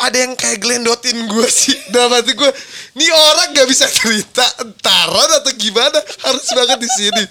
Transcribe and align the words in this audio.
kok 0.00 0.08
ada 0.08 0.24
yang 0.24 0.32
kayak 0.32 0.64
gelendotin 0.64 1.28
gue 1.28 1.44
sih. 1.44 1.76
Dalam 1.92 2.16
hati 2.16 2.32
gue 2.32 2.48
nih 2.96 3.12
orang 3.12 3.52
gak 3.52 3.68
bisa 3.68 3.84
cerita 3.84 4.40
entaran 4.64 5.28
atau 5.44 5.52
gimana? 5.60 6.00
Harus 6.24 6.48
banget 6.56 6.80
di 6.80 6.88
sini. 6.88 7.24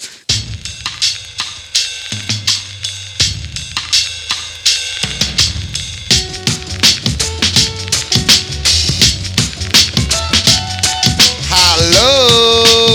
Halo, 11.49 12.13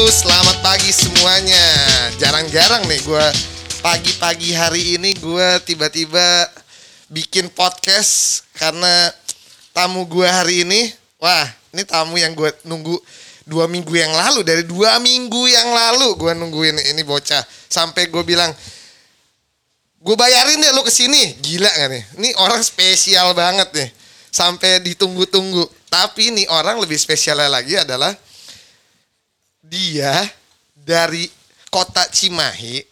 selamat 0.07 0.57
pagi 0.63 0.95
semuanya. 0.95 1.67
Jarang-jarang 2.23 2.87
nih 2.87 3.03
gue 3.03 3.27
pagi-pagi 3.83 4.55
hari 4.55 5.03
ini 5.03 5.19
gue 5.19 5.49
tiba-tiba 5.67 6.47
bikin 7.11 7.51
podcast 7.51 8.47
karena 8.55 9.11
tamu 9.75 10.07
gue 10.07 10.25
hari 10.25 10.63
ini, 10.63 10.95
wah 11.19 11.51
ini 11.75 11.83
tamu 11.83 12.15
yang 12.15 12.31
gue 12.33 12.47
nunggu 12.63 12.95
dua 13.43 13.67
minggu 13.67 13.91
yang 13.91 14.15
lalu. 14.15 14.47
Dari 14.47 14.63
dua 14.63 15.03
minggu 15.03 15.51
yang 15.51 15.69
lalu 15.75 16.15
gue 16.15 16.33
nungguin 16.33 16.79
ini 16.95 17.03
bocah. 17.03 17.43
Sampai 17.67 18.07
gue 18.07 18.23
bilang 18.23 18.55
gue 19.99 20.15
bayarin 20.15 20.63
deh 20.63 20.73
lu 20.73 20.87
ke 20.87 20.95
sini 20.95 21.35
gila 21.43 21.67
gak 21.69 21.89
nih? 21.91 22.03
Ini 22.23 22.29
orang 22.39 22.63
spesial 22.63 23.35
banget 23.35 23.69
nih. 23.75 23.91
Sampai 24.31 24.79
ditunggu-tunggu. 24.87 25.67
Tapi 25.91 26.31
nih 26.31 26.47
orang 26.51 26.79
lebih 26.79 26.99
spesialnya 26.99 27.51
lagi 27.51 27.75
adalah 27.75 28.15
dia 29.63 30.15
dari 30.75 31.27
kota 31.71 32.07
Cimahi 32.11 32.83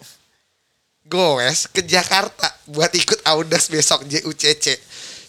goes 1.07 1.69
ke 1.69 1.83
Jakarta 1.85 2.49
buat 2.67 2.91
ikut 2.95 3.23
Audas 3.27 3.69
besok 3.69 4.07
JUCC. 4.07 4.79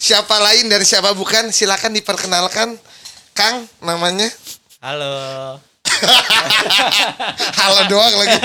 Siapa 0.03 0.35
lain 0.37 0.67
dan 0.67 0.83
siapa 0.83 1.15
bukan? 1.15 1.47
Silakan 1.47 1.95
diperkenalkan 1.95 2.75
Kang 3.31 3.63
namanya. 3.79 4.27
Halo. 4.77 5.15
Halo 7.57 7.79
doang 7.87 8.11
lagi. 8.13 8.35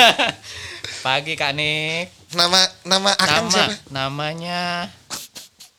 Pagi 1.02 1.34
Kak 1.34 1.52
Nik. 1.52 2.14
Nama 2.30 2.60
nama 2.84 3.10
Akang 3.12 3.48
Nama 3.48 3.50
siapa? 3.50 3.74
namanya 3.88 4.86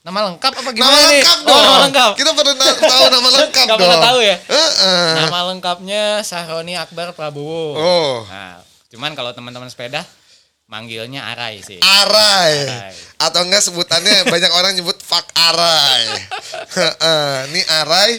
Nama 0.02 0.20
lengkap 0.26 0.52
apa 0.52 0.62
Nama 0.66 0.74
gimana 0.74 0.98
nih? 0.98 1.22
lengkap 1.22 1.40
Oh, 1.40 1.48
dong. 1.48 1.62
nama 1.62 1.80
lengkap. 1.86 2.12
Kita 2.18 2.30
pernah 2.34 2.56
na- 2.56 2.76
tahu 2.76 3.04
nama 3.08 3.30
lengkap 3.38 3.66
dong. 3.66 3.80
pernah 3.80 4.00
tahu 4.02 4.20
ya? 4.20 4.36
Heeh. 4.42 5.08
Nama 5.16 5.40
lengkapnya 5.48 6.04
Sahroni 6.22 6.74
Akbar 6.76 7.14
Prabowo. 7.14 7.78
Oh. 7.78 8.16
Nah, 8.26 8.60
cuman 8.90 9.14
kalau 9.14 9.32
teman-teman 9.32 9.70
sepeda 9.70 10.04
manggilnya 10.70 11.26
Arai 11.26 11.66
sih. 11.66 11.82
Arai. 11.82 12.56
Arai. 12.70 12.94
Atau 13.20 13.42
enggak 13.44 13.66
sebutannya 13.66 14.24
banyak 14.34 14.52
orang 14.54 14.78
nyebut 14.78 14.96
fuck 15.02 15.26
Arai. 15.34 16.06
Heeh, 16.78 17.34
Ini 17.52 17.62
Arai 17.84 18.12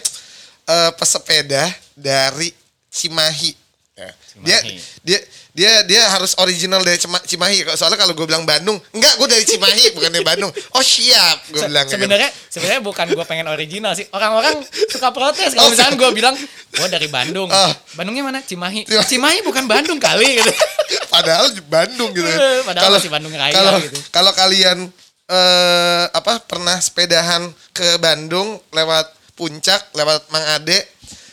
eh, 0.67 0.91
pesepeda 0.99 1.71
dari 1.95 2.51
Cimahi. 2.91 3.55
Ya. 3.95 4.11
Dia 4.43 4.59
Cimahi. 4.67 4.77
dia 5.07 5.19
dia 5.51 5.83
dia 5.83 6.07
harus 6.07 6.39
original 6.39 6.79
dari 6.81 6.97
Cima- 6.97 7.21
Cimahi. 7.21 7.67
Soalnya 7.75 7.99
kalau 7.99 8.15
gue 8.15 8.23
bilang 8.23 8.43
Bandung, 8.43 8.79
enggak 8.91 9.15
gue 9.15 9.29
dari 9.29 9.45
Cimahi 9.45 9.91
bukan 9.97 10.09
dari 10.09 10.23
Bandung. 10.23 10.51
Oh 10.73 10.81
siap, 10.81 11.43
gue 11.49 11.59
Se- 11.59 11.67
bilang. 11.67 11.85
gitu. 11.85 11.99
Sebenarnya 11.99 12.31
sebenarnya 12.47 12.81
bukan 12.81 13.07
gue 13.11 13.25
pengen 13.25 13.47
original 13.47 13.93
sih. 13.93 14.07
Orang-orang 14.11 14.63
suka 14.87 15.11
protes 15.11 15.53
Oh, 15.53 15.57
kalau 15.59 15.71
misalnya 15.71 15.95
gue 15.97 16.11
bilang 16.13 16.35
gue 16.71 16.89
dari 16.89 17.09
Bandung. 17.11 17.51
Ah. 17.51 17.75
Bandungnya 17.95 18.23
mana? 18.23 18.39
Cimahi. 18.41 18.87
Cimahi. 18.87 19.07
Cimahi 19.07 19.39
bukan 19.43 19.67
Bandung 19.67 19.99
kali 19.99 20.39
gitu. 20.39 20.53
Padahal 21.15 21.51
di 21.51 21.63
Bandung 21.63 22.11
gitu. 22.11 22.27
Eh, 22.27 22.63
padahal 22.63 22.95
masih 22.95 23.11
Bandung 23.11 23.35
Raya 23.35 23.51
kalau, 23.51 23.79
gitu. 23.83 23.99
Kalau 24.11 24.33
kalian 24.33 24.79
eh 25.27 26.05
apa 26.09 26.43
pernah 26.43 26.75
sepedahan 26.77 27.47
ke 27.71 27.99
Bandung 27.99 28.59
lewat 28.71 29.07
Puncak, 29.35 29.95
lewat 29.95 30.29
Mang 30.29 30.45
Ade, 30.53 30.77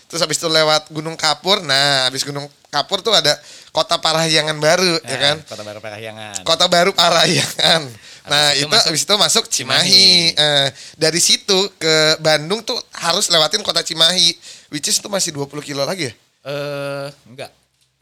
terus 0.07 0.21
habis 0.21 0.37
itu 0.37 0.47
lewat 0.47 0.87
Gunung 0.89 1.13
Kapur. 1.13 1.59
Nah, 1.59 2.07
habis 2.07 2.23
Gunung 2.23 2.47
Kapur 2.78 3.02
tuh 3.02 3.14
ada 3.17 3.33
Kota 3.73 3.97
Parahyangan 3.97 4.58
baru, 4.58 4.98
ya 5.02 5.05
Nah, 5.05 5.20
kan? 5.21 5.38
Kota 5.45 5.64
Baru 5.65 5.80
Parahyangan. 5.82 6.42
Kota 6.45 6.65
Baru 6.65 6.92
Parahyangan. 6.93 7.82
Nah, 8.27 8.52
itu 8.54 8.65
itu 8.65 8.70
masuk 8.70 8.88
habis 8.89 9.04
itu 9.05 9.15
masuk 9.17 9.43
Cimahi. 9.49 10.33
Eh, 10.33 10.67
dari 10.98 11.21
situ 11.21 11.58
ke 11.77 12.17
Bandung 12.17 12.66
tuh 12.66 12.77
harus 12.98 13.30
lewatin 13.30 13.61
kota 13.61 13.82
Cimahi. 13.82 14.33
Which 14.73 14.89
is 14.89 14.98
itu 14.98 15.08
masih 15.08 15.33
20 15.33 15.61
kilo 15.61 15.86
lagi 15.86 16.10
ya? 16.10 16.14
Eh, 16.45 17.08
enggak. 17.30 17.54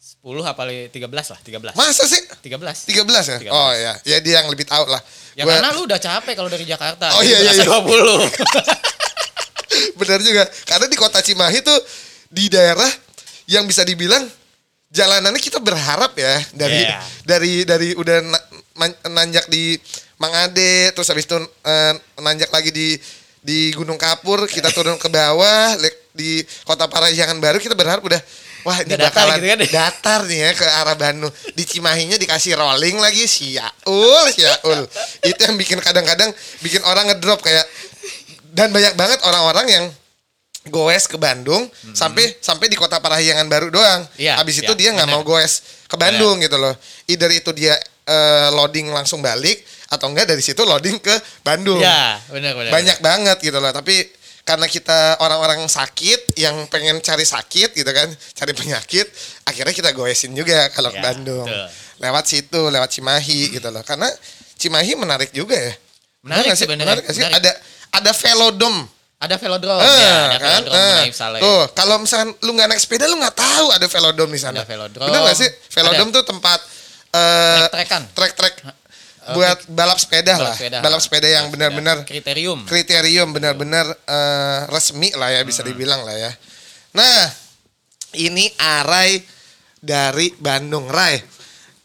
10 0.01 0.41
apa 0.41 0.65
13 0.65 1.05
lah, 1.29 1.39
13. 1.43 1.73
Masa 1.77 2.03
sih? 2.09 2.23
13. 2.41 2.89
13 2.89 3.25
ya? 3.29 3.37
13. 3.37 3.53
Oh 3.53 3.71
ya, 3.73 3.93
ya 4.01 4.17
dia 4.23 4.41
yang 4.41 4.49
lebih 4.49 4.65
tahu 4.65 4.89
lah. 4.89 5.01
Ya 5.37 5.43
Gua- 5.45 5.59
karena 5.59 5.69
lu 5.75 5.85
udah 5.85 5.99
capek 6.01 6.33
kalau 6.33 6.49
dari 6.49 6.65
Jakarta. 6.65 7.13
Oh, 7.13 7.21
iya, 7.21 7.37
iya, 7.45 7.51
iya. 7.51 7.65
20. 7.67 8.25
Benar 9.99 10.19
juga. 10.23 10.43
Karena 10.65 10.87
di 10.89 10.97
kota 10.97 11.19
Cimahi 11.21 11.59
tuh 11.61 11.77
di 12.31 12.49
daerah 12.49 12.89
yang 13.45 13.69
bisa 13.69 13.85
dibilang 13.85 14.25
jalanannya 14.95 15.37
kita 15.37 15.59
berharap 15.59 16.15
ya 16.15 16.39
dari 16.51 16.81
Iya. 16.81 16.99
dari 17.21 17.53
dari 17.61 17.89
udah 17.93 18.17
na- 18.23 18.45
man- 18.73 18.99
nanjak 19.05 19.45
di 19.45 19.75
Mangade 20.15 20.89
terus 20.89 21.11
habis 21.11 21.27
itu 21.27 21.35
eh, 21.61 21.93
nanjak 22.17 22.47
lagi 22.49 22.71
di 22.71 22.95
di 23.39 23.69
Gunung 23.69 23.99
Kapur 23.99 24.47
kita 24.47 24.71
turun 24.71 24.95
ke 24.95 25.05
bawah 25.05 25.75
di 26.11 26.39
kota 26.63 26.87
Parahyangan 26.87 27.37
baru 27.37 27.59
kita 27.59 27.75
berharap 27.75 28.01
udah 28.01 28.17
wah 28.63 28.79
ini 28.79 28.89
Udah 28.89 29.05
datar 29.05 29.27
bakalan 29.27 29.37
gitu 29.37 29.45
kan? 29.45 29.59
datar 29.69 30.19
nih 30.23 30.39
ya 30.39 30.51
ke 30.55 30.65
arah 30.65 30.95
Bandung 30.95 31.29
di 31.51 31.63
Cimahinya 31.63 32.15
dikasih 32.15 32.55
rolling 32.55 32.97
lagi 32.97 33.27
siaul 33.27 34.25
siaul 34.31 34.87
itu 35.21 35.37
yang 35.37 35.55
bikin 35.55 35.77
kadang-kadang 35.77 36.31
bikin 36.59 36.81
orang 36.81 37.05
ngedrop 37.05 37.37
kayak 37.39 37.67
dan 38.49 38.71
banyak 38.71 38.95
banget 38.95 39.19
orang-orang 39.21 39.67
yang 39.67 39.85
goes 40.67 41.05
ke 41.05 41.17
Bandung 41.17 41.69
sampai 41.93 42.37
sampai 42.41 42.65
di 42.65 42.75
kota 42.75 42.97
Parahyangan 42.97 43.45
baru 43.45 43.69
doang. 43.69 44.01
Iya, 44.17 44.37
Habis 44.41 44.65
itu 44.65 44.73
iya, 44.73 44.79
dia 44.79 44.89
nggak 44.97 45.09
mau 45.09 45.21
goes 45.21 45.85
ke 45.85 45.95
Bandung 45.95 46.41
gitu 46.41 46.57
loh. 46.57 46.73
Either 47.05 47.29
itu 47.29 47.51
dia 47.53 47.77
eh, 48.05 48.47
loading 48.53 48.89
langsung 48.89 49.21
balik 49.21 49.61
atau 49.89 50.09
enggak 50.09 50.25
dari 50.29 50.41
situ 50.41 50.61
loading 50.65 50.97
ke 50.97 51.13
Bandung. 51.45 51.77
ya, 51.77 52.17
benar 52.29 52.57
benar. 52.57 52.71
Banyak 52.73 52.97
banget 53.01 53.37
gitu 53.41 53.57
loh. 53.61 53.69
Tapi 53.69 54.09
karena 54.45 54.69
kita 54.69 55.17
orang-orang 55.25 55.65
sakit 55.65 56.37
yang 56.37 56.69
pengen 56.69 57.01
cari 57.01 57.25
sakit 57.25 57.73
gitu 57.73 57.89
kan, 57.89 58.05
cari 58.37 58.53
penyakit, 58.53 59.09
akhirnya 59.41 59.73
kita 59.73 59.89
goesin 59.89 60.37
juga 60.37 60.69
kalau 60.69 60.93
ke 60.93 61.01
Ya, 61.01 61.05
Bandung. 61.09 61.49
betul. 61.49 61.65
Lewat 61.97 62.25
situ, 62.29 62.61
lewat 62.69 62.89
Cimahi 62.93 63.57
gitu 63.57 63.69
loh. 63.73 63.81
Karena 63.81 64.05
Cimahi 64.57 64.93
menarik 64.97 65.33
juga 65.33 65.57
ya. 65.57 65.73
Menarik 66.21 66.53
sih. 66.57 66.65
Menarik? 66.69 67.05
Menarik. 67.09 67.37
Ada 67.37 67.51
ada 68.01 68.11
velodrome. 68.13 68.94
Ada 69.15 69.35
velodrome, 69.37 69.79
Eh, 69.79 69.87
ya, 69.95 70.15
ada 70.27 70.37
kan? 70.37 70.49
velodrome 70.61 70.77
Eh. 70.77 71.39
Tuh, 71.39 71.63
kalau 71.71 71.95
misalkan 71.97 72.35
lu 72.37 72.51
nggak 72.51 72.67
naik 72.67 72.79
sepeda 72.79 73.05
lu 73.05 73.15
nggak 73.15 73.33
tahu 73.33 73.65
ada 73.69 73.85
velodrome 73.85 74.31
di 74.31 74.37
sana. 74.37 74.59
Ada 74.59 74.67
velodrome. 74.67 75.07
Benar 75.07 75.19
nggak 75.23 75.37
sih? 75.37 75.49
Velodrome 75.71 76.11
tuh 76.11 76.23
tempat 76.25 76.59
eh 77.09 77.55
Trek-trekan. 77.63 78.01
trek-trek 78.11 78.55
buat 79.35 79.57
balap 79.67 79.97
sepeda 79.97 80.35
Balap 80.35 80.45
lah. 80.45 80.53
sepeda. 80.53 80.77
Balap 80.79 80.99
sepeda 80.99 81.27
yang 81.27 81.47
benar-benar 81.47 82.03
kriterium. 82.03 82.59
kriterium 82.63 83.31
benar-benar 83.31 83.87
eh, 83.87 84.59
resmi 84.67 85.09
lah 85.13 85.31
ya 85.31 85.41
bisa 85.41 85.63
Hmm. 85.63 85.71
dibilang 85.71 86.03
lah 86.03 86.13
ya. 86.13 86.31
Nah, 86.91 87.31
ini 88.13 88.51
Arai 88.57 89.23
dari 89.77 90.29
Bandung, 90.33 90.85
Rai. 90.85 91.17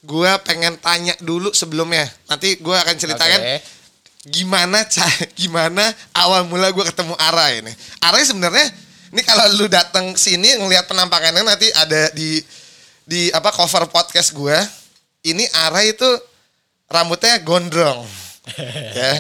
Gua 0.01 0.41
pengen 0.41 0.77
tanya 0.77 1.15
dulu 1.19 1.51
sebelumnya. 1.51 2.05
Nanti 2.27 2.57
gua 2.57 2.81
akan 2.81 2.97
ceritakan 2.97 3.41
Oke. 3.41 3.57
Gimana 4.29 4.85
ca- 4.85 5.29
gimana 5.39 5.81
awal 6.13 6.45
mula 6.45 6.69
gue 6.69 6.85
ketemu 6.85 7.15
Arai 7.17 7.65
ini. 7.65 7.73
Arai 8.05 8.25
sebenarnya 8.25 8.67
ini 9.11 9.23
kalau 9.25 9.45
lu 9.57 9.67
datang 9.67 10.13
sini 10.15 10.61
ngelihat 10.61 10.87
penampakannya 10.87 11.43
nanti 11.43 11.69
ada 11.73 12.13
di 12.13 12.41
di 13.09 13.33
apa 13.33 13.49
cover 13.51 13.89
podcast 13.89 14.37
gue. 14.37 14.57
Ini 15.25 15.45
Arai 15.69 15.93
itu 15.97 16.09
rambutnya 16.89 17.41
gondrong. 17.41 18.05
ya. 18.99 19.13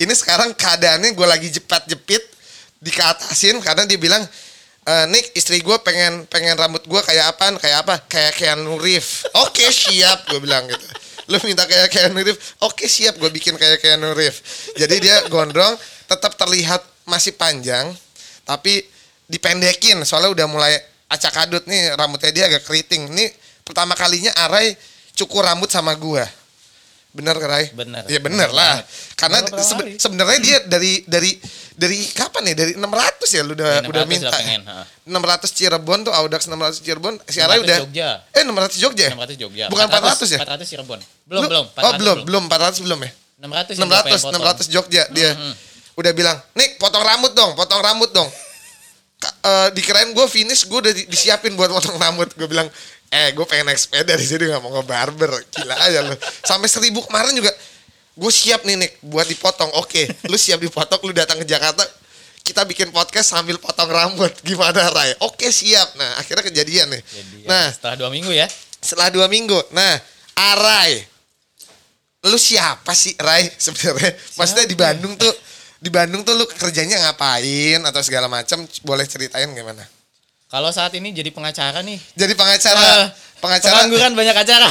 Ini 0.00 0.12
sekarang 0.16 0.56
keadaannya 0.56 1.12
gue 1.12 1.26
lagi 1.26 1.48
jepat-jepit 1.52 2.22
dikeatasin 2.80 3.60
karena 3.60 3.84
dia 3.84 4.00
bilang 4.00 4.24
e, 4.88 4.94
Nick 5.12 5.36
istri 5.36 5.60
gue 5.60 5.76
pengen 5.84 6.24
pengen 6.26 6.56
rambut 6.56 6.80
gue 6.88 7.00
kayak 7.04 7.36
apaan 7.36 7.60
kayak 7.60 7.84
apa 7.84 8.00
kayak 8.08 8.32
Keanu 8.40 8.80
Reeves 8.80 9.28
oke 9.36 9.64
siap 9.68 10.32
gue 10.32 10.40
bilang 10.40 10.64
gitu 10.64 10.86
lu 11.30 11.38
minta 11.46 11.62
kayak 11.64 11.88
Keanu 11.88 12.26
Reeves 12.26 12.58
oke 12.60 12.84
siap 12.90 13.16
gue 13.16 13.30
bikin 13.30 13.54
kayak 13.54 13.78
Keanu 13.78 14.12
Reeves 14.12 14.74
jadi 14.74 14.96
dia 14.98 15.16
gondrong 15.30 15.78
tetap 16.10 16.34
terlihat 16.34 16.82
masih 17.06 17.38
panjang 17.38 17.94
tapi 18.42 18.82
dipendekin. 19.30 20.02
Soalnya 20.02 20.34
udah 20.34 20.46
mulai 20.50 20.74
acak 21.06 21.46
adut 21.46 21.62
nih 21.70 21.94
rambutnya 21.94 22.34
dia 22.34 22.44
agak 22.50 22.66
keriting. 22.66 23.14
Ini 23.14 23.30
pertama 23.62 23.94
kalinya 23.94 24.34
Arai 24.34 24.74
cukur 25.14 25.46
rambut 25.46 25.70
sama 25.70 25.94
gua 25.94 26.26
bener 27.10 27.34
Rai 27.34 27.66
Bener. 27.70 28.06
ya 28.06 28.18
bener 28.18 28.46
Bener 28.46 28.50
lah 28.50 28.86
karena 29.14 29.38
Bener 29.38 29.50
berapa 29.50 29.66
sebe- 29.66 29.82
hari? 29.82 29.98
sebenarnya 29.98 30.38
dia 30.38 30.58
dari 30.62 30.92
dari 31.04 31.30
dari 31.74 31.98
kapan 32.06 32.42
ya 32.46 32.54
dari 32.56 32.72
600 32.74 33.26
ya 33.26 33.42
lu 33.42 33.52
udah 33.52 33.66
Ya, 33.66 33.80
udah 33.82 34.02
600 34.02 34.06
minta 34.06 34.28
udah 34.28 34.38
pengen, 34.38 34.60
ha. 34.64 34.82
600 35.02 35.50
Cirebon 35.50 35.98
tuh 36.02 36.12
Audax 36.12 36.46
600 36.46 36.78
Cirebon 36.78 37.14
si 37.24 37.38
600 37.38 37.60
udah 37.60 37.78
Jogja. 37.82 38.08
eh 38.30 38.42
600 38.42 38.78
Jogja 38.78 39.04
ya? 39.04 39.12
600 39.12 39.36
Jogja. 39.36 39.64
bukan 39.66 39.86
400, 39.86 40.28
ya 40.28 40.38
400 40.38 40.66
Cirebon. 40.66 40.98
Belum, 41.24 41.42
Lu- 41.42 41.48
belum. 41.48 41.66
oh 41.66 41.92
belum 41.96 42.16
belum 42.24 42.42
400 42.46 42.78
belum 42.80 42.98
ya 43.00 43.10
600 43.40 43.74
yang 43.74 43.88
gua 43.88 44.00
pengen 44.00 44.14
600 44.14 44.22
potong. 44.22 44.42
600 44.62 44.66
Jogja 44.68 45.02
dia 45.10 45.30
Mhm. 45.32 45.52
udah 45.96 46.12
bilang, 46.12 46.36
Nik 46.52 46.70
potong 46.76 47.02
rambut 47.02 47.32
dong, 47.32 47.50
potong 47.54 47.80
rambut 47.80 48.10
dong. 48.10 48.30
Ka- 49.16 49.36
eh, 49.42 49.68
dikirain 49.74 50.08
gue 50.10 50.26
finish, 50.26 50.64
gue 50.64 50.78
udah 50.78 50.92
di- 50.92 51.04
disiapin 51.04 51.52
buat 51.52 51.68
potong 51.68 51.98
rambut. 51.98 52.32
Gue 52.32 52.46
bilang, 52.46 52.70
eh 53.10 53.34
gue 53.34 53.42
pengen 53.42 53.66
naik 53.66 53.80
sepeda 53.82 54.14
di 54.14 54.22
sini 54.22 54.46
nggak 54.46 54.62
mau 54.62 54.70
nge-barber. 54.78 55.30
Gila 55.50 55.74
aja 55.74 56.00
lo. 56.06 56.14
Sampai 56.46 56.70
seribu 56.70 57.02
kemarin 57.02 57.34
juga, 57.34 57.50
gue 58.14 58.32
siap 58.32 58.62
nih 58.62 58.78
Nik 58.78 58.92
buat 59.02 59.26
dipotong. 59.26 59.74
Oke, 59.82 60.06
lu 60.30 60.38
siap 60.38 60.62
dipotong, 60.62 61.02
lu 61.02 61.10
datang 61.10 61.42
ke 61.42 61.46
Jakarta, 61.46 61.82
kita 62.46 62.62
bikin 62.66 62.94
podcast 62.94 63.34
sambil 63.34 63.58
potong 63.58 63.90
rambut. 63.90 64.30
Gimana 64.46 64.90
Ray? 64.94 65.18
Oke 65.26 65.50
siap. 65.50 65.94
Nah 65.98 66.22
akhirnya 66.22 66.46
kejadian 66.46 66.86
nih. 66.94 67.02
Jadi 67.02 67.36
nah 67.50 67.66
setelah 67.70 68.06
dua 68.06 68.10
minggu 68.14 68.30
ya. 68.30 68.46
setelah 68.80 69.12
dua 69.12 69.28
minggu. 69.28 69.60
Nah, 69.76 70.00
Arai, 70.34 71.04
lu 72.24 72.38
siapa 72.40 72.96
sih 72.96 73.12
Rai 73.20 73.44
sebenarnya? 73.60 74.16
Maksudnya 74.40 74.64
di 74.64 74.72
Bandung 74.72 75.14
tuh, 75.20 75.32
di 75.76 75.92
Bandung 75.92 76.24
tuh 76.24 76.32
lu 76.32 76.48
kerjanya 76.48 76.96
ngapain 77.04 77.80
atau 77.84 78.00
segala 78.00 78.24
macam? 78.26 78.64
Boleh 78.80 79.04
ceritain 79.04 79.52
gimana? 79.52 79.84
Kalau 80.50 80.74
saat 80.74 80.90
ini 80.98 81.14
jadi 81.14 81.30
pengacara 81.30 81.78
nih. 81.86 81.94
Jadi 82.18 82.34
pengacara, 82.34 83.14
pengacara, 83.38 83.86
Pengangguran 83.86 84.12
banyak 84.18 84.34
acara. 84.36 84.68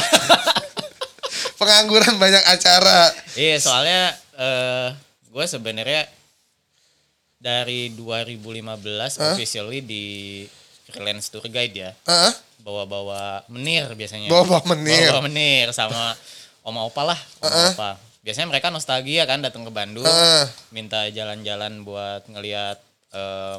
pengangguran 1.60 2.14
banyak 2.20 2.44
acara. 2.44 3.08
Iya, 3.32 3.56
soalnya 3.56 4.12
eh 4.36 4.88
gue 5.32 5.44
sebenarnya 5.48 6.04
dari 7.40 7.96
2015 7.96 8.44
officially 9.32 9.80
di 9.80 10.04
freelance 10.92 11.32
tour 11.32 11.48
guide 11.48 11.72
ya. 11.72 11.90
Heeh. 12.04 12.32
Bawa-bawa 12.60 13.48
menir 13.48 13.88
biasanya. 13.96 14.28
Bawa-bawa 14.28 14.76
menir. 14.76 15.08
Bawa-bawa 15.08 15.32
menir 15.32 15.66
sama 15.72 16.12
oma 16.68 16.84
opa 16.84 17.16
lah, 17.16 17.20
oma 17.40 17.72
opa. 17.72 17.90
Biasanya 18.20 18.52
mereka 18.52 18.68
nostalgia 18.68 19.24
kan 19.24 19.40
datang 19.40 19.64
ke 19.64 19.72
Bandung, 19.72 20.04
Heeh. 20.04 20.44
minta 20.76 21.08
jalan-jalan 21.08 21.80
buat 21.88 22.28
ngelihat 22.28 22.76
eh, 23.16 23.56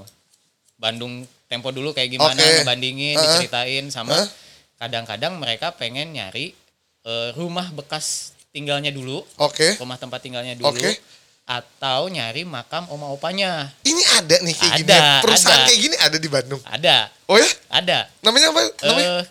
Bandung 0.81 1.22
tempo 1.45 1.69
dulu 1.69 1.94
kayak 1.94 2.10
gimana, 2.10 2.33
Oke. 2.36 2.66
ngebandingin, 2.66 3.13
Heeh. 3.13 3.25
diceritain 3.38 3.86
sama 3.88 4.18
Heeh. 4.18 4.28
kadang-kadang 4.75 5.38
mereka 5.38 5.69
pengen 5.72 6.10
nyari 6.12 6.57
eh, 7.01 7.30
rumah 7.33 7.69
bekas 7.69 8.33
tinggalnya 8.50 8.89
dulu, 8.89 9.22
Oke. 9.38 9.78
rumah 9.78 9.95
tempat 9.95 10.18
tinggalnya 10.19 10.54
dulu 10.54 10.74
Oke. 10.74 10.98
atau 11.44 12.06
nyari 12.07 12.42
makam 12.44 12.86
oma 12.88 13.07
opanya. 13.07 13.69
Ini 13.81 14.01
ada 14.16 14.36
nih 14.38 14.54
kayak 14.54 14.74
gini. 14.75 14.89
Ada, 14.89 15.22
Perusahaan 15.22 15.54
ada. 15.56 15.66
kayak 15.66 15.80
gini 15.80 15.95
ada 15.98 16.18
di 16.18 16.28
Bandung. 16.28 16.62
Ada, 16.63 16.98
Oh 17.25 17.38
ya? 17.38 17.50
ada. 17.69 18.10
Namanya 18.22 18.50
apa? 18.50 18.62
Namanya? 18.81 19.10
Eh 19.18 19.24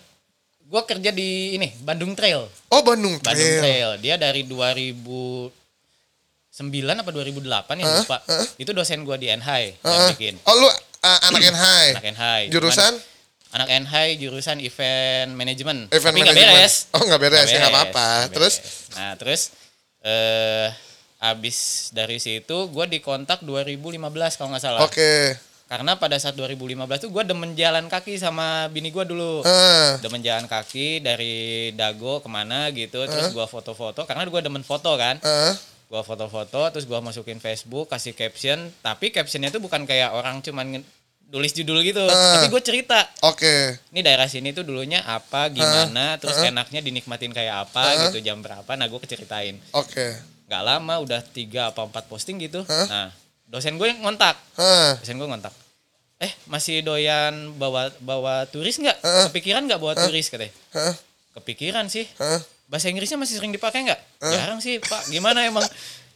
gua 0.66 0.82
kerja 0.84 1.10
di 1.10 1.54
ini 1.54 1.74
Bandung 1.80 2.14
Trail. 2.14 2.46
oh 2.46 2.80
Bandung 2.80 3.18
Bandung 3.18 3.42
Trail. 3.42 3.58
Trail. 3.58 3.90
Dia 3.98 4.14
dari 4.14 4.46
2009 4.46 5.50
apa 6.94 7.10
2008 7.10 7.42
ya 7.74 7.86
Heeh, 7.86 7.98
lupa. 8.02 8.18
Itu 8.54 8.70
dosen 8.70 9.02
gua 9.02 9.14
di 9.14 9.26
NHI 9.26 9.78
yang 9.78 9.90
Heeh. 10.06 10.08
bikin. 10.14 10.34
Oh 10.42 10.54
lu 10.54 10.70
uh, 11.04 11.18
anak 11.28 11.40
NHI. 11.40 11.86
Anak. 12.00 12.40
Cuman 12.48 12.52
Jurusan? 12.52 12.94
anak 13.50 13.66
NHI 13.66 14.08
jurusan 14.22 14.62
event 14.62 15.30
management. 15.34 15.80
Event 15.90 16.14
Tapi 16.14 16.22
management. 16.22 16.54
beres. 16.54 16.74
Oh, 16.94 17.02
nggak 17.02 17.20
beres, 17.20 17.48
ya, 17.50 17.58
nggak 17.58 17.72
beres, 17.74 17.74
apa-apa. 17.74 18.08
Terus? 18.30 18.54
Nah, 18.94 19.12
terus 19.18 19.40
eh 20.00 20.70
abis 21.20 21.92
dari 21.92 22.16
situ 22.16 22.56
gue 22.72 22.86
dikontak 22.88 23.44
2015 23.44 24.38
kalau 24.38 24.48
nggak 24.54 24.62
salah. 24.62 24.80
Oke. 24.86 25.36
Karena 25.70 25.94
pada 25.94 26.18
saat 26.18 26.34
2015 26.34 27.06
tuh 27.06 27.10
gue 27.14 27.22
demen 27.22 27.54
jalan 27.54 27.86
kaki 27.86 28.18
sama 28.18 28.66
bini 28.74 28.90
gue 28.90 29.06
dulu. 29.06 29.46
Heeh. 29.46 30.02
Demen 30.02 30.18
jalan 30.18 30.50
kaki 30.50 30.98
dari 30.98 31.70
Dago 31.78 32.18
ke 32.18 32.26
mana 32.26 32.74
gitu. 32.74 33.06
Terus 33.06 33.30
gua 33.30 33.46
foto-foto. 33.46 34.02
Karena 34.02 34.26
gue 34.26 34.40
demen 34.42 34.66
foto 34.66 34.90
kan. 34.98 35.22
Heeh. 35.22 35.54
Gua 35.90 36.06
foto-foto 36.06 36.70
terus 36.70 36.86
gua 36.86 37.02
masukin 37.02 37.42
Facebook. 37.42 37.90
Kasih 37.90 38.14
caption. 38.14 38.70
Tapi 38.80 39.10
captionnya 39.10 39.50
tuh 39.50 39.58
bukan 39.58 39.82
kayak 39.84 40.14
orang 40.14 40.38
cuman 40.38 40.78
nulis 41.30 41.52
judul 41.52 41.82
gitu. 41.82 42.06
Tapi 42.06 42.46
gue 42.46 42.62
cerita. 42.62 43.06
Oke. 43.26 43.74
Ini 43.90 44.00
daerah 44.02 44.30
sini 44.30 44.54
tuh 44.54 44.62
dulunya 44.62 45.02
apa, 45.02 45.50
gimana. 45.50 46.14
Terus 46.22 46.38
enaknya 46.42 46.78
dinikmatin 46.78 47.34
kayak 47.34 47.66
apa 47.70 48.06
gitu. 48.06 48.22
Jam 48.22 48.38
berapa. 48.38 48.70
Nah 48.78 48.86
gue 48.86 49.00
keceritain. 49.02 49.58
Oke. 49.74 50.14
Gak 50.46 50.62
lama 50.62 51.02
udah 51.02 51.22
tiga 51.22 51.74
apa 51.74 51.82
empat 51.86 52.06
posting 52.06 52.38
gitu. 52.38 52.62
Nah 52.66 53.10
dosen 53.50 53.74
gue 53.82 53.90
ngontak 53.98 54.38
Heeh. 54.54 55.02
dosen 55.02 55.18
gue 55.18 55.26
ngontak 55.26 55.50
eh 56.22 56.30
masih 56.46 56.86
doyan 56.86 57.50
bawa 57.58 57.90
bawa 57.98 58.46
turis 58.46 58.78
nggak 58.78 59.02
Heeh. 59.02 59.24
kepikiran 59.26 59.66
nggak 59.66 59.80
bawa 59.82 59.98
turis 59.98 60.30
katanya 60.30 60.54
Heeh. 60.70 60.94
kepikiran 61.34 61.90
sih 61.90 62.06
Heeh. 62.14 62.40
Bahasa 62.70 62.86
Inggrisnya 62.86 63.18
masih 63.18 63.34
sering 63.34 63.50
dipakai 63.50 63.82
nggak 63.82 64.00
jarang 64.22 64.58
sih 64.58 64.78
pak 64.78 65.10
gimana 65.10 65.42
emang 65.42 65.66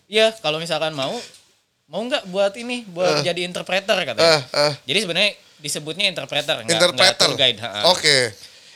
ya 0.07 0.31
kalau 0.39 0.57
misalkan 0.57 0.95
mau 0.95 1.11
mau 1.85 2.01
nggak 2.01 2.25
buat 2.27 2.55
ini 2.55 2.87
buat 2.87 3.21
jadi 3.21 3.43
interpreter 3.43 3.99
katanya 4.07 4.39
eh. 4.41 4.73
jadi 4.85 5.03
sebenarnya 5.03 5.33
disebutnya 5.59 6.07
interpreter 6.07 6.55
nggak 6.57 6.65
nggak 6.65 6.79
Interpreter. 6.79 7.19
tour 7.21 7.35
guide. 7.35 7.59
Oke. 7.87 8.19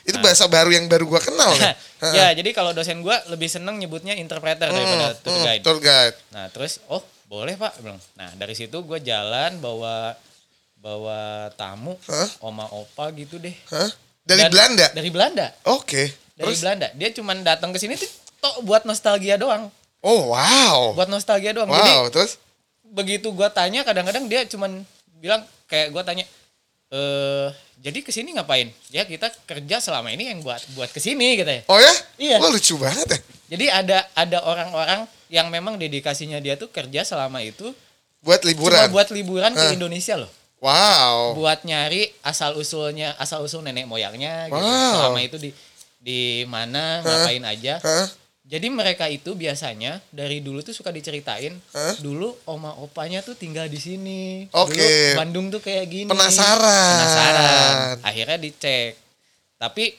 Itu 0.03 0.17
bahasa 0.19 0.49
baru 0.49 0.73
yang 0.73 0.89
baru 0.89 1.05
gua 1.07 1.21
kenal 1.21 1.53
nih. 1.53 1.77
ya 2.11 2.33
jadi 2.39 2.51
kalau 2.51 2.73
dosen 2.73 2.99
gue 2.99 3.13
lebih 3.29 3.45
seneng 3.47 3.77
nyebutnya 3.77 4.13
interpreter 4.15 4.67
daripada 4.67 5.13
tour 5.15 5.31
Hmm, 5.31 5.45
guide 5.45 5.63
Tour 5.63 5.79
guide. 5.79 6.17
Nah 6.33 6.49
terus 6.49 6.81
oh 6.89 7.01
boleh 7.25 7.55
pak 7.55 7.77
bilang. 7.79 8.01
Nah 8.15 8.33
dari 8.35 8.57
situ 8.57 8.81
gue 8.81 8.99
jalan 8.99 9.61
bawa 9.61 10.17
bawa 10.75 11.21
tamu 11.55 11.93
Hah? 12.07 12.29
oma 12.41 12.65
opa 12.71 13.13
gitu 13.13 13.37
deh. 13.37 13.53
Hah? 13.69 13.91
Dari 14.23 14.43
Dan- 14.43 14.53
Belanda. 14.53 14.87
Dari 14.91 15.11
Belanda. 15.11 15.47
Oke. 15.67 16.09
Dari 16.39 16.55
Terus? 16.55 16.59
Belanda. 16.63 16.89
Dia 16.95 17.09
cuman 17.11 17.37
datang 17.43 17.75
ke 17.75 17.83
sini 17.83 17.99
tuh 17.99 18.07
tok 18.39 18.63
buat 18.63 18.87
nostalgia 18.87 19.35
doang. 19.35 19.67
Oh 19.99 20.31
wow. 20.31 20.95
Buat 20.95 21.11
nostalgia 21.11 21.51
doang. 21.51 21.67
Jadi 21.67 21.91
Wow. 21.93 22.07
Terus? 22.09 22.39
begitu 22.89 23.29
gue 23.29 23.49
tanya 23.53 23.85
kadang-kadang 23.85 24.25
dia 24.25 24.49
cuman 24.49 24.81
bilang 25.21 25.45
kayak 25.69 25.93
gue 25.93 26.01
tanya 26.01 26.25
eh 26.89 27.49
jadi 27.79 27.99
ke 28.01 28.11
sini 28.11 28.33
ngapain? 28.35 28.73
Ya 28.89 29.05
kita 29.05 29.29
kerja 29.45 29.79
selama 29.79 30.09
ini 30.11 30.33
yang 30.33 30.41
buat 30.41 30.59
buat 30.73 30.89
ke 30.89 30.99
sini 30.99 31.37
gitu 31.37 31.47
ya. 31.47 31.63
Oh 31.69 31.79
ya? 31.79 31.93
Iya. 32.17 32.37
Wah 32.41 32.51
lucu 32.51 32.75
banget 32.75 33.07
ya. 33.07 33.19
Jadi 33.55 33.65
ada 33.71 33.99
ada 34.15 34.39
orang-orang 34.43 35.01
yang 35.29 35.47
memang 35.47 35.77
dedikasinya 35.77 36.41
dia 36.41 36.57
tuh 36.57 36.73
kerja 36.73 37.05
selama 37.05 37.45
itu 37.45 37.71
Buat 38.19 38.43
cuma 38.43 38.51
liburan. 38.51 38.89
buat 38.91 39.09
liburan 39.15 39.53
ke 39.55 39.63
Hah. 39.63 39.75
Indonesia 39.77 40.17
loh. 40.17 40.33
Wow. 40.59 41.39
buat 41.39 41.63
nyari 41.63 42.11
asal 42.19 42.59
usulnya 42.59 43.15
asal 43.15 43.47
usul 43.47 43.63
nenek 43.63 43.87
moyangnya 43.87 44.51
gitu. 44.51 44.59
Wow. 44.59 44.91
selama 44.99 45.19
itu 45.23 45.37
di 45.39 45.51
di 45.99 46.47
mana 46.47 47.03
ngapain 47.03 47.43
aja 47.43 47.83
Hah? 47.83 48.07
jadi 48.49 48.71
mereka 48.71 49.05
itu 49.07 49.35
biasanya 49.35 50.01
dari 50.09 50.41
dulu 50.41 50.63
tuh 50.63 50.73
suka 50.73 50.89
diceritain 50.89 51.59
Hah? 51.71 51.95
dulu 51.99 52.33
oma 52.47 52.73
opanya 52.79 53.21
tuh 53.21 53.35
tinggal 53.35 53.67
di 53.67 53.77
sini 53.77 54.47
Oke. 54.51 54.79
dulu 54.79 54.87
Bandung 55.19 55.47
tuh 55.51 55.61
kayak 55.61 55.87
gini 55.87 56.09
Penasaran. 56.09 56.95
penasaran 56.97 57.75
akhirnya 58.01 58.39
dicek 58.39 58.95
tapi 59.57 59.93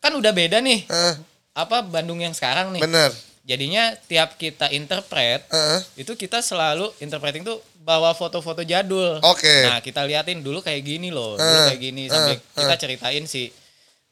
kan 0.00 0.12
udah 0.12 0.32
beda 0.32 0.58
nih 0.58 0.88
Hah? 0.88 1.14
apa 1.54 1.84
Bandung 1.84 2.18
yang 2.18 2.32
sekarang 2.32 2.72
nih 2.72 2.82
Bener. 2.82 3.12
jadinya 3.44 3.92
tiap 4.08 4.34
kita 4.34 4.72
interpret 4.72 5.44
Hah? 5.48 5.84
itu 5.94 6.16
kita 6.16 6.40
selalu 6.40 6.88
interpreting 6.98 7.44
tuh 7.44 7.60
bawa 7.84 8.16
foto-foto 8.16 8.64
jadul. 8.64 9.20
Oke. 9.20 9.68
Nah 9.68 9.76
kita 9.84 10.08
liatin 10.08 10.40
dulu 10.40 10.64
kayak 10.64 10.80
gini 10.80 11.12
loh, 11.12 11.36
dulu 11.36 11.44
Eh, 11.52 11.64
kayak 11.68 11.80
gini 11.84 12.08
sampai 12.08 12.32
eh, 12.32 12.40
kita 12.56 12.74
ceritain 12.80 13.24
si 13.28 13.52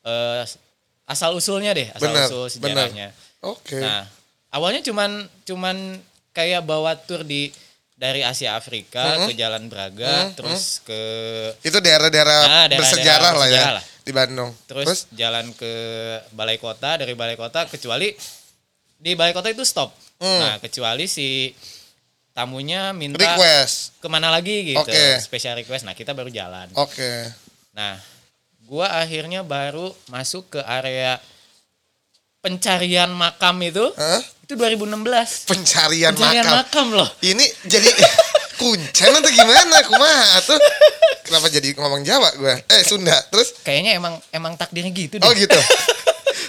eh, 0.05 0.43
asal 1.05 1.35
usulnya 1.35 1.75
deh, 1.75 1.89
asal 1.93 2.11
Bener, 2.11 2.27
usul 2.29 2.47
sejarahnya. 2.49 3.11
Oke. 3.43 3.79
Nah 3.79 4.07
awalnya 4.53 4.81
cuman 4.85 5.27
cuman 5.45 5.99
kayak 6.33 6.63
bawa 6.65 6.97
tour 6.97 7.23
di 7.23 7.53
dari 7.93 8.27
Asia 8.27 8.59
Afrika 8.59 9.31
ke 9.31 9.37
Jalan 9.39 9.71
Braga, 9.71 10.35
terus 10.35 10.83
ke 10.83 11.01
Itu 11.63 11.79
daerah-daerah 11.79 12.41
Nah, 12.43 12.67
daerah-daerah 12.67 12.79
bersejarah 12.83 13.33
lah 13.39 13.49
ya 13.49 13.63
lah. 13.79 13.85
di 14.03 14.11
Bandung. 14.11 14.51
terus, 14.67 15.07
jalan 15.15 15.55
ke 15.55 15.73
balai 16.35 16.59
kota 16.59 16.99
dari 16.99 17.15
balai 17.15 17.39
kota 17.39 17.71
kecuali 17.71 18.11
di 18.99 19.15
balai 19.15 19.31
kota 19.31 19.55
itu 19.55 19.63
stop. 19.63 19.95
Hmm. 20.19 20.39
Nah 20.39 20.55
kecuali 20.59 21.07
si 21.07 21.55
tamunya 22.33 22.91
minta 22.97 23.21
request. 23.21 24.01
ke 24.01 24.09
mana 24.09 24.33
lagi 24.33 24.73
gitu 24.73 24.81
Oke. 24.81 25.21
special 25.21 25.53
request 25.61 25.85
nah 25.85 25.93
kita 25.93 26.17
baru 26.17 26.33
jalan 26.33 26.65
Oke. 26.81 27.29
nah 27.77 28.01
gua 28.73 28.89
akhirnya 28.97 29.45
baru 29.45 29.93
masuk 30.09 30.49
ke 30.49 30.61
area 30.63 31.21
pencarian 32.41 33.13
makam 33.13 33.61
itu 33.61 33.85
Hah? 33.93 34.21
itu 34.43 34.57
2016 34.57 35.47
Pencarian, 35.47 36.11
pencarian 36.11 36.43
makam. 36.43 36.57
makam 36.59 36.87
loh 36.93 37.09
Ini 37.21 37.45
jadi 37.65 37.89
kuncen 38.61 39.11
atau 39.13 39.29
gimana? 39.29 39.77
Kumaha 39.83 40.39
tuh? 40.41 40.59
Kenapa 41.23 41.47
jadi 41.49 41.75
ngomong 41.75 42.01
Jawa 42.01 42.31
gue? 42.33 42.55
Eh 42.65 42.83
Sunda. 42.83 43.15
Terus? 43.29 43.59
kayaknya 43.61 43.95
emang 43.95 44.15
emang 44.31 44.55
takdirnya 44.55 44.89
gitu 44.91 45.19
deh 45.19 45.25
Oh 45.25 45.35
gitu. 45.35 45.59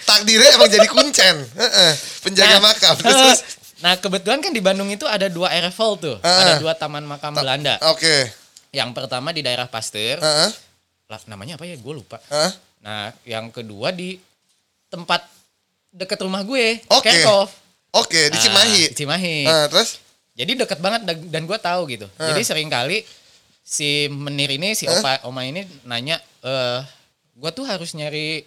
Takdirnya 0.04 0.54
emang 0.54 0.70
jadi 0.70 0.86
kuncen. 0.86 1.36
Heeh. 1.42 1.92
Penjaga 2.22 2.54
Nah, 2.54 2.62
makam. 2.64 2.94
Terus, 2.98 3.16
terus? 3.18 3.40
nah 3.80 3.94
kebetulan 3.96 4.40
kan 4.40 4.50
di 4.50 4.62
Bandung 4.62 4.88
itu 4.88 5.04
ada 5.04 5.26
dua 5.28 5.52
RFL 5.52 5.94
tuh 5.98 6.16
Ah. 6.20 6.40
ada 6.40 6.54
dua 6.58 6.72
taman 6.72 7.04
makam 7.04 7.34
Belanda 7.34 7.76
Oke. 7.90 8.32
yang 8.72 8.94
pertama 8.94 9.30
di 9.30 9.42
daerah 9.42 9.68
Pasteur 9.68 10.18
Heeh. 10.18 10.50
lah 10.50 10.52
namanya 11.24 11.56
apa 11.56 11.64
ya 11.64 11.76
gue 11.76 11.94
lupa 11.94 12.18
Hah? 12.28 12.52
nah 12.80 13.02
yang 13.24 13.48
kedua 13.50 13.90
di 13.90 14.20
tempat 14.88 15.24
deket 15.90 16.20
rumah 16.20 16.42
gue 16.42 16.82
Oke. 16.90 17.06
Kerkhoff. 17.06 17.54
Oke, 17.94 18.26
di 18.28 18.34
Ah, 18.34 18.42
Cimahi. 18.42 18.82
di 18.90 18.96
Cimahi 18.96 19.38
Ah, 19.46 19.66
terus? 19.68 20.02
jadi 20.34 20.58
deket 20.58 20.78
banget 20.78 21.06
dan, 21.06 21.44
gue 21.44 21.60
tahu 21.60 21.82
gitu 21.88 22.10
jadi 22.16 22.42
sering 22.42 22.66
kali 22.66 23.06
si 23.62 24.10
menir 24.10 24.50
ini 24.50 24.74
si 24.74 24.86
opa 24.86 25.22
oma 25.24 25.42
ini 25.42 25.62
nanya 25.84 26.18
eh 26.42 26.82
gue 27.34 27.52
tuh 27.52 27.64
harus 27.64 27.94
nyari 27.94 28.42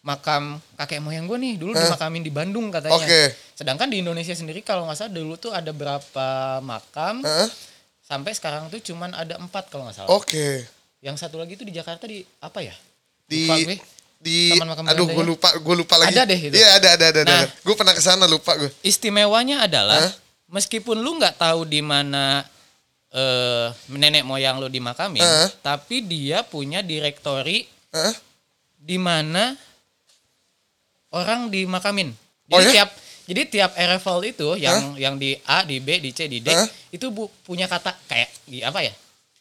makam 0.00 0.56
kakek 0.76 1.00
moyang 1.00 1.24
gue 1.24 1.36
nih 1.36 1.54
dulu 1.56 1.72
dimakamin 1.74 2.20
di 2.20 2.28
Bandung 2.30 2.68
katanya 2.68 2.94
Oke. 2.94 3.32
sedangkan 3.52 3.88
di 3.88 4.00
Indonesia 4.00 4.32
sendiri 4.32 4.60
kalau 4.60 4.84
nggak 4.84 4.96
salah 4.96 5.12
dulu 5.12 5.36
tuh 5.36 5.50
ada 5.50 5.72
berapa 5.72 6.28
makam 6.60 7.20
Hah? 7.20 7.48
sampai 8.00 8.32
sekarang 8.32 8.68
tuh 8.68 8.80
cuman 8.82 9.12
ada 9.12 9.36
empat 9.36 9.68
kalau 9.68 9.84
nggak 9.84 9.96
salah 9.96 10.12
Oke. 10.12 10.64
Yang 11.00 11.16
satu 11.16 11.36
lagi 11.36 11.56
tuh 11.56 11.64
di 11.64 11.72
Jakarta 11.72 12.04
di 12.04 12.20
apa 12.38 12.60
ya 12.60 12.76
Di 13.24 13.44
Lupa 13.44 13.56
gue. 13.58 13.76
di 14.20 14.52
Taman 14.52 14.68
Makam 14.68 14.84
aduh 14.84 15.06
gue 15.06 15.24
lupa 15.24 15.48
gue 15.54 15.74
lupa 15.74 15.94
lagi. 15.96 16.12
Ada 16.12 16.22
deh 16.24 16.40
itu. 16.40 16.54
Iya 16.54 16.68
ada 16.76 16.88
ada 16.92 17.06
ada. 17.08 17.20
Nah. 17.24 17.40
ada. 17.40 17.46
Gue 17.62 17.74
pernah 17.74 17.94
ke 17.94 18.02
sana 18.02 18.24
lupa 18.24 18.52
gue. 18.54 18.68
istimewanya 18.82 19.64
adalah 19.64 20.04
Hah? 20.04 20.12
meskipun 20.50 21.00
lu 21.00 21.16
nggak 21.16 21.36
tahu 21.36 21.64
di 21.64 21.80
mana 21.80 22.44
eh 23.10 23.66
nenek 23.90 24.22
moyang 24.22 24.62
lu 24.62 24.68
dimakamin, 24.68 25.24
tapi 25.62 25.98
dia 26.04 26.44
punya 26.44 26.78
direktori 26.78 27.66
di 28.76 28.96
mana 28.96 29.56
orang 31.10 31.50
dimakamin. 31.50 32.14
Jadi 32.46 32.54
Oh, 32.54 32.60
ya? 32.60 32.70
tiap 32.70 32.90
jadi 33.26 33.42
tiap 33.46 33.72
level 33.74 34.18
itu 34.26 34.48
yang 34.58 34.94
yang 34.94 35.14
di 35.14 35.38
A, 35.42 35.62
di 35.62 35.78
B, 35.78 35.98
di 35.98 36.10
C, 36.10 36.26
di 36.26 36.38
D 36.38 36.50
Hah? 36.50 36.66
itu 36.90 37.06
bu, 37.08 37.30
punya 37.42 37.66
kata 37.66 37.94
kayak 38.06 38.30
di 38.44 38.58
apa 38.60 38.82
ya? 38.82 38.90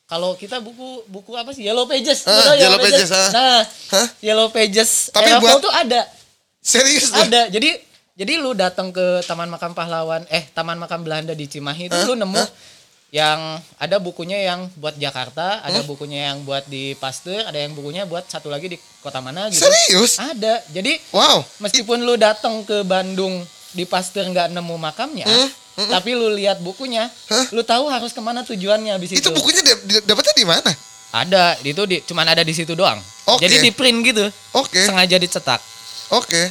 Kalau 0.10 0.34
kita 0.34 0.58
buku 0.58 1.06
buku 1.06 1.38
apa 1.38 1.54
sih 1.54 1.62
Yellow 1.62 1.86
Pages, 1.86 2.26
Ah, 2.26 2.34
tahu 2.34 2.58
Yellow 2.58 2.82
Pages, 2.82 3.10
ah. 3.14 3.30
Nah, 3.30 3.62
Hah? 3.94 4.08
Yellow 4.20 4.50
Pages 4.50 5.14
Tapi 5.14 5.30
buat- 5.38 5.62
tuh 5.62 5.70
ada. 5.70 6.02
Serius 6.60 7.14
tuh? 7.14 7.22
Ada. 7.22 7.46
Jadi 7.48 7.78
jadi 8.18 8.36
lu 8.36 8.52
datang 8.52 8.90
ke 8.90 9.22
Taman 9.24 9.48
Makam 9.48 9.72
Pahlawan, 9.72 10.26
eh 10.28 10.50
Taman 10.52 10.76
Makam 10.76 11.06
Belanda 11.06 11.32
di 11.32 11.46
Cimahi 11.46 11.88
itu 11.88 11.98
lu 12.04 12.18
nemu 12.18 12.42
yang 13.10 13.38
ada 13.78 13.98
bukunya 13.98 14.38
yang 14.44 14.70
buat 14.76 14.94
Jakarta, 14.94 15.62
ada 15.62 15.82
bukunya 15.82 16.30
yang 16.30 16.42
buat 16.42 16.66
di 16.66 16.94
Pasteur, 16.96 17.42
ada 17.42 17.56
yang 17.56 17.72
bukunya 17.72 18.04
buat 18.04 18.26
satu 18.26 18.50
lagi 18.50 18.66
di 18.66 18.78
kota 19.00 19.18
mana 19.18 19.48
gitu. 19.48 19.62
Serius? 19.62 20.18
Ada. 20.18 20.62
Jadi 20.68 20.98
Wow. 21.10 21.42
meskipun 21.60 22.02
lu 22.02 22.18
datang 22.18 22.62
ke 22.62 22.82
Bandung 22.84 23.42
di 23.72 23.86
Pasteur 23.86 24.26
nggak 24.26 24.50
nemu 24.52 24.76
makamnya, 24.76 25.26
tapi 25.86 26.12
lu 26.12 26.28
lihat 26.32 26.60
bukunya, 26.60 27.08
lu 27.50 27.62
tahu 27.62 27.88
harus 27.88 28.12
ke 28.12 28.20
mana 28.20 28.42
tujuannya 28.42 28.92
habis 28.92 29.14
itu. 29.14 29.22
Itu 29.22 29.32
bukunya 29.32 29.62
di- 29.62 30.04
dapetnya 30.04 30.34
di 30.34 30.44
mana? 30.44 30.72
Ada, 31.10 31.58
itu 31.64 31.82
di 31.86 32.04
cuman 32.04 32.26
ada 32.28 32.42
di 32.42 32.52
situ 32.52 32.74
doang. 32.74 33.00
Oke. 33.26 33.46
Jadi 33.46 33.56
di 33.62 33.72
print 33.72 34.00
gitu, 34.04 34.26
Oke. 34.54 34.84
sengaja 34.84 35.16
dicetak. 35.16 35.62
Oke. 36.12 36.50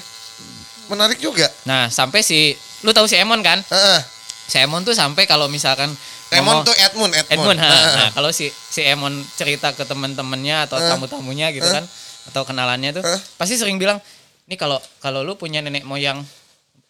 Menarik 0.89 1.19
juga. 1.19 1.47
Nah, 1.63 1.87
sampai 1.89 2.23
si 2.23 2.55
lu 2.81 2.91
tahu 2.91 3.05
si 3.05 3.15
Emon 3.15 3.39
kan? 3.39 3.61
Heeh. 3.61 4.01
Si 4.49 4.57
Emon 4.57 4.81
tuh 4.81 4.97
sampai 4.97 5.27
kalau 5.27 5.47
misalkan 5.47 5.93
Emon 6.29 6.61
ngomong- 6.61 6.65
tuh 6.65 6.77
Edmund, 6.77 7.13
Edmund. 7.13 7.33
Edmund, 7.55 7.59
ha. 7.61 7.69
Heeh. 7.69 7.93
Nah, 7.95 8.09
kalau 8.13 8.31
si 8.31 8.49
si 8.49 8.81
Emon 8.81 9.13
cerita 9.35 9.71
ke 9.71 9.85
teman-temannya 9.85 10.65
atau 10.65 10.79
tamu-tamunya 10.79 11.51
gitu 11.51 11.67
kan 11.67 11.85
atau 12.29 12.45
kenalannya 12.45 12.93
tuh 12.93 13.01
Hah? 13.01 13.17
pasti 13.37 13.57
sering 13.57 13.77
bilang, 13.77 13.97
"Nih 14.45 14.57
kalau 14.57 14.77
kalau 14.99 15.21
lu 15.23 15.35
punya 15.35 15.61
nenek 15.61 15.85
moyang 15.85 16.21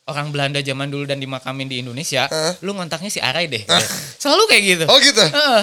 orang 0.09 0.33
Belanda 0.33 0.59
zaman 0.59 0.89
dulu 0.89 1.05
dan 1.05 1.17
dimakamin 1.17 1.69
di 1.69 1.77
Indonesia, 1.79 2.25
Hah? 2.25 2.57
lu 2.61 2.73
ngontaknya 2.73 3.09
si 3.09 3.21
Arai 3.21 3.47
deh." 3.47 3.63
Selalu 4.19 4.43
kayak 4.47 4.63
gitu. 4.67 4.85
Oh 4.87 4.99
gitu. 4.99 5.21
Heeh. 5.23 5.63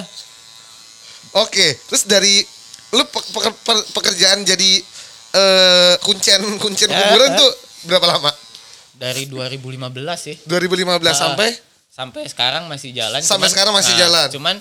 Oke. 1.35 1.67
Terus 1.83 2.05
dari 2.05 2.45
lu 2.91 3.03
pe- 3.03 3.27
pe- 3.27 3.59
pe- 3.59 3.87
pekerjaan 3.91 4.41
jadi 4.41 4.71
eh 5.35 5.93
kuncen 5.99 6.39
kuncen 6.55 6.87
Ya, 6.87 6.95
kuburan 6.95 7.27
eh. 7.27 7.35
tuh 7.35 7.51
berapa 7.85 8.07
lama? 8.07 8.31
Dari 8.95 9.27
2015 9.27 9.67
sih 10.15 10.35
2015 10.45 11.03
sampai 11.11 11.49
sampai 11.91 12.23
sekarang 12.25 12.71
masih 12.71 12.95
jalan. 12.95 13.19
Sampai 13.19 13.51
sekarang 13.51 13.75
masih 13.75 13.91
jalan. 13.95 14.31
Cuman 14.31 14.55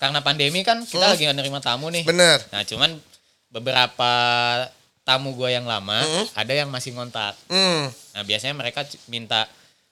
karena 0.00 0.24
pandemi 0.24 0.64
kan 0.64 0.80
kita 0.80 1.04
Hmm. 1.04 1.12
lagi 1.12 1.28
nerima 1.28 1.60
tamu 1.60 1.92
nih. 1.92 2.08
bener. 2.08 2.40
Nah, 2.48 2.64
cuman 2.64 2.96
beberapa 3.50 4.12
tamu 5.10 5.34
gue 5.34 5.50
yang 5.50 5.66
lama 5.66 5.98
Hmm. 5.98 6.26
ada 6.38 6.52
yang 6.54 6.70
masih 6.70 6.94
ngontak. 6.94 7.34
Hmm. 7.46 7.90
Nah, 7.90 8.22
biasanya 8.22 8.54
mereka 8.54 8.80
minta 9.06 9.50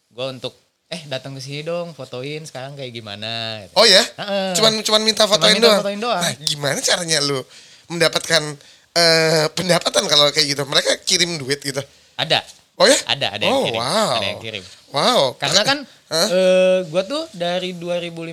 gue 0.08 0.26
untuk 0.28 0.54
eh 0.86 1.02
datang 1.04 1.34
ke 1.34 1.42
sini 1.42 1.60
dong, 1.60 1.90
fotoin 1.90 2.46
sekarang 2.46 2.72
kayak 2.72 2.94
gimana. 2.94 3.60
gitu. 3.60 3.74
Oh 3.74 3.82
ya? 3.82 3.98
Heeh. 4.00 4.54
Cuman 4.54 4.78
cuman 4.80 5.02
minta 5.02 5.26
fotoin 5.26 5.52
minta 5.52 5.66
doang. 5.68 5.80
fotoin 5.82 5.98
doang. 5.98 6.22
Nah, 6.22 6.34
gimana 6.38 6.78
caranya 6.78 7.18
lu 7.18 7.42
mendapatkan 7.88 8.42
eh, 8.94 9.46
pendapatan 9.52 10.06
kalau 10.06 10.30
kayak 10.30 10.54
gitu? 10.54 10.62
Mereka 10.64 11.02
kirim 11.02 11.36
duit 11.36 11.58
gitu. 11.60 11.82
Ada, 12.14 12.40
Oh 12.74 12.86
ya? 12.86 12.94
ada, 13.06 13.34
ada 13.34 13.42
yang 13.42 13.58
oh, 13.58 13.64
kirim, 13.66 13.78
wow. 13.78 14.10
ada 14.16 14.26
yang 14.26 14.40
kirim. 14.40 14.64
Wow. 14.88 15.20
Karena 15.34 15.62
kan 15.66 15.78
Hah? 16.08 16.28
eh 16.30 16.78
gue 16.86 17.02
tuh 17.04 17.22
dari 17.30 17.74
2015 17.74 18.32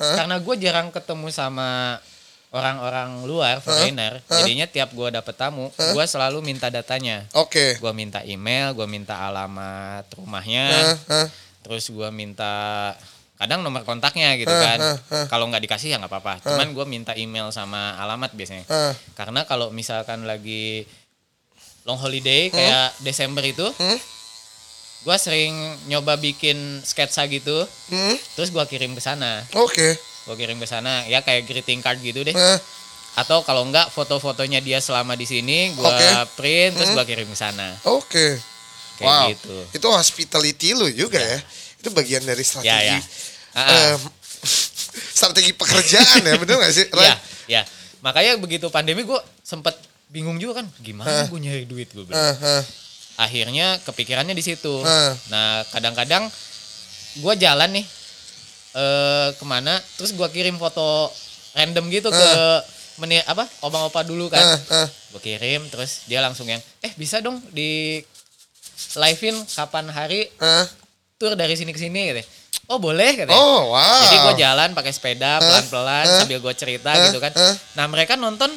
Hah? 0.00 0.16
karena 0.16 0.36
gue 0.38 0.54
jarang 0.56 0.88
ketemu 0.88 1.28
sama 1.28 2.00
orang-orang 2.52 3.24
luar 3.24 3.58
foreigner, 3.58 4.20
jadinya 4.30 4.64
tiap 4.64 4.92
gue 4.92 5.08
dapet 5.10 5.32
tamu, 5.32 5.72
gue 5.72 6.04
selalu 6.04 6.38
minta 6.40 6.68
datanya. 6.68 7.24
Oke. 7.32 7.76
Gue 7.76 7.92
minta 7.92 8.20
email, 8.22 8.72
gue 8.72 8.84
minta 8.84 9.16
alamat 9.18 10.04
rumahnya, 10.12 10.68
Hah, 10.68 10.96
hah. 11.08 11.26
terus 11.60 11.88
gue 11.88 12.08
minta 12.08 12.52
kadang 13.34 13.64
nomor 13.64 13.82
kontaknya 13.82 14.36
gitu 14.36 14.52
kan. 14.52 14.78
hah, 14.78 14.96
hah. 15.02 15.26
Kalau 15.26 15.48
nggak 15.48 15.64
dikasih 15.64 15.90
ya 15.90 15.98
nggak 15.98 16.12
apa-apa. 16.12 16.44
Cuman 16.44 16.70
gue 16.70 16.84
minta 16.84 17.10
email 17.12 17.48
sama 17.50 17.96
alamat 17.96 18.30
biasanya. 18.30 18.68
Karena 19.12 19.42
kalau 19.42 19.72
misalkan 19.72 20.22
lagi 20.22 20.84
long 21.82 21.96
holiday 21.96 22.46
kayak 22.48 22.94
Desember 23.00 23.42
itu, 23.42 23.64
Hmm? 23.72 23.98
gue 25.02 25.16
sering 25.18 25.50
nyoba 25.88 26.14
bikin 26.14 26.54
sketsa 26.78 27.26
gitu, 27.26 27.66
Hmm? 27.88 28.14
terus 28.36 28.52
gue 28.52 28.62
kirim 28.68 28.92
ke 28.92 29.00
sana. 29.00 29.42
Oke. 29.56 29.98
Gue 30.22 30.34
kirim 30.38 30.58
ke 30.62 30.66
sana, 30.70 31.02
ya 31.10 31.20
kayak 31.20 31.50
greeting 31.50 31.82
card 31.82 31.98
gitu 31.98 32.22
deh. 32.22 32.34
Hah. 32.34 32.58
Atau 33.18 33.44
kalau 33.44 33.66
enggak 33.66 33.92
foto-fotonya 33.92 34.62
dia 34.64 34.78
selama 34.78 35.18
di 35.18 35.26
sini, 35.28 35.74
gue. 35.74 35.84
Hmm? 35.84 36.24
print 36.38 36.78
terus 36.78 36.90
gue 36.94 37.04
kirim 37.04 37.28
ke 37.28 37.36
sana. 37.36 37.74
Oke. 37.84 38.38
Kayak 38.96 39.10
wow. 39.10 39.28
gitu. 39.34 39.56
Itu 39.74 39.88
hospitality 39.90 40.68
lu 40.78 40.86
juga 40.94 41.18
ya. 41.18 41.38
Itu 41.82 41.90
bagian 41.90 42.22
dari 42.22 42.44
strategi. 42.46 42.70
Ya, 42.70 42.78
ya. 42.96 42.98
Ah. 43.52 43.98
em, 43.98 44.00
strategi 45.18 45.52
pekerjaan 45.52 46.22
ya, 46.24 46.34
bener 46.40 46.56
gak 46.62 46.72
sih? 46.72 46.86
Ray? 46.88 47.04
Ya, 47.04 47.14
ya. 47.46 47.62
Makanya 48.02 48.38
begitu 48.38 48.66
pandemi 48.72 49.06
gue 49.06 49.20
sempet 49.42 49.74
bingung 50.12 50.36
juga 50.36 50.60
kan, 50.60 50.66
gimana 50.84 51.24
gue 51.24 51.40
nyari 51.40 51.64
duit 51.64 51.88
gue 51.90 52.04
bilang. 52.04 52.20
Hah, 52.20 52.36
hah. 52.36 52.62
Akhirnya 53.22 53.80
kepikirannya 53.84 54.34
di 54.36 54.44
situ. 54.44 54.82
Ah. 54.84 55.14
Nah 55.28 55.64
kadang-kadang 55.72 56.28
gue 57.20 57.34
jalan 57.36 57.70
nih 57.76 57.86
eh 58.72 59.28
ke 59.36 59.44
mana, 59.44 59.76
terus 60.00 60.16
gue 60.16 60.28
kirim 60.32 60.56
foto 60.56 61.12
random 61.52 61.92
gitu 61.92 62.08
ke 62.08 62.30
meni 63.00 63.20
apa 63.24 63.48
opa-opa 63.60 64.04
dulu 64.04 64.32
kan. 64.32 64.40
Hah, 64.40 64.60
hah. 64.72 64.88
Gue 65.12 65.20
kirim, 65.20 65.68
terus 65.68 66.08
dia 66.08 66.24
langsung 66.24 66.48
yang, 66.48 66.60
eh 66.80 66.92
bisa 66.96 67.20
dong 67.20 67.40
di 67.52 68.00
live-in 68.96 69.36
kapan 69.52 69.86
hari 69.92 70.28
Hah. 70.40 70.66
tur 71.20 71.36
dari 71.36 71.54
sini 71.54 71.70
ke 71.70 71.80
sini 71.80 72.12
gitu. 72.12 72.22
Oh 72.70 72.78
boleh 72.80 73.16
katanya. 73.16 73.36
Oh, 73.36 73.74
wow. 73.74 74.02
Jadi 74.08 74.16
gue 74.16 74.34
jalan 74.40 74.68
pakai 74.72 74.92
sepeda 74.94 75.40
pelan-pelan 75.42 76.06
Hah? 76.08 76.18
sambil 76.24 76.38
gue 76.40 76.54
cerita 76.56 76.90
Hah? 76.92 77.04
gitu 77.10 77.18
kan. 77.20 77.32
Hah? 77.36 77.54
Nah 77.76 77.84
mereka 77.90 78.16
nonton 78.16 78.48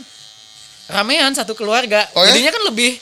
ramean 0.87 1.33
satu 1.35 1.57
keluarga. 1.57 2.07
Oh, 2.15 2.23
ya? 2.23 2.31
Jadinya 2.31 2.51
kan 2.55 2.63
lebih 2.71 2.95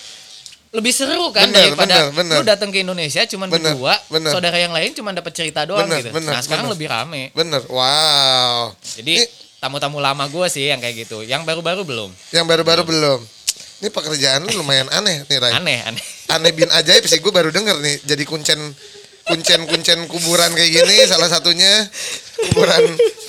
lebih 0.74 0.90
seru 0.90 1.30
kan 1.30 1.46
Bener, 1.54 1.70
daripada 1.70 2.10
bener, 2.10 2.18
bener. 2.18 2.36
lu 2.42 2.44
datang 2.50 2.70
ke 2.74 2.82
Indonesia 2.82 3.22
cuman 3.30 3.46
Bener, 3.46 3.78
berdua, 3.78 3.94
bener. 4.10 4.32
saudara 4.34 4.58
yang 4.58 4.74
lain 4.74 4.90
cuman 4.98 5.14
dapat 5.14 5.30
cerita 5.38 5.70
doang 5.70 5.86
Bener, 5.86 6.02
gitu. 6.02 6.10
bener, 6.10 6.34
nah 6.34 6.42
sekarang 6.42 6.66
bener. 6.66 6.74
lebih 6.74 6.88
rame. 6.90 7.24
Bener. 7.38 7.62
Wow. 7.70 8.74
Jadi 8.98 9.22
tamu-tamu 9.62 10.02
lama 10.02 10.26
gue 10.26 10.48
sih 10.50 10.74
yang 10.74 10.82
kayak 10.82 11.06
gitu. 11.06 11.22
Yang 11.22 11.46
baru-baru 11.46 11.86
belum. 11.86 12.10
yang 12.34 12.50
baru-baru 12.50 12.84
belum. 12.90 13.22
Ini 13.86 13.94
pekerjaan 13.94 14.50
lu 14.50 14.66
lumayan 14.66 14.90
aneh 14.90 15.22
nih, 15.30 15.38
Ray. 15.38 15.54
Aneh 15.54 15.80
aneh. 15.86 16.04
Aneh 16.34 16.52
bin 16.58 16.72
ajaib 16.74 17.06
sih, 17.06 17.22
gue 17.22 17.30
baru 17.32 17.54
denger 17.54 17.78
nih. 17.78 17.96
Jadi 18.10 18.24
kuncen 18.26 18.60
kuncen 19.30 19.70
kuncen 19.70 20.00
kuburan 20.10 20.52
kayak 20.58 20.74
gini 20.74 21.06
salah 21.06 21.30
satunya 21.30 21.86
kuburan 22.50 22.82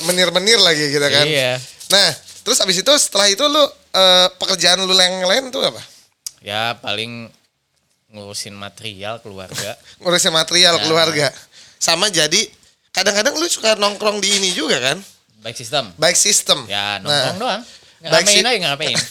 menir-menir 0.08 0.58
lagi 0.64 0.88
gitu 0.88 1.06
kan. 1.06 1.28
Iya. 1.28 1.60
Nah, 1.92 2.08
terus 2.40 2.56
abis 2.64 2.80
itu 2.80 2.92
setelah 2.96 3.28
itu 3.28 3.44
lu 3.44 3.60
eh, 3.92 4.26
pekerjaan 4.40 4.80
lu 4.80 4.96
yang 4.96 5.28
lain 5.28 5.52
tuh 5.52 5.60
apa? 5.60 5.93
Ya 6.44 6.76
paling 6.76 7.32
ngurusin 8.06 8.52
material 8.52 9.18
keluarga. 9.18 9.74
Ngurusin 10.00 10.28
material 10.30 10.76
Ya. 10.76 10.82
keluarga. 10.84 11.26
Sama 11.80 12.06
jadi 12.06 12.46
kadang-kadang 12.90 13.34
lu 13.34 13.48
suka 13.48 13.74
nongkrong 13.74 14.20
di 14.20 14.28
ini 14.34 14.52
juga 14.52 14.76
kan? 14.78 15.00
Baik 15.40 15.56
sistem. 15.56 15.88
Baik 15.96 16.14
sistem. 16.14 16.68
Ya 16.68 17.00
nongkrong 17.00 17.38
doang. 17.38 17.62
Baik 18.04 18.28
Ngeramein 18.28 18.36
si- 18.36 18.44
aja 18.44 18.58
ngeramein. 18.60 18.98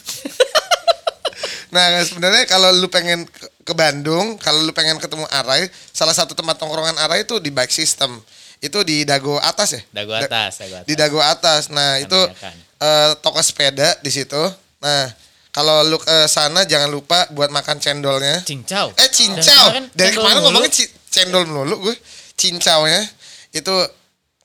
Nah, 1.73 2.05
sebenarnya 2.05 2.45
kalau 2.45 2.69
lu 2.69 2.85
pengen 2.85 3.25
ke- 3.25 3.73
Bandung, 3.73 4.37
kalau 4.37 4.61
lu 4.61 4.69
pengen 4.69 5.01
ketemu 5.01 5.25
Arai, 5.25 5.65
salah 5.89 6.13
satu 6.13 6.37
tempat 6.37 6.53
tongkrongan 6.53 6.93
Arai 7.01 7.25
itu 7.25 7.41
di 7.41 7.49
Bike 7.49 7.73
System. 7.73 8.21
Itu 8.61 8.85
di 8.85 9.01
Dago 9.01 9.41
atas 9.41 9.73
ya? 9.73 9.81
Dago 9.89 10.13
Da- 10.13 10.21
atas, 10.21 10.61
dago 10.61 10.75
atas. 10.77 10.85
Di 10.85 10.93
Dago 10.93 11.19
atas. 11.19 11.61
Nah, 11.67 11.97
itu 11.97 12.13
Kebanyakan. 12.13 12.55
eh, 12.77 13.11
toko 13.19 13.41
sepeda 13.41 13.97
di 13.97 14.11
situ. 14.13 14.37
Nah, 14.77 15.09
kalau 15.53 15.85
lu 15.85 16.01
ke 16.01 16.25
sana 16.25 16.65
jangan 16.65 16.89
lupa 16.89 17.29
buat 17.29 17.53
makan 17.53 17.77
cendolnya. 17.77 18.41
Cincau. 18.41 18.89
Eh, 18.97 19.09
cincau. 19.13 19.65
Dari 19.93 20.17
kemarin 20.17 20.65
ci- 20.73 20.89
cendol 21.13 21.45
melulu 21.45 21.89
gue. 21.89 21.95
Cincaunya 22.33 23.05
itu 23.53 23.69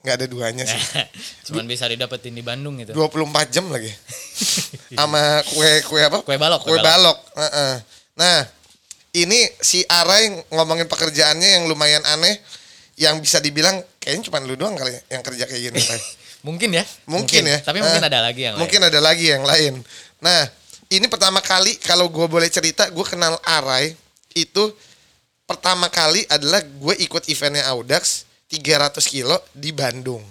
nggak 0.05 0.15
ada 0.15 0.25
duanya 0.29 0.63
sih. 0.63 0.77
Cuman 1.49 1.65
bisa 1.65 1.89
didapetin 1.89 2.37
di 2.37 2.45
Bandung 2.45 2.77
gitu. 2.77 2.93
24 2.93 3.25
jam 3.49 3.65
lagi. 3.73 3.89
Sama 4.93 5.41
kue 5.49 5.81
kue 5.89 6.01
apa? 6.05 6.21
Kue 6.21 6.37
balok, 6.37 6.61
Kue 6.61 6.77
balok. 6.77 7.17
Heeh. 7.35 7.73
Nah, 8.13 8.37
ini 9.17 9.49
si 9.59 9.81
Arai 9.89 10.29
ngomongin 10.53 10.85
pekerjaannya 10.85 11.57
yang 11.57 11.63
lumayan 11.65 12.05
aneh 12.05 12.37
yang 13.01 13.17
bisa 13.17 13.41
dibilang 13.41 13.81
kayaknya 13.97 14.29
cuma 14.29 14.43
lu 14.45 14.53
doang 14.53 14.77
kali 14.77 14.93
ya 14.93 15.01
yang 15.17 15.23
kerja 15.25 15.49
kayak 15.49 15.73
gini. 15.73 15.81
Mungkin 16.47 16.69
ya. 16.71 16.85
Mungkin, 17.03 17.43
ya. 17.43 17.59
Tapi 17.59 17.83
mungkin 17.83 17.99
Eh, 17.99 18.07
ada 18.07 18.19
lagi 18.23 18.41
yang 18.47 18.55
Mungkin 18.55 18.79
ada 18.79 18.99
lagi 19.03 19.25
yang 19.27 19.43
lain. 19.43 19.83
Nah, 20.23 20.47
ini 20.89 21.05
pertama 21.05 21.37
kali 21.39 21.77
kalau 21.77 22.05
gue 22.05 22.25
boleh 22.25 22.47
cerita, 22.47 22.87
gue 22.87 23.05
kenal 23.05 23.37
Arai 23.43 23.93
itu 24.33 24.73
pertama 25.43 25.85
kali 25.87 26.25
adalah 26.27 26.61
gue 26.61 26.95
ikut 26.99 27.25
eventnya 27.27 27.65
Audax 27.67 28.25
300 28.47 28.97
kilo 29.03 29.37
di 29.51 29.69
Bandung. 29.69 30.25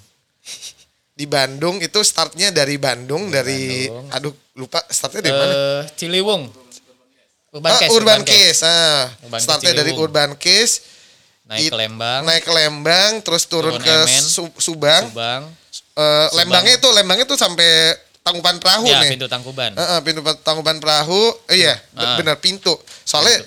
Di 1.13 1.27
Bandung 1.27 1.79
itu 1.79 1.99
startnya 2.01 2.51
dari 2.51 2.75
Bandung 2.75 3.27
dari 3.29 3.87
Bandung. 3.87 4.07
aduh 4.11 4.35
lupa 4.55 4.83
startnya 4.87 5.19
dari 5.21 5.31
lain. 5.33 5.43
mana? 5.45 5.55
Eh, 5.55 5.83
Ciliwung. 5.95 6.43
Urban 7.49 7.71
Ah, 7.71 7.79
Case. 7.81 7.91
Urban 7.91 8.21
Case. 8.23 8.61
Ah, 8.61 9.03
Urban 9.25 9.41
startnya 9.41 9.73
Case 9.73 9.79
dari. 9.81 9.91
Urban 9.95 10.31
Case 10.37 10.75
Naik 11.49 11.65
It- 11.65 11.73
ke 11.73 11.77
Lembang. 11.81 12.21
naik 12.23 12.45
ke 12.45 12.53
Lembang 12.53 13.13
terus 13.19 13.49
turun, 13.49 13.73
Turun 13.73 13.81
ke. 13.81 13.97
Su- 14.21 14.53
Subang. 14.59 15.09
Subang. 15.09 15.43
Eh, 15.97 16.29
Lembangnya 16.35 16.77
itu 16.77 16.89
Lembangnya 16.93 17.25
itu 17.25 17.35
sampai 17.35 17.97
Tangkuban 18.29 18.61
Perahu 18.61 18.85
Ya, 18.85 19.01
nih. 19.01 19.11
pintu 19.17 19.27
Tangkuban. 19.27 19.73
Heeh, 19.73 19.99
pintu 20.05 20.21
Tangkuban 20.45 20.77
Perahu. 20.77 21.21
Eh, 21.49 21.65
iya, 21.65 21.75
be- 21.91 22.05
Ah. 22.05 22.17
benar 22.17 22.37
pintu. 22.37 22.77
Soalnya 23.03 23.41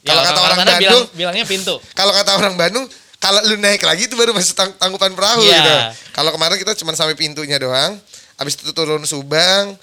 Ya, 0.00 0.10
kalau 0.10 0.20
kata 0.22 0.40
orang 0.42 0.58
Bandung, 0.58 0.80
bilang, 0.80 1.04
bilangnya 1.12 1.44
pintu. 1.44 1.74
kalau 1.92 2.12
kata 2.12 2.30
orang 2.34 2.54
Bandung, 2.56 2.84
kalau 3.16 3.40
lu 3.44 3.56
naik 3.56 3.80
lagi 3.80 4.04
itu 4.04 4.16
baru 4.16 4.32
masuk 4.32 4.52
tang- 4.52 4.76
Tangkuban 4.76 5.12
Perahu 5.12 5.40
Iya. 5.40 5.54
gitu. 5.54 5.74
Kalau 6.12 6.30
kemarin 6.30 6.56
kita 6.56 6.72
cuma 6.74 6.92
sampai 6.92 7.12
pintunya 7.14 7.56
doang. 7.56 8.00
Habis 8.34 8.56
itu 8.56 8.72
turun 8.72 9.04
Subang, 9.04 9.76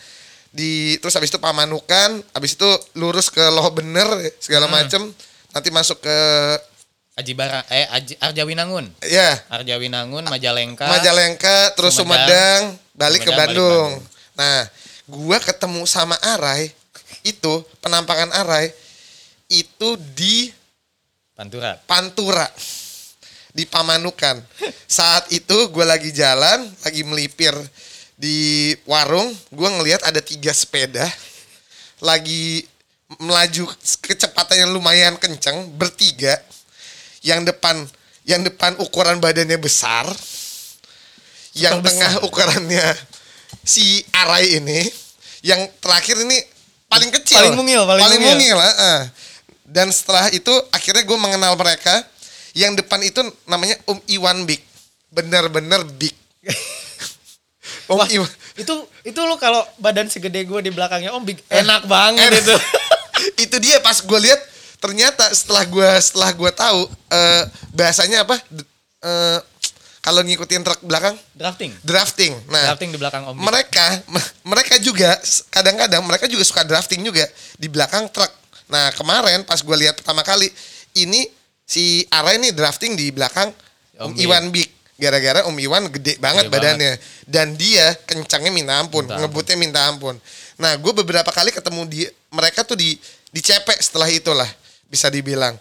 di 0.49 0.97
terus 0.97 1.13
habis 1.13 1.29
itu 1.29 1.37
Pamanukan, 1.37 2.21
habis 2.31 2.53
itu 2.53 2.67
lurus 2.93 3.29
ke 3.29 3.41
Loh 3.47 3.69
Bener 3.71 4.05
segala 4.37 4.65
Hmm. 4.65 4.75
macem. 4.75 5.01
Nanti 5.49 5.69
masuk 5.69 6.01
ke 6.01 6.17
Aji 7.11 7.33
Bara, 7.33 7.59
eh 7.67 7.87
Aji, 7.87 8.15
Arjawinangun. 8.17 8.87
ya 9.03 9.35
Arjawinangun, 9.49 10.27
Majalengka. 10.27 10.87
Majalengka, 10.87 11.75
terus 11.75 11.91
Sumedang, 11.93 12.71
Sumedang, 12.77 12.93
balik 12.93 13.19
ke 13.19 13.27
Sumedang, 13.27 13.47
balik 13.47 13.57
Bandung. 13.57 13.89
Nah, 14.37 14.67
gua 15.07 15.37
ketemu 15.39 15.83
sama 15.87 16.15
Arai 16.21 16.71
itu 17.21 17.63
penampakan 17.83 18.31
Arai 18.31 18.71
itu 19.51 19.99
di 20.15 20.49
Pantura. 21.35 21.77
Pantura 21.89 22.47
di 23.51 23.67
Pamanukan. 23.67 24.39
Saat 24.87 25.33
itu 25.33 25.67
gue 25.73 25.83
lagi 25.83 26.13
jalan, 26.13 26.69
lagi 26.85 27.01
melipir 27.03 27.51
di 28.15 28.71
warung, 28.85 29.33
gue 29.49 29.69
ngelihat 29.81 30.05
ada 30.05 30.21
tiga 30.21 30.53
sepeda 30.53 31.03
lagi 32.01 32.65
melaju 33.21 33.69
kecepatan 34.01 34.67
yang 34.67 34.71
lumayan 34.73 35.15
kenceng 35.15 35.69
bertiga. 35.77 36.35
Yang 37.21 37.53
depan 37.53 37.85
yang 38.25 38.41
depan 38.41 38.73
ukuran 38.81 39.21
badannya 39.21 39.61
besar. 39.61 40.09
Yang 41.53 41.73
Super 41.77 41.87
tengah 41.87 42.11
besar. 42.17 42.25
ukurannya 42.25 42.87
si 43.61 44.01
Arai 44.13 44.57
ini, 44.57 44.85
yang 45.45 45.65
terakhir 45.81 46.17
ini 46.21 46.37
paling 46.91 47.09
kecil. 47.09 47.39
Paling 47.39 47.57
mungil, 47.57 47.81
paling 47.87 48.03
mungil. 48.21 48.35
mungil. 48.35 48.57
heeh. 48.57 48.99
Dan 49.71 49.87
setelah 49.89 50.27
itu 50.35 50.51
akhirnya 50.73 51.03
gue 51.07 51.17
mengenal 51.17 51.55
mereka. 51.55 52.03
Yang 52.51 52.83
depan 52.83 52.99
itu 52.99 53.23
namanya 53.47 53.79
Om 53.87 54.03
Iwan 54.11 54.43
Big. 54.43 54.59
Bener-bener 55.07 55.87
big. 55.95 56.11
Om 57.91 57.95
Wah, 57.95 58.07
Iwan. 58.11 58.27
itu 58.59 58.73
itu 59.07 59.19
lo 59.23 59.39
kalau 59.39 59.63
badan 59.79 60.11
segede 60.11 60.43
gue 60.43 60.59
di 60.59 60.71
belakangnya 60.75 61.15
om 61.15 61.23
big, 61.23 61.39
enak 61.47 61.87
banget 61.87 62.27
enak. 62.27 62.43
itu. 62.43 62.55
itu 63.47 63.55
dia 63.63 63.79
pas 63.79 63.95
gue 63.95 64.19
lihat 64.19 64.39
ternyata 64.83 65.23
setelah 65.31 65.63
gue 65.63 65.89
setelah 66.03 66.29
gue 66.35 66.51
tahu 66.51 66.81
eh, 67.09 67.43
bahasanya 67.71 68.27
apa 68.27 68.35
eh, 69.01 69.39
kalau 70.01 70.21
ngikutin 70.21 70.61
truk 70.61 70.81
belakang? 70.81 71.13
Drafting. 71.31 71.71
drafting. 71.81 72.33
Nah 72.49 72.73
Drafting 72.73 72.89
di 72.89 72.97
belakang 72.97 73.23
om. 73.23 73.37
mereka 73.37 74.01
me- 74.05 74.29
mereka 74.43 74.75
juga 74.77 75.13
kadang-kadang 75.47 76.01
mereka 76.01 76.25
juga 76.25 76.41
suka 76.41 76.61
drafting 76.61 77.01
juga 77.01 77.23
di 77.55 77.65
belakang 77.65 78.09
truk. 78.09 78.29
Nah 78.65 78.89
kemarin 78.91 79.41
pas 79.41 79.57
gue 79.57 79.77
lihat 79.77 79.95
pertama 79.95 80.21
kali 80.21 80.49
ini 80.93 81.29
si 81.63 82.01
Ara 82.07 82.33
ini 82.33 82.49
drafting 82.49 82.93
di 82.93 83.09
belakang 83.09 83.53
Om 83.93 84.11
Om. 84.11 84.17
Iwan 84.17 84.45
Big 84.49 84.67
gara-gara 84.97 85.45
Om 85.45 85.53
Iwan 85.55 85.85
gede 85.87 86.17
banget 86.17 86.45
Gede 86.45 86.53
badannya. 86.53 86.93
Dan 87.23 87.53
dia 87.53 87.93
kencangnya 88.01 88.49
minta 88.49 88.75
ampun 88.75 89.05
Minta 89.05 89.15
ampun. 89.15 89.21
ngebutnya 89.21 89.55
minta 89.55 89.79
ampun. 89.85 90.15
Nah 90.57 90.73
gue 90.75 90.93
beberapa 90.95 91.29
kali 91.29 91.49
ketemu 91.49 91.81
di 91.85 91.99
mereka 92.29 92.61
tuh 92.61 92.73
di 92.73 92.97
dicepek 93.29 93.77
setelah 93.77 94.09
itulah 94.09 94.49
bisa 94.85 95.07
dibilang. 95.07 95.53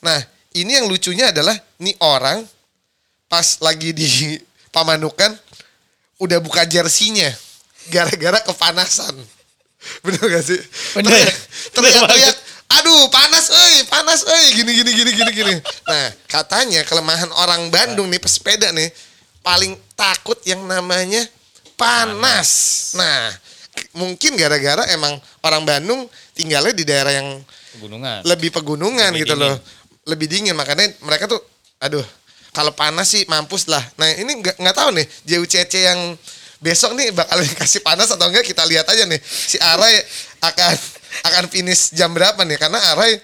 Nah 0.00 0.18
ini 0.52 0.72
yang 0.74 0.86
lucunya 0.86 1.28
adalah 1.28 1.52
nih 1.76 1.94
orang 2.00 2.42
pas 3.34 3.58
lagi 3.58 3.90
di 3.90 4.06
Pamanukan 4.70 5.34
udah 6.22 6.38
buka 6.38 6.62
jersinya 6.62 7.26
gara-gara 7.90 8.38
kepanasan. 8.46 9.10
Bener 10.06 10.22
gak 10.22 10.44
sih? 10.46 10.58
Bener. 10.94 11.10
Teriak- 11.10 11.34
Bener 11.74 11.90
Teriak-teriak, 11.98 12.36
aduh 12.78 13.10
panas 13.10 13.50
euy, 13.50 13.74
panas 13.90 14.22
euy, 14.22 14.46
gini 14.54 14.70
gini 14.70 14.90
gini 14.94 15.10
gini 15.10 15.30
gini. 15.34 15.54
Nah, 15.86 16.14
katanya 16.30 16.86
kelemahan 16.86 17.26
orang 17.34 17.70
Bandung 17.74 18.06
nih 18.06 18.22
pesepeda 18.22 18.70
nih 18.70 18.94
paling 19.42 19.74
takut 19.98 20.38
yang 20.46 20.62
namanya 20.62 21.26
panas. 21.74 22.50
Nah, 22.94 23.34
mungkin 23.94 24.38
gara-gara 24.38 24.86
emang 24.94 25.18
orang 25.42 25.62
Bandung 25.66 26.00
tinggalnya 26.34 26.70
di 26.70 26.86
daerah 26.86 27.10
yang 27.10 27.42
Pegunungan. 27.74 28.22
lebih 28.22 28.54
pegunungan 28.54 29.10
Lebih 29.10 29.22
gitu 29.26 29.34
dingin. 29.34 29.50
loh. 29.50 29.56
Lebih 30.06 30.26
dingin 30.30 30.54
makanya 30.54 30.86
mereka 31.02 31.26
tuh 31.26 31.42
aduh, 31.78 32.06
kalau 32.54 32.70
panas 32.70 33.10
sih 33.10 33.26
mampus 33.26 33.66
lah. 33.66 33.82
Nah, 33.98 34.06
ini 34.14 34.38
nggak 34.38 34.62
nggak 34.62 34.76
tahu 34.78 34.94
nih 34.94 35.06
JUCC 35.26 35.74
yang 35.82 36.00
besok 36.62 36.94
nih 36.94 37.10
bakal 37.10 37.42
kasih 37.60 37.82
panas 37.82 38.08
atau 38.14 38.30
enggak 38.30 38.46
kita 38.46 38.62
lihat 38.64 38.86
aja 38.86 39.04
nih. 39.04 39.18
Si 39.26 39.58
Arai 39.58 39.98
akan 40.40 40.74
akan 41.28 41.44
finish 41.50 41.90
jam 41.92 42.14
berapa 42.14 42.38
nih? 42.46 42.56
Karena 42.56 42.78
Arai 42.94 43.18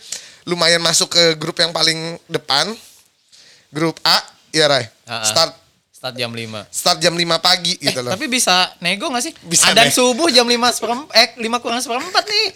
lumayan 0.45 0.83
masuk 0.83 1.15
ke 1.15 1.39
grup 1.39 1.57
yang 1.63 1.71
paling 1.71 2.19
depan. 2.27 2.75
Grup 3.71 4.03
A, 4.03 4.19
ya 4.51 4.67
Rai. 4.67 4.83
Ah. 5.07 5.23
Start 5.23 5.55
Start 6.01 6.17
jam 6.17 6.33
5. 6.33 6.65
start 6.73 6.97
jam 6.97 7.13
5 7.13 7.29
pagi 7.39 7.77
Eh, 7.77 7.93
gitu 7.93 8.01
loh. 8.01 8.09
tapi 8.09 8.25
bisa 8.25 8.73
nego 8.81 9.13
gak 9.13 9.21
sih? 9.21 9.37
Bisa 9.45 9.69
Adan 9.69 9.93
nego. 9.93 10.01
subuh 10.01 10.33
jam 10.33 10.49
5 10.49 10.57
seperempat, 10.73 11.13
eh 11.13 11.29
5 11.37 11.61
kurang 11.61 11.77
seperempat 11.77 12.25
nih. 12.25 12.47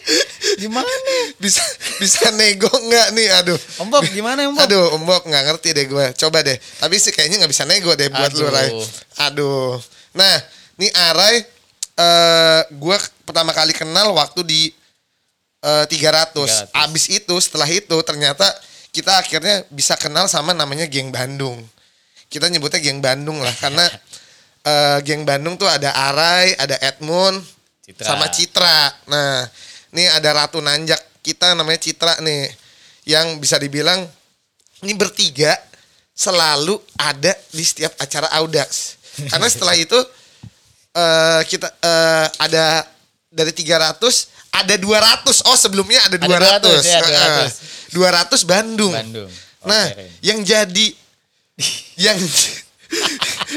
Gimana? 0.56 0.88
bisa 1.36 1.60
bisa 2.00 2.32
nego 2.32 2.72
nggak 2.72 3.12
nih? 3.12 3.28
Aduh. 3.36 3.58
Om 3.76 3.92
Bob, 3.92 4.00
gimana 4.08 4.48
Om 4.48 4.56
Bob? 4.56 4.64
Aduh, 4.64 4.96
Om 4.96 5.04
Bob 5.04 5.22
nggak 5.28 5.44
ngerti 5.44 5.76
deh 5.76 5.84
gue. 5.84 6.06
Coba 6.16 6.40
deh. 6.40 6.56
Tapi 6.56 6.96
sih 6.96 7.12
kayaknya 7.12 7.44
nggak 7.44 7.52
bisa 7.52 7.68
nego 7.68 7.92
deh 7.92 8.08
buat 8.08 8.32
lu, 8.32 8.48
Aduh. 8.48 8.48
Rai. 8.48 8.68
Aduh. 9.22 9.76
Nah, 10.16 10.34
nih 10.80 10.88
Arai, 11.04 11.44
eh 11.94 12.60
gue 12.72 12.96
pertama 13.22 13.52
kali 13.52 13.76
kenal 13.76 14.08
waktu 14.16 14.40
di 14.40 14.72
eh 15.60 15.84
300. 15.84 16.72
300. 16.72 16.80
Abis 16.80 17.12
itu, 17.12 17.34
setelah 17.36 17.68
itu 17.68 17.96
ternyata 18.00 18.48
kita 18.88 19.20
akhirnya 19.20 19.68
bisa 19.68 20.00
kenal 20.00 20.32
sama 20.32 20.56
namanya 20.56 20.88
geng 20.88 21.12
Bandung. 21.12 21.60
Kita 22.28 22.50
nyebutnya 22.50 22.80
geng 22.82 22.98
Bandung 22.98 23.38
lah, 23.40 23.54
karena 23.58 23.84
eh 24.70 24.98
geng 25.06 25.22
Bandung 25.22 25.54
tuh 25.54 25.68
ada 25.70 25.92
Arai, 25.92 26.56
ada 26.58 26.76
Edmund, 26.82 27.40
Citra. 27.84 28.06
sama 28.06 28.26
Citra. 28.32 28.78
Nah, 29.06 29.46
ini 29.94 30.08
ada 30.10 30.28
Ratu 30.34 30.58
Nanjak 30.58 30.98
kita 31.24 31.54
namanya 31.54 31.80
Citra 31.80 32.20
nih, 32.20 32.50
yang 33.08 33.38
bisa 33.38 33.56
dibilang 33.56 34.04
ini 34.84 34.92
bertiga 34.92 35.56
selalu 36.14 36.76
ada 37.00 37.32
di 37.50 37.64
setiap 37.64 37.96
acara 37.98 38.28
Audax. 38.38 39.00
Karena 39.30 39.48
setelah 39.48 39.74
itu 39.78 39.96
eh 40.94 41.42
kita 41.50 41.68
eh, 41.82 42.26
ada 42.38 42.86
dari 43.34 43.50
300 43.50 44.34
ada 44.54 44.74
200. 44.78 45.50
Oh, 45.50 45.58
sebelumnya 45.58 45.98
ada 46.06 46.14
200. 46.14 46.30
Ada 46.30 46.58
200, 46.62 46.86
ya, 46.86 47.00
Heeh. 47.02 47.48
200 47.90 48.46
Bandung. 48.46 48.94
Bandung. 48.94 49.30
Nah, 49.66 49.86
Oke. 49.90 50.06
yang 50.22 50.38
jadi 50.46 50.86
yang 51.96 52.18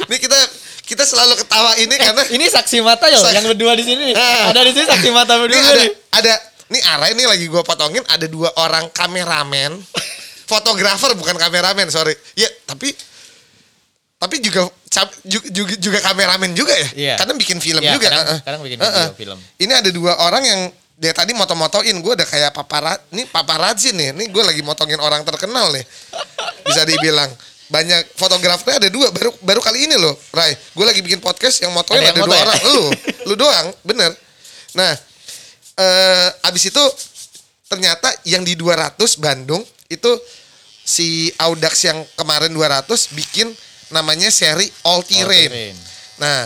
ini 0.03 0.17
kita 0.17 0.39
kita 0.87 1.03
selalu 1.03 1.35
ketawa 1.37 1.75
ini 1.75 1.91
Eh, 1.91 1.99
karena 1.99 2.23
ini 2.31 2.45
saksi 2.47 2.79
mata 2.79 3.09
ya 3.09 3.19
yang 3.33 3.43
berdua 3.45 3.75
di 3.75 3.83
sini. 3.83 4.13
nih. 4.13 4.15
Ah. 4.15 4.53
Ada 4.53 4.61
di 4.63 4.71
sini 4.71 4.85
saksi 4.87 5.09
mata 5.09 5.33
ini 5.35 5.41
berdua 5.43 5.59
ada 5.61 5.73
nih. 5.75 5.91
ada 6.13 6.33
ini 6.67 6.79
arah 6.85 7.09
ini 7.09 7.23
lagi 7.23 7.45
gue 7.45 7.61
potongin 7.61 8.03
ada 8.05 8.23
dua 8.25 8.51
orang 8.57 8.87
kameramen 8.91 9.75
fotografer 10.45 11.11
bukan 11.13 11.35
kameramen 11.35 11.87
sorry 11.87 12.15
ya 12.33 12.47
tapi 12.65 12.91
tapi 14.17 14.39
juga 14.39 14.67
juga, 15.23 15.73
juga 15.77 15.99
kameramen 16.01 16.51
juga 16.51 16.73
ya 16.73 16.89
Iya. 16.95 17.15
karena 17.17 17.33
bikin 17.35 17.57
film 17.59 17.83
Iya, 17.83 17.93
juga 17.93 18.07
kadang- 18.09 18.27
Heeh. 18.27 18.39
kadang 18.41 18.61
bikin 18.63 18.77
Heeh. 18.79 19.07
video 19.11 19.15
film. 19.15 19.37
ini 19.59 19.73
ada 19.73 19.89
dua 19.91 20.11
orang 20.21 20.43
yang 20.43 20.59
dia 20.97 21.13
tadi 21.13 21.31
moto-motoin 21.31 21.93
gue 21.93 22.13
udah 22.15 22.25
kayak 22.25 22.51
paparazzi 22.51 23.03
ini 23.11 23.23
paparazzi 23.27 23.89
nih 23.93 24.09
ini 24.11 24.23
gue 24.27 24.41
lagi 24.41 24.59
motongin 24.61 24.97
orang 24.97 25.21
terkenal 25.21 25.69
nih 25.69 25.85
bisa 26.63 26.81
dibilang 26.83 27.29
banyak 27.67 28.15
fotografernya 28.15 28.87
ada 28.87 28.89
dua 28.89 29.11
baru 29.11 29.35
baru 29.43 29.59
kali 29.59 29.91
ini 29.91 29.99
loh 29.99 30.15
Rai 30.31 30.55
gue 30.55 30.85
lagi 30.87 31.03
bikin 31.03 31.19
podcast 31.19 31.59
yang 31.63 31.75
motoin 31.75 31.99
Ada 31.99 32.15
ada, 32.15 32.19
yang 32.19 32.27
dua 32.27 32.37
ya? 32.37 32.43
orang 32.47 32.59
lu 32.71 32.83
lu 33.27 33.33
doang 33.35 33.67
bener 33.83 34.11
nah 34.71 34.93
eh 35.77 36.29
abis 36.47 36.71
itu 36.71 36.83
ternyata 37.67 38.07
yang 38.23 38.41
di 38.47 38.55
200 38.55 38.95
Bandung 39.19 39.61
itu 39.91 40.11
si 40.87 41.27
Audax 41.35 41.83
yang 41.83 41.99
kemarin 42.15 42.55
200 42.55 42.87
bikin 43.11 43.51
namanya 43.91 44.31
seri 44.31 44.67
All 44.87 45.03
Terrain. 45.03 45.51
All 45.51 45.51
Terrain. 45.51 45.75
Nah, 46.17 46.39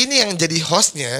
ini 0.00 0.24
yang 0.24 0.32
jadi 0.34 0.58
hostnya 0.64 1.12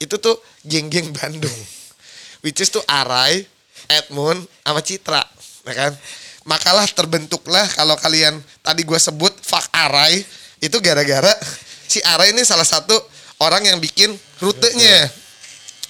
itu 0.00 0.16
tuh 0.16 0.40
geng-geng 0.64 1.12
Bandung. 1.12 1.52
Which 2.44 2.60
is 2.64 2.72
tuh 2.72 2.84
Arai, 2.88 3.44
Edmund, 3.92 4.48
sama 4.64 4.80
Citra. 4.80 5.22
Ya 5.68 5.74
kan? 5.76 5.92
Makalah 6.46 6.86
terbentuklah 6.94 7.66
kalau 7.74 7.98
kalian 7.98 8.38
tadi 8.62 8.86
gue 8.86 8.98
sebut 8.98 9.34
fuck 9.42 9.66
Arai 9.74 10.22
itu 10.62 10.78
gara-gara 10.78 11.34
si 11.90 11.98
Arai 12.06 12.30
ini 12.30 12.46
salah 12.46 12.66
satu 12.66 12.94
orang 13.42 13.66
yang 13.66 13.78
bikin 13.82 14.14
rutenya. 14.38 15.10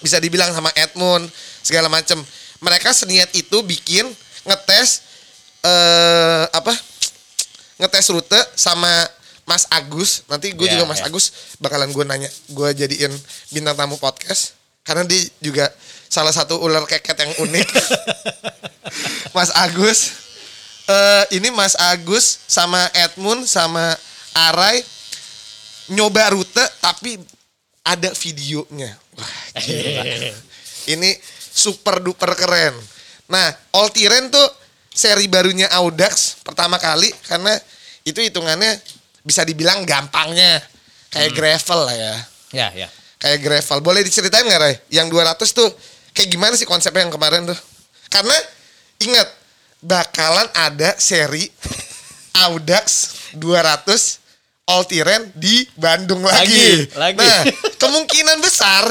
Bisa 0.01 0.17
dibilang 0.17 0.53
sama 0.57 0.73
Edmund 0.73 1.29
segala 1.61 1.93
macem. 1.93 2.17
Mereka 2.65 2.89
seniat 2.97 3.33
itu 3.37 3.61
bikin 3.65 4.09
ngetes 4.49 5.05
eh 5.61 6.45
apa? 6.49 6.73
Ngetes 7.77 8.07
rute 8.17 8.41
sama 8.57 8.89
Mas 9.45 9.69
Agus. 9.69 10.25
Nanti 10.27 10.57
gue 10.57 10.67
Ya, 10.67 10.81
juga 10.81 10.89
Mas 10.89 11.05
ya. 11.05 11.13
Agus 11.13 11.57
bakalan 11.61 11.93
gue 11.93 12.05
nanya, 12.09 12.31
gue 12.49 12.69
jadiin 12.73 13.13
bintang 13.53 13.77
tamu 13.77 14.01
podcast 14.01 14.57
karena 14.87 15.03
dia 15.05 15.21
juga 15.43 15.69
salah 16.09 16.33
satu 16.33 16.57
ular 16.63 16.87
keket 16.87 17.17
yang 17.19 17.33
unik. 17.45 17.69
Mas 19.37 19.51
Agus, 19.53 20.26
eh 20.87 21.25
ini 21.39 21.51
Mas 21.51 21.75
Agus 21.75 22.47
sama 22.47 22.79
Edmund 22.95 23.47
sama 23.51 23.95
Arai 24.35 24.85
nyoba 25.91 26.35
rute 26.35 26.65
tapi 26.83 27.19
ada 27.87 28.11
videonya. 28.15 28.91
Wah, 29.15 29.35
gila. 29.63 30.03
ini 30.95 31.11
super 31.39 32.03
duper 32.03 32.35
keren. 32.35 32.75
Nah, 33.31 33.51
All 33.75 33.91
Terrain 33.95 34.27
tuh 34.31 34.47
seri 34.91 35.31
barunya 35.31 35.71
Audax 35.77 36.43
pertama 36.43 36.79
kali 36.83 37.11
karena 37.27 37.55
itu 38.07 38.19
hitungannya 38.23 38.79
bisa 39.27 39.43
dibilang 39.43 39.83
gampangnya 39.83 40.63
kayak 41.11 41.33
gravel 41.35 41.81
lah 41.87 41.97
ya. 41.97 42.15
Ya, 42.55 42.69
ya. 42.75 42.89
Kayak 43.19 43.39
gravel. 43.43 43.79
Boleh 43.83 44.03
diceritain 44.07 44.47
nggak 44.47 44.63
Ray? 44.63 44.75
Yang 44.91 45.07
200 45.15 45.59
tuh 45.59 45.69
kayak 46.15 46.29
gimana 46.31 46.55
sih 46.55 46.67
konsepnya 46.67 47.07
yang 47.07 47.15
kemarin 47.15 47.47
tuh? 47.47 47.59
Karena 48.11 48.37
ingat 49.03 49.29
bakalan 49.79 50.49
ada 50.53 50.97
seri 50.97 51.49
Audax 52.37 52.85
200 53.33 54.21
All 54.67 54.83
Terrain 54.85 55.31
di 55.33 55.63
Bandung 55.73 56.21
lagi. 56.21 56.91
Lagi, 56.91 57.15
lagi. 57.15 57.19
Nah, 57.19 57.43
kemungkinan 57.77 58.39
besar 58.39 58.83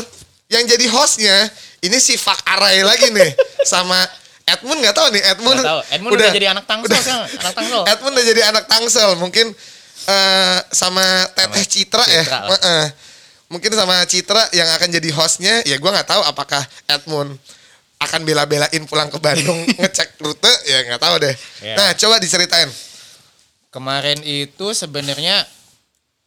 yang 0.48 0.63
jadi 0.63 0.88
hostnya 0.88 1.36
ini 1.80 1.98
si 1.98 2.15
Fak 2.15 2.39
Arai 2.48 2.80
lagi 2.82 3.12
nih 3.12 3.32
sama 3.62 3.98
Edmund 4.45 4.78
nggak 4.80 4.93
tahu 4.93 5.08
nih 5.10 5.24
Edmund, 5.26 5.58
Nggak 5.58 5.67
tahu. 5.67 5.82
Edmund 5.89 6.13
udah 6.15 6.30
jadi 6.32 6.48
anak 6.54 6.65
Tangsel 6.65 6.86
udah- 6.88 7.02
sekarang, 7.02 7.24
anak 7.36 7.54
Tangsel. 7.54 7.82
Edmund 7.84 8.13
udah 8.13 8.26
jadi 8.26 8.41
anak 8.45 8.65
Tangsel 8.65 9.10
mungkin 9.17 9.45
eh, 10.06 10.58
sama 10.69 11.02
Teteh 11.34 11.65
Citra, 11.65 12.06
ya 12.06 12.24
Citra 12.24 12.39
lah. 12.39 12.50
Heeh. 12.56 12.86
mungkin 13.45 13.71
sama 13.74 13.95
Citra 14.06 14.41
yang 14.52 14.69
akan 14.71 14.89
jadi 14.91 15.10
hostnya 15.12 15.54
ya 15.63 15.76
gua 15.76 15.91
nggak 15.91 16.08
tahu 16.08 16.21
apakah 16.24 16.62
Edmund 16.88 17.36
akan 18.06 18.22
bela-belain 18.22 18.84
pulang 18.86 19.08
ke 19.08 19.18
Bandung 19.18 19.58
ngecek 19.80 20.15
rute 20.18 20.54
ya 20.63 20.86
nggak 20.86 21.00
tahu 21.00 21.15
deh 21.20 21.36
Ya. 21.60 21.76
nah 21.76 21.89
coba 21.91 22.18
diceritain 22.18 22.70
Kemarin 23.70 24.24
itu 24.24 24.72
sebenarnya 24.72 25.44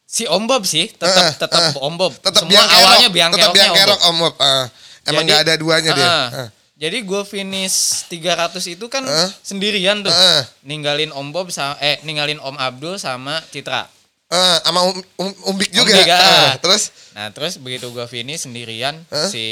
si 0.05 0.25
Om 0.25 0.45
Bob 0.45 0.65
sih, 0.65 0.89
tetap 0.91 1.17
Heeh, 1.17 1.33
tetap 1.35 1.61
heeh. 1.73 1.81
Om 1.81 1.95
Bob. 1.97 2.13
tetap 2.15 2.45
Semua 2.45 2.53
biang 2.53 2.69
awalnya 2.69 2.99
kerok 3.01 3.15
biang 3.15 3.31
tetap 3.33 3.53
biang 3.53 3.73
kerok 3.73 4.01
Om 4.05 4.17
Bob 4.19 4.35
Eh, 4.37 4.65
emang 5.07 5.23
nggak 5.25 5.41
ada 5.43 5.55
duanya 5.57 5.91
dia 5.91 6.05
Heeh. 6.05 6.27
Heeh. 6.31 6.49
Jadi 6.79 6.99
gue 7.03 7.23
finish 7.25 7.77
300 8.07 8.53
itu 8.69 8.87
kan 8.87 9.03
Heeh. 9.03 9.29
sendirian 9.41 9.99
tuh. 9.99 10.13
Heeh. 10.13 10.43
Ninggalin 10.63 11.09
Om 11.11 11.29
Bob 11.29 11.49
sama 11.49 11.75
eh 11.79 11.97
ninggalin 12.03 12.37
Om 12.37 12.55
Abdul 12.55 12.97
sama 12.97 13.41
Citra. 13.49 13.89
Eh, 14.29 14.57
sama 14.61 14.85
um, 14.85 14.93
um, 15.17 15.33
Umbik 15.49 15.73
juga 15.73 15.89
Umbik, 15.91 16.05
Eh, 16.05 16.13
ah. 16.13 16.53
terus 16.61 16.93
Nah, 17.11 17.33
terus 17.33 17.57
begitu 17.57 17.89
gue 17.89 18.05
finish 18.07 18.45
sendirian 18.45 18.93
Heeh. 19.09 19.29
si 19.29 19.45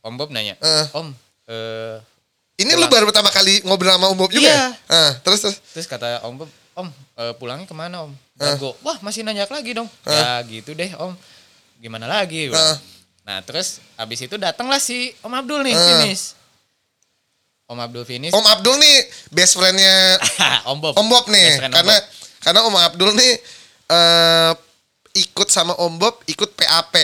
Om 0.00 0.14
Bob 0.14 0.30
nanya, 0.30 0.54
Heeh. 0.58 0.86
"Om, 0.94 1.08
eh 1.46 1.96
ini 2.58 2.74
lu 2.74 2.86
baru 2.86 3.06
pertama 3.06 3.30
kali 3.30 3.62
ngobrol 3.62 3.90
sama 3.90 4.10
Om 4.10 4.18
Bob 4.18 4.30
juga 4.30 4.46
Iya. 4.46 4.54
ya? 4.54 4.68
Eh, 4.90 5.10
terus 5.22 5.40
terus 5.42 5.56
Terus 5.74 5.86
kata 5.86 6.22
Om 6.22 6.34
Bob, 6.38 6.50
Om 6.74 6.88
eh, 7.16 7.32
pulangnya 7.34 7.64
ke 7.64 7.74
mana 7.74 8.06
Om? 8.06 8.12
Dago. 8.34 8.74
Wah 8.82 8.98
masih 9.00 9.22
nanya 9.22 9.46
lagi 9.46 9.74
dong. 9.74 9.86
Hah? 10.02 10.42
Ya 10.42 10.58
gitu 10.58 10.72
deh 10.72 10.90
Om. 10.94 11.14
Gimana 11.78 12.06
lagi? 12.06 12.50
Hah? 12.50 12.78
Nah 13.22 13.38
terus 13.42 13.78
abis 13.94 14.24
itu 14.24 14.34
datanglah 14.34 14.78
si 14.78 15.14
Om 15.20 15.32
Abdul 15.34 15.62
nih 15.62 15.74
finish. 15.74 16.34
Om 17.68 17.78
Abdul 17.78 18.02
finish. 18.02 18.32
Om 18.32 18.46
Abdul 18.48 18.74
nih 18.74 18.96
best 19.28 19.54
friendnya 19.54 20.16
Om 20.70 20.78
Bob. 20.80 20.94
Om 20.94 21.06
Bob 21.06 21.26
nih 21.28 21.46
Best 21.52 21.60
Om 21.60 21.72
karena 21.74 21.94
Bob. 21.94 22.04
karena 22.40 22.60
Om 22.64 22.74
Abdul 22.80 23.10
nih 23.12 23.32
eh 23.88 24.52
ikut 25.14 25.48
sama 25.48 25.74
Om 25.76 25.94
Bob 25.94 26.22
ikut 26.24 26.54
PAP 26.54 26.94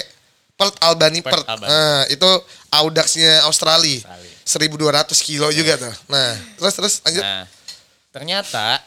Perth 0.66 0.78
Albany 0.80 1.20
Perth 1.20 1.34
Perth. 1.36 1.46
Albany. 1.46 1.68
Nah, 1.68 2.00
itu 2.08 2.30
Audaxnya 2.70 3.44
Australia. 3.44 4.00
Australia. 4.00 4.32
1200 5.06 5.20
kilo 5.20 5.48
juga 5.50 5.76
tuh. 5.78 5.94
Nah, 6.06 6.32
terus 6.54 6.74
terus 6.74 6.94
lanjut. 7.00 7.20
Nah 7.20 7.44
ternyata 8.10 8.78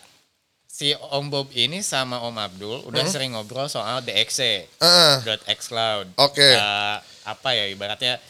si 0.66 0.94
Om 0.94 1.28
Bob 1.28 1.48
ini 1.52 1.82
sama 1.82 2.22
Om 2.22 2.38
Abdul 2.38 2.78
udah 2.86 3.02
Hmm? 3.02 3.12
sering 3.12 3.30
ngobrol 3.32 3.68
soal 3.68 4.00
DXC. 4.00 4.64
Heeh. 4.78 5.14
Dot 5.22 5.42
X 5.46 5.68
Cloud. 5.68 6.14
Oke. 6.16 6.46
Eh, 6.48 6.98
apa 7.26 7.50
ya 7.52 7.68
ibaratnya 7.68 8.22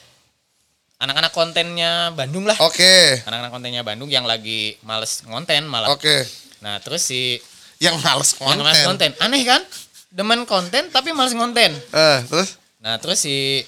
anak-anak 0.97 1.29
kontennya 1.31 2.09
Bandung 2.11 2.43
lah. 2.43 2.57
Oke. 2.59 3.21
Anak-anak 3.21 3.51
kontennya 3.51 3.81
Bandung 3.81 4.09
yang 4.09 4.25
lagi 4.25 4.73
males 4.81 5.21
ngonten 5.23 5.67
malah. 5.67 5.91
Oke. 5.91 6.25
Nah 6.59 6.79
terus 6.79 7.03
si 7.03 7.37
Yang 7.77 8.01
males 8.01 8.29
yang 8.33 8.57
males 8.57 8.81
konten. 8.81 9.13
konten 9.13 9.21
aneh 9.21 9.43
kan? 9.43 9.61
Demen 10.09 10.41
konten 10.43 10.89
tapi 10.89 11.13
males 11.13 11.37
ngonten. 11.37 11.77
Eh, 11.93 12.19
terus 12.25 12.57
Nah 12.87 12.95
terus 13.03 13.19
si 13.19 13.67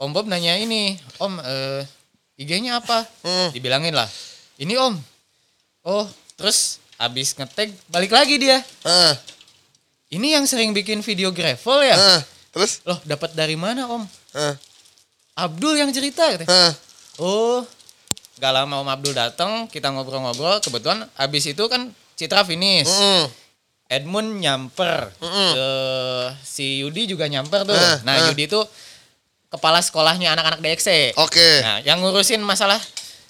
Om 0.00 0.16
Bob 0.16 0.24
nanya 0.24 0.56
ini, 0.56 0.96
Om 1.20 1.44
eh, 1.44 1.84
IG-nya 2.40 2.80
apa? 2.80 3.04
Hmm. 3.20 3.52
Dibilangin 3.52 3.92
lah, 3.92 4.08
ini 4.56 4.80
Om. 4.80 4.96
Oh 5.84 6.08
terus 6.32 6.80
abis 6.96 7.36
ngetag 7.36 7.68
balik 7.92 8.16
lagi 8.16 8.40
dia. 8.40 8.64
eh, 8.64 9.12
Ini 10.08 10.40
yang 10.40 10.48
sering 10.48 10.72
bikin 10.72 11.04
video 11.04 11.28
gravel 11.36 11.84
ya? 11.84 12.00
eh, 12.00 12.20
terus 12.48 12.80
Loh 12.88 12.96
dapat 13.04 13.36
dari 13.36 13.60
mana 13.60 13.92
Om? 13.92 14.08
eh, 14.40 14.56
Abdul 15.36 15.76
yang 15.76 15.92
cerita. 15.92 16.24
katanya. 16.24 16.48
eh, 16.48 16.72
Oh, 17.20 17.60
gak 18.40 18.52
lama 18.56 18.80
Om 18.80 18.88
Abdul 18.88 19.12
datang, 19.12 19.68
kita 19.68 19.92
ngobrol-ngobrol. 19.92 20.64
Kebetulan 20.64 21.04
abis 21.20 21.52
itu 21.52 21.64
kan 21.68 21.92
Citra 22.16 22.40
finish. 22.40 22.88
mm, 22.88 23.43
Edmund 23.94 24.42
nyamper 24.42 25.14
Mm-mm. 25.22 25.50
ke 25.54 25.68
si 26.42 26.82
Yudi 26.82 27.06
juga 27.06 27.30
nyamper 27.30 27.62
tuh. 27.62 27.74
Eh, 27.74 27.96
nah 28.02 28.18
eh. 28.18 28.26
Yudi 28.28 28.50
tuh 28.50 28.66
kepala 29.48 29.78
sekolahnya 29.78 30.34
anak-anak 30.34 30.58
DXC. 30.58 31.14
Oke. 31.16 31.62
Nah 31.62 31.78
yang 31.82 32.02
ngurusin 32.02 32.42
masalah 32.42 32.82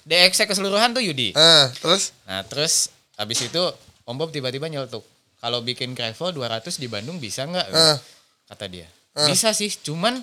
DXC 0.03 0.49
keseluruhan 0.49 0.91
tuh 0.91 1.05
Yudi. 1.05 1.31
Eh, 1.31 1.65
terus 1.77 2.13
Nah 2.25 2.41
terus 2.43 2.89
habis 3.15 3.39
itu 3.39 3.61
Om 4.05 4.15
Bob 4.17 4.29
tiba-tiba 4.29 4.65
nyeletuk. 4.65 5.01
Kalau 5.37 5.61
bikin 5.61 5.93
gravel 5.93 6.33
200 6.33 6.77
di 6.77 6.89
Bandung 6.89 7.17
bisa 7.17 7.45
nggak? 7.45 7.67
Eh. 7.69 7.97
Kata 8.45 8.65
dia. 8.65 8.89
Eh. 9.13 9.29
Bisa 9.29 9.53
sih, 9.53 9.69
cuman 9.69 10.21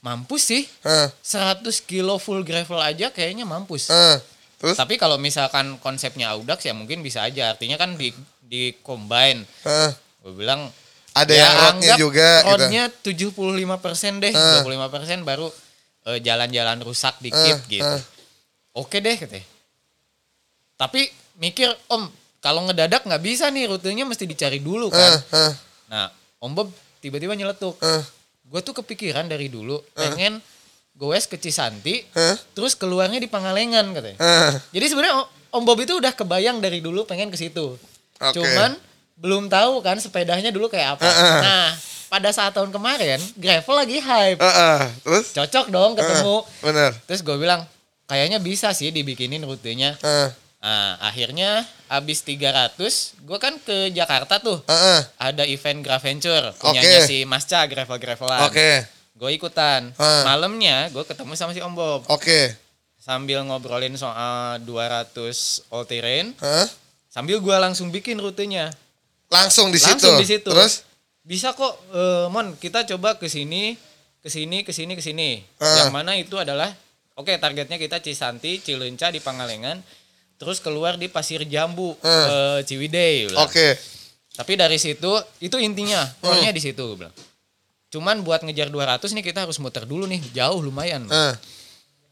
mampus 0.00 0.48
sih. 0.48 0.62
eh, 0.84 1.08
100 1.20 1.64
kilo 1.84 2.16
full 2.16 2.40
gravel 2.44 2.78
aja 2.78 3.10
kayaknya 3.10 3.44
mampus. 3.44 3.90
eh, 3.90 4.16
terus 4.56 4.76
Tapi 4.76 4.96
kalau 4.96 5.16
misalkan 5.16 5.76
konsepnya 5.78 6.32
Audax 6.32 6.64
ya 6.64 6.72
mungkin 6.72 7.00
bisa 7.00 7.24
aja. 7.24 7.52
Artinya 7.52 7.76
kan 7.76 7.96
di 7.96 8.12
di 8.48 8.72
combine. 8.80 9.44
eh, 9.62 9.92
Gue 10.18 10.32
bilang 10.34 10.72
ada 11.12 11.30
ya 11.30 11.40
yang 11.44 11.54
anggap 11.70 11.96
juga 11.96 12.28
gitu. 12.40 12.46
roadnya 12.48 12.82
75% 12.88 14.18
deh, 14.18 14.32
Eh. 14.32 14.52
25% 14.58 15.20
baru 15.22 15.52
eh, 16.06 16.18
jalan-jalan 16.18 16.78
rusak 16.80 17.20
dikit 17.20 17.60
gitu. 17.68 17.84
eh. 17.84 18.02
Oke 18.72 18.98
deh 18.98 19.14
katanya. 19.14 19.44
Tapi 20.74 21.10
mikir 21.36 21.68
Om, 21.86 22.06
kalau 22.38 22.64
ngedadak 22.64 23.02
nggak 23.02 23.20
bisa 23.20 23.50
nih 23.50 23.66
rutenya 23.66 24.06
mesti 24.06 24.24
dicari 24.24 24.58
dulu 24.58 24.88
kan. 24.88 25.12
Eh, 25.12 25.36
eh, 25.38 25.52
Nah, 25.88 26.06
Om 26.38 26.52
Bob 26.52 26.68
tiba-tiba 26.98 27.34
nyeletuk. 27.34 27.76
eh, 27.78 28.02
Gue 28.42 28.60
tuh 28.60 28.72
kepikiran 28.74 29.26
dari 29.26 29.48
dulu 29.48 29.76
pengen 29.92 30.40
goes 30.94 31.26
ke 31.26 31.36
Cisanti, 31.36 32.00
eh, 32.06 32.34
terus 32.52 32.72
keluarnya 32.72 33.18
di 33.18 33.26
Pangalengan 33.26 33.92
katanya. 33.92 34.18
eh. 34.18 34.54
Jadi 34.72 34.86
sebenarnya 34.86 35.14
Om 35.50 35.62
Bob 35.62 35.78
itu 35.78 35.94
udah 35.94 36.10
kebayang 36.10 36.58
dari 36.58 36.78
dulu 36.78 37.04
pengen 37.04 37.28
ke 37.28 37.36
situ. 37.36 37.74
Oke. 38.18 38.38
Cuman 38.38 38.74
belum 39.18 39.50
tahu 39.50 39.82
kan 39.82 39.98
sepedanya 39.98 40.50
dulu 40.54 40.70
kayak 40.70 40.98
apa. 40.98 41.06
Heeh. 41.06 41.38
Nah, 41.42 41.68
pada 42.08 42.30
saat 42.32 42.54
tahun 42.54 42.70
kemarin 42.70 43.20
gravel 43.36 43.76
lagi 43.76 43.98
hype. 44.00 44.38
Eh, 44.40 44.46
eh, 44.46 44.80
terus 45.04 45.26
Cocok 45.34 45.66
dong 45.68 45.92
ketemu. 45.98 46.36
Eh, 46.40 46.62
bener 46.64 46.90
Terus 47.04 47.20
gue 47.20 47.36
bilang 47.36 47.60
kayaknya 48.08 48.38
bisa 48.40 48.72
sih 48.72 48.94
dibikinin 48.94 49.44
rutenya. 49.44 49.98
Eh, 50.00 50.28
Nah, 50.58 50.98
akhirnya 50.98 51.62
abis 51.86 52.26
300, 52.26 53.14
gue 53.22 53.38
kan 53.38 53.54
ke 53.62 53.94
Jakarta 53.94 54.42
tuh. 54.42 54.58
Heeh. 54.66 55.00
Ada 55.14 55.46
event 55.46 55.86
Graventure, 55.86 56.50
punyanya 56.58 56.98
Oke. 56.98 57.06
si 57.06 57.22
Masca 57.22 57.62
gravel-gravelan. 57.70 58.50
Oke. 58.50 58.82
Gue 59.14 59.38
ikutan. 59.38 59.94
Ah. 59.94 60.34
Malamnya 60.34 60.90
gue 60.90 61.06
ketemu 61.06 61.38
sama 61.38 61.54
si 61.54 61.62
Om 61.62 61.74
Bob. 61.78 62.02
Oke. 62.10 62.58
Sambil 62.98 63.46
ngobrolin 63.46 63.94
soal 63.94 64.58
200 64.66 65.62
all 65.70 65.86
terrain, 65.86 66.34
Hah? 66.42 66.66
Sambil 67.18 67.42
gue 67.42 67.56
langsung 67.58 67.90
bikin 67.90 68.14
rutenya. 68.22 68.70
Langsung 69.26 69.74
di 69.74 69.82
situ. 69.82 69.98
Langsung 69.98 70.22
di 70.22 70.28
situ. 70.30 70.46
Terus 70.46 70.86
Bisa 71.28 71.52
kok, 71.52 71.76
eh, 71.92 72.24
Mon, 72.32 72.56
kita 72.56 72.88
coba 72.88 73.20
ke 73.20 73.28
sini, 73.28 73.76
ke 74.24 74.32
sini, 74.32 74.64
ke 74.64 74.72
sini, 74.72 74.96
ke 74.96 75.02
sini. 75.04 75.44
Ah. 75.60 75.84
Yang 75.84 75.90
mana 75.92 76.16
itu 76.16 76.40
adalah, 76.40 76.72
oke 77.20 77.28
targetnya 77.36 77.76
kita 77.76 78.00
Cisanti, 78.00 78.64
Cilenca 78.64 79.12
di 79.12 79.20
Pangalengan, 79.20 79.76
terus 80.40 80.56
keluar 80.56 80.96
di 80.96 81.12
Pasir 81.12 81.44
Jambu, 81.44 82.00
Ah. 82.00 82.08
eh, 82.56 82.58
Ciwidey. 82.64 83.28
oke. 83.36 83.66
Tapi 84.40 84.52
dari 84.56 84.80
situ, 84.80 85.10
itu 85.42 85.60
intinya, 85.60 86.00
Hmm. 86.00 86.16
pokoknya 86.22 86.48
di 86.54 86.62
situ. 86.64 86.86
bilang. 86.96 87.12
Cuman 87.92 88.24
buat 88.24 88.40
ngejar 88.40 88.72
200 88.72 89.12
nih 89.12 89.20
kita 89.26 89.44
harus 89.44 89.60
muter 89.60 89.84
dulu 89.84 90.08
nih, 90.08 90.22
jauh 90.32 90.64
lumayan. 90.64 91.04
Heeh. 91.10 91.34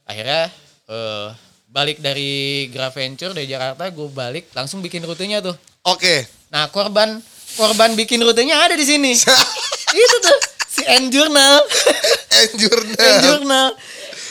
Akhirnya 0.04 0.52
eh, 0.92 1.28
balik 1.66 1.98
dari 1.98 2.32
Graventure 2.68 3.32
dari 3.32 3.46
Jakarta, 3.46 3.84
gue 3.86 4.08
balik 4.08 4.44
langsung 4.52 4.80
bikin 4.80 5.02
rutenya 5.02 5.40
tuh. 5.40 5.54
Oke. 5.82 6.24
Nah 6.48 6.66
korban 6.68 7.18
korban 7.54 7.92
bikin 7.92 8.20
rutenya 8.20 8.58
ada 8.60 8.74
di 8.74 8.82
sini. 8.82 9.12
itu 9.96 10.16
tuh 10.18 10.38
si 10.66 10.82
N 10.84 11.08
Journal. 11.08 11.60
N 11.60 12.46
Enjurna. 12.48 13.08
Journal. 13.20 13.68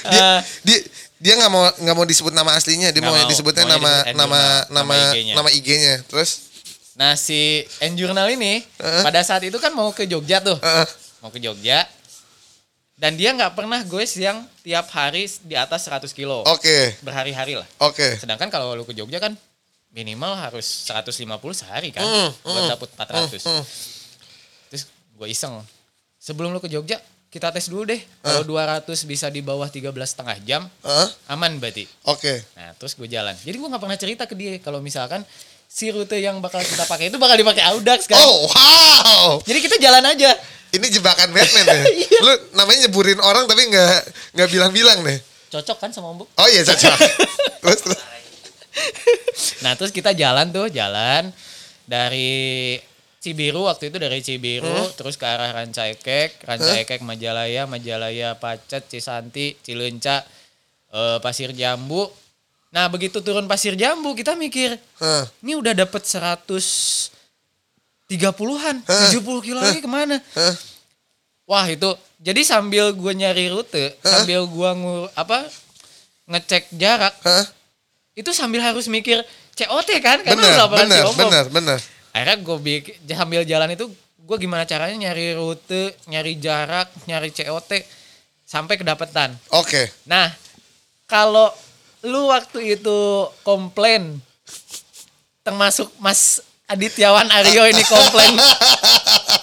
Dia 0.05 0.21
Eh, 0.21 0.39
dia 0.63 0.77
dia 1.15 1.33
nggak 1.33 1.49
mau 1.49 1.65
nggak 1.65 1.95
mau 1.95 2.05
disebut 2.05 2.29
nama 2.29 2.53
aslinya, 2.53 2.93
dia 2.93 3.01
mau 3.01 3.11
mau. 3.11 3.25
disebutnya 3.25 3.65
Maunya 3.65 3.75
nama 3.75 3.91
disebut 3.95 4.13
nama 4.13 4.41
nama 4.69 4.69
nama 4.69 4.95
IG-nya. 5.09 5.33
nama 5.33 5.49
IG-nya. 5.49 5.95
Terus 6.05 6.29
nah 6.95 7.17
si 7.17 7.65
N 7.81 7.97
Journal 7.97 8.29
ini 8.31 8.61
Heeh. 8.77 9.01
pada 9.01 9.19
saat 9.19 9.41
itu 9.41 9.57
kan 9.57 9.73
mau 9.73 9.89
ke 9.89 10.05
Jogja 10.05 10.39
tuh, 10.39 10.55
Heeh. 10.55 10.87
mau 11.19 11.29
ke 11.29 11.41
Jogja. 11.41 11.83
Dan 12.95 13.19
dia 13.19 13.36
nggak 13.36 13.60
pernah 13.60 13.84
gue 13.84 14.03
yang 14.15 14.47
tiap 14.63 14.88
hari 14.95 15.27
di 15.43 15.55
atas 15.60 15.84
100 15.91 16.08
kilo. 16.15 16.47
Oke. 16.47 16.95
Berhari-hari 17.03 17.60
lah. 17.60 17.67
Oke. 17.84 18.15
Sedangkan 18.15 18.47
kalau 18.47 18.71
lu 18.71 18.88
ke 18.88 18.95
Jogja 18.95 19.19
kan 19.19 19.36
minimal 19.91 20.36
harus 20.36 20.88
150 20.88 21.27
sehari 21.55 21.91
kan 21.91 22.03
Mm, 22.03 22.29
buat 22.43 22.63
mm, 22.63 22.71
dapet 22.71 22.89
400. 22.95 23.43
mm. 23.47 23.63
Terus 24.71 24.84
gue 24.91 25.27
iseng. 25.27 25.60
Sebelum 26.19 26.55
lu 26.55 26.63
ke 26.63 26.71
Jogja, 26.71 26.95
kita 27.27 27.51
tes 27.51 27.67
dulu 27.67 27.84
deh. 27.84 27.99
Kalau 28.23 28.47
200 28.47 28.88
bisa 29.03 29.27
di 29.27 29.43
bawah 29.43 29.67
13 29.67 29.91
setengah 29.91 30.39
jam, 30.47 30.63
Heeh. 30.63 31.08
aman 31.27 31.60
berarti. 31.60 31.84
Oke. 32.08 32.47
Nah, 32.55 32.71
terus 32.79 32.95
gue 32.95 33.12
jalan. 33.12 33.36
Jadi 33.36 33.55
gue 33.60 33.67
nggak 33.67 33.84
pernah 33.84 33.99
cerita 33.99 34.23
ke 34.23 34.39
dia 34.39 34.55
kalau 34.63 34.79
misalkan 34.79 35.19
si 35.67 35.91
rute 35.91 36.15
yang 36.15 36.39
bakal 36.39 36.63
kita 36.63 36.88
pakai 36.88 37.12
itu 37.12 37.19
bakal 37.19 37.36
dipakai 37.36 37.63
Audax 37.75 38.08
kan. 38.08 38.15
Oh, 38.23 38.47
wow. 38.47 39.43
Jadi 39.43 39.60
kita 39.60 39.75
jalan 39.84 40.15
aja. 40.15 40.31
Ini 40.75 40.88
jebakan 40.91 41.29
Batman 41.31 41.65
ya. 41.65 41.81
Iya. 42.05 42.19
Lu 42.21 42.33
namanya 42.59 42.79
nyeburin 42.88 43.19
orang 43.23 43.47
tapi 43.47 43.71
nggak 43.71 43.97
nggak 44.35 44.49
bilang-bilang 44.51 44.99
deh. 45.07 45.19
Cocok 45.51 45.77
kan 45.79 45.89
sama 45.95 46.11
Om? 46.11 46.27
Oh 46.27 46.47
iya 46.51 46.61
cocok. 46.67 46.97
terus 47.63 47.79
terus. 47.81 48.01
Nah, 49.63 49.73
terus 49.79 49.95
kita 49.95 50.11
jalan 50.11 50.51
tuh, 50.51 50.67
jalan 50.67 51.31
dari 51.88 52.75
Cibiru 53.23 53.65
waktu 53.65 53.89
itu 53.89 53.97
dari 53.97 54.19
Cibiru 54.21 54.91
terus 54.93 55.17
ke 55.17 55.25
arah 55.25 55.49
Rancaikek, 55.55 56.43
Rancaikek 56.45 57.01
Majalaya, 57.01 57.65
Majalaya 57.65 58.38
Pacet, 58.38 58.85
Cisanti, 58.85 59.57
Cileunca, 59.63 60.21
eh, 60.93 61.17
Pasir 61.23 61.55
Jambu. 61.55 62.05
Nah, 62.69 62.91
begitu 62.91 63.23
turun 63.23 63.47
Pasir 63.47 63.79
Jambu 63.79 64.11
kita 64.13 64.35
mikir, 64.35 64.75
ini 65.39 65.55
udah 65.55 65.71
dapet 65.71 66.03
100 66.03 67.14
30-an, 68.05 68.85
Hah? 68.85 69.09
70 69.09 69.45
kilo 69.45 69.59
lagi 69.61 69.81
ke 69.81 69.89
mana? 69.89 70.21
Wah 71.45 71.65
itu, 71.69 71.93
jadi 72.21 72.41
sambil 72.41 72.89
gue 72.93 73.13
nyari 73.13 73.49
rute, 73.53 73.97
sambil 74.01 74.45
gue 74.45 74.69
ngur 74.77 75.09
apa 75.13 75.45
ngecek 76.25 76.73
jarak, 76.73 77.13
itu 78.17 78.29
sambil 78.33 78.65
harus 78.65 78.89
mikir 78.89 79.21
COT 79.53 79.89
kan, 80.01 80.19
karena 80.25 80.41
Bener, 80.41 80.67
bener, 80.67 81.03
Bob. 81.05 81.15
bener, 81.17 81.45
bener. 81.53 81.79
Akhirnya 82.09 82.37
gue 82.41 82.57
bikin 82.59 82.95
sambil 83.13 83.41
jalan 83.45 83.69
itu 83.77 83.85
gue 84.25 84.37
gimana 84.41 84.65
caranya 84.65 85.09
nyari 85.09 85.37
rute, 85.37 85.93
nyari 86.09 86.33
jarak, 86.41 86.89
nyari 87.05 87.29
COT 87.29 87.85
sampai 88.41 88.81
kedapetan. 88.81 89.37
Oke. 89.53 89.85
Nah, 90.09 90.33
kalau 91.05 91.53
lu 92.01 92.29
waktu 92.33 92.77
itu 92.77 93.29
komplain 93.45 94.17
termasuk 95.45 95.93
Mas 96.01 96.41
Adityawan 96.65 97.30
Aryo 97.30 97.69
ini 97.69 97.84
komplain 97.86 98.34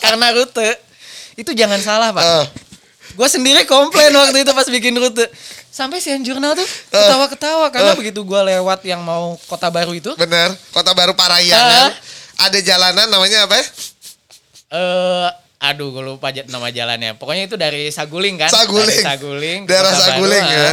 karena 0.02 0.34
rute, 0.34 0.74
itu 1.38 1.54
jangan 1.54 1.78
salah, 1.78 2.10
Pak. 2.10 2.22
Eh, 2.22 2.46
Gue 3.12 3.28
sendiri 3.28 3.68
komplain 3.68 4.10
waktu 4.16 4.42
itu 4.42 4.52
pas 4.56 4.66
bikin 4.66 4.96
rute. 4.96 5.28
Sampai 5.72 6.04
si 6.04 6.12
jurnal 6.20 6.52
tuh 6.52 6.68
ketawa-ketawa 6.92 7.72
karena 7.72 7.96
begitu 7.96 8.20
gue 8.20 8.40
lewat 8.44 8.84
yang 8.84 9.00
mau 9.00 9.40
kota 9.48 9.72
baru 9.72 9.96
itu, 9.96 10.12
bener. 10.20 10.52
Kota 10.68 10.92
Baru 10.92 11.16
Parayangan. 11.16 11.88
Ah. 11.88 11.92
Ada 12.48 12.58
jalanan 12.60 13.08
namanya 13.08 13.48
apa 13.48 13.56
ya? 13.56 13.64
eh 14.72 15.28
aduh 15.60 15.92
gue 15.92 16.02
lupa 16.04 16.28
nama 16.48 16.68
jalannya. 16.68 17.16
Pokoknya 17.16 17.48
itu 17.48 17.56
dari 17.56 17.88
Saguling 17.88 18.36
kan? 18.36 18.50
Saguling. 18.52 18.84
Dari 18.84 19.04
Saguling. 19.04 19.60
Daerah 19.64 19.92
Baru, 19.92 20.02
Saguling, 20.04 20.44
ah. 20.44 20.52
ya. 20.52 20.72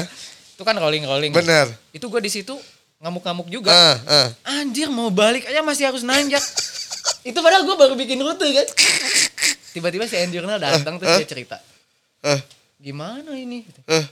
Itu 0.56 0.64
kan 0.68 0.76
rolling-rolling. 0.76 1.32
Bener. 1.32 1.72
Itu 1.96 2.12
gue 2.12 2.20
di 2.20 2.32
situ 2.32 2.56
ngamuk-ngamuk 3.00 3.48
juga. 3.48 3.72
Eh, 3.72 3.98
eh. 4.06 4.28
Anjir 4.60 4.88
mau 4.88 5.08
balik 5.10 5.48
aja 5.48 5.64
masih 5.64 5.88
harus 5.88 6.04
nanjak. 6.04 6.44
itu 7.30 7.36
padahal 7.36 7.64
gue 7.64 7.76
baru 7.76 7.94
bikin 7.96 8.20
rute 8.20 8.44
kan. 8.46 8.68
Tiba-tiba 9.70 10.04
si 10.04 10.20
Jurnal 10.30 10.60
datang 10.60 11.00
terus 11.00 11.16
dia 11.18 11.28
cerita. 11.28 11.58
Eh, 12.22 12.40
Gimana 12.80 13.36
ini? 13.36 13.64
Eh. 13.88 14.06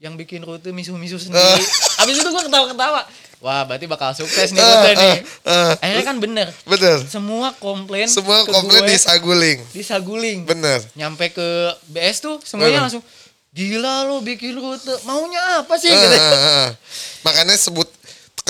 Yang 0.00 0.24
bikin 0.24 0.40
rute 0.40 0.72
misu-misu 0.72 1.20
sendiri. 1.20 1.60
Habis 2.00 2.16
itu 2.16 2.28
gue 2.28 2.42
ketawa-ketawa. 2.48 3.04
Wah 3.40 3.64
berarti 3.64 3.84
bakal 3.84 4.12
sukses 4.12 4.52
nih 4.52 4.60
rute 4.60 4.88
Eh, 4.88 4.94
nih. 4.94 5.16
eh, 5.16 5.20
eh. 5.46 5.72
Akhirnya 5.78 6.04
kan 6.04 6.16
bener. 6.16 6.48
Bener. 6.64 6.96
Semua 7.04 7.52
komplain 7.54 8.08
Semua 8.08 8.44
komplain 8.44 8.84
gue 8.84 8.92
di 8.92 8.96
Saguling. 8.96 9.58
di 9.72 9.82
Saguling. 9.82 10.38
Bener. 10.44 10.80
Nyampe 10.92 11.28
ke 11.28 11.48
BS 11.86 12.20
tuh 12.20 12.36
semuanya 12.40 12.80
Eh. 12.80 12.84
langsung 12.84 13.04
gila 13.50 14.04
lo 14.06 14.20
bikin 14.20 14.52
rute. 14.54 14.92
Maunya 15.04 15.60
apa 15.60 15.76
sih? 15.76 15.88
Gitu. 15.88 16.06
eh, 16.06 16.16
eh. 16.16 16.68
Makanya 17.20 17.56
sebut 17.56 17.88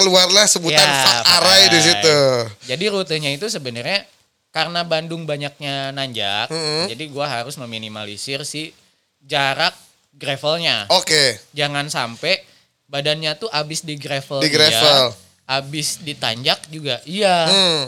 keluarlah 0.00 0.48
sebutan 0.48 0.80
Ya, 0.80 1.04
Fak 1.04 1.20
Arai 1.36 1.68
di 1.68 1.80
situ. 1.84 2.18
Jadi 2.66 2.84
rutenya 2.88 3.30
itu 3.30 3.46
sebenarnya 3.46 4.08
karena 4.50 4.82
Bandung 4.82 5.28
banyaknya 5.28 5.94
nanjak, 5.94 6.50
Mm-mm. 6.50 6.90
jadi 6.90 7.04
gua 7.12 7.28
harus 7.30 7.54
meminimalisir 7.54 8.42
si 8.42 8.74
jarak 9.22 9.76
gravelnya. 10.10 10.90
Oke. 10.90 11.38
Jangan 11.54 11.86
sampai 11.86 12.42
badannya 12.90 13.38
tuh 13.38 13.46
abis 13.52 13.86
di 13.86 13.94
gravel, 13.94 14.42
Di 14.42 14.50
iya, 14.50 14.56
gravel. 14.58 15.04
abis 15.46 16.02
ditanjak 16.02 16.66
juga 16.66 16.98
iya. 17.06 17.46
Hmm, 17.46 17.82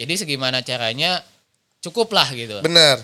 Jadi 0.00 0.16
segimana 0.16 0.64
caranya 0.64 1.20
cukup 1.84 2.12
lah 2.12 2.28
gitu. 2.32 2.64
bener. 2.64 3.00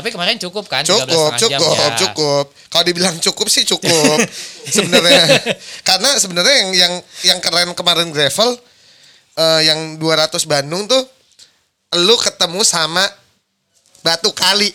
Tapi 0.00 0.16
kemarin 0.16 0.40
cukup 0.40 0.64
kan? 0.64 0.80
Cukup, 0.80 1.36
13,5 1.36 1.40
jam 1.44 1.60
cukup, 1.60 1.76
ya. 1.76 1.96
cukup. 2.00 2.44
Kalau 2.72 2.84
dibilang 2.88 3.16
cukup 3.20 3.46
sih 3.52 3.68
cukup 3.68 4.16
sebenarnya. 4.74 5.28
Karena 5.84 6.16
sebenarnya 6.16 6.56
yang 6.64 6.70
yang 6.72 6.94
yang 7.28 7.38
keren 7.44 7.76
kemarin 7.76 8.08
gravel 8.08 8.56
eh, 9.36 9.60
yang 9.68 10.00
200 10.00 10.32
Bandung 10.48 10.88
tuh 10.88 11.04
lu 12.00 12.16
ketemu 12.16 12.64
sama 12.64 13.04
batu 14.00 14.32
kali. 14.32 14.72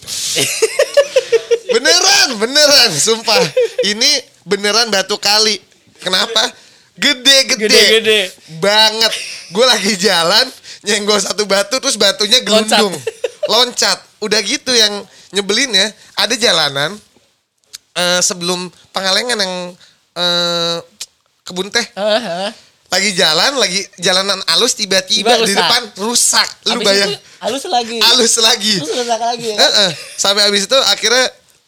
beneran, 1.74 2.38
beneran, 2.38 2.90
sumpah. 2.94 3.42
Ini 3.82 4.22
beneran 4.46 4.94
batu 4.94 5.18
kali. 5.18 5.58
Kenapa? 5.98 6.54
Gede-gede. 6.96 7.68
Gede-gede. 7.68 8.20
Banget. 8.62 9.12
Gue 9.52 9.66
lagi 9.68 9.98
jalan, 10.00 10.48
nyenggol 10.86 11.20
satu 11.20 11.44
batu, 11.44 11.82
terus 11.82 11.98
batunya 12.00 12.40
gelundung. 12.46 12.94
Loncat. 12.94 13.14
Udah 14.22 14.40
gitu 14.42 14.72
yang 14.74 15.06
nyebelin 15.34 15.72
ya. 15.74 15.88
Ada 16.18 16.36
jalanan 16.38 16.98
eh, 17.96 18.22
sebelum 18.22 18.70
pengalengan 18.92 19.38
yang 19.38 19.56
eh, 20.18 20.78
kebun 21.46 21.70
teh. 21.70 21.86
Ah. 21.98 22.50
Lagi 22.86 23.12
jalan, 23.18 23.60
lagi 23.60 23.82
jalanan 24.00 24.40
alus 24.56 24.78
tiba-tiba 24.78 25.36
Tiba 25.36 25.46
di 25.46 25.54
depan 25.58 25.84
rusak. 26.00 26.48
Lu 26.70 26.80
Habis 26.80 26.86
bayang. 26.86 27.12
itu 27.12 27.20
halus 27.44 27.66
lagi. 27.68 27.98
Alus 28.00 28.36
lagi. 28.40 28.76
Terus 28.80 28.94
rusak 29.04 29.22
lagi 29.22 29.48
ya. 29.52 29.58
Heeh. 29.58 29.90
Sampai 30.16 30.42
habis 30.48 30.64
itu 30.70 30.78
akhirnya 30.90 31.26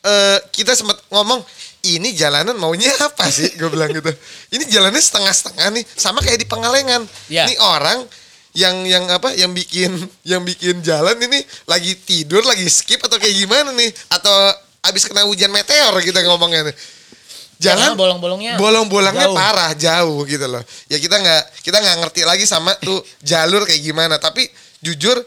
eh, 0.07 0.37
kita 0.55 0.77
sempat 0.77 0.97
ngomong 1.11 1.41
ini 1.87 2.11
jalanan 2.15 2.55
maunya 2.57 2.91
apa 3.07 3.29
sih? 3.31 3.53
Gue 3.55 3.69
bilang 3.71 3.91
gitu. 3.91 4.11
Ini 4.51 4.63
jalannya 4.67 4.99
setengah-setengah 4.99 5.67
nih, 5.77 5.83
sama 5.95 6.19
kayak 6.19 6.41
di 6.41 6.47
Pengalengan. 6.47 7.05
Ya. 7.31 7.47
Ini 7.47 7.55
orang 7.61 8.03
yang 8.57 8.75
yang 8.89 9.05
apa? 9.13 9.37
Yang 9.37 9.51
bikin 9.61 9.91
yang 10.33 10.41
bikin 10.41 10.81
jalan 10.81 11.13
ini 11.21 11.45
lagi 11.69 11.93
tidur, 11.93 12.41
lagi 12.41 12.65
skip 12.65 12.97
atau 13.05 13.21
kayak 13.21 13.37
gimana 13.37 13.69
nih? 13.77 13.93
Atau 14.09 14.33
habis 14.81 15.05
kena 15.05 15.27
hujan 15.29 15.53
meteor 15.53 15.93
kita 16.01 16.25
ngomongnya 16.25 16.71
nih. 16.71 16.75
jalan 17.57 17.97
bolong-bolongnya 17.97 18.53
bolong-bolongnya 18.61 19.33
parah 19.33 19.73
jauh 19.73 20.21
gitu 20.29 20.45
loh 20.45 20.61
ya 20.93 21.01
kita 21.01 21.17
nggak 21.17 21.41
kita 21.65 21.81
nggak 21.81 21.95
ngerti 22.05 22.21
lagi 22.21 22.45
sama 22.45 22.69
tuh 22.77 23.01
jalur 23.33 23.65
kayak 23.65 23.81
gimana 23.81 24.21
tapi 24.21 24.45
jujur 24.77 25.17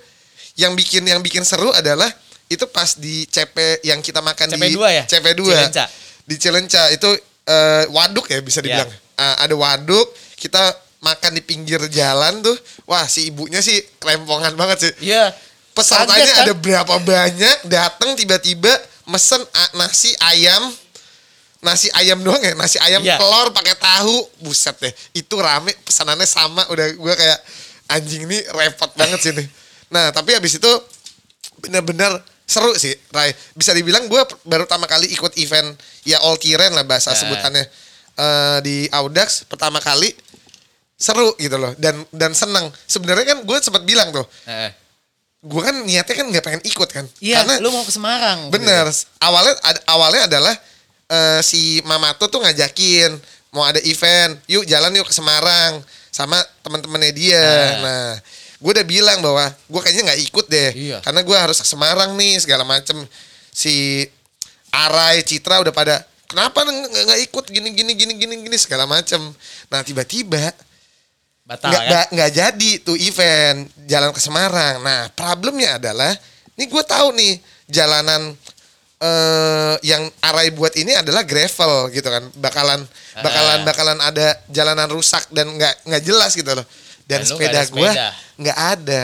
yang 0.54 0.78
bikin 0.78 1.02
yang 1.10 1.18
bikin 1.26 1.42
seru 1.42 1.74
adalah 1.74 2.06
itu 2.46 2.62
pas 2.70 2.94
di 2.94 3.26
CP 3.26 3.82
yang 3.82 3.98
kita 3.98 4.22
makan 4.22 4.46
di 4.46 4.62
CP2 4.62 4.78
ya? 4.94 5.04
CP2 5.10 5.42
Cilenca. 5.42 5.84
di 6.22 6.34
Cilenca 6.38 6.82
itu 6.94 7.10
eh, 7.50 7.84
waduk 7.90 8.30
ya 8.30 8.38
bisa 8.38 8.62
dibilang 8.62 8.86
Ya. 8.86 9.08
Ah, 9.20 9.44
ada 9.44 9.52
waduk 9.52 10.14
kita 10.38 10.70
makan 11.00 11.32
di 11.32 11.40
pinggir 11.40 11.80
jalan 11.88 12.40
tuh 12.40 12.52
wah 12.84 13.04
si 13.04 13.26
ibunya 13.26 13.58
sih 13.58 13.80
kelempongan 13.96 14.52
banget 14.52 14.78
sih 14.80 14.92
Iya. 15.08 15.32
pesertanya 15.72 16.20
Kaget 16.20 16.34
kan? 16.34 16.44
ada 16.44 16.54
berapa 16.54 16.94
banyak 16.98 17.56
datang 17.66 18.10
tiba-tiba 18.14 18.68
mesen 19.06 19.40
nasi 19.72 20.12
ayam 20.20 20.68
nasi 21.60 21.88
ayam 21.90 22.20
doang 22.20 22.38
ya 22.38 22.52
nasi 22.54 22.76
ayam 22.78 23.00
Iya. 23.00 23.16
telur 23.16 23.48
pakai 23.50 23.76
tahu 23.76 24.16
buset 24.40 24.76
deh 24.76 24.92
itu 25.14 25.34
rame 25.36 25.72
pesanannya 25.82 26.24
sama 26.24 26.64
udah 26.68 26.86
gua 26.94 27.12
kayak 27.12 27.38
anjing 27.90 28.24
ini 28.24 28.38
repot 28.50 28.92
banget 28.94 29.18
sih 29.20 29.32
nih 29.32 29.48
nah 29.88 30.08
tapi 30.08 30.32
habis 30.32 30.56
itu 30.56 30.72
bener-bener 31.58 32.12
seru 32.44 32.72
sih 32.74 32.92
Rai 33.08 33.28
bisa 33.52 33.70
dibilang 33.70 34.04
gua 34.06 34.24
baru 34.42 34.64
pertama 34.64 34.84
kali 34.84 35.08
ikut 35.08 35.36
event 35.36 35.76
ya 36.02 36.20
all 36.20 36.36
tiren 36.36 36.72
lah 36.72 36.84
bahasa 36.84 37.10
Nah. 37.10 37.18
sebutannya 37.18 37.64
Eh, 38.10 38.58
di 38.60 38.76
Audax 38.90 39.48
pertama 39.48 39.80
kali 39.80 40.12
seru 41.00 41.32
gitu 41.34 41.56
loh. 41.56 41.72
Dan 41.74 42.04
dan 42.12 42.30
senang 42.30 42.68
sebenarnya 42.84 43.24
kan 43.26 43.38
gue 43.40 43.56
sempat 43.58 43.82
bilang 43.82 44.12
tuh 44.12 44.28
Eh, 44.44 44.68
gue 45.40 45.60
kan 45.60 45.72
niatnya 45.80 46.14
kan 46.14 46.26
nggak 46.28 46.44
pengen 46.44 46.62
ikut 46.62 46.88
kan. 46.88 47.08
Iya, 47.18 47.40
karena 47.42 47.54
lu 47.58 47.72
mau 47.72 47.80
ke 47.80 47.90
Semarang. 47.90 48.52
bener. 48.52 48.92
Awalnya 49.18 49.54
ad- 49.64 49.84
awalnya 49.88 50.22
adalah 50.28 50.54
eh, 51.08 51.40
si 51.40 51.80
Mamato 51.82 52.28
tuh 52.28 52.38
ngajakin 52.38 53.16
mau 53.50 53.64
ada 53.64 53.80
event 53.82 54.38
yuk 54.46 54.62
jalan 54.62 54.94
yuk 54.94 55.08
ke 55.08 55.14
Semarang 55.16 55.80
sama 56.12 56.36
teman-temannya 56.60 57.10
dia. 57.10 57.40
Nah. 57.40 57.80
nah 57.80 58.08
gue 58.60 58.70
udah 58.70 58.84
bilang 58.84 59.18
bahwa 59.18 59.48
gue 59.48 59.80
kayaknya 59.80 60.12
nggak 60.12 60.20
ikut 60.22 60.46
deh 60.46 60.70
Iya. 60.76 60.98
karena 61.00 61.24
gue 61.24 61.32
harus 61.34 61.56
ke 61.56 61.66
Semarang 61.66 62.12
nih 62.14 62.38
segala 62.38 62.62
macem. 62.62 63.00
Si 63.50 64.04
Arai 64.70 65.24
Citra 65.24 65.58
udah 65.58 65.72
pada 65.72 66.04
kenapa 66.28 66.62
nggak 66.62 67.20
ikut? 67.26 67.44
Gini 67.48 67.72
gini 67.72 67.96
gini 67.96 68.12
gini 68.14 68.34
gini 68.38 68.54
segala 68.54 68.84
macem. 68.84 69.18
Nah 69.66 69.80
tiba-tiba 69.80 70.52
Batal 71.50 71.66
nggak 71.66 71.82
kan? 71.82 72.06
nggak- 72.14 72.32
jadi 72.32 72.70
tuh 72.80 72.94
event 72.94 73.58
jalan 73.84 74.14
ke 74.14 74.20
Semarang. 74.20 74.78
Nah 74.78 75.10
problemnya 75.10 75.76
adalah, 75.76 76.14
ini 76.54 76.64
gue 76.64 76.84
tahu 76.86 77.10
nih 77.12 77.34
jalanan 77.66 78.38
eh 78.98 79.74
yang 79.82 80.04
Arai 80.20 80.52
buat 80.52 80.76
ini 80.76 80.92
adalah 80.92 81.24
gravel 81.24 81.88
gitu 81.88 82.04
kan, 82.04 82.20
bakalan 82.36 82.84
bakalan 83.16 83.58
Ah. 83.58 83.64
bakalan 83.64 83.98
ada 83.98 84.26
jalanan 84.46 84.86
rusak 84.86 85.24
dan 85.30 85.50
nggak 85.50 85.74
nggak 85.84 86.02
jelas 86.04 86.36
gitu 86.36 86.52
loh. 86.52 86.66
Dan, 87.02 87.24
Dan 87.24 87.26
lu 87.26 87.34
nggak 87.34 87.40
sepeda 87.42 87.58
ada 87.58 87.62
gue 87.66 87.90
sepeda. 87.90 88.08
nggak 88.36 88.58
ada. 88.70 89.02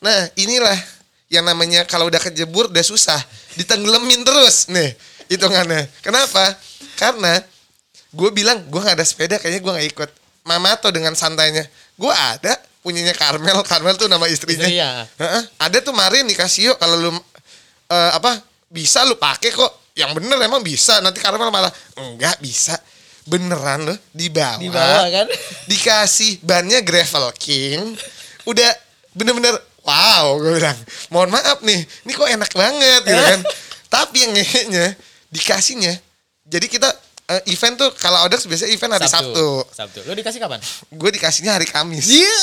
Nah 0.00 0.18
inilah 0.34 0.78
yang 1.28 1.44
namanya 1.44 1.84
kalau 1.84 2.06
udah 2.06 2.18
kejebur 2.18 2.66
udah 2.66 2.82
susah, 2.82 3.20
ditenggelamin 3.54 4.24
terus 4.24 4.66
nih 4.66 4.96
hitungannya. 5.28 5.86
Kenapa? 6.00 6.56
Karena 6.96 7.38
gue 8.10 8.30
bilang 8.32 8.64
gue 8.64 8.80
nggak 8.80 8.96
ada 8.96 9.04
sepeda 9.04 9.36
kayaknya 9.36 9.60
gue 9.60 9.72
nggak 9.74 9.88
ikut 9.92 10.10
Mamato 10.46 10.88
dengan 10.94 11.12
santainya. 11.18 11.66
Gue 11.98 12.14
ada 12.14 12.54
punyanya 12.86 13.12
Karmel 13.18 13.66
Karmel 13.66 13.98
tuh 13.98 14.06
nama 14.06 14.30
istrinya. 14.30 14.62
Istrinya. 14.62 14.90
Heeh. 15.18 15.42
ada 15.58 15.78
tuh 15.82 15.90
Marin 15.90 16.22
dikasih 16.30 16.70
yuk 16.70 16.76
kalau 16.78 16.94
lu 16.94 17.10
eh, 17.90 18.10
apa 18.14 18.38
bisa 18.70 19.02
lu 19.02 19.18
pakai 19.18 19.50
kok. 19.50 19.90
Yang 19.98 20.22
bener 20.22 20.38
emang 20.38 20.62
bisa. 20.62 21.02
Nanti 21.02 21.18
Karmel 21.18 21.50
malah 21.50 21.72
enggak 21.98 22.38
bisa. 22.38 22.78
Beneran 23.26 23.90
loh 23.90 23.98
di 24.14 24.30
bawah 24.30 24.62
Di 24.62 24.70
bawah 24.70 25.06
kan? 25.10 25.26
dikasih 25.70 26.46
bannya 26.46 26.78
gravel 26.86 27.34
king. 27.34 27.98
Udah 28.46 28.70
bener-bener 29.10 29.58
wow 29.82 30.38
gue 30.38 30.62
bilang. 30.62 30.78
Mohon 31.10 31.42
maaf 31.42 31.58
nih 31.66 31.82
ini 32.06 32.12
kok 32.14 32.30
enak 32.30 32.52
banget 32.54 33.02
gitu 33.02 33.18
kan. 33.18 33.40
Tapi 33.98 34.16
yang 34.22 34.32
ngehenya 34.38 34.94
dikasihnya. 35.34 35.98
Jadi 36.46 36.66
kita 36.70 36.86
eh, 37.28 37.42
event 37.48 37.74
tuh 37.76 37.90
kalau 37.96 38.22
Audax 38.22 38.44
biasanya 38.44 38.70
event 38.70 38.92
hari 38.92 39.06
Sabtu, 39.06 39.46
Sabtu. 39.68 39.98
Lu 40.02 40.12
dikasih 40.12 40.38
kapan? 40.38 40.60
gue 40.88 41.10
dikasihnya 41.12 41.52
hari 41.52 41.66
Kamis 41.66 42.06
Iya. 42.06 42.38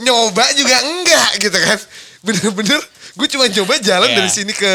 nyoba 0.00 0.44
juga 0.52 0.76
enggak 0.80 1.30
gitu 1.38 1.58
kan 1.58 1.78
bener-bener 2.20 2.80
gue 3.14 3.28
cuma 3.28 3.44
coba 3.46 3.74
jalan 3.78 4.08
Iya. 4.08 4.16
dari 4.16 4.30
sini 4.30 4.52
ke 4.52 4.72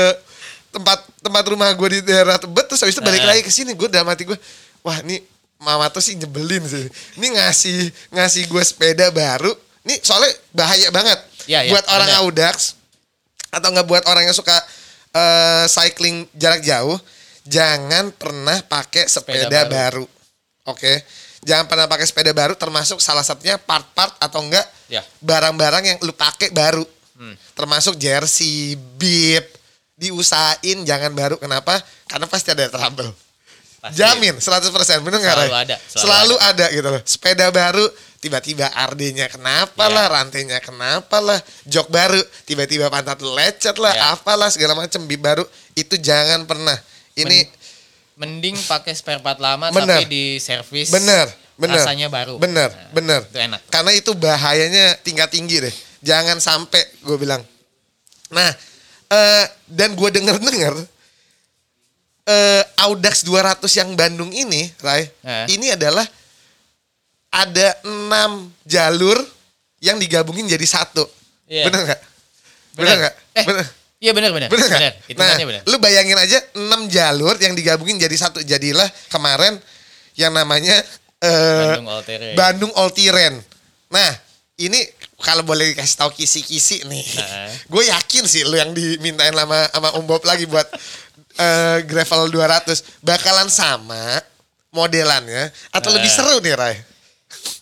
tempat 0.70 1.00
tempat 1.20 1.44
rumah 1.46 1.70
gue 1.70 1.90
di 1.92 2.00
daerah 2.02 2.36
Tebet 2.36 2.66
terus 2.66 2.82
habis 2.82 2.94
itu 2.94 3.02
balik 3.02 3.22
Nah. 3.22 3.30
lagi 3.30 3.42
ke 3.42 3.50
sini 3.50 3.72
gue 3.72 3.88
dalam 3.88 4.06
hati 4.06 4.26
gue 4.26 4.36
wah 4.82 4.98
ini 5.00 5.22
mama 5.58 5.88
tuh 5.88 6.02
sih 6.02 6.14
nyebelin 6.14 6.60
sih 6.64 6.86
ini 7.16 7.28
ngasih 7.32 7.78
ngasih 8.12 8.44
gue 8.48 8.64
sepeda 8.64 9.08
baru 9.10 9.54
ini 9.84 10.02
soalnya 10.02 10.34
bahaya 10.50 10.90
banget 10.90 11.20
Iya, 11.44 11.60
iya, 11.62 11.72
buat 11.72 11.84
orang. 11.86 12.08
Audax 12.24 12.80
atau 13.48 13.68
nggak 13.70 13.84
buat 13.84 14.04
orang 14.08 14.24
yang 14.24 14.34
suka 14.34 14.56
eh, 15.12 15.66
cycling 15.68 16.26
jarak 16.34 16.64
jauh 16.64 16.98
jangan 17.44 18.12
pernah 18.12 18.58
pakai 18.62 19.06
sepeda, 19.06 19.46
Sepeda 19.46 19.62
baru, 19.66 20.06
oke 20.66 20.94
jangan 21.42 21.68
pernah 21.68 21.86
pakai 21.86 22.06
sepeda 22.06 22.32
baru 22.32 22.54
termasuk 22.54 22.98
salah 22.98 23.22
satunya 23.22 23.56
part-part 23.58 24.16
atau 24.18 24.40
enggak 24.42 24.64
Ya. 24.88 25.04
barang-barang 25.20 25.84
yang 25.86 25.98
lu 26.02 26.12
pakai 26.12 26.50
baru 26.50 26.86
Hmm. 27.14 27.36
termasuk 27.54 27.94
jersey 27.96 28.74
bib 28.74 29.46
diusahain 29.94 30.82
jangan 30.82 31.12
baru 31.12 31.36
kenapa 31.36 31.78
karena 32.06 32.26
pasti 32.26 32.50
ada 32.50 32.66
trouble 32.68 33.14
Pasti. 33.78 34.00
jamin 34.00 34.34
100% 34.36 34.72
bener 35.00 35.20
nggak 35.20 35.36
Selalu 35.36 35.52
Ray? 35.52 35.62
ada, 35.62 35.76
selalu 35.84 36.00
selalu 36.00 36.36
ada. 36.42 36.66
gitu 36.72 36.88
loh 36.90 37.02
sepeda 37.04 37.48
baru 37.50 37.86
tiba-tiba 38.18 38.66
RD-nya 38.72 39.28
kenapa 39.28 39.84
Ya. 39.84 39.94
lah 39.94 40.06
rantainya 40.10 40.58
kenapa 40.58 41.20
lah 41.20 41.38
jok 41.66 41.88
baru 41.88 42.18
tiba-tiba 42.44 42.88
pantat 42.88 43.20
lecet 43.20 43.76
lah 43.76 43.92
Ya. 43.92 44.16
apalah 44.16 44.48
segala 44.48 44.74
macam 44.74 45.04
bib 45.04 45.20
baru 45.20 45.44
itu 45.74 45.94
jangan 45.98 46.48
pernah 46.48 46.76
ini 47.16 47.46
Mending 48.14 48.54
pakai 48.64 48.94
spare 48.94 49.20
part 49.20 49.38
lama 49.38 49.70
Bener. 49.70 49.98
tapi 49.98 50.06
di 50.06 50.24
servis. 50.38 50.90
bener 50.90 51.26
bener 51.54 51.78
Rasanya 51.80 52.08
baru. 52.08 52.38
bener 52.38 52.70
Nah, 52.70 52.90
bener 52.92 53.22
Itu 53.24 53.38
enak. 53.40 53.60
karena 53.68 53.92
itu 53.92 54.12
bahayanya 54.14 54.86
tingkat 55.00 55.30
tinggi 55.30 55.58
deh 55.60 55.74
jangan 56.00 56.38
sampai 56.38 56.82
gue 57.00 57.16
bilang 57.16 57.42
nah 58.28 58.50
eh 59.08 59.46
dan 59.66 59.94
gue 59.94 60.10
denger 60.10 60.38
dengar 60.38 60.74
eh 62.24 62.64
Audax 62.80 63.22
200 63.22 63.62
yang 63.74 63.94
Bandung 63.94 64.30
ini 64.30 64.70
Rai 64.78 65.06
Eh. 65.20 65.46
ini 65.52 65.70
adalah 65.70 66.06
ada 67.30 67.68
enam 67.84 68.32
jalur 68.64 69.18
yang 69.80 69.98
digabungin 69.98 70.46
jadi 70.48 70.64
satu 70.64 71.04
Iya. 71.46 71.66
bener 71.66 71.82
nggak 71.84 72.02
bener 72.74 72.96
nggak 73.00 73.16
Eh, 73.34 73.44
bener 73.44 73.66
Iya 74.04 74.12
bener. 74.12 74.36
Bener 74.36 74.52
nggak? 74.52 74.82
Bener. 75.16 75.16
Nah, 75.16 75.48
bener. 75.48 75.62
lu 75.64 75.80
bayangin 75.80 76.20
aja 76.20 76.36
6 76.52 76.92
jalur 76.92 77.40
yang 77.40 77.56
digabungin 77.56 77.96
jadi 77.96 78.12
satu. 78.20 78.44
Jadilah 78.44 78.84
kemarin 79.08 79.56
yang 80.20 80.36
namanya 80.36 80.76
eh, 81.24 81.80
Bandung 81.80 81.88
Terrain. 82.04 82.36
Bandung 82.36 82.74
Terrain. 82.92 83.36
Nah, 83.88 84.12
ini 84.60 84.84
kalau 85.24 85.48
boleh 85.48 85.72
dikasih 85.72 85.96
tahu 85.96 86.12
kisi-kisi 86.12 86.84
nih. 86.84 87.06
Nah. 87.16 87.48
Gue 87.72 87.88
yakin 87.88 88.28
sih 88.28 88.44
lu 88.44 88.60
yang 88.60 88.76
dimintain 88.76 89.32
sama 89.32 89.72
sama 89.72 89.90
Om 89.96 90.04
Bob 90.04 90.28
lagi 90.28 90.52
buat 90.52 90.68
eh, 91.40 91.88
gravel 91.88 92.28
200 92.28 93.00
bakalan 93.00 93.48
sama 93.48 94.20
modelannya 94.76 95.48
atau 95.72 95.96
Nah. 95.96 95.96
lebih 95.96 96.12
seru 96.12 96.44
nih 96.44 96.60
Ray. 96.60 96.76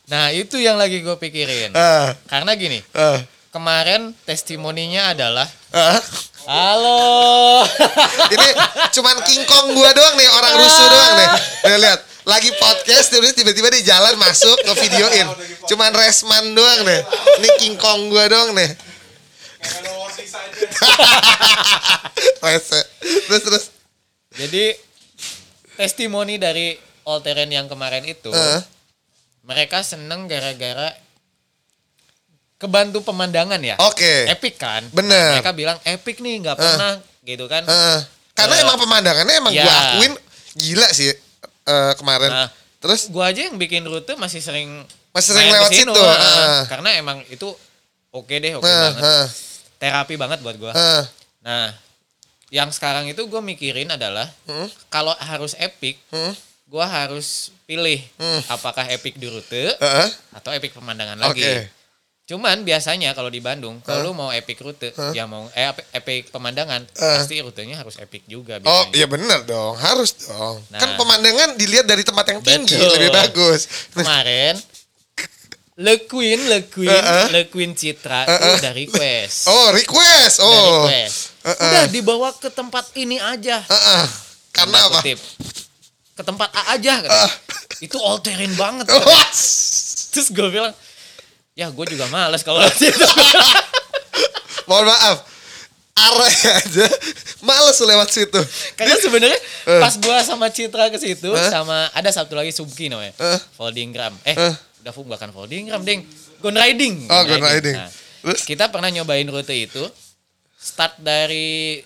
Nah 0.09 0.33
itu 0.33 0.57
yang 0.57 0.75
lagi 0.75 1.05
gue 1.05 1.15
pikirin. 1.15 1.71
Eh, 1.71 2.07
Karena 2.27 2.51
gini, 2.57 2.81
eh, 2.81 3.19
kemarin 3.51 4.15
testimoninya 4.23 5.11
adalah 5.11 5.47
eh. 5.75 5.99
Halo. 6.41 7.61
Ini 8.33 8.49
cuman 8.97 9.21
kingkong 9.21 9.77
gua 9.77 9.93
doang 9.93 10.17
nih 10.17 10.25
orang 10.25 10.53
rusuh 10.57 10.87
doang 10.89 11.13
nih. 11.13 11.29
Nih 11.69 11.77
lihat, 11.85 11.99
lagi 12.25 12.49
podcast 12.57 13.13
terus 13.13 13.37
tiba-tiba 13.37 13.69
di 13.69 13.85
jalan 13.85 14.17
masuk 14.17 14.57
ke 14.65 14.73
videoin. 14.81 15.29
Cuman 15.69 15.93
resman 15.93 16.57
doang 16.57 16.81
nih. 16.81 17.05
Ini 17.37 17.49
kingkong 17.61 18.09
gua 18.09 18.25
doang 18.25 18.57
nih. 18.57 18.73
Terus 22.41 23.43
terus. 23.45 23.65
Jadi 24.33 24.73
testimoni 25.77 26.41
dari 26.41 26.73
all 27.05 27.21
terrain 27.21 27.53
yang 27.53 27.69
kemarin 27.69 28.01
itu, 28.01 28.33
Eh, 28.33 28.61
mereka 29.45 29.85
seneng 29.85 30.25
gara-gara 30.25 30.97
kebantu 32.61 33.01
pemandangan 33.01 33.57
ya. 33.57 33.73
Oke. 33.81 34.29
Epic 34.29 34.55
kan? 34.55 34.85
Bener. 34.93 35.41
Mereka 35.41 35.51
bilang 35.51 35.81
epic 35.81 36.21
nih, 36.21 36.37
nggak 36.39 36.55
pernah 36.55 37.01
gitu 37.21 37.45
kan? 37.45 37.65
Eh, 37.65 37.99
karena 38.31 38.53
Eh, 38.55 38.63
emang 38.63 38.77
pemandangannya 38.77 39.35
emang 39.35 39.49
ya. 39.51 39.65
gua 39.65 39.73
akuin 39.73 40.13
gila 40.53 40.87
sih 40.91 41.09
eh, 41.63 41.93
kemarin. 41.97 42.29
Nah, 42.29 42.49
Terus 42.77 43.09
Gua 43.09 43.29
aja 43.29 43.45
yang 43.45 43.57
bikin 43.57 43.81
rute 43.83 44.13
masih 44.15 44.41
sering 44.41 44.69
Masih 45.11 45.33
sering 45.33 45.49
lewat 45.49 45.69
situ, 45.69 45.91
eh. 45.93 46.65
karena 46.65 46.89
emang 46.95 47.21
itu 47.27 47.45
oke 48.09 48.31
deh, 48.33 48.55
oke 48.55 48.63
eh, 48.63 48.73
banget. 48.89 49.01
eh, 49.03 49.25
Terapi 49.77 50.15
banget 50.15 50.39
buat 50.39 50.55
gua. 50.55 50.71
eh, 50.71 51.03
Nah, 51.41 51.69
yang 52.49 52.67
sekarang 52.67 53.05
itu 53.05 53.21
gue 53.21 53.37
mikirin 53.39 53.85
adalah 53.87 54.25
hmm, 54.43 54.65
kalau 54.87 55.13
harus 55.15 55.53
epic, 55.55 56.01
hmm. 56.09 56.33
gua 56.65 56.83
harus 56.85 57.53
pilih 57.63 58.01
Hmm. 58.15 58.41
apakah 58.47 58.83
epic 58.87 59.13
di 59.15 59.25
rute 59.25 59.73
Heeh. 59.73 60.07
atau 60.33 60.49
epic 60.49 60.71
pemandangan 60.71 61.21
Oke. 61.23 61.37
lagi. 61.37 61.53
Cuman 62.21 62.63
biasanya 62.63 63.11
kalau 63.11 63.27
di 63.27 63.39
Bandung, 63.39 63.81
kalau 63.81 64.07
lu 64.07 64.13
mau 64.13 64.31
epic 64.31 64.61
rute, 64.61 64.95
ya 65.11 65.25
mau 65.25 65.51
eh 65.51 65.67
ep- 65.67 65.83
epic 65.91 66.31
pemandangan, 66.31 66.85
pasti 66.89 67.41
rutenya 67.41 67.75
harus 67.75 67.97
epic 67.97 68.23
juga 68.25 68.55
Oh 68.57 68.87
biasanya. 68.87 68.93
iya 68.93 69.05
bener 69.05 69.39
dong, 69.43 69.75
harus 69.75 70.15
dong. 70.21 70.63
Nah. 70.69 70.79
Kan 70.79 70.95
pemandangan 70.95 71.59
dilihat 71.59 71.83
dari 71.83 72.01
tempat 72.01 72.25
yang 72.29 72.39
tinggi 72.39 72.77
Betul. 72.77 72.91
lebih 72.95 73.09
bagus. 73.11 73.67
Kemarin 73.91 74.55
Le 75.75 76.05
Queen, 76.05 76.39
Le 76.45 76.59
Queen, 76.69 76.93
Heeh. 76.93 77.25
Le 77.33 77.41
Queen 77.49 77.73
Citra 77.73 78.23
itu 78.23 78.47
udah 78.59 78.73
request. 78.75 79.37
Oh 79.49 79.67
request, 79.73 80.35
Udah 80.37 80.45
oh. 80.45 80.65
request. 80.85 81.15
Heeh. 81.41 81.57
Udah 81.67 81.83
dibawa 81.89 82.29
ke 82.31 82.47
tempat 82.47 82.85
ini 82.93 83.17
aja. 83.17 83.59
Heeh. 83.59 84.03
Karena 84.53 84.77
Tanda 84.77 84.87
apa? 84.87 84.99
kutip. 85.01 85.19
Ke 86.13 86.21
tempat 86.21 86.47
A 86.53 86.77
aja. 86.77 87.01
Ah. 87.01 87.31
Itu 87.81 87.97
all 87.97 88.21
terrain 88.21 88.53
banget. 88.53 88.87
Wah, 88.93 89.27
Terus 90.11 90.27
gue 90.29 90.47
bilang, 90.47 90.75
ya 91.61 91.69
gue 91.69 91.85
juga 91.87 92.09
males 92.09 92.41
kalau 92.41 92.57
lewat 92.61 92.73
situ. 92.73 93.05
Mohon 94.65 94.85
maaf, 94.89 95.17
arah 95.93 96.33
aja 96.57 96.87
males 97.41 97.77
lewat 97.77 98.09
situ. 98.09 98.39
Karena 98.73 98.95
sebenarnya 98.97 99.39
Eh. 99.67 99.77
pas 99.77 99.93
gue 99.93 100.17
sama 100.23 100.47
Citra 100.49 100.89
ke 100.89 100.97
situ, 100.97 101.29
Eh. 101.29 101.49
sama 101.49 101.85
ada 101.91 102.09
satu 102.09 102.33
lagi 102.33 102.49
Subki 102.49 102.89
namanya, 102.89 103.13
Eh. 103.13 103.39
folding 103.53 103.91
gram. 103.91 104.13
Eh, 104.23 104.33
Eh. 104.33 104.53
udah 104.81 104.91
fu- 104.91 105.05
bukan 105.05 105.29
folding 105.29 105.67
gram, 105.67 105.81
ding. 105.81 106.01
Gone 106.41 106.57
riding. 106.57 107.05
Oh, 107.05 107.21
gone 107.21 107.43
riding. 107.43 107.77
Nah, 107.77 107.89
Terus? 108.23 108.41
kita 108.43 108.69
pernah 108.69 108.89
nyobain 108.89 109.25
rute 109.25 109.53
itu, 109.53 109.83
start 110.57 110.97
dari 110.97 111.81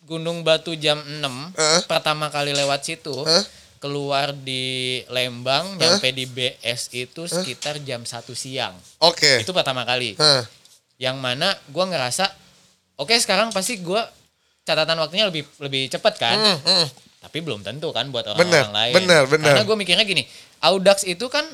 Gunung 0.00 0.42
Batu 0.42 0.74
jam 0.74 0.98
6, 1.00 1.54
Eh. 1.54 1.80
pertama 1.86 2.26
kali 2.28 2.50
lewat 2.50 2.82
situ, 2.82 3.14
Eh. 3.22 3.44
Keluar 3.84 4.32
di 4.32 4.64
Lembang, 5.12 5.76
nyampe 5.76 6.08
di 6.08 6.24
BS 6.24 6.88
itu 6.96 7.28
sekitar 7.28 7.76
jam 7.84 8.00
1 8.00 8.08
siang. 8.32 8.72
Oke. 8.98 9.44
Itu 9.44 9.52
pertama 9.52 9.84
kali. 9.84 10.16
Hah. 10.16 10.40
Yang 10.96 11.16
mana 11.20 11.52
gue 11.68 11.84
ngerasa, 11.84 12.24
oke 12.96 13.12
sekarang 13.20 13.52
pasti 13.52 13.76
gue 13.76 14.00
catatan 14.64 14.96
waktunya 14.96 15.28
lebih 15.28 15.44
lebih 15.60 15.92
cepat 15.92 16.16
kan. 16.16 16.32
Hmm, 16.32 16.58
hmm. 16.64 16.86
Tapi 17.20 17.44
belum 17.44 17.60
tentu 17.60 17.92
kan 17.92 18.08
buat 18.08 18.24
Bener, 18.32 18.64
orang-orang 18.64 18.72
lain. 18.72 18.94
bener, 18.96 19.22
bener. 19.28 19.52
Karena 19.52 19.64
gue 19.68 19.76
mikirnya 19.76 20.04
gini, 20.04 20.24
Audax 20.64 21.04
itu 21.04 21.28
kan 21.28 21.44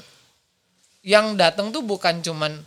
yang 1.02 1.34
datang 1.34 1.74
tuh 1.74 1.82
bukan 1.82 2.22
cuman 2.22 2.62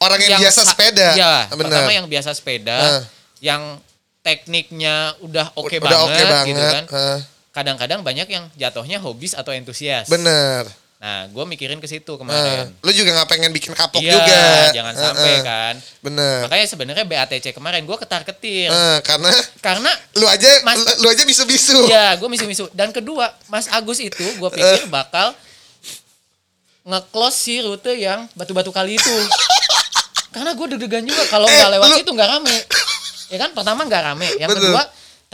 Orang 0.00 0.20
yang, 0.20 0.40
biasa 0.40 0.64
sa- 0.64 0.72
sepeda. 0.72 1.12
Ya, 1.12 1.44
bener. 1.52 1.68
pertama 1.68 1.92
yang 1.92 2.08
biasa 2.08 2.32
sepeda, 2.32 2.76
Hah. 2.76 3.02
yang 3.44 3.76
tekniknya 4.24 5.12
udah 5.20 5.52
oke 5.52 5.76
Udah 5.76 5.92
banget, 5.92 6.00
oke 6.00 6.22
banget. 6.24 6.46
gitu 6.48 6.64
kan. 6.64 6.84
Hah. 6.88 7.18
Kadang-kadang 7.54 8.02
banyak 8.02 8.26
yang 8.26 8.50
jatuhnya 8.52 8.98
hobis 8.98 9.32
atau 9.32 9.50
entusias. 9.50 10.10
Bener. 10.10 10.66
Nah, 10.96 11.28
gue 11.28 11.44
mikirin 11.44 11.78
ke 11.78 11.86
situ 11.86 12.08
Hah. 12.08 12.18
kemarin. 12.18 12.66
Lu 12.80 12.90
juga 12.90 13.12
nggak 13.12 13.28
pengen 13.28 13.52
bikin 13.52 13.72
kapok 13.72 14.00
Iya, 14.00 14.16
juga. 14.16 14.40
jangan 14.72 14.94
sampai 14.96 15.30
hah. 15.30 15.42
kan. 15.42 15.74
Bener. 16.00 16.38
Makanya 16.42 16.66
sebenarnya 16.66 17.04
BATC 17.04 17.52
kemarin 17.52 17.84
gue 17.84 17.94
ketar-ketir. 17.94 18.68
Hah, 18.68 18.98
karena 19.00 19.30
Karena 19.60 19.90
lu 20.14 20.24
aja 20.24 20.48
Mas- 20.62 20.80
lu, 20.80 21.04
lu 21.04 21.08
aja 21.08 21.22
bisu-bisu. 21.22 21.86
ya 21.86 22.16
gue 22.16 22.26
misu-misu. 22.26 22.66
Dan 22.72 22.90
kedua, 22.90 23.30
Mas 23.46 23.68
Agus 23.68 24.00
itu 24.00 24.16
gue 24.24 24.48
Eh. 24.48 24.54
pikir 24.54 24.88
bakal 24.88 25.36
nge-close 26.84 27.36
si 27.38 27.60
rute 27.60 27.94
yang 27.94 28.26
batu-batu 28.32 28.68
kali 28.70 28.96
itu. 28.96 29.14
Karena 30.34 30.50
gue 30.52 30.66
deg-degan 30.68 31.04
juga 31.04 31.22
kalau 31.28 31.46
Eh, 31.46 31.54
nggak 31.54 31.70
lewat 31.70 31.86
lu- 31.86 31.98
situ 32.00 32.10
nggak 32.10 32.30
rame. 32.30 32.56
Ya 33.28 33.38
kan 33.38 33.50
pertama 33.52 33.80
nggak 33.84 34.02
rame. 34.04 34.28
Yang 34.36 34.50
Betul. 34.52 34.62
kedua, 34.68 34.82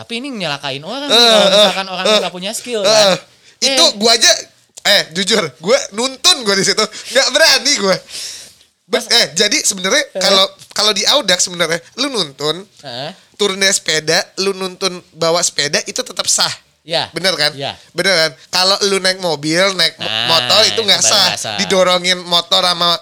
tapi 0.01 0.13
ini 0.17 0.33
nyelakain 0.35 0.81
orang 0.81 1.07
nih 1.07 1.15
Eh, 1.15 1.29
kalau 1.29 1.45
eh, 1.45 1.53
misalkan 1.55 1.87
orang 1.89 2.05
eh, 2.07 2.19
nggak 2.19 2.33
punya 2.33 2.51
skill 2.51 2.81
Eh, 2.81 2.89
kan. 2.89 3.07
itu 3.61 3.85
Eh, 3.85 3.91
gua 3.95 4.13
aja 4.13 4.33
eh 4.83 5.03
jujur, 5.13 5.45
gua 5.59 5.77
nuntun 5.91 6.41
gua 6.41 6.55
di 6.55 6.65
situ. 6.65 6.81
nggak 6.81 7.29
berani 7.31 7.73
gua. 7.77 7.97
Ber- 8.83 9.07
eh 9.07 9.27
jadi 9.35 9.61
sebenarnya 9.61 10.03
kalau 10.17 10.43
kalau 10.73 10.91
di 10.91 11.05
Audax 11.05 11.47
sebenarnya 11.47 11.79
lu 11.95 12.09
nuntun 12.09 12.65
eh, 12.81 13.11
turun 13.37 13.57
dari 13.57 13.71
sepeda, 13.71 14.19
lu 14.39 14.51
nuntun 14.51 14.99
bawa 15.13 15.39
sepeda 15.41 15.79
itu 15.83 16.01
tetap 16.01 16.27
sah. 16.27 16.51
ya. 16.81 17.07
Bener 17.11 17.33
kan? 17.35 17.53
Ya. 17.55 17.77
Bener 17.91 18.17
kan? 18.19 18.31
Kalau 18.51 18.77
lu 18.85 18.99
naik 18.99 19.17
mobil, 19.19 19.63
naik 19.75 19.95
Nah, 19.95 20.27
motor 20.27 20.65
itu 20.67 20.81
nggak 20.81 21.03
sah. 21.03 21.37
sah. 21.37 21.57
Didorongin 21.57 22.19
motor 22.21 22.61
sama 22.61 22.97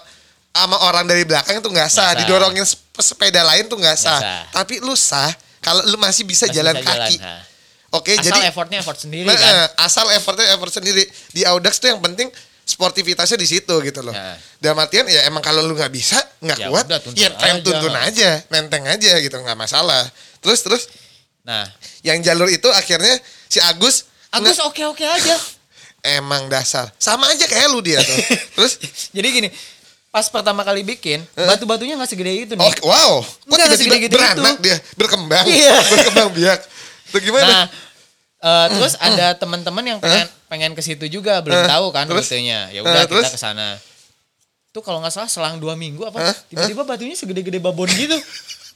sama 0.49 0.77
orang 0.83 1.03
dari 1.03 1.23
belakang 1.23 1.57
itu 1.57 1.67
nggak 1.67 1.87
sah. 1.87 2.11
sah. 2.11 2.19
Didorongin 2.19 2.63
sep- 2.63 2.85
sepeda 2.99 3.41
lain 3.41 3.65
tuh 3.65 3.75
nggak 3.75 3.95
sah. 3.95 4.19
sah. 4.19 4.41
Tapi 4.53 4.77
lu 4.79 4.93
sah 4.93 5.31
kalau 5.59 5.81
lu 5.85 5.95
masih 5.95 6.23
bisa 6.23 6.45
Masih 6.45 6.55
jalan 6.55 6.75
bisa 6.75 6.89
kaki. 6.89 7.15
nah. 7.17 7.41
Oke, 7.89 8.13
Asal 8.13 8.25
jadi 8.29 8.39
effortnya 8.47 8.77
effort 8.79 8.99
sendiri 8.99 9.25
Nah, 9.25 9.33
kan. 9.33 9.65
asal 9.81 10.05
effortnya 10.13 10.45
effort 10.53 10.69
sendiri 10.69 11.01
di 11.29 11.41
Audax 11.41 11.81
tuh 11.81 11.89
yang 11.89 11.97
penting 11.99 12.29
sportivitasnya 12.61 13.33
di 13.33 13.49
situ 13.49 13.73
gitu 13.81 13.99
loh. 13.99 14.13
Nah. 14.13 14.37
Dalam 14.57 14.77
artian 14.77 15.09
ya 15.09 15.25
emang 15.25 15.41
kalau 15.41 15.65
lu 15.65 15.73
nggak 15.73 15.89
bisa 15.89 16.21
nggak 16.37 16.57
Ya 16.59 16.67
kuat, 16.69 16.85
udah, 16.85 16.99
tuntun 17.01 17.17
ya 17.17 17.33
aja. 17.33 17.57
tuntun 17.59 17.89
aja, 17.91 18.29
nenteng 18.47 18.85
aja 18.85 19.11
gitu 19.17 19.33
nggak 19.35 19.57
masalah. 19.57 20.05
Terus 20.39 20.59
terus 20.61 20.83
Nah, 21.41 21.65
yang 22.05 22.21
jalur 22.21 22.45
itu 22.45 22.69
akhirnya 22.69 23.17
si 23.49 23.57
Agus 23.59 24.05
Agus 24.29 24.61
oke-oke 24.61 25.01
aja. 25.01 25.33
emang 26.21 26.45
dasar 26.45 26.93
sama 26.95 27.25
aja 27.27 27.43
kayak 27.43 27.73
lu 27.73 27.81
dia 27.81 27.97
tuh. 27.99 28.17
terus 28.55 28.77
Jadi 29.09 29.27
gini, 29.33 29.49
pas 30.09 30.25
pertama 30.25 30.61
kali 30.61 30.81
bikin, 30.81 31.21
batu-batunya 31.31 31.93
nggak 31.93 32.07
segede 32.07 32.31
itu 32.43 32.53
nih. 32.53 32.65
oh 32.65 32.73
wow, 32.83 33.11
kok 33.21 33.45
Enggak, 33.47 33.65
tiba-tiba 33.67 33.77
segede-gede 33.79 34.15
beranak 34.15 34.53
itu. 34.53 34.63
dia 34.63 34.77
berkembang, 34.93 35.45
Iya. 35.45 35.75
berkembang 35.91 36.29
biak. 36.31 36.59
Itu 37.05 37.17
gimana? 37.21 37.45
Nah, 37.45 37.63
eh, 38.39 38.67
terus 38.71 38.93
ada 38.95 39.27
teman-teman 39.35 39.83
yang 39.83 39.97
pengen 39.97 40.25
pengen 40.47 40.71
ke 40.73 40.81
situ 40.81 41.05
juga, 41.07 41.37
belum 41.39 41.55
Eh, 41.55 41.67
tahu 41.67 41.85
kan 41.89 42.05
terus? 42.05 42.25
rutenya. 42.25 42.67
Eh, 42.67 42.75
Ya 42.75 42.79
udah 42.81 43.05
terus? 43.05 43.21
kita 43.23 43.33
ke 43.33 43.39
sana. 43.39 43.77
Tuh 44.69 44.81
kalau 44.81 44.97
nggak 44.99 45.09
salah 45.11 45.25
selang 45.25 45.57
dua 45.57 45.73
minggu 45.73 46.01
apa, 46.03 46.21
Eh, 46.23 46.35
tiba-tiba 46.47 46.81
batunya 46.83 47.13
segede-gede 47.13 47.57
babon 47.57 47.85
gitu. 47.87 48.17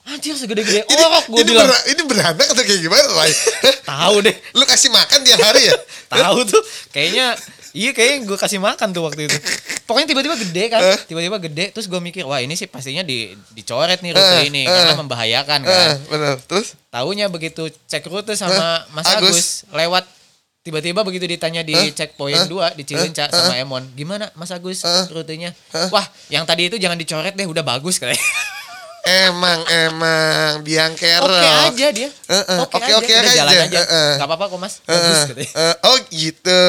Anjir 0.03 0.35
segede-gede 0.35 0.83
ini 0.83 0.99
orok 0.99 1.25
gue 1.27 1.39
ini, 1.39 1.47
bilang. 1.47 1.63
bera- 1.65 1.85
ini 1.87 2.01
beranak 2.03 2.43
atau 2.45 2.59
kayak 2.59 2.77
gimana, 2.77 3.07
Ray? 3.15 3.31
Tahu 3.87 4.15
deh, 4.21 4.35
Lu 4.51 4.63
kasih 4.63 4.89
makan 4.89 5.19
tiap 5.23 5.39
hari 5.39 5.63
ya? 5.63 5.75
tahu 6.11 6.43
tuh. 6.43 6.59
Kayaknya 6.91 7.33
iya 7.73 7.91
kayaknya 7.91 8.29
gue 8.29 8.37
kasih 8.37 8.61
makan 8.61 8.93
tuh 8.93 9.03
waktu 9.03 9.25
itu. 9.27 9.37
Pokoknya 9.83 10.07
tiba-tiba 10.07 10.35
gede 10.39 10.63
kan, 10.71 10.79
Eh. 10.79 10.97
tiba-tiba 11.05 11.37
gede. 11.41 11.65
Terus 11.75 11.91
gue 11.91 11.99
mikir, 11.99 12.23
wah 12.23 12.39
ini 12.39 12.55
sih 12.55 12.69
pastinya 12.69 13.03
di 13.03 13.35
dicoret 13.51 13.99
nih 13.99 14.15
rute 14.15 14.35
Eh, 14.39 14.47
ini 14.47 14.63
eh. 14.63 14.71
karena 14.71 14.95
membahayakan 14.95 15.59
kan. 15.65 15.89
Eh, 15.91 15.93
bener. 16.07 16.35
Terus? 16.47 16.77
Taunya 16.87 17.27
begitu 17.27 17.67
cek 17.67 18.05
rute 18.07 18.37
sama 18.37 18.85
Mas 18.95 19.09
Agus. 19.09 19.27
Agus, 19.27 19.47
lewat 19.73 20.05
tiba-tiba 20.63 21.03
begitu 21.03 21.27
ditanya 21.27 21.59
di 21.61 21.75
Eh, 21.75 21.91
checkpoint 21.91 22.47
eh, 22.47 22.47
2 22.47 22.71
di 22.79 22.87
eh, 22.87 23.11
sama 23.11 23.59
Emon, 23.59 23.83
gimana 23.99 24.31
Mas 24.39 24.53
Agus 24.55 24.79
Eh, 24.87 25.05
rutenya? 25.11 25.51
eh. 25.51 25.87
Wah, 25.91 26.07
yang 26.31 26.47
tadi 26.47 26.71
itu 26.71 26.79
jangan 26.79 26.95
dicoret 26.95 27.35
deh, 27.35 27.43
udah 27.43 27.61
bagus 27.61 27.99
katanya. 27.99 28.23
Emang 29.03 29.59
emang 29.67 30.63
biang 30.63 30.95
kerok. 30.95 31.27
Oke 31.27 31.43
aja 31.75 31.87
dia. 31.91 32.09
Oke 32.63 32.71
oke, 32.71 32.79
aja, 32.79 32.93
oke 32.97 33.11
udah 33.11 33.33
jalan 33.35 33.51
aja. 33.51 33.63
aja. 33.67 33.77
Eh, 33.77 33.87
eh. 33.91 34.11
Gak 34.15 34.27
apa-apa 34.27 34.45
kok 34.47 34.59
Mas, 34.59 34.73
Eh, 34.79 34.87
bagus 34.87 35.11
eh, 35.13 35.25
katanya. 35.27 35.51
eh, 35.53 35.75
oh 35.83 35.97
gitu. 36.07 36.63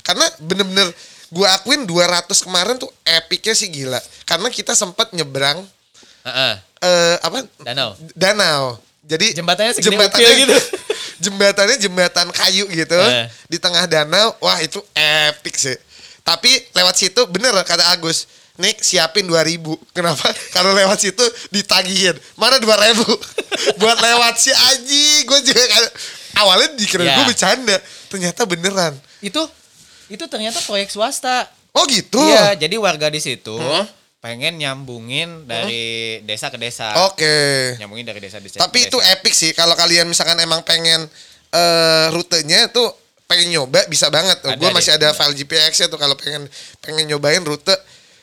Karena 0.00 0.26
bener-bener 0.38 0.86
gua 1.28 1.46
akuin 1.52 1.82
200 1.82 2.30
kemarin 2.40 2.74
tuh 2.76 2.90
epicnya 3.02 3.52
sih 3.52 3.66
gila. 3.66 3.98
Karena 4.22 4.46
kita 4.48 4.72
sempat 4.72 5.10
nyebrang 5.10 5.66
Heeh. 6.22 6.54
eh 6.80 7.16
apa? 7.18 7.42
Danau. 7.60 7.98
Danau. 8.14 8.62
Jadi 9.02 9.34
Jembatannya 9.34 9.74
segede 9.74 9.98
upil 9.98 10.30
gitu. 10.38 10.54
jembatannya 11.26 11.76
jembatan 11.76 12.30
kayu 12.30 12.64
gitu 12.66 12.94
Eh. 12.96 13.26
di 13.44 13.58
tengah 13.58 13.84
danau. 13.84 14.30
Wah, 14.38 14.62
itu 14.62 14.78
epic 14.94 15.58
sih. 15.58 15.74
Tapi 16.22 16.54
lewat 16.70 16.94
situ 16.94 17.18
bener 17.26 17.50
kata 17.60 17.90
Agus. 17.90 18.30
Nih 18.60 18.76
siapin 18.76 19.24
2000 19.24 19.56
Kenapa? 19.90 20.28
Karena 20.54 20.76
lewat 20.76 21.00
situ 21.00 21.22
ditagihin 21.48 22.12
Mana 22.34 22.56
2000 22.56 23.00
Buat 23.80 23.98
lewat 23.98 24.34
si 24.36 24.52
Aji 24.52 25.24
Gue 25.24 25.40
juga 25.42 25.64
kan 25.66 25.84
Awalnya 26.38 26.68
dikira 26.74 27.02
Ya. 27.02 27.16
gue 27.16 27.24
bercanda 27.26 27.76
Ternyata 28.06 28.44
beneran 28.44 28.94
Itu 29.18 29.48
itu 30.10 30.26
ternyata 30.26 30.58
proyek 30.60 30.90
swasta. 30.90 31.46
Oh 31.70 31.86
gitu 31.86 32.18
Iya, 32.18 32.58
jadi 32.58 32.74
warga 32.76 33.06
di 33.06 33.18
situ 33.18 33.54
Hmm. 33.54 33.86
pengen 34.18 34.58
nyambungin 34.58 35.46
dari 35.46 36.18
desa 36.20 36.50
ke 36.50 36.58
desa. 36.58 36.92
Oke 37.06 37.78
Nyambungin 37.78 38.04
dari 38.04 38.18
desa 38.18 38.36
ke 38.36 38.44
desa. 38.44 38.58
Tapi 38.58 38.84
itu 38.84 38.98
epic 38.98 39.30
sih 39.30 39.54
Kalau 39.54 39.72
kalian 39.72 40.04
misalkan 40.04 40.34
emang 40.36 40.60
pengen 40.60 41.06
eh 41.48 42.06
rutenya 42.10 42.66
tuh 42.68 42.90
pengen 43.24 43.54
nyoba 43.54 43.86
bisa 43.86 44.10
banget 44.10 44.42
Gue 44.42 44.70
masih 44.70 44.92
ada 44.92 45.08
ada. 45.08 45.16
file 45.16 45.34
GPX 45.36 45.72
ya 45.76 45.86
tuh 45.86 45.96
kalau 45.96 46.14
pengen 46.14 46.50
pengen 46.80 47.06
nyobain 47.06 47.38
rute 47.40 47.78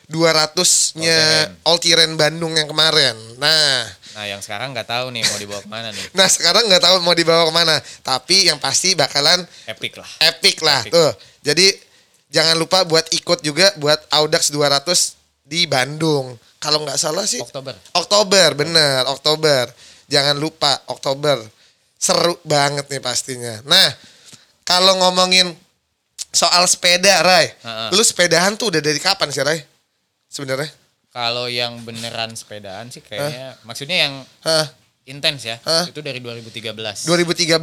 200-nya 0.08 1.20
All 1.64 1.76
All 1.76 1.78
Terrain 1.78 2.16
Bandung 2.16 2.56
yang 2.56 2.68
kemarin. 2.68 3.14
Nah, 3.36 3.84
Nah, 4.18 4.26
yang 4.26 4.42
sekarang 4.42 4.74
nggak 4.74 4.90
tahu 4.90 5.14
nih 5.14 5.22
mau 5.22 5.38
dibawa 5.38 5.60
ke 5.62 5.70
mana 5.70 5.88
nih. 5.94 6.02
nah 6.18 6.26
sekarang 6.26 6.66
nggak 6.66 6.82
tahu 6.82 6.96
mau 7.06 7.14
dibawa 7.14 7.46
ke 7.46 7.54
mana. 7.54 7.78
Tapi 8.02 8.50
yang 8.50 8.58
pasti 8.58 8.98
bakalan 8.98 9.46
Epic 9.62 9.94
lah. 9.94 10.10
epic 10.18 10.58
lah 10.58 10.82
Epic. 10.82 10.90
tuh. 10.90 11.10
Jadi 11.46 11.70
jangan 12.26 12.58
lupa 12.58 12.82
buat 12.82 13.06
ikut 13.14 13.46
juga 13.46 13.70
buat 13.78 14.02
Audax 14.10 14.50
200 14.50 15.14
di 15.46 15.70
Bandung. 15.70 16.34
Kalau 16.58 16.82
nggak 16.82 16.98
salah 16.98 17.22
sih 17.30 17.38
Oktober. 17.38 17.78
Oktober, 17.94 18.48
bener, 18.58 19.06
Oktober. 19.06 19.70
Jangan 20.10 20.34
lupa 20.34 20.82
Oktober. 20.90 21.38
Seru 21.94 22.34
banget 22.42 22.90
nih 22.90 22.98
pastinya. 22.98 23.62
Nah, 23.70 23.86
kalau 24.66 24.98
ngomongin 24.98 25.54
soal 26.34 26.66
sepeda, 26.66 27.22
Ray. 27.22 27.54
Heeh. 27.54 27.88
Lu 27.94 28.02
sepedahan 28.02 28.58
tuh 28.58 28.74
udah 28.74 28.82
dari 28.82 28.98
kapan 28.98 29.30
sih, 29.30 29.46
Ray? 29.46 29.62
Sebenarnya? 30.38 30.70
Kalau 31.10 31.50
yang 31.50 31.82
beneran 31.82 32.30
sepedaan 32.32 32.86
sih 32.88 33.02
kayaknya 33.02 33.58
maksudnya 33.66 34.06
yang 34.06 34.14
Hah? 34.40 34.70
intens 35.02 35.42
ya. 35.42 35.58
Hah? 35.66 35.82
Itu 35.82 35.98
dari 35.98 36.22
2013. 36.22 36.78
2013. 37.10 37.58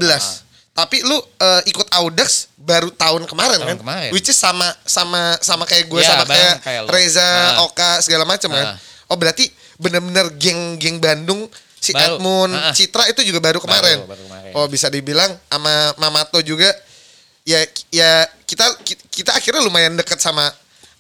Tapi 0.76 1.08
lu 1.08 1.16
eh, 1.16 1.62
ikut 1.66 1.88
Audax 1.88 2.52
baru 2.60 2.92
tahun 2.92 3.24
kemarin 3.24 3.64
Tahun 3.64 3.70
kan? 3.72 3.78
kemarin. 3.80 4.10
Which 4.12 4.28
is 4.28 4.36
sama 4.36 4.68
sama 4.84 5.40
sama 5.40 5.64
kayak 5.64 5.88
gue 5.88 6.04
Iya, 6.04 6.20
sama 6.20 6.28
kayak, 6.28 6.56
kayak. 6.60 6.82
Reza, 6.92 7.24
Nah. 7.24 7.64
Oka 7.64 8.04
segala 8.04 8.28
macam 8.28 8.52
kan. 8.52 8.76
Nah. 8.76 8.78
Oh 9.08 9.16
berarti 9.16 9.48
bener-bener 9.80 10.36
geng-geng 10.36 11.00
Bandung 11.00 11.48
si 11.80 11.96
Baru. 11.96 12.20
Edmund, 12.20 12.52
Ah, 12.52 12.60
ah. 12.60 12.74
Citra 12.76 13.08
itu 13.08 13.24
juga 13.24 13.40
baru 13.40 13.64
kemarin. 13.64 14.04
baru 14.04 14.20
kemarin. 14.20 14.52
Oh 14.52 14.68
bisa 14.68 14.92
dibilang 14.92 15.32
sama 15.48 15.96
Mamato 15.96 16.44
juga 16.44 16.68
ya 17.46 17.62
ya 17.88 18.26
kita 18.44 18.68
kita 19.08 19.32
akhirnya 19.32 19.64
lumayan 19.64 19.96
deket 19.96 20.20
sama 20.20 20.44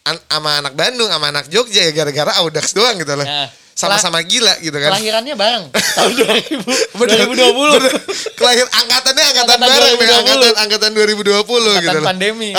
an- 0.06 0.22
sama 0.24 0.62
anak 0.62 0.74
Bandung, 0.74 1.10
sama 1.10 1.28
anak 1.28 1.46
Jogja 1.50 1.82
ya 1.82 1.92
gara-gara 1.92 2.32
Audax 2.40 2.72
doang 2.72 2.96
gitu 2.96 3.12
loh. 3.12 3.26
Nah, 3.26 3.50
Sama-sama 3.76 4.24
gila 4.24 4.56
gitu 4.64 4.72
kan. 4.72 4.88
Kelahirannya 4.88 5.36
bareng 5.36 5.64
tahun 6.00 6.12
2000, 6.16 6.96
Bener. 6.96 7.28
2020. 7.28 7.76
Bener. 7.76 7.94
Kelahir 8.32 8.64
angkatannya 8.72 9.24
angkatan 9.26 9.52
Angkatan 9.52 9.60
bareng 9.60 9.96
2020. 10.00 10.16
angkatan 10.16 10.54
angkatan 10.56 10.92
2020 10.96 11.28
gitu 11.28 11.70
Angkatan 11.76 11.96
loh. 12.00 12.08
pandemi. 12.08 12.50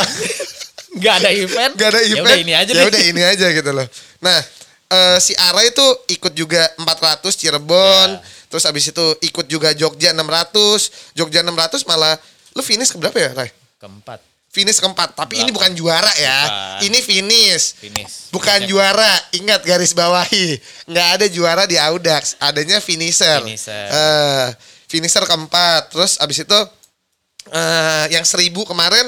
Gak 1.02 1.14
ada 1.20 1.30
event. 1.30 1.72
Gak 1.72 1.88
ada 1.88 2.00
Ya 2.00 2.08
event. 2.10 2.24
udah 2.26 2.36
ini 2.36 2.52
aja 2.52 2.68
ya 2.68 2.76
deh. 2.76 2.86
udah 2.88 3.02
ini 3.02 3.22
aja 3.22 3.46
gitu 3.48 3.70
loh. 3.70 3.86
Nah, 4.18 4.38
eh, 4.88 5.16
si 5.16 5.32
Ara 5.32 5.64
itu 5.64 5.84
ikut 6.10 6.32
juga 6.32 6.68
400 6.76 7.32
Cirebon, 7.32 8.08
Ya. 8.12 8.20
terus 8.48 8.64
abis 8.64 8.84
itu 8.88 9.04
ikut 9.22 9.44
juga 9.46 9.72
Jogja 9.72 10.12
600. 10.12 10.92
Jogja 11.12 11.40
600 11.40 11.80
malah 11.84 12.16
lu 12.52 12.60
finish 12.60 12.92
ke 12.92 12.96
berapa 12.96 13.16
ya, 13.16 13.30
Ray? 13.32 13.48
Keempat. 13.76 14.20
Finish 14.56 14.80
keempat, 14.80 15.12
tapi 15.12 15.36
ini 15.36 15.52
Delapan. 15.52 15.52
bukan 15.52 15.70
juara 15.76 16.08
ya. 16.16 16.38
Bukan. 16.40 16.88
Ini 16.88 16.98
finish. 16.98 17.76
Finish. 17.76 18.32
Bukan 18.32 18.56
Finishnya 18.56 18.68
juara, 18.72 19.12
ingat 19.34 19.60
garis 19.60 19.92
bawahi. 19.92 20.56
Nggak 20.88 21.08
ada 21.12 21.26
juara 21.28 21.62
di 21.64 21.76
Audax, 21.76 22.40
adanya 22.40 22.80
finisher. 22.80 23.44
Finisher. 23.44 23.86
Eh, 23.86 24.46
finisher 24.88 25.20
keempat, 25.22 25.92
terus 25.92 26.16
abis 26.16 26.40
itu 26.40 26.60
eh 27.46 28.04
yang 28.10 28.24
seribu 28.24 28.64
kemarin, 28.64 29.04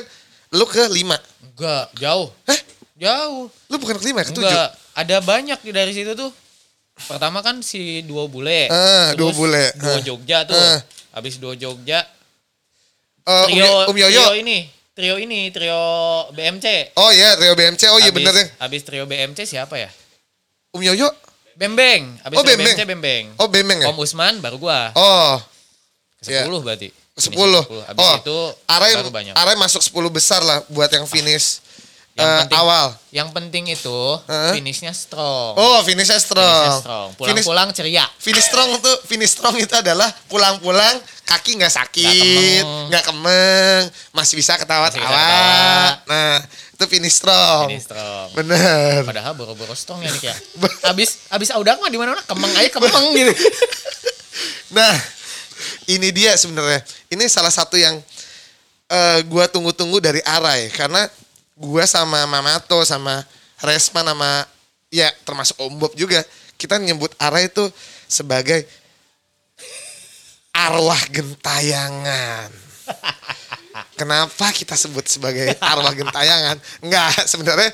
lu 0.53 0.62
ke 0.64 0.84
lima. 0.88 1.16
Enggak, 1.42 1.96
jauh. 1.96 2.28
Eh, 2.44 2.61
Jauh. 2.99 3.49
lu 3.66 3.76
bukan 3.78 3.96
ke 3.96 4.05
lima, 4.05 4.20
ke 4.20 4.30
tujuh. 4.30 4.44
Enggak, 4.44 4.70
ada 4.92 5.16
banyak 5.18 5.59
dari 5.64 5.96
situ 5.96 6.12
tuh. 6.12 6.28
Pertama 6.99 7.40
kan 7.40 7.62
si 7.62 8.05
dua 8.05 8.26
bule. 8.26 8.68
Eh, 8.68 9.07
Dua 9.14 9.30
Bule. 9.30 9.70
Dua. 9.72 10.03
Jogja 10.03 10.44
tuh. 10.44 10.53
Eh. 10.53 10.78
Habis 11.14 11.38
dua 11.38 11.55
Jogja, 11.55 12.05
Eh, 13.22 13.30
um, 13.30 13.46
trio, 13.46 13.64
Yo- 13.64 13.86
um 13.86 13.96
Yoyo. 13.96 14.22
trio 14.28 14.34
ini, 14.36 14.59
trio 14.99 15.14
ini, 15.14 15.55
trio 15.55 15.78
BMC. 16.34 16.90
Oh 16.99 17.14
iya, 17.14 17.38
trio 17.38 17.55
BMC. 17.55 17.86
Oh 17.86 18.03
iya 18.03 18.11
Habis- 18.11 18.18
bener 18.18 18.34
ya. 18.34 18.46
Habis 18.59 18.82
trio 18.82 19.07
BMC 19.07 19.46
siapa 19.46 19.78
ya? 19.78 19.86
Um 20.74 20.82
Yoyo. 20.82 21.07
Bembeng. 21.55 22.18
Habis 22.26 22.34
Oh, 22.34 22.42
trio 22.42 22.59
Bembeng. 22.59 22.74
BMC 22.74 22.82
Bembeng. 22.82 23.24
Oh 23.38 23.46
Bemeng 23.46 23.78
ya. 23.78 23.86
Om 23.94 24.03
Usman 24.03 24.42
baru 24.42 24.59
gua. 24.59 24.90
Oh, 24.99 25.38
iya. 26.26 26.42
10 26.42 26.66
berarti. 26.66 26.90
Sepuluh. 27.14 27.62
ke 27.62 27.78
10. 27.78 27.86
Habis 27.86 28.03
Oh, 28.03 28.14
itu 28.18 28.38
Arai, 28.66 28.92
baru 28.94 29.11
banyak. 29.11 29.34
Arai 29.34 29.55
masuk 29.55 29.82
10 29.82 30.11
besar 30.11 30.42
lah 30.42 30.66
buat 30.66 30.90
yang 30.90 31.07
finish 31.07 31.62
Yang 32.19 32.27
eh, 32.27 32.39
penting- 32.43 32.59
awal. 32.59 32.87
Yang 33.09 33.29
penting 33.31 33.64
itu 33.71 33.99
Heeh. 34.27 34.53
finishnya 34.59 34.91
strong. 34.91 35.55
Oh, 35.55 35.79
finishnya 35.81 36.19
strong. 36.19 36.43
Finishnya 36.43 36.83
strong. 36.83 37.09
Finish, 37.14 37.47
Pulang-pulang 37.47 37.69
ceria. 37.71 38.05
finish 38.19 38.43
strong 38.45 38.69
tuh, 38.77 38.97
finish 39.07 39.31
strong 39.31 39.55
itu 39.55 39.71
adalah 39.71 40.11
pulang-pulang 40.27 40.99
kaki 41.23 41.57
nggak 41.57 41.71
sakit, 41.71 42.64
nggak 42.91 43.05
kemeng, 43.05 43.87
masih 44.11 44.35
bisa 44.35 44.35
Masih 44.35 44.35
bisa 44.35 44.53
ketawa-tawa. 44.59 45.07
ketawa. 45.07 46.03
Nah, 46.05 46.37
itu 46.75 46.85
finish 46.87 47.14
strong. 47.14 47.64
Finish 47.71 47.87
strong. 47.87 48.27
Bener. 48.35 49.07
Padahal 49.07 49.33
boro-boro 49.33 49.73
strong 49.73 50.03
ya 50.03 50.11
nih 50.11 50.25
ya. 50.27 50.35
Abis 50.91 51.23
abis 51.29 51.49
audak 51.53 51.79
mah 51.79 51.87
di 51.87 51.97
mana-mana 51.97 52.21
kemeng 52.27 52.51
aja 52.53 52.69
kemeng 52.69 53.14
gitu. 53.14 53.33
Nah, 54.69 54.95
ini 55.87 56.12
dia 56.12 56.37
sebenarnya. 56.37 56.85
Ini 57.09 57.25
salah 57.27 57.49
satu 57.49 57.75
yang 57.75 57.97
eh, 58.87 59.19
gua 59.25 59.49
tunggu-tunggu 59.49 59.97
dari 59.97 60.21
Arai 60.23 60.69
karena 60.69 61.09
gua 61.59 61.84
sama 61.84 62.22
Mamato 62.24 62.78
sama 62.82 63.20
Resman 63.59 64.06
sama 64.06 64.46
ya 64.88 65.11
termasuk 65.26 65.59
Om 65.59 65.74
Bob 65.76 65.92
juga 65.92 66.22
kita 66.54 66.78
nyebut 66.78 67.11
Arai 67.18 67.50
itu 67.50 67.66
sebagai 68.06 68.62
arwah 70.50 70.98
gentayangan. 71.11 72.50
Kenapa 73.94 74.50
kita 74.50 74.74
sebut 74.74 75.06
sebagai 75.06 75.54
arwah 75.61 75.94
gentayangan? 75.94 76.59
Enggak, 76.82 77.14
sebenarnya 77.26 77.70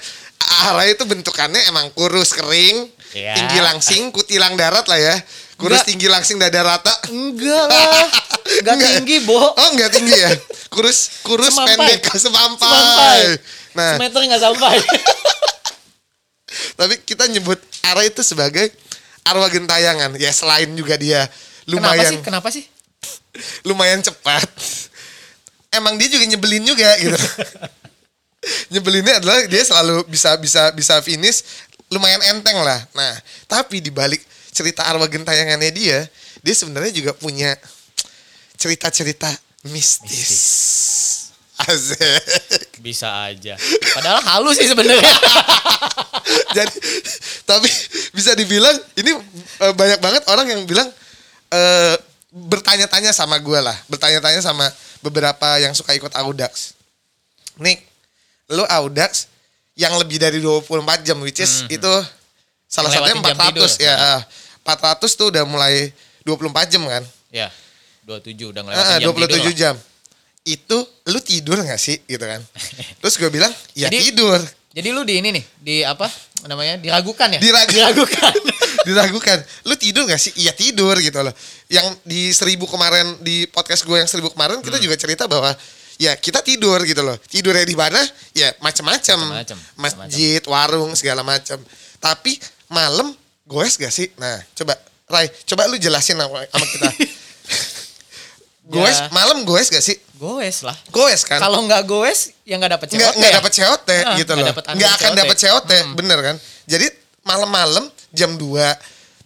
Arai 0.68 0.93
itu 0.93 1.05
bentukannya 1.09 1.64
emang 1.68 1.89
kurus 1.97 2.37
kering, 2.37 2.93
Ya. 3.16 3.32
tinggi 3.32 3.62
langsing, 3.62 4.12
kutilang 4.12 4.53
darat 4.53 4.85
lah 4.85 5.01
ya. 5.01 5.16
Kurus 5.55 5.80
Enggak. 5.80 5.89
tinggi 5.89 6.09
langsing 6.11 6.37
dada 6.37 6.61
rata. 6.61 6.93
Enggak 7.09 7.64
lah. 7.72 8.05
Enggak 8.61 8.74
Enggak. 8.74 8.93
tinggi, 9.01 9.16
Bo. 9.24 9.39
Oh 9.39 9.68
enggak 9.72 9.91
tinggi 9.95 10.12
ya? 10.12 10.30
Kurus 10.68 11.22
kurus 11.22 11.55
Semampai. 11.55 11.78
pendek 11.78 12.01
semampai. 12.11 12.68
Semampai. 12.68 13.20
Nah, 13.75 13.99
Semeter 13.99 14.20
nggak 14.22 14.43
sampai. 14.43 14.77
tapi 16.79 16.95
kita 17.03 17.27
nyebut 17.27 17.59
Ara 17.83 18.07
itu 18.07 18.22
sebagai 18.22 18.70
arwah 19.27 19.51
gentayangan. 19.51 20.14
Ya 20.16 20.31
selain 20.31 20.70
juga 20.79 20.95
dia 20.95 21.27
Kenapa 21.27 21.70
lumayan 21.70 22.11
sih? 22.11 22.18
Kenapa 22.22 22.49
sih? 22.55 22.64
lumayan 23.68 24.01
cepat. 24.01 24.47
Emang 25.75 25.99
dia 25.99 26.07
juga 26.07 26.25
nyebelin 26.25 26.64
juga 26.64 26.91
gitu. 27.03 27.18
Nyebelinnya 28.72 29.25
adalah 29.25 29.41
dia 29.49 29.62
selalu 29.64 30.05
bisa 30.05 30.37
bisa 30.37 30.68
bisa 30.77 31.01
finish 31.01 31.43
lumayan 31.89 32.20
enteng 32.35 32.61
lah. 32.61 32.79
Nah, 32.93 33.14
tapi 33.49 33.81
di 33.81 33.89
balik 33.89 34.20
cerita 34.55 34.87
arwah 34.87 35.09
gentayangannya 35.11 35.72
dia, 35.75 35.99
dia 36.45 36.55
sebenarnya 36.55 36.93
juga 36.95 37.11
punya 37.16 37.57
cerita-cerita 38.61 39.33
mistis. 39.72 40.33
Asik. 41.55 42.83
Bisa 42.83 43.31
aja. 43.31 43.55
Padahal 43.95 44.21
halus 44.21 44.59
sih 44.59 44.67
sebenarnya. 44.67 45.01
Jadi 46.57 46.77
tapi 47.45 47.69
bisa 48.11 48.35
dibilang 48.35 48.75
ini 48.95 49.11
eh, 49.61 49.73
banyak 49.73 49.99
banget 49.99 50.23
orang 50.27 50.47
yang 50.51 50.63
bilang 50.65 50.89
eh, 51.51 51.95
bertanya-tanya 52.31 53.15
sama 53.15 53.39
gue 53.39 53.59
lah, 53.59 53.77
bertanya-tanya 53.87 54.43
sama 54.43 54.67
beberapa 54.99 55.59
yang 55.63 55.71
suka 55.73 55.95
ikut 55.95 56.11
Audax. 56.19 56.75
Nick, 57.57 57.87
lu 58.51 58.67
Audax 58.67 59.31
yang 59.75 59.95
lebih 59.95 60.19
dari 60.19 60.43
24 60.43 60.71
jam 61.07 61.19
which 61.23 61.39
is 61.39 61.63
itu 61.69 61.93
salah 62.67 62.91
satunya 62.91 63.15
Melewati 63.15 63.31
jam 63.31 63.39
400 63.39 63.55
tidur. 63.55 63.71
ya. 63.79 63.95
ah. 63.95 64.21
400 64.67 65.07
tuh 65.15 65.27
udah 65.31 65.45
mulai 65.47 65.95
24 66.27 66.73
jam 66.73 66.83
kan? 66.83 67.05
ya. 67.31 67.49
27 68.05 68.51
udah 68.53 68.61
Ah, 68.69 68.99
ngelewatin 68.99 69.01
jam 69.01 69.15
27 69.15 69.35
tidur 69.39 69.55
jam. 69.55 69.75
Itu 70.45 70.77
lu 71.07 71.19
tidur 71.19 71.57
gak 71.59 71.77
sih 71.77 71.99
gitu 72.05 72.21
kan? 72.21 72.39
Terus 73.01 73.17
gue 73.17 73.29
bilang, 73.29 73.51
ya 73.73 73.89
Jadi- 73.89 74.13
tidur. 74.13 74.41
Jadi 74.75 74.89
lu 74.91 75.03
di 75.03 75.23
ini 75.23 75.31
nih, 75.31 75.45
di 75.57 75.77
apa 75.81 76.11
namanya? 76.45 76.77
Diragukan 76.77 77.31
ya? 77.33 77.41
Diragu- 77.41 77.73
Diragukan. 77.73 78.35
diragukan 78.85 79.41
lu 79.65 79.81
tidur 79.81 80.05
gak 80.05 80.21
sih 80.21 80.29
iya 80.37 80.53
tidur 80.53 80.93
gitu 81.01 81.17
loh 81.17 81.33
yang 81.73 81.89
di 82.05 82.29
seribu 82.29 82.69
kemarin 82.69 83.17
di 83.25 83.49
podcast 83.49 83.81
gue 83.81 83.97
yang 83.97 84.05
seribu 84.05 84.29
kemarin 84.29 84.61
kita 84.61 84.77
Hmm. 84.77 84.85
juga 84.85 84.97
cerita 85.01 85.25
bahwa 85.25 85.57
ya 85.97 86.13
kita 86.13 86.45
tidur 86.45 86.85
gitu 86.85 87.01
loh 87.01 87.17
tidurnya 87.25 87.65
di 87.65 87.73
mana 87.73 87.97
ya 88.37 88.53
macam-macam 88.61 89.41
masjid 89.81 90.43
warung 90.45 90.93
segala 90.93 91.25
macam 91.25 91.57
tapi 91.97 92.37
malam 92.69 93.09
goes 93.49 93.81
gak 93.81 93.89
sih 93.89 94.13
nah 94.21 94.37
coba 94.53 94.77
Rai 95.09 95.33
coba 95.49 95.65
lu 95.65 95.81
jelasin 95.81 96.21
sama 96.21 96.45
sama 96.45 96.67
kita 96.69 96.89
goes 98.67 98.97
Ya. 98.97 99.09
malam 99.11 99.45
goes 99.45 99.69
gak 99.69 99.81
sih 99.81 99.97
Goes 100.15 100.62
lah. 100.62 100.73
goes 100.89 101.21
kan 101.23 101.37
Kalau 101.37 101.61
nggak 101.62 101.85
goes, 101.85 102.33
ya 102.43 102.55
nggak 102.55 102.73
dapet 102.73 102.87
nggak 102.89 103.03
COT 103.05 103.19
nggak 103.19 103.29
ya? 103.29 103.37
dapat 103.37 103.53
COT 103.53 103.89
Ah, 103.91 104.15
gitu 104.17 104.33
loh 104.33 104.47
dapet 104.47 104.65
nggak 104.71 104.93
akan 104.97 105.11
dapat 105.15 105.37
COT 105.39 105.71
Hmm. 105.75 105.93
bener 105.95 106.19
kan 106.23 106.37
jadi 106.65 106.87
malam-malam 107.23 107.85
jam 108.11 108.31
2 108.33 108.41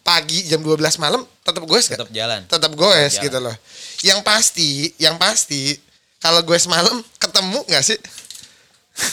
pagi 0.00 0.42
jam 0.44 0.58
12 0.58 0.80
malam 0.96 1.22
tetap 1.38 1.62
gue 1.62 1.78
Tetap 1.78 2.08
jalan. 2.08 2.40
tetap 2.44 2.72
goes 2.72 2.96
jalan. 3.12 3.22
gitu 3.22 3.38
loh 3.38 3.54
yang 4.00 4.20
pasti 4.20 4.70
yang 4.96 5.14
pasti 5.14 5.76
kalau 6.16 6.40
gue 6.40 6.56
semalam 6.56 6.98
ketemu 7.16 7.62
nggak 7.64 7.84
sih 7.84 7.98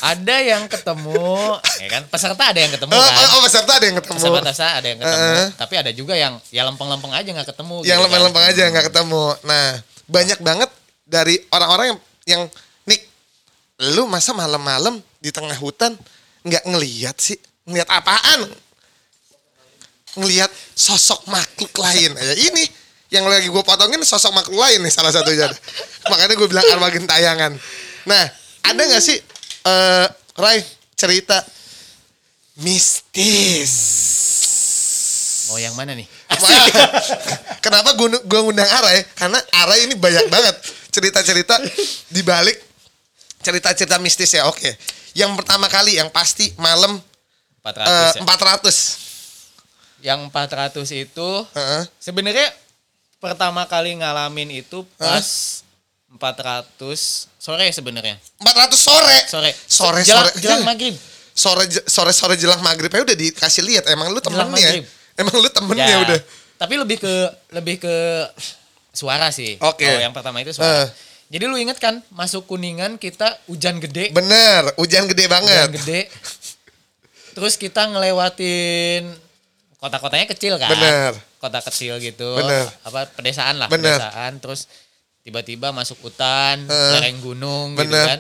Ada 0.02 0.42
yang 0.42 0.66
ketemu, 0.66 1.38
ya 1.78 1.88
kan? 1.88 2.02
Peserta 2.10 2.44
ada 2.44 2.58
yang 2.58 2.74
ketemu 2.74 2.90
oh, 2.90 2.98
kan? 2.98 3.22
oh, 3.22 3.30
oh, 3.30 3.42
peserta 3.46 3.72
ada 3.72 3.86
yang 3.86 3.98
ketemu 4.02 4.18
Peserta 4.18 4.66
ada 4.72 4.88
yang 4.88 4.98
ketemu. 4.98 5.22
Heeh. 5.30 5.48
Tapi 5.54 5.74
ada 5.78 5.92
juga 5.94 6.14
yang 6.16 6.34
ya 6.50 6.66
lempeng-lempeng 6.66 7.14
aja 7.14 7.30
nggak 7.30 7.54
ketemu. 7.54 7.76
yang 7.84 7.94
gitu 7.94 8.02
lempeng-lempeng 8.02 8.42
kan. 8.42 8.50
aja 8.50 8.64
nggak 8.66 8.86
ketemu 8.90 9.24
nah 9.46 9.68
banyak 10.06 10.40
banget 10.42 10.70
dari 11.06 11.38
orang-orang 11.54 11.94
yang 11.94 12.00
yang 12.26 12.44
Nick 12.90 13.06
lu 13.94 14.10
masa 14.10 14.34
malam-malam 14.34 14.98
di 15.22 15.30
tengah 15.30 15.56
hutan 15.58 15.94
nggak 16.46 16.64
ngeliat 16.66 17.16
sih? 17.22 17.38
Ngeliat 17.66 17.90
apaan? 17.90 18.50
Ngeliat 20.16 20.50
sosok 20.74 21.28
makhluk 21.28 21.74
lain. 21.78 22.14
Ya 22.16 22.34
ini 22.38 22.64
yang 23.14 23.26
lagi 23.30 23.50
gue 23.50 23.64
potongin 23.66 24.02
sosok 24.02 24.34
makhluk 24.34 24.58
lain 24.62 24.82
nih 24.82 24.94
salah 24.94 25.14
satunya. 25.14 25.50
Makanya 26.12 26.34
gue 26.38 26.48
bilang 26.50 26.66
arwah 26.74 26.90
gentayangan. 26.94 27.54
Nah 28.10 28.24
ada 28.66 28.82
nggak 28.82 29.04
sih 29.04 29.18
eh 29.66 30.08
Rai 30.36 30.60
cerita 30.96 31.40
mistis. 32.60 33.74
Mau 35.48 35.60
yang 35.62 35.76
mana 35.78 35.94
nih? 35.94 36.08
Wah, 36.42 36.68
Kenapa 37.60 37.94
gue 37.94 38.08
gue 38.24 38.40
ngundang 38.42 38.68
Ara 38.68 38.92
ya? 38.94 39.04
Karena 39.16 39.40
Ara 39.54 39.76
ini 39.80 39.96
banyak 39.96 40.28
banget 40.28 40.56
cerita-cerita 40.92 41.60
di 42.08 42.22
balik 42.22 42.56
cerita-cerita 43.42 44.02
mistis 44.02 44.34
ya. 44.34 44.50
Oke. 44.50 44.74
Yang 45.14 45.32
pertama 45.38 45.70
kali 45.70 45.96
yang 45.96 46.10
pasti 46.10 46.50
malam 46.58 46.98
400 47.62 47.86
eh, 47.86 48.12
ya. 48.18 48.22
400. 48.26 50.06
Yang 50.06 50.20
400 50.30 51.04
itu 51.08 51.30
Heeh. 51.54 51.82
sebenarnya 51.98 52.48
pertama 53.18 53.66
kali 53.66 53.98
ngalamin 53.98 54.62
itu 54.62 54.86
pas 54.98 55.26
400 56.14 56.72
sore 57.38 57.66
sebenarnya. 57.74 58.16
400 58.40 58.76
sore. 58.78 59.18
Sore. 59.26 59.52
Sore 59.66 60.02
jelang, 60.06 60.28
sore. 60.30 60.42
jelang 60.42 60.64
maghrib. 60.64 60.96
Sore 61.36 61.68
sore 61.84 62.14
sore 62.16 62.36
jelang 62.40 62.64
maghrib 62.64 62.88
ya 62.88 63.04
udah 63.04 63.18
dikasih 63.18 63.64
lihat 63.68 63.84
emang 63.92 64.08
lu 64.10 64.24
Jelang 64.24 64.48
temennya. 64.48 64.72
maghrib. 64.72 64.86
Emang 65.16 65.36
lu 65.36 65.48
temennya 65.48 65.86
Ya, 65.86 65.98
udah. 66.02 66.20
Tapi 66.56 66.74
lebih 66.76 66.98
ke 67.00 67.14
lebih 67.52 67.76
ke 67.80 67.96
suara 68.92 69.28
sih. 69.30 69.60
Oke. 69.60 69.84
Kalau 69.84 70.02
yang 70.02 70.16
pertama 70.16 70.40
itu 70.40 70.52
suara. 70.52 70.84
Eh. 70.84 70.88
Jadi 71.26 71.44
lu 71.46 71.58
inget 71.58 71.76
kan 71.78 72.00
masuk 72.10 72.46
kuningan 72.46 72.96
kita 72.96 73.26
hujan 73.50 73.82
gede, 73.82 74.14
Bener, 74.14 74.70
hujan 74.78 75.10
gede 75.10 75.26
banget. 75.26 75.68
hujan 75.68 75.74
gede. 75.74 76.00
Terus 77.34 77.58
kita 77.58 77.90
ngelewatin 77.90 79.10
kota-kotanya 79.76 80.30
kecil 80.30 80.56
kan? 80.56 80.70
Bener. 80.72 81.12
Kota 81.36 81.60
kecil 81.62 81.98
gitu. 81.98 82.38
Bener. 82.38 82.70
Apa 82.82 83.10
pedesaan 83.10 83.58
lah, 83.58 83.68
Bener. 83.68 83.98
pedesaan. 83.98 84.38
Terus 84.38 84.70
tiba-tiba 85.22 85.74
masuk 85.74 85.98
hutan, 86.02 86.64
Eh. 86.64 86.92
lereng 86.96 87.18
gunung 87.20 87.74
gitu 87.74 87.90
Bener. 87.90 88.06
kan. 88.08 88.20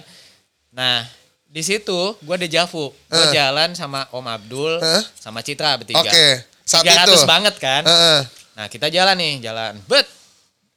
Nah, 0.73 0.97
di 1.45 1.61
situ 1.61 2.17
gua 2.19 2.35
ada 2.35 2.49
Javu. 2.49 2.89
Gua 3.07 3.23
Eh. 3.23 3.31
jalan 3.31 3.71
sama 3.71 4.09
Om 4.11 4.25
Abdul, 4.27 4.81
Eh. 4.81 5.03
sama 5.15 5.39
Citra 5.39 5.77
bertiga. 5.77 6.01
Oke, 6.01 6.41
saat 6.65 6.83
300 6.83 7.07
itu. 7.07 7.17
banget 7.23 7.55
kan. 7.55 7.81
Heeh. 7.81 8.19
Nah 8.55 8.65
kita 8.67 8.89
jalan 8.89 9.15
nih 9.15 9.33
jalan, 9.39 9.77
bet 9.85 10.07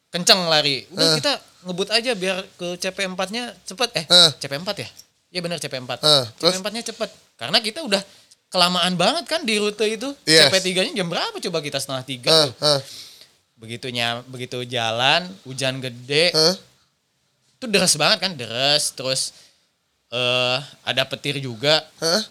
kenceng 0.09 0.47
lari. 0.47 0.84
Udah 0.89 1.16
kita 1.16 1.32
ngebut 1.61 1.89
aja 1.91 2.12
biar 2.12 2.45
ke 2.55 2.76
CP4-nya 2.76 3.57
cepet. 3.64 3.89
Eh 3.95 4.05
Eh. 4.07 4.30
CP4 4.36 4.68
ya? 4.76 4.89
Iya 5.28 5.41
benar 5.41 5.59
CP4. 5.59 5.91
Eh, 5.99 6.24
terus? 6.36 6.53
CP4-nya 6.55 6.82
cepet. 6.84 7.11
Karena 7.34 7.59
kita 7.59 7.80
udah 7.82 8.01
kelamaan 8.49 8.97
banget 8.97 9.24
kan 9.26 9.43
di 9.43 9.57
rute 9.57 9.84
itu. 9.84 10.09
Yes. 10.24 10.49
CP3-nya 10.49 10.93
jam 10.95 11.09
berapa 11.09 11.36
coba 11.39 11.59
kita 11.61 11.76
setengah 11.76 12.03
tiga 12.03 12.30
Heeh, 12.30 12.47
tuh. 12.47 12.55
heeh, 12.59 12.80
Begitunya 13.59 14.22
begitu 14.24 14.62
jalan, 14.64 15.26
hujan 15.43 15.78
gede, 15.78 16.30
heeh. 16.30 16.57
itu 17.55 17.66
deres 17.66 17.95
banget 17.95 18.18
kan, 18.20 18.32
deres. 18.32 18.93
Terus 18.93 19.34
eh 20.09 20.59
ada 20.82 21.03
petir 21.05 21.36
juga 21.36 21.84
Heeh. 21.99 22.22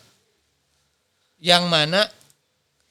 yang 1.39 1.67
mana 1.67 2.09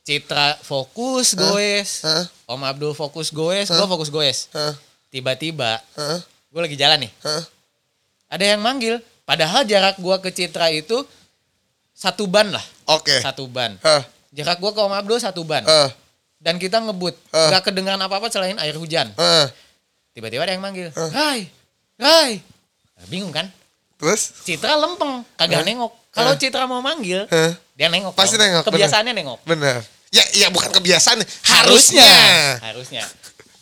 Citra 0.07 0.55
fokus 0.63 1.35
goes, 1.35 2.07
Heeh. 2.07 2.25
Om 2.47 2.63
Abdul 2.63 2.95
fokus 2.95 3.35
goes, 3.35 3.67
gua 3.67 3.91
fokus 3.91 4.07
goes. 4.07 4.47
Heeh. 4.55 4.75
Tiba-tiba 5.11 5.83
Heeh. 5.99 6.23
gue 6.23 6.61
lagi 6.63 6.79
jalan 6.79 7.03
nih, 7.03 7.13
Heeh. 7.27 7.43
ada 8.31 8.45
yang 8.47 8.63
manggil. 8.63 9.03
Padahal 9.27 9.67
jarak 9.67 9.99
gua 9.99 10.23
ke 10.23 10.31
Citra 10.31 10.71
itu 10.71 11.03
satu 11.91 12.31
ban 12.31 12.55
lah, 12.55 12.63
Oke. 12.87 13.19
satu 13.19 13.51
ban. 13.51 13.75
Heeh. 13.83 14.03
Jarak 14.31 14.63
gua 14.63 14.71
ke 14.71 14.79
Om 14.79 14.95
Abdul 14.95 15.19
satu 15.19 15.43
ban. 15.43 15.67
Heeh. 15.67 15.91
Dan 16.39 16.63
kita 16.63 16.79
ngebut, 16.79 17.19
Eh. 17.35 17.49
nggak 17.51 17.67
kedengeran 17.67 17.99
apa-apa 17.99 18.31
selain 18.31 18.55
air 18.63 18.79
hujan. 18.79 19.11
Heeh. 19.19 19.51
Tiba-tiba 20.15 20.47
ada 20.47 20.55
yang 20.55 20.63
manggil, 20.63 20.95
Eh. 20.95 21.11
Rai, 21.11 21.51
Rai. 21.99 22.39
Nah, 22.95 23.07
bingung 23.11 23.35
kan? 23.35 23.51
Terus? 23.99 24.31
Citra 24.47 24.79
lempeng, 24.79 25.27
kagak 25.35 25.67
Eh. 25.67 25.75
nengok. 25.75 25.91
Kalau 26.15 26.31
Eh. 26.31 26.39
Citra 26.39 26.71
mau 26.71 26.79
manggil, 26.79 27.27
Heeh. 27.27 27.59
dia 27.75 27.91
nengok. 27.91 28.15
Pasti 28.15 28.39
dong. 28.39 28.47
nengok, 28.47 28.63
bener. 28.63 28.71
Kebiasaannya 28.79 29.13
nengok. 29.13 29.41
Bener. 29.43 29.77
Ya, 30.15 30.23
ya 30.35 30.49
bukan 30.51 30.71
kebiasaan. 30.71 31.19
Harusnya. 31.45 32.07
Harusnya. 32.63 33.03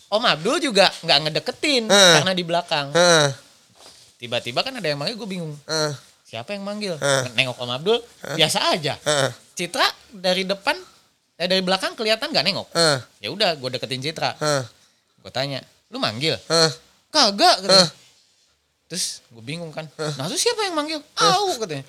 Om 0.07 0.23
Abdul 0.23 0.61
juga 0.61 0.87
nggak 1.01 1.17
ngedeketin 1.27 1.89
Eh. 1.89 2.13
karena 2.21 2.31
di 2.31 2.43
belakang. 2.45 2.93
Heeh. 2.93 3.27
Tiba-tiba 4.21 4.63
kan 4.63 4.77
ada 4.77 4.87
yang 4.87 5.01
manggil, 5.01 5.17
gue 5.17 5.29
bingung. 5.29 5.53
Heeh. 5.65 5.91
Siapa 6.25 6.53
yang 6.55 6.63
manggil? 6.63 6.95
Eh. 6.95 7.23
Nengok 7.35 7.57
Om 7.59 7.71
Abdul, 7.73 7.97
biasa 8.37 8.71
aja. 8.71 8.95
Heeh. 9.01 9.29
Citra 9.57 9.87
dari 10.13 10.45
depan, 10.45 10.77
eh, 11.35 11.47
dari 11.49 11.59
belakang 11.65 11.97
kelihatan 11.97 12.29
nggak 12.31 12.45
nengok. 12.45 12.67
Heeh. 12.71 12.99
Ya 13.25 13.29
udah, 13.33 13.57
gue 13.57 13.69
deketin 13.75 13.99
Citra. 13.99 14.37
Heeh. 14.39 14.63
Gue 15.19 15.31
tanya, 15.33 15.59
lu 15.89 15.97
manggil? 15.97 16.37
Heeh. 16.47 16.71
Kagak. 17.09 17.65
Katanya. 17.65 17.89
Terus 18.85 19.25
gue 19.33 19.43
bingung 19.43 19.73
kan. 19.73 19.89
Nah 19.97 20.29
terus 20.29 20.45
siapa 20.45 20.61
yang 20.61 20.77
manggil? 20.77 21.01
Au 21.17 21.49
katanya. 21.57 21.81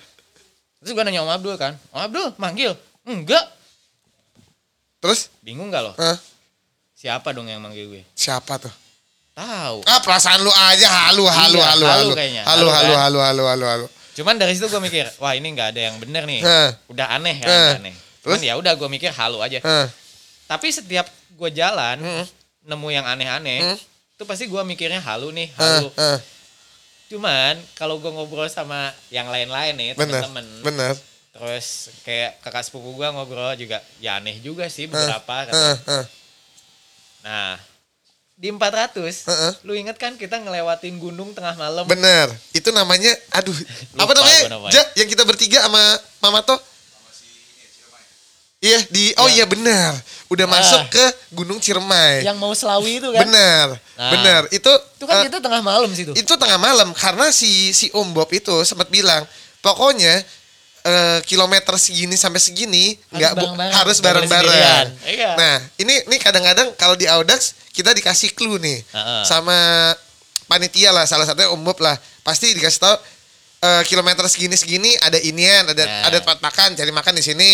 Terus 0.81 0.91
gue 0.97 1.03
nanya 1.05 1.21
Om 1.21 1.31
Abdul 1.31 1.55
kan. 1.55 1.77
Om 1.93 2.01
Abdul 2.01 2.27
manggil? 2.41 2.73
Enggak. 3.05 3.45
Terus? 4.97 5.29
Bingung 5.41 5.69
gak 5.69 5.83
lo? 5.85 5.93
Heeh. 5.95 6.17
Siapa 6.97 7.29
dong 7.29 7.45
yang 7.45 7.61
manggil 7.61 7.85
gue? 7.87 8.03
Siapa 8.13 8.57
tuh? 8.57 8.73
Tahu. 9.37 9.85
Ah 9.85 10.01
perasaan 10.01 10.41
lu 10.41 10.49
aja 10.49 10.89
halu 11.05 11.29
halu 11.29 11.61
Iya, 11.61 11.67
halu 11.69 11.85
halu 11.85 11.85
halu. 11.85 12.13
kayaknya. 12.17 12.41
Halu 12.41 12.65
Halu 12.65 12.69
halu 12.73 12.89
kan? 12.91 13.01
halu 13.05 13.19
halu 13.21 13.43
halu 13.45 13.65
halu. 13.69 13.85
Cuman 14.17 14.33
dari 14.33 14.57
situ 14.57 14.65
gue 14.65 14.81
mikir, 14.81 15.05
wah 15.21 15.37
ini 15.37 15.53
nggak 15.53 15.77
ada 15.77 15.81
yang 15.87 15.95
bener 16.01 16.25
nih. 16.25 16.41
Eh. 16.41 16.69
Udah 16.89 17.13
aneh 17.13 17.37
ya, 17.37 17.45
udah 17.45 17.77
aneh. 17.77 17.93
Cuman 18.25 18.41
Terus? 18.41 18.49
ya 18.49 18.53
udah 18.57 18.73
gue 18.73 18.89
mikir 18.89 19.13
halu 19.13 19.37
aja. 19.39 19.61
Heeh. 19.61 19.87
Tapi 20.49 20.67
setiap 20.73 21.05
gue 21.29 21.49
jalan, 21.53 22.01
Hmm. 22.01 22.25
nemu 22.65 22.87
yang 22.89 23.05
aneh-aneh, 23.05 23.61
Hmm. 23.61 23.77
itu 24.17 24.23
pasti 24.25 24.49
gue 24.49 24.61
mikirnya 24.65 24.97
halu 24.99 25.29
nih, 25.29 25.53
halu. 25.53 25.93
Cuman 27.07 27.61
kalau 27.71 28.01
gue 28.01 28.09
ngobrol 28.09 28.49
sama 28.49 28.89
yang 29.07 29.29
lain-lain 29.29 29.77
nih, 29.77 29.89
temen-temen, 29.93 30.45
Bener. 30.59 30.97
Terus 31.37 31.65
kayak 32.01 32.41
kakak 32.41 32.63
sepupu 32.63 32.91
gue 32.93 33.07
ngobrol 33.07 33.53
juga, 33.53 33.77
ya 33.97 34.17
aneh 34.17 34.37
juga 34.37 34.65
sih 34.67 34.85
beberapa. 34.85 35.45
katanya. 35.45 35.53
Heeh. 35.53 35.77
Heeh. 35.85 36.05
Nah, 37.19 37.53
di 38.33 38.49
400, 38.49 38.97
Heeh. 39.23 39.51
lu 39.61 39.73
inget 39.73 39.95
kan 39.95 40.13
kita 40.13 40.37
ngelewatin 40.37 40.97
gunung 40.97 41.31
tengah 41.31 41.53
malam? 41.53 41.85
Bener. 41.85 42.29
Itu 42.51 42.69
namanya 42.69 43.13
aduh 43.31 43.53
apa 43.95 44.01
Lupa 44.03 44.13
namanya? 44.15 44.39
gua 44.39 44.51
namanya. 44.51 44.73
Ja, 44.73 44.81
yang 44.95 45.07
kita 45.07 45.23
bertiga 45.23 45.61
sama 45.61 45.81
Mama 46.19 46.41
To? 46.41 46.57
Iya 48.57 48.81
di 48.89 49.13
oh 49.15 49.29
iya 49.29 49.45
benar. 49.45 49.93
Udah 50.27 50.43
Ah. 50.43 50.51
masuk 50.51 50.89
ke 50.89 51.05
Gunung 51.31 51.61
Ciremai. 51.61 52.25
Yang 52.25 52.37
mau 52.37 52.49
selawi 52.51 52.97
itu 52.97 53.09
kan? 53.13 53.21
Benar. 53.23 53.67
Nah. 53.93 54.11
Benar. 54.11 54.41
Itu 54.49 54.73
Itu 54.97 55.05
kan 55.05 55.21
eh, 55.21 55.25
kita 55.29 55.37
tengah 55.39 55.61
malam 55.61 55.89
situ. 55.93 56.09
itu 56.11 56.33
tengah 56.35 56.57
malam 56.57 56.89
karena 56.91 57.29
si 57.29 57.69
si 57.71 57.93
Om 57.93 58.17
Bob 58.17 58.25
itu 58.29 58.65
sempat 58.65 58.89
bilang 58.89 59.29
pokoknya 59.61 60.25
eh, 60.87 61.19
kilometer 61.27 61.75
segini 61.75 62.15
sampai 62.15 62.39
segini 62.39 62.95
nggak 63.11 63.33
harus 63.75 63.99
bareng-bareng. 63.99 64.87
Iya. 65.03 65.29
Nah 65.35 65.55
ini 65.75 66.07
ini 66.07 66.15
kadang-kadang 66.17 66.71
kalau 66.79 66.95
di 66.95 67.03
Audax 67.05 67.53
kita 67.75 67.91
dikasih 67.91 68.31
clue 68.31 68.57
nih 68.57 68.79
Heeh. 68.87 69.21
sama 69.27 69.53
panitia 70.47 70.95
lah 70.95 71.03
salah 71.03 71.27
satunya 71.27 71.51
Bob 71.51 71.77
lah 71.77 71.93
pasti 72.23 72.55
dikasih 72.55 72.79
tahu 72.79 72.95
eh, 73.61 73.83
kilometer 73.83 74.23
segini 74.25 74.55
segini 74.55 74.95
ada 75.03 75.19
inian 75.19 75.67
ada 75.67 75.83
Nah. 75.83 76.07
ada 76.07 76.17
tempat 76.23 76.39
makan 76.39 76.69
cari 76.73 76.91
makan 76.91 77.13
di 77.19 77.23
sini 77.23 77.51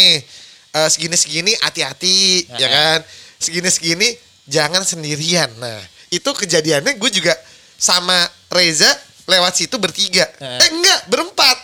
Eh, 0.74 0.90
segini 0.90 1.14
segini 1.14 1.54
hati-hati 1.62 2.50
ya 2.58 2.66
Heeh. 2.66 2.70
kan 2.74 3.00
segini 3.38 3.70
segini 3.70 4.10
jangan 4.50 4.82
sendirian 4.82 5.46
nah 5.62 5.78
itu 6.10 6.26
kejadiannya 6.26 6.98
gue 6.98 7.10
juga 7.14 7.38
sama 7.78 8.18
Reza 8.50 8.90
lewat 9.30 9.54
situ 9.54 9.78
bertiga 9.78 10.26
Heeh. 10.42 10.58
eh 10.66 10.70
enggak 10.74 11.14
berempat 11.14 11.58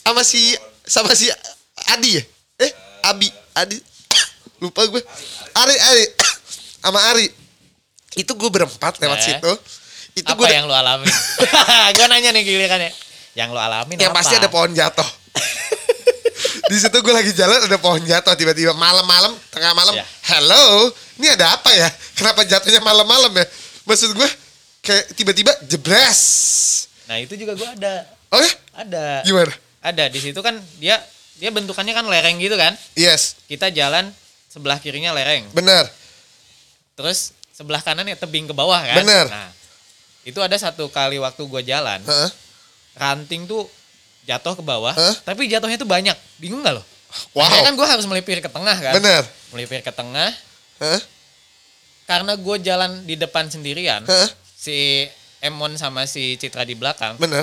sama 0.00 0.24
si 0.24 0.56
sama 0.92 1.16
si 1.16 1.32
Adi 1.88 2.20
ya 2.20 2.22
eh 2.58 2.72
Abi 3.02 3.32
Adi 3.54 3.80
lupa 4.58 4.84
gue 4.84 5.00
Ari 5.54 5.72
Ari 5.74 6.04
sama 6.78 7.00
Ari 7.08 7.26
itu 8.14 8.28
gue 8.30 8.50
berempat 8.50 9.00
lewat 9.00 9.18
Eh. 9.18 9.24
situ 9.26 9.52
itu 10.14 10.28
apa 10.28 10.36
gue 10.36 10.52
yang 10.52 10.68
lu 10.68 10.74
alamin? 10.74 11.08
gue 11.96 12.04
nanya 12.04 12.30
nih 12.30 12.44
gilirannya. 12.44 12.92
Yang 13.32 13.48
lu 13.48 13.58
alamin 13.58 13.96
yang 13.96 14.12
apa? 14.12 14.20
pasti 14.20 14.36
ada 14.36 14.46
pohon 14.46 14.68
jatuh 14.70 15.08
di 16.64 16.76
situ 16.76 16.92
gue 16.94 17.12
lagi 17.12 17.32
jalan 17.32 17.58
ada 17.62 17.76
pohon 17.76 18.00
jatuh 18.00 18.32
tiba-tiba 18.32 18.72
malam-malam 18.72 19.32
tengah 19.48 19.72
malam 19.72 19.92
Ya. 19.92 20.04
hello 20.30 20.88
ini 21.16 21.28
ada 21.28 21.52
apa 21.52 21.68
ya 21.70 21.88
kenapa 22.12 22.44
jatuhnya 22.44 22.80
malam-malam 22.80 23.32
ya 23.32 23.44
maksud 23.82 24.12
gue 24.12 24.28
kayak 24.80 25.12
tiba-tiba 25.12 25.52
jebres 25.64 26.20
Nah 27.04 27.18
itu 27.18 27.34
juga 27.34 27.52
gue 27.52 27.68
ada. 27.72 28.04
oh 28.30 28.40
ya 28.40 28.52
Ada. 28.78 29.04
gimana 29.22 29.52
Ada 29.82 30.06
di 30.08 30.22
situ 30.22 30.38
kan 30.40 30.56
dia 30.78 30.96
dia 31.36 31.50
bentukannya 31.50 31.90
kan 31.92 32.06
lereng 32.06 32.38
gitu 32.38 32.54
kan. 32.54 32.72
yes 32.94 33.34
Kita 33.50 33.68
jalan 33.68 34.08
sebelah 34.46 34.78
kirinya 34.78 35.10
lereng. 35.10 35.50
benar 35.50 35.90
Terus 36.94 37.34
sebelah 37.50 37.82
kanannya 37.82 38.14
tebing 38.14 38.46
ke 38.46 38.54
bawah 38.54 38.78
kan. 38.78 39.02
Bener. 39.02 39.26
Nah 39.28 39.50
itu 40.22 40.38
ada 40.38 40.54
satu 40.54 40.86
kali 40.86 41.18
waktu 41.18 41.42
gue 41.42 41.62
jalan, 41.66 41.98
Heeh. 41.98 42.30
ranting 42.94 43.42
tuh 43.50 43.66
jatuh 44.22 44.54
ke 44.54 44.62
bawah, 44.62 44.94
Hah? 44.94 45.14
tapi 45.26 45.50
jatuhnya 45.50 45.74
tuh 45.74 45.88
banyak. 45.90 46.14
Bingung 46.38 46.62
gak 46.62 46.78
lo? 46.78 46.82
wow 47.34 47.42
Akhirnya 47.44 47.66
kan 47.68 47.74
gue 47.74 47.88
harus 47.90 48.06
melipir 48.06 48.38
ke 48.38 48.46
tengah 48.46 48.76
kan. 48.78 48.94
benar 48.94 49.26
Melipir 49.50 49.82
ke 49.82 49.90
tengah. 49.90 50.30
Heeh. 50.78 51.00
Karena 52.06 52.38
gue 52.38 52.56
jalan 52.62 53.02
di 53.02 53.18
depan 53.18 53.50
sendirian, 53.50 54.06
Heeh. 54.06 54.28
si 54.46 54.78
Emon 55.42 55.74
sama 55.74 56.06
si 56.06 56.38
Citra 56.38 56.62
di 56.62 56.78
belakang, 56.78 57.18
benar 57.18 57.42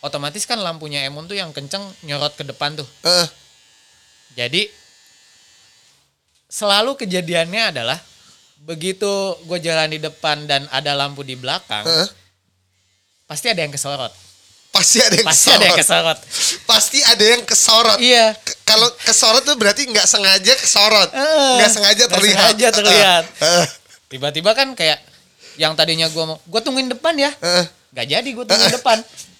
otomatis 0.00 0.46
kan 0.46 0.58
lampunya 0.60 1.02
Emon 1.02 1.26
tuh 1.26 1.34
yang 1.34 1.50
kenceng 1.50 1.82
nyorot 2.06 2.34
ke 2.34 2.44
depan 2.46 2.78
tuh. 2.78 2.86
Heeh. 3.02 3.28
Jadi 4.36 4.62
selalu 6.48 6.96
kejadiannya 6.96 7.74
adalah 7.76 7.98
begitu 8.58 9.08
gue 9.46 9.58
jalan 9.62 9.90
di 9.90 9.98
depan 10.02 10.46
dan 10.50 10.66
ada 10.74 10.94
lampu 10.94 11.22
di 11.22 11.38
belakang, 11.38 11.86
Heeh. 11.86 12.08
pasti 13.26 13.46
ada 13.50 13.62
yang 13.62 13.70
kesorot. 13.70 14.10
Pasti 14.68 15.00
ada 15.00 15.16
yang 15.16 15.26
Pasti 15.26 15.48
ada 15.50 15.64
yang 15.64 15.78
kesorot. 15.80 16.18
kesorot. 16.22 16.62
Pasti 16.68 16.98
ada 17.02 17.24
yang 17.24 17.42
kesorot. 17.42 17.98
Iya. 17.98 18.36
Kalau 18.62 18.86
kesorot 19.00 19.42
tuh 19.42 19.56
berarti 19.56 19.88
nggak 19.88 20.06
sengaja 20.06 20.52
kesorot. 20.54 21.10
Heeh. 21.10 21.52
Nggak 21.58 21.70
sengaja 21.72 22.02
Nggak 22.04 22.14
terlihat. 22.14 22.36
sengaja 22.38 22.68
terlihat. 22.70 23.24
Heeh. 23.42 23.66
Tiba-tiba 24.12 24.50
kan 24.54 24.68
kayak 24.78 25.00
yang 25.58 25.74
tadinya 25.74 26.06
gue 26.06 26.24
mau, 26.24 26.38
gue 26.38 26.60
tungguin 26.62 26.92
depan 26.92 27.14
ya. 27.18 27.32
Heeh. 27.42 27.64
Gak 27.96 28.06
jadi 28.06 28.28
gue 28.28 28.44
tungguin 28.44 28.74
depan. 28.78 28.98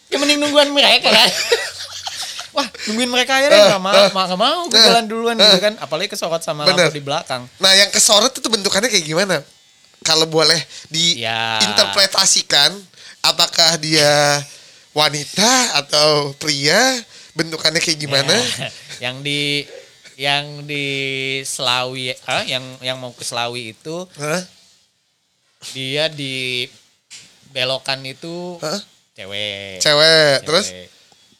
Ya 0.08 0.16
mending 0.16 0.40
nungguan 0.40 0.72
mereka 0.72 1.08
kan. 1.08 1.28
Wah, 2.56 2.64
nungguin 2.88 3.10
mereka 3.12 3.38
aja 3.38 3.46
deh, 3.46 3.60
Eh, 3.60 3.68
gak 3.70 3.82
mau, 3.82 3.94
eh, 3.94 4.08
gak 4.10 4.40
mau 4.40 4.58
gue 4.66 4.74
eh, 4.74 4.84
jalan 4.88 5.04
duluan 5.06 5.36
gitu 5.36 5.58
eh. 5.58 5.62
kan. 5.62 5.74
Apalagi 5.78 6.10
kesorot 6.10 6.40
sama 6.40 6.64
Bener. 6.64 6.88
lampu 6.88 6.96
di 6.96 7.04
belakang. 7.04 7.44
Nah, 7.60 7.72
yang 7.76 7.92
kesorot 7.92 8.32
itu 8.32 8.48
bentukannya 8.48 8.88
kayak 8.88 9.06
gimana? 9.06 9.36
Kalau 10.02 10.24
boleh 10.24 10.58
Ya. 11.14 11.60
diinterpretasikan, 11.60 12.72
apakah 13.20 13.76
dia 13.76 14.40
wanita 14.90 15.76
atau 15.76 16.32
pria? 16.34 16.98
Bentukannya 17.36 17.78
kayak 17.78 17.98
gimana? 18.00 18.34
Ya, 18.34 18.68
yang 19.06 19.22
di 19.22 19.62
yang 20.18 20.66
di 20.66 20.86
Selawi 21.46 22.10
ah, 22.26 22.42
yang 22.42 22.64
yang 22.82 22.98
mau 22.98 23.14
ke 23.14 23.22
Selawi 23.22 23.70
itu 23.70 24.02
Hah? 24.18 24.42
dia 25.70 26.10
di 26.10 26.66
belokan 27.54 28.02
itu 28.02 28.58
Hah? 28.58 28.82
Cewek. 29.18 29.82
Cewek, 29.82 30.36
terus? 30.44 30.66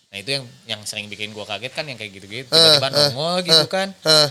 Nah 0.09 0.17
itu 0.17 0.31
yang 0.33 0.45
yang 0.67 0.81
sering 0.83 1.07
bikin 1.07 1.31
gua 1.31 1.45
kaget 1.45 1.71
kan 1.71 1.85
yang 1.85 1.95
kayak 1.95 2.11
gitu-gitu 2.11 2.45
Eh, 2.45 2.51
tiba-tiba 2.51 2.89
eh, 2.89 2.95
nongol 3.13 3.35
gitu 3.41 3.63
eh, 3.63 3.69
kan. 3.69 3.89
Hah? 4.03 4.29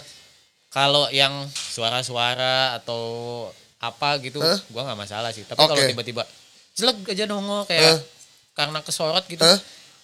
Kalau 0.68 1.08
yang 1.10 1.48
suara-suara 1.48 2.76
atau 2.76 3.02
apa 3.78 4.18
gitu 4.20 4.38
Eh? 4.38 4.58
gua 4.68 4.84
nggak 4.84 5.00
masalah 5.00 5.30
sih. 5.30 5.45
Tapi 5.45 5.56
kalau 5.56 5.78
Oke. 5.78 5.88
tiba-tiba 5.88 6.24
jelek 6.74 6.98
aja 7.08 7.24
nongol 7.26 7.64
kayak 7.64 7.93
Eh? 7.93 7.98
karena 8.52 8.82
kesorot 8.82 9.24
gitu. 9.26 9.41
Eh? 9.41 9.60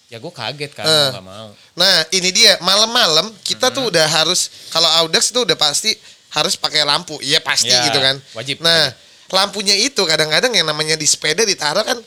Ya 0.08 0.22
gua 0.22 0.30
kaget 0.30 0.72
kan, 0.72 0.86
gua 0.86 1.10
nggak 1.10 1.26
mau. 1.26 1.48
Nah, 1.74 1.96
ini 2.10 2.30
dia 2.30 2.54
malam-malam 2.60 3.34
kita 3.42 3.68
Hmm. 3.68 3.74
tuh 3.74 3.84
udah 3.90 4.06
harus 4.06 4.70
kalau 4.70 4.86
Audax 5.02 5.34
itu 5.34 5.42
udah 5.42 5.58
pasti 5.58 5.90
harus 6.30 6.54
pakai 6.54 6.82
lampu. 6.82 7.18
Iya 7.18 7.38
pasti 7.38 7.70
Ya, 7.70 7.82
gitu 7.84 7.98
kan. 7.98 8.16
wajib, 8.32 8.62
Nah, 8.62 8.94
lampunya 9.26 9.74
itu 9.74 9.98
kadang-kadang 10.02 10.54
yang 10.54 10.64
namanya 10.64 10.94
di 10.94 11.04
sepeda 11.04 11.42
ditaruh 11.42 11.82
kan 11.82 11.98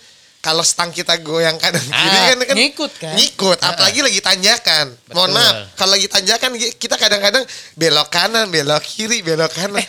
kalau 0.48 0.64
stang 0.64 0.90
kita 0.90 1.20
goyang 1.20 1.60
kanan 1.60 1.84
kiri 1.84 1.92
Ah, 2.16 2.24
kan 2.26 2.40
kan 2.42 2.56
ngikut 2.56 2.92
kan? 2.96 3.14
Ngikut, 3.14 3.60
Ah. 3.60 3.76
apalagi 3.76 4.00
lagi 4.00 4.20
tanjakan. 4.22 4.96
Mohon 5.10 5.28
Betul. 5.28 5.36
maaf, 5.36 5.56
kalau 5.76 5.92
lagi 5.92 6.08
tanjakan 6.08 6.50
kita 6.72 6.96
kadang-kadang 6.96 7.44
belok 7.76 8.08
kanan, 8.08 8.48
belok 8.48 8.80
kiri, 8.82 9.20
belok 9.20 9.52
kanan. 9.52 9.76
Eh, 9.78 9.88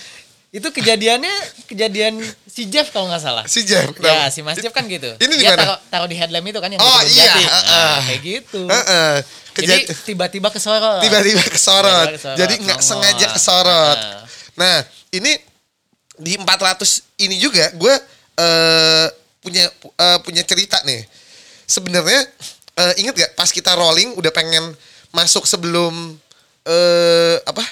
Itu 0.51 0.73
kejadiannya 0.73 1.31
kejadian 1.65 2.19
si 2.43 2.67
Jeff 2.67 2.89
kalau 2.89 3.07
nggak 3.07 3.21
salah. 3.21 3.45
si 3.45 3.63
Jeff. 3.63 3.93
Ya, 4.01 4.27
si 4.27 4.41
Mas 4.41 4.57
Jeff 4.57 4.73
kan 4.73 4.83
gitu. 4.85 5.15
Ini 5.15 5.31
di 5.31 5.39
Dia 5.39 5.53
mana? 5.53 5.61
taruh, 5.63 5.79
taruh 5.87 6.09
di 6.09 6.17
headlamp 6.17 6.47
itu 6.47 6.59
kan 6.59 6.71
yang 6.73 6.81
Oh, 6.81 7.01
iya, 7.07 7.31
heeh. 7.31 7.53
Nah, 7.63 8.01
kayak 8.03 8.21
gitu. 8.21 8.61
Heeh. 8.67 9.13
Jadi 9.55 9.67
Kejad- 9.85 9.87
tiba-tiba 10.03 10.49
kesorot. 10.49 10.99
tiba-tiba 10.99 11.45
kesorot. 11.45 12.07
Tiba-tiba 12.09 12.17
kesorot, 12.17 12.35
Jadi 12.35 12.55
nggak 12.65 12.81
sengaja 12.81 13.27
kesorot. 13.31 13.99
Nah. 14.01 14.23
Nah, 14.57 14.79
ini 15.13 15.39
di 16.17 16.35
400 16.35 17.05
ini 17.17 17.39
juga 17.39 17.71
gue 17.71 17.95
eh 18.35 19.07
punya 19.49 19.65
eh, 19.97 20.19
punya 20.21 20.43
cerita 20.45 20.77
nih. 20.85 21.01
Sebenarnya 21.65 22.21
eh, 22.77 23.01
inget 23.01 23.17
gak 23.17 23.33
pas 23.33 23.49
kita 23.49 23.73
rolling 23.73 24.13
udah 24.21 24.29
pengen 24.29 24.77
masuk 25.09 25.49
sebelum 25.49 26.21
eh 26.69 27.37
apa? 27.49 27.65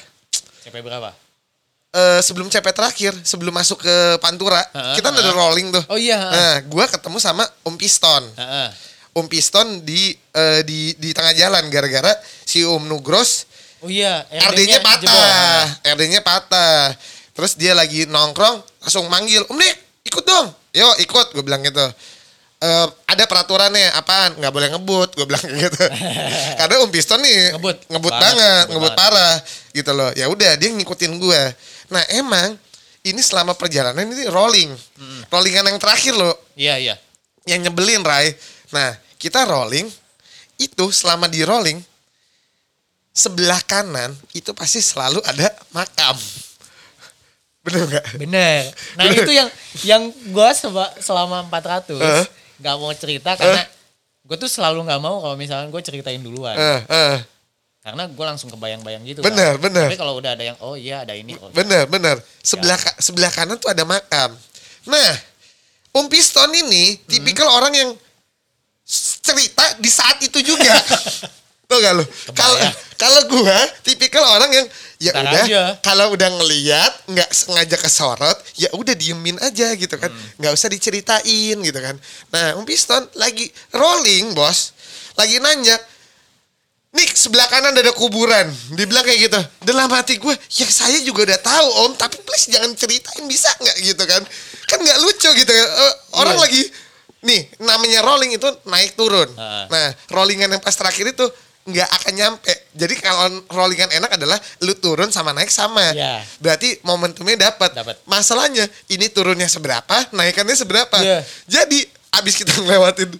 CP 0.64 0.80
berapa? 0.80 1.12
Eh, 1.96 2.20
sebelum 2.20 2.48
CP 2.48 2.66
terakhir, 2.76 3.12
sebelum 3.24 3.52
masuk 3.56 3.80
ke 3.80 3.96
Pantura, 4.20 4.60
Heeh, 4.60 5.00
kita 5.00 5.12
udah 5.12 5.32
rolling 5.32 5.72
tuh. 5.72 5.84
Oh 5.88 5.96
iya. 5.96 6.20
Nah, 6.20 6.56
gue 6.60 6.84
ketemu 6.92 7.16
sama 7.20 7.44
Om 7.64 7.76
Piston. 7.80 8.24
Heeh. 8.36 8.68
Om 9.16 9.26
Piston 9.32 9.80
di 9.80 10.12
eh, 10.12 10.60
di 10.64 10.92
di 11.00 11.16
tengah 11.16 11.32
jalan 11.32 11.64
gara-gara 11.72 12.12
si 12.44 12.64
Om 12.64 12.84
Nugros 12.84 13.48
Oh 13.84 13.92
iya, 13.92 14.24
RD-nya 14.32 14.80
jebol. 14.80 14.88
patah, 14.88 15.62
RD-nya 15.94 16.20
patah. 16.24 16.96
Terus 17.36 17.52
dia 17.60 17.76
lagi 17.76 18.08
nongkrong, 18.08 18.64
langsung 18.80 19.04
manggil, 19.12 19.44
Om 19.52 19.56
Dik, 19.60 19.76
ikut 20.06 20.24
dong. 20.24 20.46
Yo 20.70 20.86
ikut, 20.98 21.26
gue 21.34 21.42
bilang 21.42 21.60
gitu. 21.60 21.82
Eh, 22.56 22.86
ada 23.04 23.24
peraturannya, 23.28 23.92
apaan? 23.92 24.38
Nggak 24.40 24.52
boleh 24.52 24.68
ngebut, 24.72 25.10
gue 25.12 25.26
bilang 25.28 25.44
gitu. 25.44 25.76
Karena 26.58 26.74
Om 26.80 26.90
Piston 26.90 27.20
nih 27.20 27.52
Ngebut. 27.52 27.76
ngebut 27.90 28.12
Banget, 28.12 28.24
banget, 28.24 28.64
ngebut 28.64 28.72
ngebut 28.72 28.92
banget. 28.92 29.00
parah, 29.12 29.34
gitu 29.74 29.90
loh. 29.92 30.10
Ya 30.16 30.26
udah, 30.26 30.52
dia 30.56 30.68
ngikutin 30.72 31.12
gue. 31.20 31.42
Nah 31.92 32.02
emang 32.10 32.56
ini 33.02 33.20
selama 33.20 33.52
perjalanan 33.52 34.02
ini 34.02 34.24
rolling, 34.26 34.72
Hmm. 34.96 35.20
rollingan 35.28 35.68
yang 35.68 35.78
terakhir 35.78 36.16
loh, 36.16 36.32
Iya, 36.56 36.74
iya. 36.80 36.94
yang 37.44 37.62
nyebelin 37.62 38.02
Ray. 38.02 38.34
Nah, 38.72 38.96
kita 39.14 39.46
rolling 39.46 39.86
itu 40.56 40.84
selama 40.90 41.28
di 41.28 41.44
rolling 41.44 41.78
sebelah 43.12 43.60
kanan 43.62 44.10
itu 44.32 44.50
pasti 44.52 44.80
selalu 44.80 45.20
ada 45.22 45.48
makam. 45.70 46.16
Bener 47.66 47.82
nggak? 47.84 48.04
Bener. 48.16 48.62
Nah, 48.94 49.04
itu 49.10 49.30
yang 49.30 49.48
yang 49.82 50.02
seba- 50.54 50.94
selama 51.02 51.42
400 51.50 51.98
Eh. 51.98 52.26
nggak 52.62 52.74
mau 52.78 52.94
cerita 52.94 53.34
karena 53.34 53.66
gue 54.22 54.36
tuh 54.38 54.46
selalu 54.46 54.86
nggak 54.86 55.02
mau 55.02 55.18
kalau 55.18 55.34
misalnya 55.34 55.66
gue 55.66 55.82
ceritain 55.82 56.22
duluan. 56.22 56.54
Eh, 56.54 56.80
eh, 56.86 57.18
Karena 57.82 58.10
gue 58.10 58.24
langsung 58.26 58.50
kebayang-bayang 58.50 59.02
gitu. 59.06 59.22
Bener, 59.22 59.58
kan. 59.58 59.70
bener. 59.70 59.86
Tapi 59.86 59.98
kalau 59.98 60.18
udah 60.18 60.34
ada 60.34 60.42
yang 60.42 60.58
oh 60.58 60.74
iya 60.74 61.02
ada 61.02 61.14
ini. 61.14 61.38
Oh, 61.38 61.50
bener, 61.50 61.86
bener. 61.86 62.18
Sebelah 62.38 62.74
ka- 62.74 62.98
sebelah 62.98 63.30
kanan 63.30 63.58
tuh 63.58 63.70
ada 63.70 63.86
makam. 63.86 64.34
Nah, 64.86 65.10
Om 65.94 66.06
Piston 66.10 66.50
ini 66.52 66.98
tipikal 67.06 67.46
orang 67.46 67.70
yang 67.72 67.90
cerita 69.22 69.78
di 69.78 69.86
saat 69.86 70.18
itu 70.22 70.38
juga. 70.42 70.70
Tuh 71.66 71.78
gak 71.82 71.92
lu? 71.98 72.04
Kalau 72.32 72.56
kalau 73.02 73.20
gua 73.28 73.58
tipikal 73.82 74.22
orang 74.24 74.50
yang 74.54 74.66
ya 74.96 75.12
Ntar 75.12 75.28
udah 75.28 75.66
kalau 75.84 76.06
udah 76.16 76.30
ngeliat 76.40 76.92
nggak 77.04 77.28
sengaja 77.28 77.76
kesorot 77.76 78.38
ya 78.56 78.72
udah 78.72 78.94
diemin 78.94 79.36
aja 79.42 79.74
gitu 79.74 79.98
kan. 79.98 80.08
Nggak 80.38 80.52
usah 80.54 80.70
diceritain 80.70 81.56
gitu 81.58 81.78
kan. 81.82 81.98
Nah 82.32 82.56
Om 82.56 82.64
Piston 82.64 83.02
lagi 83.18 83.50
rolling 83.74 84.32
bos. 84.32 84.72
Lagi 85.18 85.42
nanya 85.42 85.76
Nih 86.96 87.12
sebelah 87.12 87.44
kanan 87.52 87.76
ada 87.76 87.92
kuburan. 87.92 88.48
Dia 88.72 88.88
bilang 88.88 89.04
kayak 89.04 89.28
gitu. 89.28 89.40
Dalam 89.68 89.92
hati 89.92 90.16
gue 90.16 90.32
Ya 90.32 90.64
saya 90.64 90.96
juga 91.04 91.28
udah 91.28 91.40
tahu 91.44 91.68
om 91.84 91.92
Tapi 91.92 92.16
please 92.24 92.48
jangan 92.48 92.72
ceritain 92.72 93.28
bisa 93.28 93.52
nggak? 93.52 93.76
Gitu 93.84 94.04
kan. 94.08 94.22
Kan 94.64 94.78
nggak 94.80 94.98
lucu 95.04 95.28
gitu 95.28 95.52
kan. 95.52 95.66
Eh, 95.66 95.94
Orang 96.16 96.40
Iya. 96.40 96.44
lagi 96.48 96.62
Nih 97.26 97.42
namanya 97.60 98.00
rolling 98.00 98.32
itu 98.32 98.48
naik 98.64 98.96
turun. 98.96 99.28
Heeh. 99.28 99.64
Nah 99.68 99.86
rollingan 100.08 100.56
yang 100.56 100.62
pas 100.62 100.72
terakhir 100.72 101.10
itu 101.12 101.26
nggak 101.66 101.88
akan 102.00 102.12
nyampe. 102.14 102.52
Jadi 102.72 102.94
kalau 103.02 103.42
rollingan 103.50 103.90
enak 103.90 104.14
adalah 104.14 104.38
Lu 104.62 104.78
turun 104.78 105.10
sama 105.10 105.34
naik 105.34 105.50
sama. 105.50 105.82
Iya. 105.92 106.22
Berarti 106.38 106.78
momentumnya 106.86 107.50
dapat. 107.50 107.74
Masalahnya 108.06 108.70
Ini 108.86 109.10
turunnya 109.10 109.50
seberapa 109.50 110.06
Naikannya 110.14 110.54
seberapa. 110.54 110.96
Iya. 111.02 111.26
Jadi 111.50 111.82
abis 112.16 112.34
kita 112.38 112.54
ngelewatin 112.62 113.10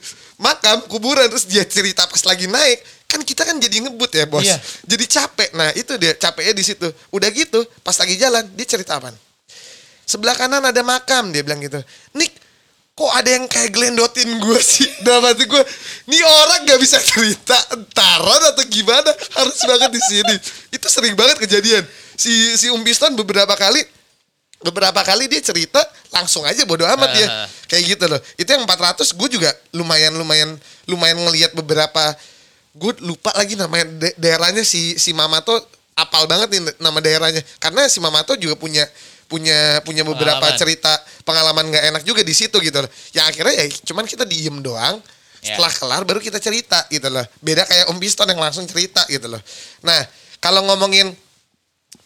makam 0.41 0.85
kuburan 0.89 1.27
terus 1.29 1.49
dia 1.49 1.65
cerita 1.65 2.05
pas 2.05 2.21
lagi 2.29 2.45
naik 2.49 2.81
kan 3.07 3.21
kita 3.23 3.47
kan 3.47 3.57
jadi 3.59 3.87
ngebut 3.87 4.11
ya 4.15 4.25
bos. 4.27 4.47
Iya. 4.47 4.59
jadi 4.87 5.05
capek. 5.07 5.51
Nah 5.55 5.71
itu 5.75 5.93
dia 5.99 6.13
capeknya 6.15 6.55
di 6.55 6.65
situ. 6.65 6.89
Udah 7.11 7.29
gitu 7.35 7.67
pas 7.83 7.95
lagi 7.99 8.15
jalan 8.15 8.47
dia 8.55 8.67
cerita 8.67 8.99
apa? 8.99 9.11
Sebelah 10.07 10.39
kanan 10.39 10.63
ada 10.63 10.83
makam 10.87 11.35
dia 11.35 11.43
bilang 11.43 11.59
gitu. 11.59 11.83
Nick 12.15 12.46
kok 12.97 13.13
ada 13.13 13.29
yang 13.29 13.45
kayak 13.45 13.71
gelendotin 13.71 14.41
gue 14.41 14.57
sih? 14.59 14.89
Dalam 15.05 15.29
hati 15.29 15.45
gue 15.45 15.63
nih 16.09 16.23
orang 16.25 16.65
gak 16.65 16.81
bisa 16.81 16.97
cerita 16.99 17.53
entaran 17.77 18.43
atau 18.51 18.65
gimana? 18.65 19.13
Harus 19.37 19.61
banget 19.63 19.91
di 19.93 20.01
sini. 20.01 20.35
Itu 20.73 20.89
sering 20.89 21.13
banget 21.13 21.37
kejadian. 21.37 21.85
Si 22.17 22.57
si 22.57 22.73
Um 22.73 22.81
Piston 22.81 23.13
beberapa 23.13 23.53
kali 23.53 23.85
beberapa 24.57 25.05
kali 25.05 25.29
dia 25.29 25.45
cerita 25.45 25.77
langsung 26.09 26.41
aja 26.43 26.65
bodo 26.65 26.89
amat 26.89 27.11
dia 27.13 27.29
Ah. 27.29 27.47
kayak 27.69 27.85
gitu 27.85 28.05
loh. 28.09 28.21
Itu 28.41 28.49
yang 28.49 28.65
400 28.65 29.13
gue 29.13 29.29
juga 29.29 29.53
lumayan 29.71 30.17
lumayan 30.17 30.57
lumayan 30.89 31.21
ngelihat 31.21 31.53
beberapa 31.53 32.17
gue 32.73 32.93
lupa 33.05 33.29
lagi 33.37 33.61
namanya 33.61 33.85
da- 34.01 34.17
daerahnya 34.17 34.65
si 34.65 34.97
si 34.97 35.13
Mamato 35.13 35.53
apal 35.93 36.25
banget 36.25 36.49
nih 36.57 36.61
nama 36.81 36.97
daerahnya. 36.99 37.45
Karena 37.61 37.85
si 37.93 38.01
Mamato 38.01 38.33
juga 38.41 38.57
punya 38.57 38.89
punya 39.27 39.83
punya 39.83 40.03
beberapa 40.03 40.39
Pengalaman. 40.39 40.59
cerita 40.59 40.93
pengalaman 41.23 41.65
nggak 41.67 41.85
enak 41.91 42.03
juga 42.03 42.23
di 42.23 42.31
situ 42.31 42.57
gitu 42.59 42.79
loh 42.79 42.91
yang 43.11 43.27
akhirnya 43.27 43.55
ya 43.59 43.67
cuman 43.85 44.05
kita 44.05 44.23
diem 44.23 44.59
doang 44.61 44.99
Ya. 45.39 45.55
setelah 45.55 45.71
kelar 45.71 46.03
baru 46.03 46.19
kita 46.19 46.39
cerita 46.39 46.83
gitu 46.89 47.07
loh 47.07 47.23
beda 47.39 47.63
kayak 47.63 47.87
Om 47.87 47.99
Piston 47.99 48.27
yang 48.27 48.41
langsung 48.41 48.67
cerita 48.67 49.07
gitu 49.07 49.31
loh 49.31 49.39
nah 49.81 50.03
kalau 50.39 50.65
ngomongin 50.65 51.15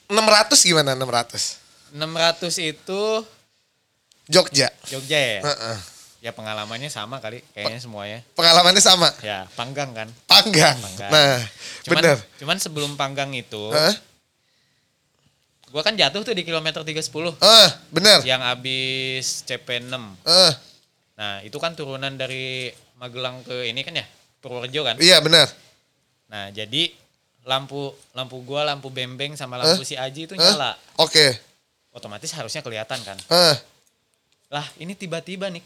600 0.06 0.60
gimana 0.60 0.92
600 0.92 1.94
600 1.94 1.96
itu 2.68 3.00
Jogja 4.26 4.68
Jogja 4.86 5.18
ya. 5.18 5.40
Heeh. 5.42 5.78
Ya 6.20 6.36
pengalamannya 6.36 6.86
sama 6.86 7.16
kali, 7.16 7.40
kayaknya 7.56 7.80
semuanya. 7.80 8.20
Pengalamannya 8.36 8.78
sama. 8.78 9.08
Ya 9.24 9.48
panggang 9.56 9.88
kan. 9.96 10.04
Panggang. 10.28 10.76
Panggang. 10.76 11.08
Nah, 11.08 11.40
Cuman, 11.80 11.96
bener. 11.96 12.18
Cuman 12.36 12.56
sebelum 12.60 12.92
panggang 12.94 13.32
itu, 13.32 13.72
Hah? 13.72 13.96
Gua 15.70 15.80
kan 15.80 15.94
jatuh 15.94 16.20
tuh 16.20 16.34
di 16.34 16.42
kilometer 16.42 16.82
310 16.82 17.34
Eh, 17.36 17.68
bener. 17.88 18.18
yang 18.22 18.42
habis 18.42 19.42
CP6. 19.42 19.94
Eh, 20.22 20.52
Nah, 21.14 21.44
itu 21.44 21.56
kan 21.56 21.76
turunan 21.76 22.10
dari 22.10 22.72
Magelang 22.96 23.40
ke 23.42 23.64
ini 23.64 23.80
kan 23.80 23.92
ya, 23.92 24.04
Purworejo 24.38 24.80
kan. 24.82 24.96
iya 24.98 25.20
bener. 25.20 25.48
Nah, 26.26 26.48
jadi 26.48 26.92
lampu 27.42 27.88
lampu 28.12 28.40
gua, 28.40 28.64
lampu 28.64 28.88
bembeng 28.88 29.32
sama 29.34 29.56
lampu 29.56 29.80
si 29.82 29.94
Aji 29.94 30.24
itu 30.24 30.32
Eh, 30.32 30.38
nyala. 30.38 30.76
Oke. 30.96 31.36
Otomatis 31.90 32.30
harusnya 32.30 32.60
kelihatan 32.60 33.00
kan. 33.00 33.16
Eh, 33.26 33.56
Lah, 34.48 34.66
ini 34.76 34.92
tiba-tiba 34.92 35.46
nih. 35.46 35.62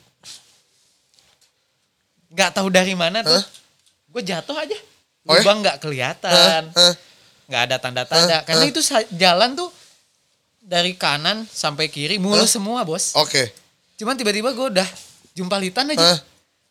Nggak 2.28 2.50
tahu 2.52 2.68
dari 2.68 2.92
mana 2.92 3.22
tuh. 3.22 3.32
Hah? 3.32 3.44
Gue 4.11 4.22
jatuh 4.22 4.57
aja. 4.57 4.76
Oh 5.24 5.32
ya? 5.32 5.40
Lubang 5.40 5.62
eh, 5.62 5.78
kelihatan. 5.78 6.62
eh. 6.70 6.94
nggak 7.44 7.62
ada 7.66 7.76
tanda-tanda. 7.78 8.36
Hah? 8.40 8.42
Karena 8.42 8.64
itu 8.66 8.80
jalan 9.14 9.55
tuh 9.55 9.70
dari 10.64 10.96
kanan 10.96 11.44
sampai 11.44 11.92
kiri 11.92 12.16
mulus 12.16 12.56
semua, 12.56 12.80
Bos. 12.88 13.12
Oke. 13.20 13.52
Cuman 14.00 14.16
tiba-tiba 14.16 14.56
gue 14.56 14.66
udah 14.72 14.88
jumpalitan 15.36 15.92
aja. 15.92 16.18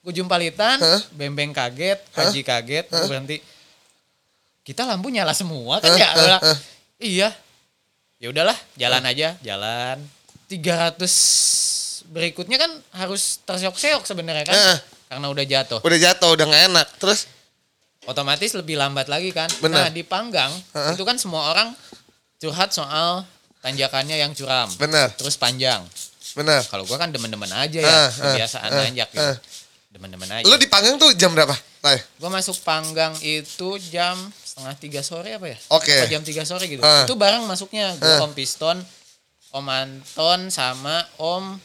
Gue 0.03 0.11
jumpalitan, 0.11 0.81
Hah? 0.81 1.01
bembeng 1.15 1.55
kaget, 1.55 2.01
Hah? 2.11 2.27
haji 2.27 2.41
kaget, 2.43 2.85
gue 2.91 3.07
berhenti. 3.07 3.37
Kita 4.65 4.83
lampu 4.83 5.07
nyala 5.13 5.31
semua 5.31 5.79
kan 5.79 5.95
Hah? 5.95 6.01
ya? 6.01 6.09
Hah? 6.11 6.41
Iya. 6.99 7.29
Ya 8.19 8.27
udahlah, 8.33 8.57
jalan 8.75 9.03
aja, 9.07 9.37
jalan. 9.39 9.97
300 10.51 10.99
berikutnya 12.11 12.59
kan 12.59 12.71
harus 12.91 13.39
terseok-seok 13.47 14.03
sebenarnya 14.03 14.43
kan. 14.49 14.57
Hah? 14.57 14.79
Karena 15.07 15.27
udah 15.31 15.45
jatuh. 15.45 15.79
Udah 15.85 15.99
jatuh, 16.01 16.29
udah 16.35 16.45
nggak 16.49 16.63
enak. 16.73 16.87
Terus? 16.99 17.29
Otomatis 18.03 18.51
lebih 18.57 18.75
lambat 18.75 19.07
lagi 19.07 19.31
kan. 19.31 19.47
Bener. 19.63 19.87
Nah, 19.87 19.89
di 19.93 20.03
Panggang 20.03 20.51
Hah? 20.75 20.91
itu 20.91 21.03
kan 21.07 21.15
semua 21.15 21.47
orang 21.53 21.71
curhat 22.43 22.75
soal 22.75 23.23
tanjakannya 23.63 24.19
yang 24.19 24.35
curam. 24.35 24.67
Bener, 24.75 25.07
Terus 25.15 25.39
panjang. 25.39 25.81
bener. 26.33 26.59
Kalau 26.67 26.83
gua 26.83 26.97
kan 26.97 27.09
demen-demen 27.09 27.47
aja 27.47 27.79
ya, 27.79 27.87
Ah, 27.87 27.95
ah, 28.03 28.09
kebiasaan 28.11 28.67
ah, 28.67 28.81
nanjak 28.83 29.07
gitu. 29.07 29.21
ah. 29.23 29.37
Demen-demen 29.89 30.25
aja. 30.27 30.43
Lu 30.43 30.57
di 30.57 30.65
panggang 30.65 30.97
tuh 30.97 31.13
jam 31.13 31.31
berapa? 31.31 31.53
Tay? 31.79 32.01
Gua 32.17 32.27
masuk 32.27 32.57
Panggang 32.61 33.13
itu 33.21 33.69
jam 33.87 34.17
setengah 34.43 34.73
tiga 34.75 35.01
sore 35.05 35.37
apa 35.37 35.47
ya? 35.47 35.57
Oke. 35.69 35.93
Apa 35.93 36.09
jam 36.09 36.21
tiga 36.21 36.41
sore 36.43 36.65
gitu. 36.65 36.81
Ah. 36.81 37.05
Itu 37.05 37.13
bareng 37.13 37.45
masuknya. 37.45 37.93
Gua 37.95 38.17
Ah. 38.17 38.25
Om 38.25 38.33
Piston, 38.33 38.81
Om 39.53 39.65
Anton 39.69 40.49
sama 40.49 41.05
Om 41.15 41.61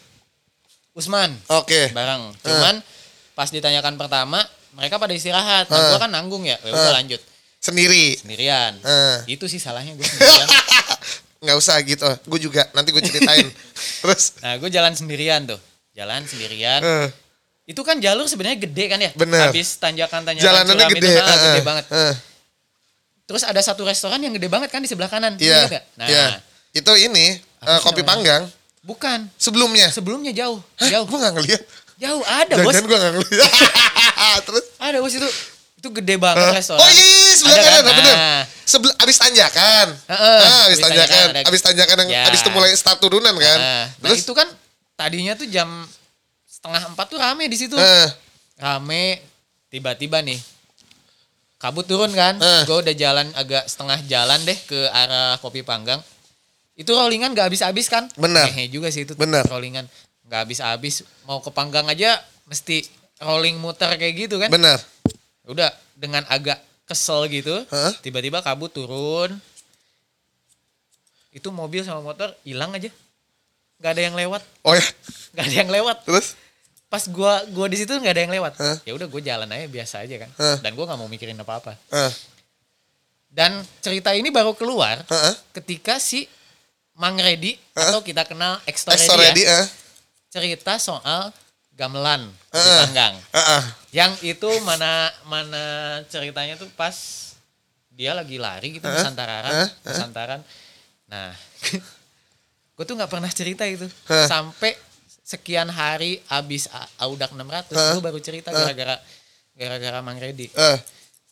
Usman 0.93 1.33
Oke. 1.49 1.89
bareng. 1.91 2.37
Cuman 2.39 2.85
pas 3.33 3.49
ditanyakan 3.49 3.97
pertama 3.97 4.45
mereka 4.75 5.01
pada 5.01 5.17
istirahat. 5.17 5.65
Nah, 5.67 5.75
Ah. 5.75 5.89
gua 5.89 5.99
kan 5.99 6.13
nanggung 6.13 6.45
ya. 6.45 6.61
Ya 6.61 6.71
udah 6.71 6.93
Ah. 6.93 6.97
lanjut 7.01 7.23
Sendiri. 7.57 8.21
sendirian. 8.21 8.77
Itu 9.25 9.49
sih 9.49 9.57
salahnya 9.57 9.97
gue 9.97 10.05
sendirian. 10.05 10.49
nggak 11.39 11.57
usah 11.57 11.78
gitu. 11.82 12.07
Gue 12.26 12.41
juga. 12.41 12.66
Nanti 12.72 12.91
gue 12.91 13.01
ceritain. 13.01 13.47
Terus? 14.03 14.39
nah, 14.41 14.55
gue 14.57 14.68
jalan 14.68 14.93
sendirian 14.93 15.47
tuh. 15.47 15.59
Jalan 15.95 16.22
sendirian. 16.24 16.80
eh, 16.80 17.09
Itu 17.64 17.82
kan 17.82 17.99
jalur 17.99 18.24
sebenarnya 18.24 18.59
gede 18.59 18.84
kan 18.86 18.99
ya? 18.99 19.11
Bener. 19.12 19.51
Habis 19.51 19.76
tanjakan-tanjakan 19.76 20.41
jalanannya 20.41 20.74
curam 20.78 20.91
gede. 20.95 21.09
itu, 21.11 21.20
gede 21.20 21.61
eh, 21.61 21.64
banget. 21.64 21.84
eh. 21.91 22.14
Terus 23.28 23.43
ada 23.45 23.61
satu 23.61 23.84
restoran 23.84 24.18
yang 24.18 24.32
gede 24.32 24.49
banget 24.49 24.72
kan 24.72 24.80
di 24.80 24.89
sebelah 24.89 25.07
kanan. 25.07 25.36
Iya. 25.36 25.68
Nggak? 25.68 25.84
Nah, 26.01 26.07
Iya. 26.09 26.26
Itu 26.72 26.93
ini 26.95 27.36
sih 27.36 27.82
kopi 27.82 28.01
namanya? 28.01 28.09
panggang 28.09 28.43
bukan. 28.80 29.18
sebelumnya. 29.36 29.89
Sebelumnya 29.93 30.32
jauh. 30.32 30.59
Hah? 30.80 30.89
Jauh. 30.89 31.05
Gue 31.05 31.18
nggak 31.18 31.34
ngeliat. 31.36 31.62
Jauh 31.99 32.22
ada, 32.24 32.55
Bos. 32.62 32.72
Jangan 32.72 32.86
gue 32.86 32.99
nggak 32.99 33.14
ngeliat. 33.18 33.53
Terus? 34.47 34.64
Ada, 34.78 34.97
Bos 35.03 35.12
itu. 35.12 35.28
Itu 35.79 35.89
gede 35.95 36.18
banget 36.18 36.43
Hah? 36.43 36.55
restoran. 36.55 36.83
Oh 36.83 36.91
iya, 36.91 37.07
sebelah 37.33 37.55
Ada 37.55 37.62
kanan, 37.62 37.79
kan? 37.81 37.95
bener. 37.95 38.16
Nah. 38.16 38.43
Sebelum 38.66 38.95
abis 38.99 39.16
tanjakan. 39.16 39.87
Heeh, 40.05 40.39
ah, 40.43 40.43
abis 40.43 40.51
abis 40.66 40.79
tanjakan, 40.83 41.07
tanjakan 41.09 41.29
ada- 41.33 41.47
abis 41.47 41.62
tanjakan 41.62 41.97
yang 41.97 42.11
Ya. 42.11 42.22
abis 42.26 42.41
itu 42.43 42.51
mulai 42.51 42.70
start 42.74 42.99
turunan 42.99 43.31
kan. 43.33 43.59
Nah, 43.59 43.85
nah, 43.89 44.09
Terus? 44.11 44.18
itu 44.20 44.33
kan 44.33 44.49
tadinya 44.93 45.33
tuh 45.33 45.47
jam 45.47 45.68
setengah 46.45 46.83
empat 46.89 47.07
tuh 47.07 47.16
rame 47.16 47.47
di 47.47 47.57
situ. 47.57 47.74
eh, 47.74 48.09
Rame. 48.59 49.22
Tiba-tiba 49.68 50.18
nih. 50.18 50.41
Kabut 51.57 51.85
turun 51.85 52.11
kan. 52.11 52.35
Eh. 52.37 52.62
Gue 52.64 52.79
udah 52.81 52.93
jalan 52.93 53.31
agak 53.33 53.66
setengah 53.66 54.03
jalan 54.05 54.43
deh 54.43 54.59
ke 54.61 54.87
arah 54.89 55.39
kopi 55.39 55.62
panggang. 55.62 56.03
Itu 56.74 56.91
rollingan 56.93 57.35
gak 57.35 57.51
habis-habis 57.51 57.87
kan? 57.87 58.07
Bener. 58.14 58.47
Hehe 58.49 58.66
juga 58.66 58.87
sih 58.89 59.03
itu 59.03 59.14
Bener. 59.14 59.43
rollingan. 59.45 59.87
Gak 60.24 60.43
habis-habis. 60.43 61.03
Mau 61.22 61.39
ke 61.39 61.51
panggang 61.51 61.87
aja 61.87 62.18
mesti 62.45 62.83
rolling 63.18 63.55
muter 63.57 63.91
kayak 63.93 64.26
gitu 64.26 64.39
kan. 64.39 64.47
bener. 64.49 64.79
Udah 65.49 65.73
dengan 65.97 66.23
agak 66.29 66.61
kesel 66.85 67.25
gitu. 67.29 67.65
Tiba-tiba 68.05 68.45
kabut 68.45 68.71
turun. 68.71 69.33
Itu 71.33 71.53
mobil 71.53 71.85
sama 71.85 72.01
motor 72.01 72.33
hilang 72.45 72.73
aja. 72.73 72.89
Gak 73.79 73.95
ada 73.95 74.03
yang 74.11 74.17
lewat. 74.17 74.43
Oh 74.67 74.75
ya, 74.75 74.83
Gak 75.39 75.45
ada 75.49 75.57
yang 75.65 75.71
lewat. 75.71 76.03
terus? 76.05 76.35
Pas 76.89 77.05
gua 77.05 77.45
gua 77.53 77.69
di 77.69 77.77
situ 77.77 77.93
nggak 77.93 78.15
ada 78.17 78.23
yang 78.25 78.33
lewat. 78.33 78.53
Ya 78.89 78.97
udah 78.97 79.05
gue 79.05 79.21
jalan 79.21 79.45
aja 79.53 79.69
biasa 79.69 80.09
aja 80.09 80.25
kan. 80.25 80.31
Hah? 80.41 80.57
Dan 80.65 80.73
gua 80.73 80.89
nggak 80.89 80.99
mau 80.99 81.05
mikirin 81.05 81.37
apa-apa. 81.37 81.77
Eh, 81.93 82.13
Dan 83.29 83.61
cerita 83.85 84.17
ini 84.17 84.33
baru 84.33 84.57
keluar 84.57 85.05
eh. 85.05 85.35
ketika 85.53 86.01
si 86.01 86.25
Mang 86.97 87.21
Redi 87.21 87.61
Hah? 87.77 87.93
atau 87.93 88.01
kita 88.01 88.25
kenal 88.25 88.57
Extra 88.65 88.97
Redi 88.97 89.45
ya, 89.45 89.63
eh. 89.63 89.67
cerita 90.33 90.81
soal 90.81 91.29
gamelan 91.79 92.26
di 92.51 92.59
Heeh. 92.59 92.79
Panggang. 92.83 93.14
Eh, 93.31 93.39
eh. 93.39 93.62
Yang 93.95 94.12
itu 94.26 94.51
mana 94.61 95.07
mana 95.24 95.62
ceritanya 96.05 96.59
tuh 96.59 96.66
pas 96.74 96.93
dia 97.89 98.12
lagi 98.12 98.37
lari 98.37 98.74
gitu 98.74 98.85
Hah? 98.85 98.95
Nusantararan, 98.99 99.53
Hah? 99.55 99.62
Hah? 99.62 99.70
Nusantararan. 99.87 100.41
Nah, 101.07 101.31
gue 102.74 102.85
tuh 102.85 102.95
nggak 102.95 103.09
pernah 103.09 103.31
cerita 103.31 103.62
itu 103.62 103.87
Hah? 104.07 104.26
sampai 104.26 104.74
sekian 105.22 105.68
hari 105.68 106.18
abis 106.26 106.66
Audak 106.99 107.31
600 107.31 107.47
Hah? 107.70 107.95
gue 107.95 108.03
baru 108.03 108.18
cerita 108.18 108.51
gara-gara 108.51 108.99
gara-gara 109.55 109.99
Mang 110.01 110.18
Redi. 110.18 110.51
Eh, 110.51 110.79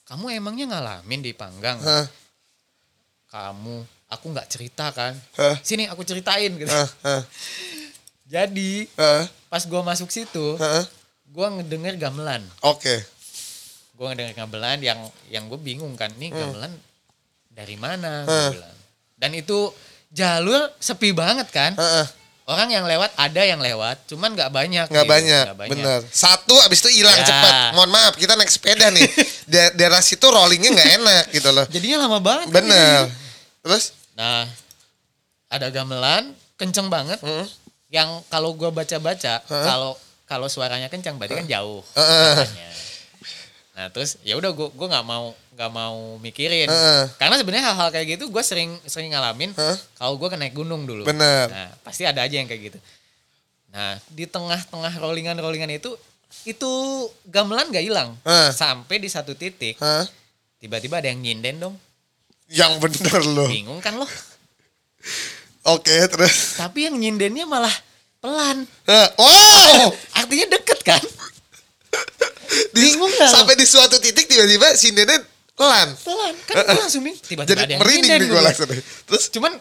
Kamu 0.07 0.31
emangnya 0.31 0.71
ngalamin 0.71 1.21
di 1.21 1.35
Panggang? 1.35 1.79
eh, 1.79 2.07
Kamu, 3.27 3.77
aku 4.09 4.27
nggak 4.31 4.47
cerita 4.47 4.91
kan? 4.91 5.13
Hah? 5.35 5.59
Sini 5.61 5.87
aku 5.87 6.03
ceritain 6.03 6.55
gitu. 6.55 6.71
eh, 6.71 6.89
eh, 7.05 7.23
Jadi 8.27 8.91
eh, 8.91 9.23
pas 9.47 9.63
gua 9.65 9.81
masuk 9.81 10.11
situ, 10.11 10.59
eh. 10.59 10.85
gua 11.31 11.51
ngedenger 11.55 11.95
gamelan. 11.97 12.43
Oke. 12.61 13.07
Gua 13.95 14.11
ngedenger 14.11 14.35
gamelan 14.37 14.79
yang 14.83 15.01
yang 15.27 15.47
gue 15.47 15.57
bingung 15.57 15.95
kan, 15.95 16.11
nih 16.19 16.29
gamelan 16.29 16.75
dari 17.49 17.79
mana? 17.79 18.27
Hmm. 18.27 18.51
bilang. 18.53 18.77
Dan 19.17 19.31
itu 19.33 19.71
jalur 20.11 20.69
sepi 20.77 21.15
banget 21.15 21.49
kan? 21.49 21.73
Eh. 21.73 22.07
Orang 22.47 22.71
yang 22.71 22.87
lewat 22.87 23.11
ada 23.19 23.43
yang 23.43 23.59
lewat, 23.59 24.07
cuman 24.07 24.31
nggak 24.31 24.51
banyak. 24.55 24.87
Nggak 24.87 25.03
gitu. 25.03 25.15
banyak, 25.19 25.45
banyak. 25.59 25.71
bener. 25.75 26.01
Satu 26.07 26.55
abis 26.63 26.79
itu 26.79 27.03
hilang 27.03 27.19
Ya. 27.19 27.27
cepat. 27.27 27.75
Mohon 27.75 27.91
maaf, 27.91 28.15
kita 28.15 28.39
naik 28.39 28.51
sepeda 28.51 28.87
nih. 28.91 29.03
Da- 29.51 29.75
daerah 29.75 29.99
situ 29.99 30.23
rollingnya 30.27 30.71
nggak 30.71 30.91
enak 30.99 31.25
gitu 31.35 31.51
loh. 31.51 31.67
Jadinya 31.67 32.07
lama 32.07 32.19
banget. 32.23 32.47
kan 32.51 32.55
Bener. 32.55 33.03
gitu. 33.03 33.07
Terus? 33.67 33.85
Nah, 34.15 34.47
ada 35.49 35.67
gamelan 35.71 36.35
kenceng 36.55 36.87
banget. 36.87 37.19
Mm. 37.19 37.47
Yang 37.97 38.11
kalau 38.29 38.53
gua 38.53 38.69
baca-baca, 38.69 39.41
kalau 39.49 39.97
kalau 40.29 40.53
suaranya 40.53 40.93
kencang 40.93 41.17
berarti 41.17 41.41
kan 41.41 41.49
jauh. 41.49 41.81
Nah 43.73 43.89
terus 43.89 44.21
ya 44.21 44.37
udah 44.37 44.53
gua 44.53 44.69
gua 44.69 44.89
nggak 44.93 45.07
mau 45.09 45.33
nggak 45.57 45.73
mau 45.73 46.21
mikirin. 46.21 46.69
Karena 47.17 47.41
sebenarnya 47.41 47.73
hal-hal 47.73 47.89
kayak 47.89 48.21
gitu 48.21 48.29
gue 48.29 48.45
sering 48.45 48.77
sering 48.85 49.17
ngalamin. 49.17 49.57
Kalau 49.97 50.21
gue 50.21 50.29
naik 50.37 50.53
gunung 50.53 50.85
dulu. 50.85 51.09
Bener. 51.09 51.49
Nah 51.49 51.73
pasti 51.81 52.05
ada 52.05 52.21
aja 52.21 52.37
yang 52.37 52.45
kayak 52.45 52.69
gitu. 52.69 52.79
Nah 53.73 53.97
di 54.13 54.29
tengah-tengah 54.29 55.01
rollingan-rollingan 55.01 55.73
itu 55.73 55.97
itu 56.45 56.73
gamelan 57.33 57.73
gak 57.73 57.81
hilang. 57.81 58.13
Hah? 58.29 58.53
Sampai 58.53 59.01
di 59.01 59.09
satu 59.09 59.33
titik 59.33 59.81
Hah? 59.81 60.05
tiba-tiba 60.61 61.01
ada 61.01 61.09
yang 61.09 61.25
nyinden 61.25 61.57
dong. 61.57 61.75
Yang 62.53 62.73
bener 62.85 63.21
loh. 63.25 63.49
Bingung 63.49 63.81
kan 63.81 63.97
lo? 63.97 64.05
Oke, 65.67 65.97
terus. 66.13 66.61
Tapi 66.61 66.87
yang 66.87 66.95
nyindennya 67.01 67.49
malah 67.49 67.73
pelan. 68.27 68.57
Hah? 68.91 69.09
Wow! 69.15 69.95
Artinya 70.19 70.47
deket 70.51 70.81
kan? 70.83 71.03
Di- 72.75 72.83
Bingung 72.91 73.11
lo? 73.13 73.27
Sampai 73.31 73.55
di 73.55 73.63
suatu 73.63 74.03
titik 74.03 74.27
tiba-tiba 74.27 74.75
si 74.75 74.91
Nenen 74.91 75.23
pelan. 75.55 75.95
Pelan. 75.95 76.35
Kan 76.43 76.55
gue 76.67 76.75
langsung 76.77 77.03
bingung. 77.07 77.23
Tiba-tiba 77.23 77.55
Jadi 77.55 77.61
ada 77.63 77.73
yang 77.73 77.81
merinding 77.87 78.11
nih 78.19 78.29
gue 78.29 78.43
langsung. 78.43 78.67
Terus 79.07 79.25
cuman 79.31 79.53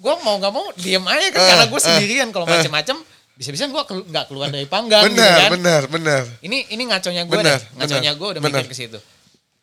gue 0.00 0.14
mau 0.20 0.36
nggak 0.36 0.52
mau 0.52 0.66
diem 0.76 1.04
aja 1.04 1.26
kan 1.30 1.40
Eh, 1.40 1.48
karena 1.48 1.64
gue 1.68 1.80
sendirian 1.80 2.28
kalau 2.28 2.44
eh. 2.44 2.52
macem-macem 2.56 2.96
bisa-bisa 3.36 3.68
gue 3.68 3.82
nggak 4.04 4.26
keluar 4.28 4.48
dari 4.48 4.64
panggang 4.64 5.00
gitu 5.08 5.16
bener, 5.16 5.36
kan 5.38 5.50
bener, 5.56 5.82
bener. 5.88 6.22
ini 6.44 6.68
ini 6.68 6.92
ngaconya 6.92 7.24
gue 7.24 7.40
deh 7.40 7.60
ngaconya 7.72 8.12
gue 8.12 8.28
udah 8.36 8.40
bener. 8.40 8.60
mikir 8.60 8.68
ke 8.68 8.76
situ 8.76 8.98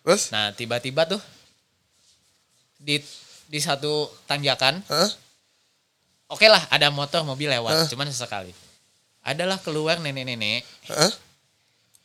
Terus? 0.01 0.33
nah 0.33 0.49
tiba-tiba 0.49 1.05
tuh 1.05 1.21
di 2.77 2.97
di 3.45 3.59
satu 3.61 4.09
tanjakan 4.25 4.81
Hah? 4.89 5.09
Oke 6.27 6.45
lah 6.45 6.63
ada 6.67 6.87
motor 6.89 7.23
mobil 7.23 7.47
lewat 7.47 7.73
Eh. 7.73 7.87
cuman 7.87 8.07
sesekali 8.07 8.51
adalah 9.21 9.57
keluar 9.57 9.97
nenek-nenek 9.97 10.63
Hah? 10.87 11.11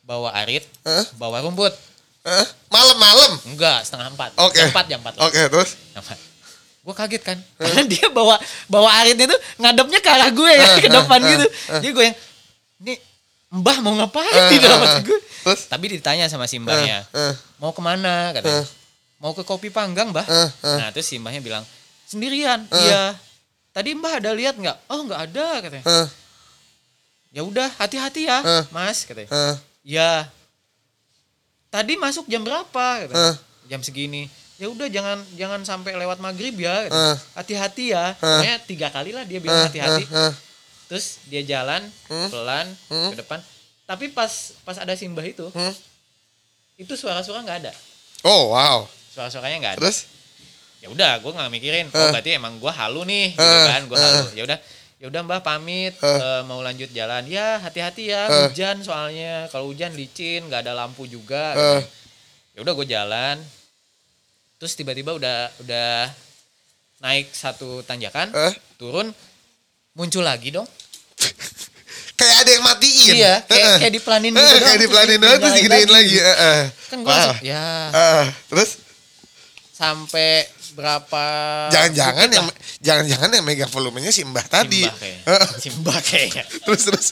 bawa 0.02 0.34
arit, 0.36 0.66
Hah? 0.82 1.06
bawa 1.14 1.38
rumput. 1.40 1.70
Hah? 2.22 2.46
Malam-malam. 2.66 3.38
Enggak, 3.46 3.82
setengah 3.82 4.10
empat. 4.10 4.30
Oke. 4.38 4.58
Jam 4.58 4.70
empat, 4.70 4.84
jam 4.86 4.98
empat. 4.98 5.14
Oke, 5.22 5.40
terus? 5.46 5.78
Gue 6.82 6.90
kaget 6.92 7.22
kan. 7.22 7.38
Karena 7.54 7.82
dia 7.86 8.10
bawa 8.10 8.34
bawa 8.66 8.90
aritnya 8.98 9.30
tuh 9.30 9.38
ngadepnya 9.56 9.98
ke 9.98 10.10
arah 10.10 10.30
gue 10.30 10.50
ya, 10.50 10.66
Eh, 10.66 10.82
ke 10.82 10.88
depan 10.88 11.18
eh, 11.20 11.28
gitu. 11.30 11.46
eh. 11.46 11.54
Jadi 11.78 11.90
gue 11.92 12.04
yang, 12.10 12.16
ini 12.80 12.94
mbah 13.54 13.78
mau 13.78 13.94
ngapain 13.94 14.26
Eh, 14.26 14.50
di 14.50 14.58
dalam 14.58 14.82
eh. 14.82 15.02
gue. 15.02 15.18
Terus? 15.46 15.60
Tapi 15.66 15.84
ditanya 15.88 16.26
sama 16.26 16.50
si 16.50 16.58
mbahnya, 16.58 17.06
Eh, 17.06 17.30
eh. 17.30 17.34
mau 17.58 17.70
ke 17.70 17.78
mana 17.78 18.34
katanya. 18.34 18.62
Eh. 18.62 18.66
Mau 19.18 19.30
ke 19.30 19.46
kopi 19.46 19.70
panggang 19.70 20.10
mbah. 20.10 20.26
Eh, 20.26 20.50
eh. 20.66 20.76
Nah 20.78 20.90
terus 20.90 21.06
si 21.06 21.22
mbahnya 21.22 21.38
bilang, 21.38 21.62
sendirian. 22.04 22.66
Eh. 22.66 22.82
Iya. 22.82 23.14
Tadi 23.72 23.96
mbah 23.96 24.20
ada 24.20 24.30
lihat 24.32 24.54
nggak? 24.54 24.76
Oh 24.86 25.00
nggak 25.02 25.20
ada 25.26 25.46
katanya. 25.60 25.84
Ya 27.32 27.40
udah 27.40 27.68
hati-hati 27.74 28.28
ya 28.28 28.38
Eh. 28.40 28.64
mas 28.68 29.02
katanya. 29.02 29.32
Hah? 29.32 29.56
Ya. 29.80 30.28
Tadi 31.68 31.96
masuk 31.96 32.28
jam 32.28 32.44
berapa? 32.44 32.68
Kata. 33.08 33.12
Eh. 33.12 33.34
Jam 33.66 33.80
segini. 33.80 34.28
Ya 34.60 34.68
udah 34.68 34.86
jangan 34.86 35.24
jangan 35.34 35.64
sampai 35.64 35.96
lewat 35.96 36.20
maghrib 36.20 36.52
ya. 36.54 36.86
kata. 36.86 36.92
Eh. 36.92 37.16
Hati-hati 37.32 37.84
ya. 37.90 38.12
Pokoknya 38.14 38.56
tiga 38.62 38.88
kali 38.92 39.10
lah 39.10 39.24
dia 39.24 39.40
bilang 39.40 39.64
hati-hati. 39.64 40.04
Hah? 40.06 40.28
Hah? 40.28 40.32
Terus 40.86 41.24
dia 41.24 41.40
jalan 41.42 41.80
Hmm. 42.06 42.28
pelan 42.28 42.66
Hmm. 42.92 43.10
ke 43.10 43.24
depan. 43.24 43.40
Tapi 43.82 44.12
pas 44.12 44.28
pas 44.62 44.76
ada 44.76 44.92
simbah 44.92 45.24
itu, 45.24 45.48
Hmm? 45.48 45.72
itu 46.76 46.92
suara-suara 46.92 47.40
nggak 47.40 47.58
ada. 47.64 47.72
Oh, 48.22 48.52
wow. 48.52 48.84
Suara-suaranya 49.10 49.56
nggak 49.58 49.72
ada. 49.74 49.80
Terus? 49.80 50.11
Ya 50.82 50.88
udah, 50.88 51.12
gue 51.16 51.30
nggak 51.30 51.50
mikirin. 51.50 51.86
Oh 51.88 51.96
Eh. 51.96 52.10
berarti 52.10 52.30
emang 52.34 52.58
gue 52.58 52.68
halu 52.68 53.02
nih, 53.04 53.32
gitu 53.32 53.40
Eh. 53.40 53.66
kan? 53.68 53.82
Gue 53.86 53.94
halu. 53.96 54.26
Ya 54.34 54.42
udah, 54.42 54.58
ya 54.98 55.06
udah 55.06 55.20
mbah 55.22 55.40
pamit 55.40 55.94
Eh. 55.94 56.06
eh, 56.08 56.42
mau 56.42 56.58
lanjut 56.58 56.90
jalan. 56.90 57.22
Ya 57.24 57.56
hati-hati 57.56 58.10
ya, 58.10 58.26
Eh. 58.26 58.42
hujan 58.48 58.82
soalnya. 58.82 59.46
Kalau 59.48 59.70
hujan 59.70 59.94
licin, 59.94 60.42
nggak 60.44 60.66
ada 60.66 60.74
lampu 60.74 61.06
juga. 61.06 61.54
Eh. 61.54 61.82
ya 62.52 62.60
udah 62.60 62.74
gue 62.74 62.84
jalan 62.84 63.40
terus 64.60 64.76
tiba-tiba 64.76 65.16
udah 65.16 65.48
udah 65.58 66.04
naik 67.00 67.32
satu 67.32 67.80
tanjakan 67.80 68.28
Eh? 68.28 68.52
turun 68.76 69.08
muncul 69.92 70.20
lagi 70.20 70.52
dong 70.52 70.68
Kayak 72.20 72.36
ada 72.38 72.50
yang 72.52 72.60
matiin. 72.62 73.12
iya 73.16 73.34
kayak 73.42 73.56
Heeh. 73.64 73.78
kayak 73.80 73.92
dipelanin 73.96 74.30
gitu 74.30 74.36
doang 74.36 74.52
Kayak 74.52 74.60
terus 74.68 74.82
dipelanin 74.84 75.18
doang 75.18 75.38
terus 75.40 75.54
digedein 75.56 75.90
lagi. 75.90 76.16
Heeh. 76.20 76.60
kan 76.86 76.98
gue 77.00 77.08
langsung 77.08 77.40
ya 77.40 77.64
Heeh. 77.88 78.24
Terus? 78.52 78.70
sampai 79.72 80.28
berapa 80.72 81.22
Jangan-jangan 81.72 82.28
yang 82.32 82.46
jangan-jangan 82.80 83.28
yang 83.32 83.44
megang 83.44 83.70
volumenya 83.70 84.10
si 84.10 84.24
Mbah 84.24 84.46
tadi. 84.48 84.88
Simbah 85.60 85.98
kayaknya 86.00 86.44
Terus 86.66 86.82
terus. 86.88 87.06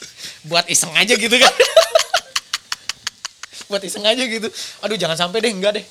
buat 0.45 0.65
iseng 0.67 0.93
aja 0.97 1.13
gitu 1.13 1.35
kan. 1.37 1.51
Buat 3.71 3.87
iseng 3.87 4.03
aja 4.03 4.19
gitu. 4.19 4.51
Aduh 4.83 4.99
jangan 4.99 5.15
sampai 5.15 5.39
deh 5.39 5.51
enggak 5.53 5.79
deh. 5.79 5.85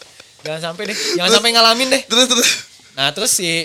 Jangan 0.44 0.72
sampai 0.72 0.92
deh. 0.92 0.96
Jangan 1.16 1.40
sampai 1.40 1.50
ngalamin 1.56 1.88
deh. 1.88 2.02
Terus 2.04 2.26
terus. 2.28 2.48
Nah 2.92 3.08
terus 3.16 3.32
si 3.32 3.64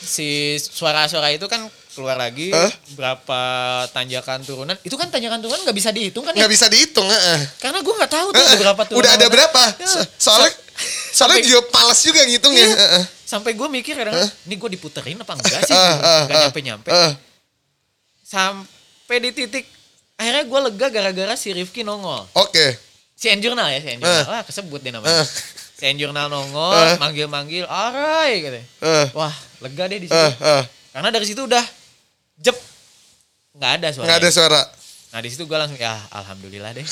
si 0.00 0.56
suara-suara 0.56 1.28
itu 1.36 1.44
kan 1.44 1.68
keluar 1.96 2.14
lagi 2.14 2.52
Hah? 2.52 2.68
berapa 2.92 3.40
tanjakan 3.90 4.44
turunan 4.44 4.76
itu 4.84 4.92
kan 4.94 5.08
tanjakan 5.08 5.40
turunan 5.40 5.64
nggak 5.64 5.72
bisa 5.74 5.88
dihitung 5.88 6.22
kan 6.22 6.36
ya 6.36 6.44
Nggak 6.44 6.52
bisa 6.52 6.66
dihitung, 6.68 7.08
heeh. 7.08 7.40
karena 7.56 7.80
gue 7.80 7.94
nggak 7.96 8.12
tahu 8.12 8.28
tuh 8.30 8.38
Heeh. 8.38 8.58
berapa 8.60 8.82
turunan 8.84 9.00
Udah 9.00 9.12
ada 9.16 9.26
berapa? 9.26 9.62
Ya. 9.74 9.86
So- 9.88 10.04
Soalnya 10.20 10.50
soalnya 11.10 11.40
Sampai- 11.40 11.48
dia 11.48 11.60
males 11.66 12.00
juga 12.02 12.20
ngitungnya. 12.22 12.62
Iya. 12.62 12.76
Heeh. 12.76 13.04
sampai 13.26 13.50
gue 13.52 13.68
mikir 13.72 13.96
kadang 13.96 14.14
ini 14.46 14.54
gue 14.54 14.70
diputerin 14.70 15.16
apa 15.16 15.32
enggak 15.34 15.60
sih 15.64 15.72
Heeh, 15.72 15.94
heeh, 15.98 16.22
nggak 16.22 16.38
nyampe 16.44 16.60
nyampe 16.62 16.88
Heeh. 16.88 17.12
sampai 18.22 19.16
di 19.18 19.30
titik 19.32 19.64
akhirnya 20.14 20.44
gue 20.44 20.60
lega 20.62 20.86
gara-gara 20.88 21.34
si 21.34 21.50
Rifki 21.50 21.82
nongol 21.82 22.22
Oke. 22.32 22.78
si 23.12 23.26
Enjurnal 23.26 23.66
ya 23.68 23.80
si 23.80 23.88
Enjurnal 23.92 24.20
Eh. 24.20 24.26
wah 24.28 24.42
kesebut 24.42 24.78
deh 24.78 24.90
namanya 24.90 25.22
Eh. 25.22 25.26
si 25.74 25.84
Enjurnal 25.86 26.26
nongol 26.26 26.96
manggil-manggil 26.96 27.64
arai 27.64 28.30
gitu 28.40 28.60
Eh. 28.80 29.06
wah 29.10 29.34
lega 29.58 29.84
deh 29.86 29.98
di 29.98 30.06
situ 30.06 30.14
Eh, 30.16 30.32
eh. 30.38 30.62
karena 30.90 31.08
dari 31.10 31.26
situ 31.26 31.42
udah 31.42 31.64
jep 32.36 32.56
nggak 33.52 33.72
ada 33.80 33.88
suara 33.90 34.06
Nggak 34.06 34.18
ada 34.20 34.30
suara. 34.30 34.60
Nah 35.10 35.20
di 35.20 35.28
situ 35.28 35.44
gue 35.44 35.56
langsung 35.56 35.76
ya 35.76 35.96
alhamdulillah 36.10 36.72
deh. 36.72 36.84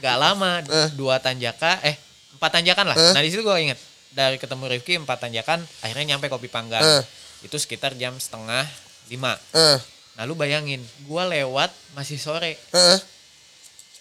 Gak 0.00 0.16
lama 0.16 0.62
Eh. 0.62 0.88
dua 0.94 1.18
tanjaka 1.18 1.82
eh 1.82 1.98
empat 2.34 2.50
tanjakan 2.52 2.86
lah. 2.88 2.96
Eh. 2.96 3.12
Nah 3.12 3.20
di 3.20 3.28
situ 3.28 3.42
gue 3.42 3.56
inget 3.58 3.76
dari 4.10 4.38
ketemu 4.38 4.70
Rifki 4.70 4.96
empat 4.96 5.18
tanjakan 5.20 5.60
akhirnya 5.80 6.14
nyampe 6.14 6.28
kopi 6.28 6.46
panggang. 6.46 6.80
Eh. 6.80 7.02
Itu 7.42 7.58
sekitar 7.58 7.92
jam 7.94 8.14
setengah 8.14 8.64
lima. 9.10 9.34
Eh. 9.52 9.78
Nah 10.14 10.22
lu 10.24 10.32
bayangin 10.32 10.78
gue 10.80 11.22
lewat 11.28 11.68
masih 11.92 12.16
sore. 12.16 12.56
eh. 12.56 12.98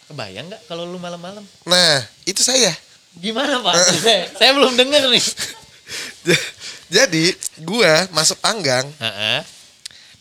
Kebayang 0.03 0.47
nggak 0.47 0.61
kalau 0.67 0.83
lu 0.83 0.99
malam-malam? 0.99 1.41
Nah, 1.63 1.95
itu 2.23 2.43
saya. 2.43 2.75
Gimana 3.15 3.63
pak? 3.63 3.75
saya, 3.97 4.27
saya 4.35 4.51
belum 4.51 4.75
denger 4.75 5.07
nih. 5.07 5.23
Jadi, 6.93 7.31
gua 7.63 8.05
masuk 8.11 8.35
Panggang. 8.37 8.83
Heeh. 8.99 9.39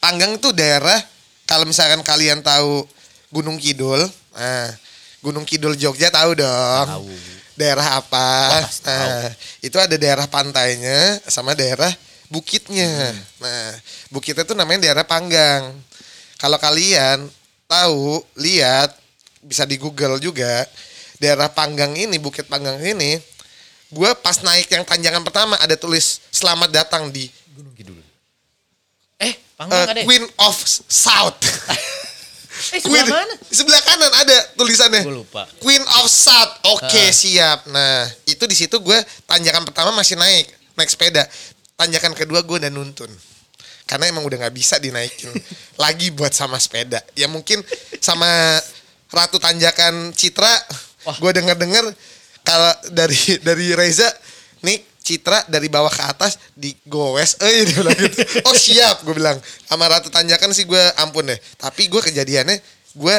Panggang 0.02 0.34
itu 0.34 0.50
daerah 0.50 0.98
kalau 1.46 1.62
misalkan 1.62 2.02
kalian 2.02 2.42
tahu 2.42 2.82
Gunung 3.30 3.54
Kidul, 3.54 4.02
nah, 4.34 4.66
Gunung 5.22 5.46
Kidul 5.46 5.78
Jogja 5.78 6.10
tahu 6.10 6.42
dong. 6.42 6.86
Tahu. 6.90 7.06
Daerah 7.54 8.02
apa? 8.02 8.58
Wah. 8.58 8.66
Nah, 8.66 9.30
itu 9.62 9.78
ada 9.78 9.94
daerah 9.94 10.26
pantainya 10.26 11.22
sama 11.30 11.54
daerah 11.54 11.94
bukitnya. 12.26 13.14
Hmm. 13.14 13.46
Nah, 13.46 13.70
bukitnya 14.10 14.42
itu 14.42 14.58
namanya 14.58 14.90
daerah 14.90 15.06
Panggang. 15.06 15.70
Kalau 16.34 16.58
kalian 16.58 17.30
tahu, 17.70 18.26
lihat 18.34 18.98
bisa 19.38 19.62
di 19.62 19.78
Google 19.78 20.18
juga 20.18 20.66
daerah 21.22 21.46
Panggang 21.46 21.94
ini, 21.94 22.18
Bukit 22.18 22.50
Panggang 22.50 22.82
ini, 22.82 23.22
gua 23.94 24.18
pas 24.18 24.42
naik 24.42 24.66
yang 24.66 24.82
tanjakan 24.82 25.22
pertama 25.22 25.54
ada 25.62 25.78
tulis 25.78 26.18
selamat 26.34 26.74
datang 26.74 27.14
di 27.14 27.30
Gunung 27.54 27.78
Kidul. 27.78 28.01
Ya? 29.68 30.02
Queen 30.02 30.24
of 30.38 30.56
South. 30.88 31.38
Eh 32.72 32.78
sebelah 32.78 33.04
mana? 33.04 33.34
Sebelah 33.48 33.80
kanan 33.82 34.12
ada 34.12 34.36
tulisannya. 34.54 35.02
Gue 35.02 35.24
lupa. 35.24 35.44
Queen 35.58 35.82
of 35.98 36.06
South. 36.06 36.52
Oke, 36.70 36.88
Ah. 37.00 37.10
siap. 37.10 37.66
Nah, 37.66 38.06
itu 38.24 38.44
di 38.44 38.54
situ 38.54 38.76
gue 38.78 38.96
tanjakan 39.24 39.64
pertama 39.64 39.90
masih 39.90 40.14
naik, 40.14 40.46
naik 40.72 40.88
sepeda. 40.88 41.24
Tanjakan 41.74 42.12
kedua 42.12 42.40
gue 42.40 42.56
udah 42.62 42.70
nuntun. 42.70 43.10
Karena 43.82 44.06
emang 44.06 44.22
udah 44.22 44.46
nggak 44.46 44.54
bisa 44.54 44.78
dinaikin 44.78 45.32
lagi 45.82 46.12
buat 46.12 46.30
sama 46.30 46.56
sepeda. 46.56 47.02
Ya 47.12 47.26
mungkin 47.26 47.60
sama 47.98 48.28
Ratu 49.10 49.36
Tanjakan 49.36 50.14
Citra, 50.14 50.52
gue 51.18 51.30
denger-denger 51.34 51.84
kalau 52.40 52.72
dari 52.88 53.18
dari 53.42 53.74
Reza, 53.74 54.08
nih 54.62 54.80
Citra 55.02 55.50
dari 55.50 55.66
bawah 55.66 55.90
ke 55.90 55.98
atas 56.06 56.38
digowes, 56.54 57.34
eh 57.42 57.66
dia 57.66 57.82
bilang 57.82 57.98
gitu. 57.98 58.22
Oh 58.46 58.54
siap, 58.54 59.02
gue 59.02 59.18
bilang. 59.18 59.34
Sama 59.66 59.90
Ratu 59.90 60.08
Tanjakan 60.08 60.54
sih 60.54 60.62
gue 60.62 60.78
ampun 60.94 61.26
deh. 61.26 61.38
Tapi 61.58 61.90
gue 61.90 61.98
kejadiannya 61.98 62.56
gue 62.94 63.16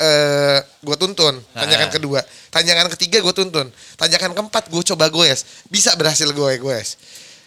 eh 0.00 0.58
gue 0.80 0.96
tuntun 0.96 1.36
tanjakan 1.52 1.88
Ah. 1.88 1.92
kedua 1.92 2.20
tanjakan 2.48 2.88
ketiga 2.96 3.20
gue 3.20 3.34
tuntun 3.36 3.68
tanjakan 4.00 4.32
keempat 4.32 4.72
gue 4.72 4.80
coba 4.80 5.12
goes 5.12 5.44
bisa 5.68 5.92
berhasil 5.92 6.24
gue 6.24 6.50
goes 6.56 6.96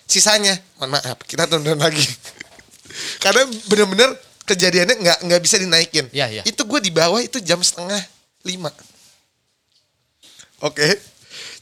sisanya 0.05 0.53
mohon 0.77 0.93
maaf 0.93 1.17
kita 1.25 1.49
tuntun 1.49 1.73
lagi 1.81 2.05
karena 3.25 3.49
bener-bener 3.65 4.13
kejadiannya 4.45 5.01
nggak 5.01 5.17
nggak 5.25 5.41
bisa 5.41 5.57
dinaikin 5.57 6.05
Iya, 6.13 6.29
iya. 6.29 6.41
itu 6.45 6.61
gue 6.61 6.77
di 6.77 6.93
bawah 6.93 7.25
itu 7.25 7.41
jam 7.41 7.57
setengah 7.57 7.97
lima 8.45 8.69
oke 10.61 10.87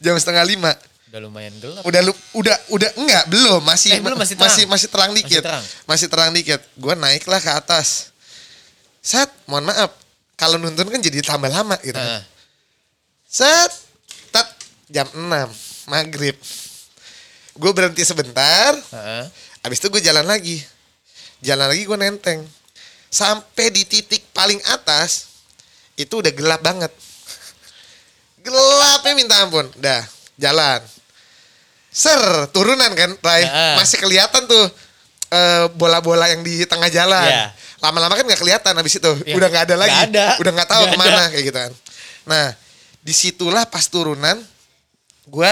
jam 0.04 0.20
setengah 0.20 0.44
lima 0.44 0.76
Udah 1.12 1.20
lumayan 1.20 1.52
gelap. 1.60 1.84
udah 1.84 2.02
lu 2.02 2.14
udah 2.34 2.56
udah 2.72 2.90
enggak 2.96 3.24
belum 3.28 3.60
masih 3.62 3.92
Eh, 3.92 4.00
belum, 4.00 4.16
masih 4.16 4.36
terang. 4.36 4.48
masih 4.48 4.64
masih 4.66 4.88
terang 4.88 5.12
dikit 5.12 5.44
terang. 5.44 5.64
masih 5.84 6.08
terang 6.08 6.32
dikit 6.32 6.64
gue 6.72 6.94
naiklah 6.96 7.38
ke 7.38 7.52
atas 7.52 8.16
set 8.98 9.28
mohon 9.44 9.66
maaf 9.66 9.92
kalau 10.34 10.56
nuntun 10.56 10.88
kan 10.88 10.98
jadi 10.98 11.20
tambah 11.22 11.48
lama 11.48 11.76
gitu. 11.82 11.94
Heeh. 11.94 12.24
set 13.24 13.72
tat 14.30 14.48
jam 14.88 15.04
6 15.06 15.20
maghrib 15.86 16.40
gue 17.54 17.72
berhenti 17.72 18.02
sebentar 18.02 18.72
Heeh. 18.72 19.24
habis 19.62 19.78
itu 19.78 19.88
gue 19.90 20.00
jalan 20.00 20.24
lagi 20.24 20.64
jalan 21.42 21.68
lagi 21.68 21.84
gue 21.84 21.98
nenteng 21.98 22.40
sampai 23.08 23.68
di 23.68 23.84
titik 23.84 24.32
paling 24.32 24.64
atas 24.66 25.28
itu 25.94 26.24
udah 26.24 26.32
gelap 26.32 26.64
banget 26.64 26.92
gelapnya 28.40 29.14
minta 29.14 29.36
ampun 29.40 29.68
dah 29.76 30.02
jalan 30.36 30.80
ser 31.92 32.22
turunan 32.50 32.88
kan 32.96 33.12
Ray 33.20 33.44
Heeh. 33.44 33.76
masih 33.76 34.00
kelihatan 34.00 34.48
tuh 34.48 34.66
eh, 35.30 35.66
bola-bola 35.76 36.32
yang 36.32 36.40
di 36.42 36.64
tengah 36.64 36.88
jalan 36.88 37.28
Iya. 37.28 37.52
lama-lama 37.84 38.16
kan 38.16 38.24
nggak 38.24 38.40
kelihatan 38.40 38.74
habis 38.74 38.96
itu 38.96 39.12
Iya. 39.28 39.36
udah 39.36 39.48
nggak 39.48 39.64
ada 39.68 39.76
lagi 39.76 39.92
Nggak 39.92 40.10
ada. 40.16 40.26
udah 40.40 40.52
nggak 40.56 40.70
tahu 40.70 40.84
Nggak 40.88 40.94
ke 40.94 41.00
mana 41.00 41.12
ada. 41.14 41.28
kayak 41.30 41.44
gitu 41.46 41.60
kan 41.60 41.74
nah 42.22 42.46
di 43.02 43.14
situlah 43.14 43.64
pas 43.66 43.84
turunan 43.86 44.38
gue 45.26 45.52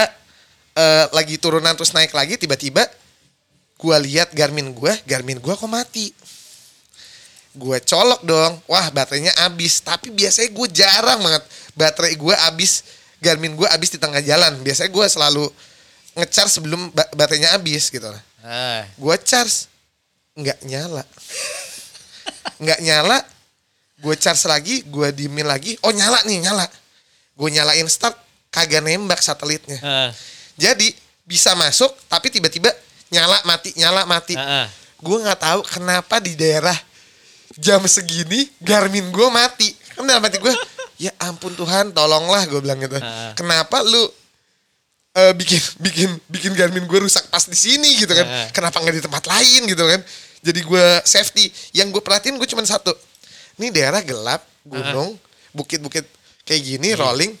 eh, 0.74 1.06
lagi 1.10 1.36
turunan 1.36 1.74
terus 1.74 1.92
naik 1.92 2.10
lagi 2.10 2.34
tiba-tiba 2.34 2.88
gue 3.76 3.96
lihat 4.08 4.32
Garmin 4.32 4.70
gue 4.70 4.92
Garmin 5.04 5.36
gue 5.36 5.52
kok 5.52 5.66
mati 5.66 6.12
gue 7.50 7.78
colok 7.82 8.22
dong 8.22 8.62
wah 8.64 8.86
baterainya 8.88 9.34
habis 9.36 9.82
tapi 9.82 10.08
biasanya 10.08 10.48
gue 10.48 10.66
jarang 10.70 11.18
banget 11.18 11.42
baterai 11.74 12.14
gue 12.14 12.34
habis 12.38 12.86
Garmin 13.18 13.52
gue 13.52 13.66
habis 13.66 13.90
di 13.90 13.98
tengah 13.98 14.22
jalan 14.22 14.54
biasanya 14.62 14.88
gue 14.88 15.06
selalu 15.06 15.44
ngecharge 16.16 16.52
sebelum 16.52 16.90
ba- 16.90 17.10
baterainya 17.14 17.54
habis 17.54 17.88
gitu. 17.88 18.06
Ah, 18.40 18.82
gue 18.86 19.16
charge 19.22 19.68
nggak 20.34 20.58
nyala. 20.64 21.04
Nggak 22.60 22.80
nyala 22.84 23.18
gue 24.00 24.14
charge 24.16 24.48
lagi 24.48 24.80
gue 24.88 25.12
dimin 25.12 25.44
lagi 25.44 25.76
oh 25.84 25.92
nyala 25.92 26.24
nih 26.24 26.40
nyala. 26.44 26.64
Gue 27.36 27.48
nyalain 27.52 27.88
start 27.88 28.16
kagak 28.48 28.80
nembak 28.84 29.20
satelitnya. 29.20 29.78
Ah, 29.80 30.10
jadi 30.56 30.92
bisa 31.24 31.54
masuk 31.54 31.92
tapi 32.08 32.32
tiba-tiba 32.32 32.72
nyala 33.12 33.38
mati 33.44 33.70
nyala 33.76 34.04
mati. 34.04 34.34
Ah, 34.36 34.64
ah. 34.64 34.66
gue 35.00 35.16
nggak 35.20 35.40
tahu 35.40 35.60
kenapa 35.64 36.20
di 36.20 36.36
daerah 36.36 36.76
jam 37.56 37.80
segini 37.84 38.48
Garmin 38.60 39.08
gue 39.08 39.28
mati. 39.28 39.68
Dalam 40.00 40.24
hati 40.24 40.40
gue 40.40 40.54
ya 40.96 41.12
ampun 41.20 41.52
Tuhan 41.52 41.92
tolonglah 41.92 42.44
gue 42.48 42.60
bilang 42.60 42.80
gitu. 42.80 42.96
Ah. 43.00 43.36
kenapa 43.36 43.84
lu 43.84 44.08
eh, 45.14 45.32
bikin 45.34 45.60
bikin 45.82 46.10
bikin 46.30 46.52
Garmin 46.54 46.86
gue 46.86 46.98
rusak 47.02 47.26
pas 47.30 47.42
di 47.42 47.58
sini 47.58 47.98
gitu 47.98 48.12
kan. 48.14 48.26
Ah. 48.26 48.48
kenapa 48.54 48.78
nggak 48.78 48.96
di 49.00 49.04
tempat 49.04 49.24
lain 49.26 49.62
gitu 49.66 49.84
kan. 49.86 50.00
Jadi 50.40 50.60
gue 50.64 50.86
safety. 51.04 51.50
Yang 51.76 51.98
gue 51.98 52.02
perhatiin 52.02 52.36
gue 52.38 52.48
cuma 52.48 52.62
satu. 52.64 52.94
Ini 53.60 53.68
daerah 53.74 54.00
gelap 54.00 54.40
gunung 54.64 55.18
bukit-bukit 55.52 56.06
kayak 56.46 56.62
gini 56.62 56.94
rolling. 56.96 57.34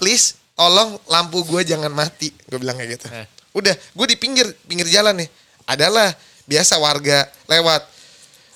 Please 0.00 0.34
tolong 0.56 0.96
lampu 1.06 1.44
gue 1.44 1.62
jangan 1.62 1.92
mati. 1.92 2.32
Gue 2.48 2.58
bilang 2.58 2.76
kayak 2.76 3.00
gitu. 3.00 3.06
Ah. 3.12 3.26
udah 3.50 3.74
gue 3.74 4.06
di 4.06 4.16
pinggir 4.16 4.46
pinggir 4.66 4.88
jalan 4.88 5.20
nih. 5.20 5.28
Adalah 5.68 6.10
biasa 6.48 6.80
warga 6.80 7.28
lewat. 7.46 7.82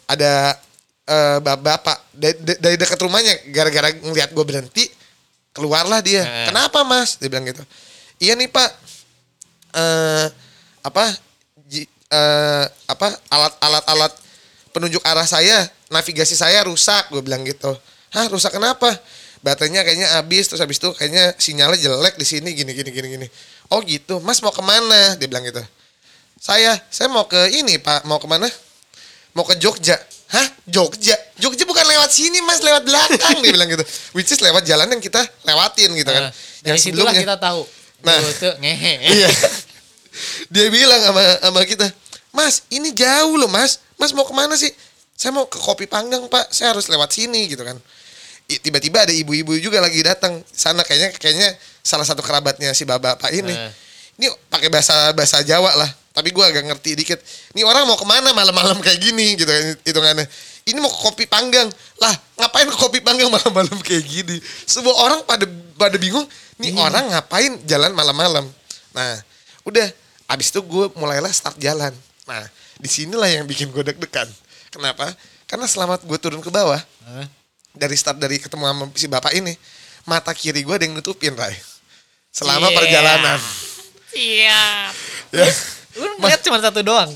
Ada 0.04 0.58
eh, 1.08 1.38
bapak 1.40 2.12
dari, 2.12 2.36
dari 2.60 2.76
dekat 2.76 2.98
rumahnya 3.00 3.32
gara-gara 3.52 3.88
ngeliat 3.92 4.30
gue 4.32 4.44
berhenti 4.44 4.84
keluarlah 5.54 6.02
dia. 6.02 6.26
Eh. 6.26 6.50
kenapa 6.50 6.82
mas? 6.82 7.14
Dia 7.16 7.30
bilang 7.30 7.46
gitu 7.46 7.62
iya 8.22 8.34
nih 8.38 8.50
pak. 8.50 8.70
Eh 9.74 10.26
apa? 10.84 11.04
Eh, 12.14 12.66
apa? 12.86 13.08
Alat-alat 13.32 13.84
alat 13.90 14.12
penunjuk 14.70 15.02
arah 15.06 15.26
saya 15.26 15.66
navigasi 15.90 16.34
saya 16.34 16.66
rusak 16.66 17.10
gue 17.10 17.22
bilang 17.22 17.42
gitu. 17.46 17.70
Hah 18.14 18.26
rusak 18.30 18.54
kenapa? 18.54 18.90
Baterainya 19.42 19.84
kayaknya 19.84 20.08
habis 20.18 20.48
terus 20.48 20.62
habis 20.62 20.78
itu 20.80 20.88
kayaknya 20.94 21.34
sinyalnya 21.36 21.78
jelek 21.78 22.14
di 22.16 22.26
sini 22.26 22.50
gini 22.54 22.70
gini 22.74 22.90
gini 22.90 23.08
gini. 23.18 23.26
Oh 23.70 23.82
gitu. 23.82 24.22
Mas 24.22 24.40
mau 24.40 24.54
ke 24.54 24.62
mana? 24.62 25.18
Dia 25.18 25.26
bilang 25.26 25.44
gitu. 25.44 25.60
Saya 26.40 26.78
saya 26.88 27.10
mau 27.10 27.26
ke 27.26 27.50
ini 27.52 27.78
pak. 27.78 28.06
Mau 28.08 28.16
ke 28.16 28.26
mana? 28.30 28.48
Mau 29.34 29.44
ke 29.44 29.58
Jogja. 29.58 29.98
Hah? 30.32 30.46
Jogja? 30.64 31.14
Jogja 31.36 31.68
bukan 31.68 31.84
lewat 31.84 32.10
sini 32.14 32.40
mas. 32.40 32.64
Lewat 32.64 32.88
belakang 32.88 33.42
dia 33.44 33.52
bilang 33.52 33.68
gitu. 33.68 33.84
Which 34.16 34.32
is 34.32 34.40
lewat 34.40 34.64
jalan 34.64 34.88
yang 34.88 35.02
kita 35.02 35.20
lewatin 35.44 35.90
gitu 35.92 36.10
kan. 36.10 36.28
Ah, 36.28 36.32
dari 36.64 36.78
situlah 36.80 37.12
kita 37.12 37.36
tahu. 37.36 37.66
Nah. 38.04 38.20
Nah, 38.20 38.32
tuh 38.36 38.54
ngehe. 38.60 38.92
iya. 39.16 39.30
Dia 40.52 40.70
bilang 40.70 41.00
sama 41.02 41.22
sama 41.42 41.60
kita 41.66 41.88
mas 42.34 42.66
ini 42.68 42.90
jauh 42.90 43.38
loh 43.38 43.48
mas. 43.48 43.78
Mas 43.94 44.10
mau 44.10 44.26
ke 44.26 44.34
mana 44.34 44.58
sih? 44.58 44.74
Saya 45.14 45.30
mau 45.30 45.46
ke 45.46 45.56
kopi 45.56 45.86
panggang 45.86 46.26
pak. 46.26 46.50
Saya 46.50 46.74
harus 46.74 46.90
lewat 46.90 47.14
sini 47.14 47.46
gitu 47.46 47.62
kan. 47.62 47.78
Tiba-tiba 48.44 49.06
ada 49.06 49.14
ibu-ibu 49.14 49.54
juga 49.62 49.78
lagi 49.78 50.02
datang. 50.02 50.42
Sana 50.50 50.82
kayaknya 50.82 51.14
kayaknya 51.16 51.48
salah 51.80 52.02
satu 52.02 52.20
kerabatnya 52.20 52.74
si 52.74 52.82
bapak 52.82 53.30
ini. 53.30 53.54
Eh. 53.54 53.72
ini 54.14 54.26
pakai 54.50 54.68
bahasa 54.68 55.14
bahasa 55.14 55.40
Jawa 55.46 55.78
lah. 55.78 55.90
Tapi 56.14 56.34
gua 56.34 56.50
agak 56.50 56.66
ngerti 56.66 56.98
dikit. 56.98 57.18
Ini 57.54 57.62
orang 57.62 57.86
mau 57.86 57.96
ke 57.98 58.06
mana 58.06 58.34
malam-malam 58.34 58.82
kayak 58.82 58.98
gini? 58.98 59.38
gitu 59.38 59.48
kan 59.48 59.62
hitungannya. 59.86 60.26
Ini 60.66 60.78
mau 60.82 60.90
ke 60.90 60.98
kopi 61.06 61.24
panggang. 61.30 61.70
Lah 62.02 62.14
ngapain 62.38 62.66
ke 62.66 62.76
kopi 62.76 62.98
panggang 62.98 63.30
malam-malam 63.30 63.78
kayak 63.80 64.04
gini? 64.06 64.36
Semua 64.66 64.94
orang 65.06 65.22
pada 65.22 65.46
pada 65.74 65.96
bingung 65.96 66.24
nih 66.56 66.72
orang 66.74 67.10
ngapain 67.10 67.58
jalan 67.64 67.90
malam-malam 67.90 68.46
nah 68.90 69.18
udah 69.62 69.86
abis 70.26 70.48
itu 70.48 70.60
gue 70.60 70.86
mulailah 70.94 71.30
start 71.30 71.58
jalan 71.58 71.90
nah 72.24 72.44
di 72.76 72.86
sinilah 72.86 73.28
yang 73.28 73.44
bikin 73.44 73.68
gue 73.68 73.82
deg-degan 73.84 74.26
kenapa 74.68 75.10
karena 75.44 75.64
selamat 75.64 76.02
gue 76.02 76.16
turun 76.16 76.38
ke 76.38 76.48
bawah 76.48 76.78
Hah? 77.04 77.26
dari 77.70 77.94
start 77.94 78.16
dari 78.16 78.38
ketemu 78.38 78.64
sama 78.64 78.84
si 78.92 79.06
bapak 79.06 79.32
ini 79.32 79.54
mata 80.04 80.30
kiri 80.30 80.60
gue 80.60 80.72
ada 80.72 80.84
yang 80.84 80.94
nutupin 80.94 81.32
Ray 81.32 81.54
selama 82.30 82.66
Yeah. 82.66 82.76
perjalanan 82.76 83.38
Siap. 84.10 84.92
ya. 85.38 85.46
Lu 85.94 86.06
ngeliat 86.18 86.40
cuma 86.40 86.58
satu 86.58 86.82
doang. 86.82 87.10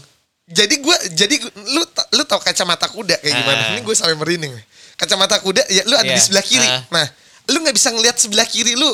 jadi 0.49 0.75
gue 0.75 0.97
jadi 1.13 1.35
gua- 1.39 1.55
lu 1.69 1.83
lu 2.13 2.23
tau 2.25 2.39
kacamata 2.39 2.89
kuda 2.89 3.21
kayak 3.21 3.35
gimana 3.37 3.61
Ah. 3.61 3.71
ini 3.71 3.81
gue 3.83 3.93
sampai 3.93 4.17
merinding 4.17 4.55
kacamata 4.95 5.37
kuda 5.39 5.61
ya 5.69 5.85
lu 5.85 5.93
ada 5.93 6.07
di 6.07 6.15
Iya. 6.15 6.23
sebelah 6.23 6.41
kiri 6.43 6.65
Ah. 6.65 6.81
nah 6.89 7.07
lu 7.49 7.59
nggak 7.61 7.75
bisa 7.75 7.89
ngelihat 7.91 8.17
sebelah 8.17 8.45
kiri 8.45 8.75
lu 8.75 8.91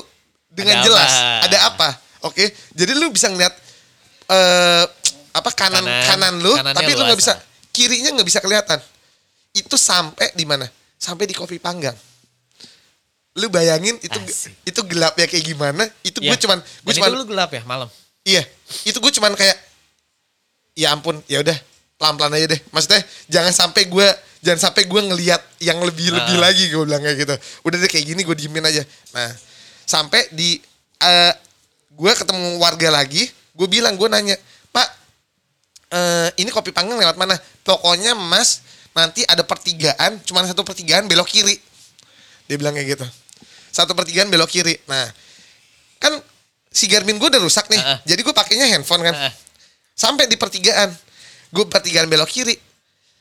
dengan 0.48 0.78
Ada 0.78 0.84
jelas 0.86 1.12
apa? 1.12 1.42
ada 1.44 1.58
apa 1.66 1.88
oke 2.22 2.44
jadi 2.72 2.92
lu 2.94 3.10
bisa 3.10 3.26
ngeliat 3.28 3.54
eh 4.26 4.84
apa 5.34 5.50
kanan 5.50 5.82
Kanan. 5.82 6.06
kanan, 6.06 6.34
lu 6.38 6.52
tapi 6.70 6.94
lu 6.94 7.02
nggak 7.02 7.18
bisa 7.18 7.34
kirinya 7.70 8.14
nggak 8.14 8.24
bisa 8.24 8.38
kelihatan 8.38 8.78
itu 9.50 9.74
sampai 9.74 10.30
di 10.32 10.46
mana 10.46 10.62
sampai 10.94 11.26
di 11.26 11.34
kopi 11.34 11.58
panggang 11.58 11.94
lu 13.34 13.50
bayangin 13.50 13.98
itu 13.98 14.14
Asik. 14.14 14.54
itu 14.62 14.80
gelapnya 14.86 15.26
kayak 15.26 15.42
gimana 15.42 15.82
itu 16.06 16.22
gue 16.22 16.30
Iya. 16.30 16.38
cuman 16.38 16.58
gue 16.62 16.92
cuman 16.94 17.08
itu 17.10 17.18
lu 17.18 17.26
gelap 17.26 17.50
ya 17.50 17.62
malam. 17.66 17.88
Iya, 18.24 18.40
itu 18.86 18.96
gue 18.96 19.12
cuman 19.12 19.34
kayak 19.36 19.58
ya 20.72 20.94
ampun, 20.94 21.18
ya 21.28 21.42
udah 21.44 21.58
pelan-pelan 22.04 22.36
aja 22.36 22.46
deh. 22.52 22.60
Maksudnya 22.68 23.00
jangan 23.32 23.52
sampai 23.56 23.88
gue 23.88 24.08
jangan 24.44 24.60
sampai 24.68 24.84
gue 24.84 25.00
ngelihat 25.08 25.40
yang 25.64 25.80
lebih-lebih 25.80 26.36
Ah. 26.36 26.52
lagi 26.52 26.68
gue 26.68 26.84
bilang 26.84 27.00
kayak 27.00 27.16
gitu. 27.16 27.34
Udah 27.64 27.76
deh 27.80 27.88
kayak 27.88 28.04
gini 28.12 28.20
gue 28.20 28.36
diemin 28.36 28.60
aja. 28.60 28.84
Nah, 29.16 29.32
sampai 29.88 30.28
di 30.36 30.60
eh 31.00 31.32
gue 31.88 32.12
ketemu 32.12 32.60
warga 32.60 32.92
lagi, 32.92 33.24
gue 33.56 33.68
bilang 33.72 33.96
gue 33.96 34.04
nanya, 34.12 34.36
"Pak, 34.68 34.88
eh 35.96 36.28
ini 36.44 36.52
kopi 36.52 36.76
panggang 36.76 37.00
lewat 37.00 37.16
mana?" 37.16 37.40
Pokoknya 37.64 38.12
Mas 38.12 38.60
nanti 38.92 39.24
ada 39.24 39.40
pertigaan, 39.40 40.20
cuma 40.28 40.44
satu 40.44 40.60
pertigaan 40.60 41.08
belok 41.08 41.32
kiri. 41.32 41.56
Dia 42.44 42.60
bilang 42.60 42.76
kayak 42.76 43.00
gitu. 43.00 43.06
Satu 43.72 43.96
pertigaan 43.96 44.28
belok 44.28 44.52
kiri. 44.52 44.76
Nah, 44.84 45.08
kan 45.96 46.20
si 46.68 46.84
Garmin 46.84 47.16
gue 47.16 47.32
udah 47.32 47.40
rusak 47.40 47.72
nih. 47.72 47.80
Heeh. 47.80 47.98
Jadi 48.12 48.20
gue 48.20 48.34
pakainya 48.36 48.68
handphone 48.68 49.08
kan. 49.08 49.16
Heeh. 49.16 49.32
Sampai 49.96 50.28
di 50.28 50.36
pertigaan. 50.36 50.92
Gue 51.54 51.64
pertigaan 51.70 52.10
belok 52.10 52.26
kiri. 52.26 52.58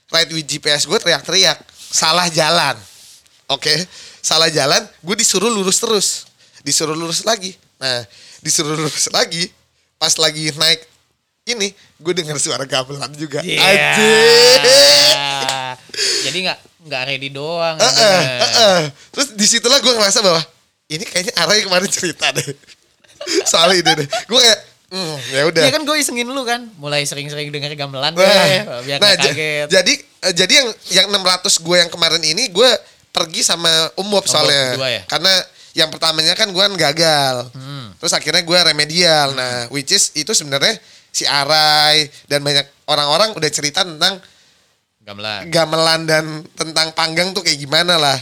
Right 0.10 0.26
with 0.34 0.50
GPS 0.50 0.90
gue 0.90 0.98
teriak-teriak. 0.98 1.62
Salah 1.78 2.26
jalan. 2.34 2.74
Oke. 3.46 3.78
Salah 4.26 4.50
jalan. 4.50 4.82
Gue 5.06 5.14
disuruh 5.14 5.54
lurus 5.54 5.78
terus. 5.78 6.26
Disuruh 6.66 6.98
lurus 6.98 7.22
lagi. 7.22 7.54
Nah. 7.78 8.02
Disuruh 8.42 8.74
lurus 8.74 9.14
lagi. 9.14 9.54
Pas 10.02 10.18
lagi 10.18 10.50
naik. 10.58 10.82
Ini. 11.46 11.70
Gue 12.02 12.18
dengar 12.18 12.42
suara 12.42 12.66
gamelan 12.66 13.14
juga. 13.14 13.46
Anjir. 13.46 14.62
Jadi 16.26 16.38
nggak 16.50 16.60
nggak 16.90 17.02
ready 17.06 17.30
doang. 17.30 17.78
Heeh, 17.78 17.94
anjingnya. 17.94 18.42
heeh. 18.42 18.82
Terus 19.14 19.28
di 19.38 19.46
situlah 19.46 19.78
gue 19.78 19.94
ngerasa 19.94 20.20
bahwa. 20.26 20.42
Ini 20.90 21.06
kayaknya 21.08 21.34
arah 21.40 21.56
yang 21.56 21.72
kemarin 21.72 21.90
cerita 21.90 22.28
deh. 22.34 22.44
Soal 23.52 23.78
ini 23.78 23.88
deh. 23.88 24.08
Gue 24.28 24.40
kayak. 24.42 24.73
Hmm, 24.94 25.18
ya 25.28 25.42
udah. 25.50 25.64
Iya 25.66 25.72
kan 25.74 25.84
gue 25.84 25.98
isengin 25.98 26.30
lu 26.30 26.46
kan, 26.46 26.70
mulai 26.78 27.02
sering-sering 27.02 27.50
denger 27.50 27.74
gamelan 27.74 28.14
deh, 28.14 28.22
Nah, 28.22 28.78
biar 28.86 29.02
nah, 29.02 29.18
kaget. 29.18 29.66
jadi 29.68 29.94
eh, 30.22 30.34
jadi 30.38 30.54
yang 30.54 30.70
yang 30.94 31.08
600 31.10 31.50
gue 31.58 31.76
yang 31.76 31.90
kemarin 31.90 32.22
ini 32.22 32.46
gue 32.48 32.70
pergi 33.10 33.42
sama 33.42 33.70
Umup 33.96 34.26
soalnya. 34.26 34.78
berdua 34.78 34.90
ya? 34.92 35.02
Karena 35.06 35.34
yang 35.74 35.90
pertamanya 35.90 36.34
kan 36.34 36.46
gue 36.48 36.62
kan 36.62 36.74
gagal. 36.78 37.50
Hmm. 37.52 37.98
Terus 37.98 38.14
akhirnya 38.14 38.42
gue 38.42 38.60
remedial. 38.64 39.34
Nah, 39.34 39.66
which 39.68 39.90
is 39.90 40.14
itu 40.14 40.30
sebenarnya 40.30 40.78
si 41.10 41.26
Arai 41.26 42.06
dan 42.26 42.42
banyak 42.42 42.66
orang-orang 42.86 43.34
udah 43.34 43.50
cerita 43.50 43.82
tentang 43.82 44.22
Gamelan. 45.00 45.52
gamelan 45.52 46.02
dan 46.06 46.26
tentang 46.54 46.94
panggang 46.94 47.34
tuh 47.34 47.44
kayak 47.44 47.60
gimana 47.60 48.00
lah 48.00 48.16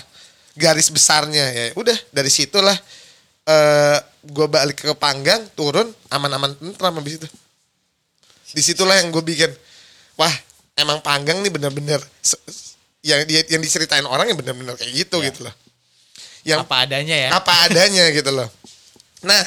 garis 0.52 0.90
besarnya 0.90 1.46
ya 1.48 1.66
udah 1.78 1.94
dari 2.10 2.28
situlah 2.28 2.74
eh 3.42 3.98
gue 4.22 4.48
balik 4.48 4.78
ke 4.86 4.94
panggang 4.94 5.42
turun 5.58 5.90
aman-aman 6.14 6.54
tentram 6.54 6.94
habis 6.98 7.18
itu 7.18 7.28
di 8.52 8.62
situlah 8.62 9.00
yang 9.02 9.10
gue 9.10 9.24
bikin 9.26 9.50
wah 10.14 10.32
emang 10.78 11.02
panggang 11.02 11.42
nih 11.42 11.50
bener-bener 11.50 11.98
yang 13.02 13.26
dia 13.26 13.42
yang 13.50 13.62
diceritain 13.64 14.06
orang 14.06 14.30
yang 14.30 14.38
bener-bener 14.38 14.78
kayak 14.78 14.94
gitu 14.94 15.18
Ya. 15.26 15.34
gitu 15.34 15.50
loh 15.50 15.56
yang 16.42 16.60
Apa 16.66 16.86
adanya 16.86 17.16
ya. 17.18 17.30
apa 17.38 17.54
adanya 17.70 18.10
gitu 18.10 18.34
loh. 18.34 18.50
Nah, 19.22 19.38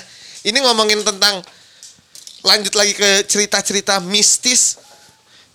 ini 0.46 0.62
ngomongin 0.62 1.02
tentang 1.02 1.42
lanjut 2.46 2.70
lagi 2.78 2.94
ke 2.94 3.26
cerita-cerita 3.26 3.98
mistis 3.98 4.78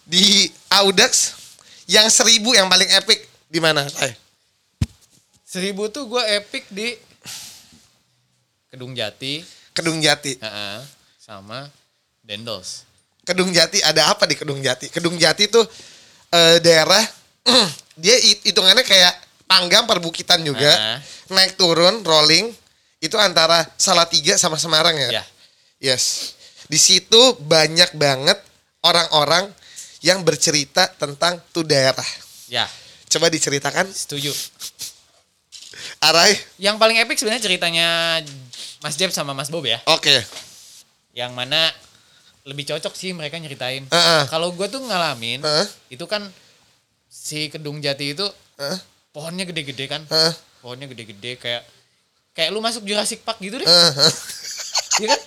di 0.03 0.51
Audax 0.67 1.39
yang 1.87 2.11
seribu 2.11 2.51
yang 2.51 2.67
paling 2.67 2.91
epic 2.91 3.23
di 3.47 3.63
mana? 3.63 3.87
Seribu 5.47 5.87
tuh 5.87 6.11
gue 6.11 6.23
epic 6.35 6.67
di 6.69 6.93
Kedung 8.69 8.93
Jati, 8.93 9.41
Kedung 9.73 9.97
Jati. 9.97 10.37
heeh, 10.37 10.77
sama 11.17 11.65
Dendels. 12.21 12.85
Kedung 13.25 13.49
Jati 13.49 13.81
ada 13.81 14.13
apa 14.13 14.29
di 14.29 14.37
Kedung 14.37 14.61
Jati? 14.61 14.89
Kedung 14.93 15.17
Jati 15.17 15.49
tuh 15.49 15.65
eh, 16.29 16.57
daerah 16.61 17.01
dia 18.01 18.15
hit- 18.21 18.45
hitungannya 18.45 18.85
kayak 18.85 19.13
panggang 19.49 19.89
perbukitan 19.89 20.45
juga. 20.45 20.69
Ah. 20.69 20.97
Naik 21.33 21.57
turun 21.57 22.05
rolling 22.05 22.53
itu 23.01 23.15
antara 23.17 23.65
Salatiga 23.77 24.37
sama 24.37 24.61
Semarang 24.61 24.93
ya. 24.97 25.21
Ya. 25.21 25.23
Yes. 25.81 26.37
Di 26.69 26.77
situ 26.77 27.33
banyak 27.41 27.97
banget 27.97 28.37
orang-orang 28.85 29.49
yang 30.05 30.21
bercerita 30.21 30.85
tentang 30.93 31.41
tuh 31.49 31.65
daerah. 31.65 32.05
Ya, 32.49 32.69
Coba 33.09 33.25
diceritakan, 33.33 33.89
setuju. 33.89 34.29
Arai. 35.99 36.37
Yang 36.61 36.77
paling 36.77 36.97
epic 37.01 37.17
sebenarnya 37.17 37.43
ceritanya 37.43 37.87
Mas 38.79 38.95
Jeb 38.95 39.11
sama 39.11 39.31
Mas 39.33 39.49
Bob 39.49 39.63
ya. 39.63 39.79
Oke. 39.85 40.23
Yang 41.11 41.31
mana 41.33 41.67
lebih 42.43 42.63
cocok 42.65 42.93
sih 42.93 43.11
mereka 43.11 43.35
nyeritain. 43.35 43.83
Heeh. 43.85 44.23
Kalau 44.27 44.51
gue 44.51 44.67
tuh 44.67 44.79
ngalamin, 44.79 45.43
Heeh. 45.43 45.67
itu 45.91 46.05
kan 46.05 46.23
si 47.05 47.49
Kedung 47.49 47.79
Jati 47.79 48.13
itu 48.13 48.23
Heeh. 48.55 48.79
pohonnya 49.11 49.43
gede-gede 49.43 49.85
kan. 49.85 50.01
Heeh. 50.05 50.33
Pohonnya 50.59 50.87
gede-gede 50.87 51.35
kayak 51.35 51.63
kayak 52.31 52.49
lu 52.49 52.59
masuk 52.59 52.83
Jurassic 52.83 53.19
Park 53.21 53.39
gitu 53.39 53.59
deh. 53.59 53.67
Heeh. 53.67 53.91
Iya 54.99 55.07
kan? 55.09 55.21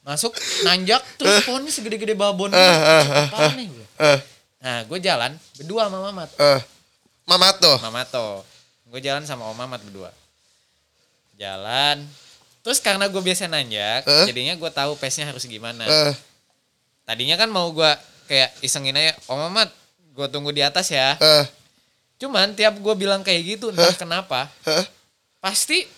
Masuk 0.00 0.32
nanjak 0.62 1.02
terus 1.14 1.42
pohonnya 1.42 1.70
segede-gede 1.70 2.14
babon. 2.14 2.54
Apaan 2.54 3.58
nih 3.58 3.66
gue? 3.66 3.86
Eh, 4.00 4.18
Nah, 4.60 4.84
gue 4.84 4.98
jalan 5.00 5.32
berdua 5.56 5.88
sama 5.88 5.98
Mamat. 6.04 6.30
eh. 6.36 6.60
Mamato. 7.24 7.72
Mamato. 7.80 8.44
Gue 8.84 9.00
jalan 9.00 9.24
sama 9.24 9.48
Om 9.48 9.56
Mamat 9.56 9.80
berdua. 9.80 10.10
Jalan. 11.40 12.04
Terus 12.60 12.76
karena 12.78 13.08
gue 13.08 13.16
biasa 13.18 13.48
nanjak, 13.48 14.04
Eh? 14.04 14.26
jadinya 14.28 14.52
gue 14.52 14.70
tahu 14.70 14.92
pace-nya 14.94 15.24
harus 15.26 15.40
gimana. 15.42 15.80
Eh, 15.80 16.12
Tadinya 17.02 17.34
kan 17.34 17.48
mau 17.48 17.72
gue 17.72 17.88
kayak 18.28 18.52
isengin 18.60 18.92
aja, 18.92 19.16
Om 19.24 19.48
Mamat, 19.48 19.72
gue 20.12 20.26
tunggu 20.28 20.52
di 20.52 20.60
atas 20.60 20.86
ya. 20.86 21.16
eh, 21.16 21.44
Cuman 22.20 22.52
tiap 22.52 22.76
gue 22.76 22.94
bilang 22.94 23.24
kayak 23.24 23.56
gitu, 23.56 23.72
entah 23.72 23.96
kenapa, 23.96 24.44
eh, 24.62 24.84
pasti 25.40 25.88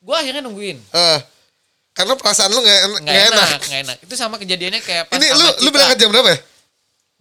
gue 0.00 0.16
akhirnya 0.16 0.40
nungguin. 0.40 0.80
eh. 0.90 1.20
Karena 1.92 2.16
perasaan 2.16 2.48
lu 2.48 2.58
gak, 2.58 2.78
Nggak 2.88 3.00
nggak 3.04 3.20
enak, 3.28 3.48
enak. 3.52 3.62
enak. 3.84 3.96
Itu 4.00 4.14
sama 4.16 4.40
kejadiannya 4.40 4.80
kayak 4.80 5.12
pas 5.12 5.20
Ini 5.20 5.28
sama 5.28 5.36
lu 5.36 5.44
lu 5.44 5.52
Citra. 5.60 5.72
berangkat 5.76 5.96
jam 6.00 6.08
berapa 6.08 6.28
ya? 6.32 6.38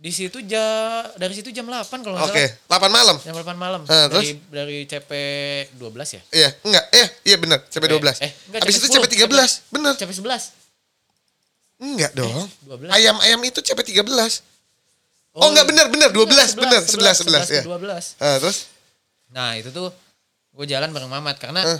Di 0.01 0.09
situ 0.09 0.41
jam 0.41 0.65
dari 1.13 1.29
situ 1.31 1.53
jam 1.53 1.61
8 1.63 1.85
kalau 2.01 2.17
nggak 2.17 2.33
Oke, 2.33 2.45
salah. 2.65 2.81
8 2.81 2.89
malam. 2.89 3.15
Jam 3.21 3.37
8 3.37 3.53
malam. 3.55 3.81
Eh, 3.83 4.05
terus? 4.09 4.23
dari 4.25 4.31
dari 4.49 4.77
CP 4.83 5.11
12 5.77 5.85
ya? 6.09 6.21
Iya, 6.33 6.49
enggak. 6.63 6.85
Eh, 6.89 7.07
iya 7.23 7.37
benar, 7.37 7.59
CP12. 7.63 8.17
Eh, 8.17 8.31
enggak, 8.49 8.61
Habis 8.65 8.75
itu 8.75 8.87
CP10. 8.89 9.29
CP13. 9.29 9.69
Bener. 9.69 9.93
CP 9.93 10.09
11. 10.11 10.57
Enggak 11.77 12.11
dong. 12.11 12.49
12. 12.65 12.89
Ayam-ayam 12.89 13.39
itu 13.43 13.61
CP13. 13.61 14.41
Oh, 15.31 15.47
enggak 15.47 15.65
benar, 15.65 15.85
benar 15.87 16.09
12, 16.09 16.57
benar 16.57 16.81
11 16.81 17.21
11 17.21 17.47
ya. 17.51 17.61
12. 17.61 18.17
Eh, 18.17 18.37
terus 18.37 18.57
Nah, 19.29 19.55
itu 19.55 19.69
tuh 19.69 19.93
gue 20.51 20.65
jalan 20.65 20.89
bareng 20.89 21.07
Mamat 21.07 21.37
karena 21.37 21.61
Eh. 21.63 21.79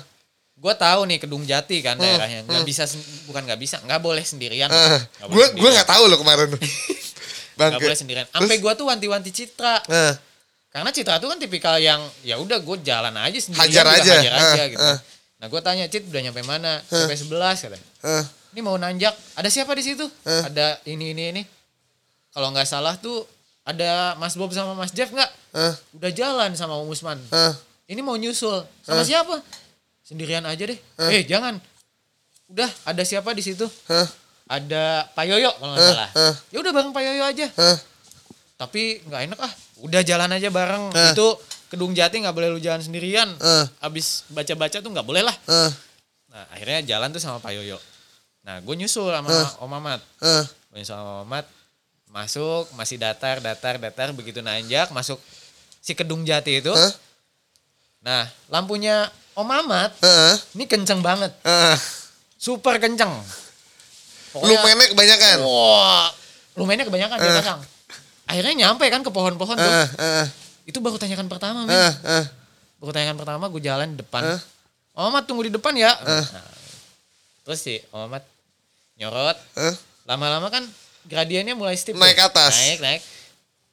gue 0.56 0.74
tahu 0.74 1.04
nih 1.04 1.20
Kedung 1.20 1.44
Jati 1.44 1.82
kan 1.82 1.98
Hmm, 1.98 2.06
daerahnya. 2.06 2.46
Nggak 2.46 2.64
bisa 2.64 2.86
sen- 2.86 3.02
bukan 3.26 3.44
nggak 3.44 3.58
bisa, 3.58 3.82
nggak 3.82 3.98
boleh 3.98 4.22
sendirian. 4.22 4.70
eh 4.70 5.02
Nggak 5.18 5.28
gua 5.28 5.46
sendirian. 5.48 5.72
enggak 5.74 5.90
tahu 5.90 6.04
loh 6.06 6.18
kemarin. 6.18 6.48
Bang. 7.62 7.72
Nggak 7.72 7.82
boleh 7.84 7.98
sendirian. 7.98 8.26
Sampai 8.28 8.58
gue 8.58 8.74
tuh 8.74 8.86
wanti-wanti 8.88 9.30
Citra. 9.30 9.76
Eh, 9.86 10.14
Karena 10.68 10.90
Citra 10.90 11.16
tuh 11.18 11.28
kan 11.28 11.38
tipikal 11.38 11.78
yang 11.78 12.00
ya 12.22 12.36
udah 12.36 12.58
gue 12.58 12.78
jalan 12.82 13.14
aja 13.14 13.38
sendirian 13.38 13.70
Hajar 13.70 13.86
aja. 13.92 14.14
hajar 14.18 14.34
aja 14.34 14.50
Eh, 14.58 14.68
gitu. 14.70 14.82
eh. 14.82 14.98
Nah 15.38 15.48
gue 15.48 15.62
tanya 15.62 15.86
Cit 15.86 16.04
udah 16.06 16.22
nyampe 16.22 16.42
mana? 16.42 16.82
Sampai 16.82 17.14
11 17.14 17.30
katanya. 17.60 17.88
eh, 18.04 18.24
Ini 18.52 18.60
mau 18.60 18.76
nanjak. 18.76 19.14
Ada 19.34 19.48
siapa 19.48 19.72
di 19.72 19.84
situ? 19.84 20.06
Eh. 20.24 20.42
Ada 20.44 20.82
ini 20.86 21.12
ini 21.12 21.24
ini. 21.32 21.44
Kalau 22.30 22.50
nggak 22.50 22.64
salah 22.64 22.96
tuh 22.96 23.28
ada 23.62 24.16
Mas 24.16 24.34
Bob 24.34 24.50
sama 24.50 24.74
Mas 24.74 24.90
Jeff 24.90 25.08
nggak? 25.08 25.32
eh, 25.54 25.74
Udah 25.94 26.10
jalan 26.10 26.52
sama 26.54 26.74
Om 26.76 26.90
Usman. 26.90 27.20
eh. 27.28 27.54
Ini 27.86 28.00
mau 28.00 28.16
nyusul 28.16 28.64
sama 28.80 29.04
siapa? 29.04 29.44
Sendirian 30.02 30.44
aja 30.44 30.64
deh. 30.64 30.80
Eh 31.06 31.24
jangan. 31.26 31.60
Udah 32.48 32.68
ada 32.84 33.02
siapa 33.02 33.32
di 33.32 33.40
situ? 33.42 33.68
eh, 33.88 34.08
Ada 34.52 35.08
Pak 35.10 35.24
Yoyo 35.26 35.52
kalau 35.56 35.72
nggak 35.72 35.80
Eh, 35.82 35.90
salah. 35.90 36.10
eh. 36.12 36.34
Ya 36.52 36.58
udah 36.60 36.72
bareng 36.72 36.92
Pak 36.92 37.02
Yoyo 37.02 37.24
aja. 37.24 37.48
eh. 37.48 37.78
Tapi 38.58 38.82
nggak 39.02 39.22
enak 39.26 39.40
ah. 39.40 39.52
Udah 39.80 40.02
jalan 40.02 40.28
aja 40.30 40.50
bareng. 40.50 40.92
Eh. 40.92 41.12
Itu 41.12 41.40
Kedung 41.66 41.96
Jati 41.96 42.20
nggak 42.20 42.36
boleh 42.36 42.52
lu 42.52 42.60
jalan 42.60 42.78
sendirian. 42.78 43.32
Eh. 43.32 43.66
Abis 43.80 44.28
baca-baca 44.28 44.78
tuh 44.78 44.92
nggak 44.92 45.04
boleh 45.04 45.24
lah. 45.24 45.36
eh, 45.48 45.72
Nah 46.28 46.44
akhirnya 46.50 46.84
jalan 46.86 47.10
tuh 47.10 47.20
sama 47.20 47.40
Pak 47.40 47.52
Yoyo. 47.54 47.80
Nah 48.42 48.60
gue 48.60 48.76
nyusul 48.76 49.08
sama 49.08 49.32
Om 49.58 49.70
Mamat. 49.70 50.02
eh. 50.20 50.44
Gue 50.68 50.78
nyusul 50.78 50.92
sama 50.92 51.04
Om 51.18 51.20
Mamat. 51.24 51.46
Masuk 52.08 52.68
masih 52.74 53.00
datar 53.00 53.40
datar 53.40 53.80
datar 53.80 54.12
begitu 54.12 54.40
nanjak 54.40 54.92
masuk 54.92 55.16
si 55.80 55.96
Kedung 55.96 56.22
Jati 56.22 56.60
itu. 56.60 56.70
Eh. 56.70 56.92
Nah 58.02 58.28
lampunya 58.48 59.08
Om 59.32 59.48
Mamat 59.48 59.96
eh, 59.98 60.36
ini 60.54 60.68
kenceng 60.68 61.00
banget. 61.00 61.32
eh. 61.42 61.80
Super 62.36 62.76
kenceng. 62.78 63.16
Lu 64.34 64.54
mainnya 64.56 64.88
kebanyakan. 64.88 65.38
Wah, 65.44 66.08
lumayannya 66.56 66.86
kebanyakan 66.88 67.16
dia 67.18 67.28
Eh. 67.28 67.36
pasang. 67.38 67.60
Akhirnya 68.24 68.54
nyampe 68.58 68.86
kan 68.88 69.02
ke 69.02 69.12
pohon-pohon 69.12 69.56
tuh. 69.56 69.68
Eh, 69.68 69.88
eh, 70.00 70.26
Itu 70.64 70.80
baru 70.80 70.96
tanyakan 70.96 71.28
pertama, 71.28 71.68
men. 71.68 71.74
eh, 71.74 71.94
eh. 72.22 72.26
Baru 72.80 72.92
tanyakan 72.92 73.18
pertama 73.20 73.44
gue 73.46 73.60
jalan 73.60 73.92
di 73.92 74.00
depan. 74.00 74.24
Eh. 74.26 74.40
Om 74.92 75.08
Mamat 75.08 75.24
tunggu 75.26 75.44
di 75.44 75.52
depan 75.52 75.76
ya. 75.76 75.92
Nah, 75.96 76.24
terus 77.44 77.60
sih 77.60 77.80
Om 77.92 78.08
Mamat 78.08 78.24
nyorot. 78.96 79.38
Eh. 79.58 79.76
Lama-lama 80.06 80.48
kan 80.48 80.64
gradiennya 81.04 81.52
mulai 81.52 81.76
steep. 81.76 81.96
Naik 81.96 82.16
tuh. 82.16 82.20
ke 82.20 82.24
atas. 82.30 82.54
Naik, 82.58 82.80
naik. 82.80 83.02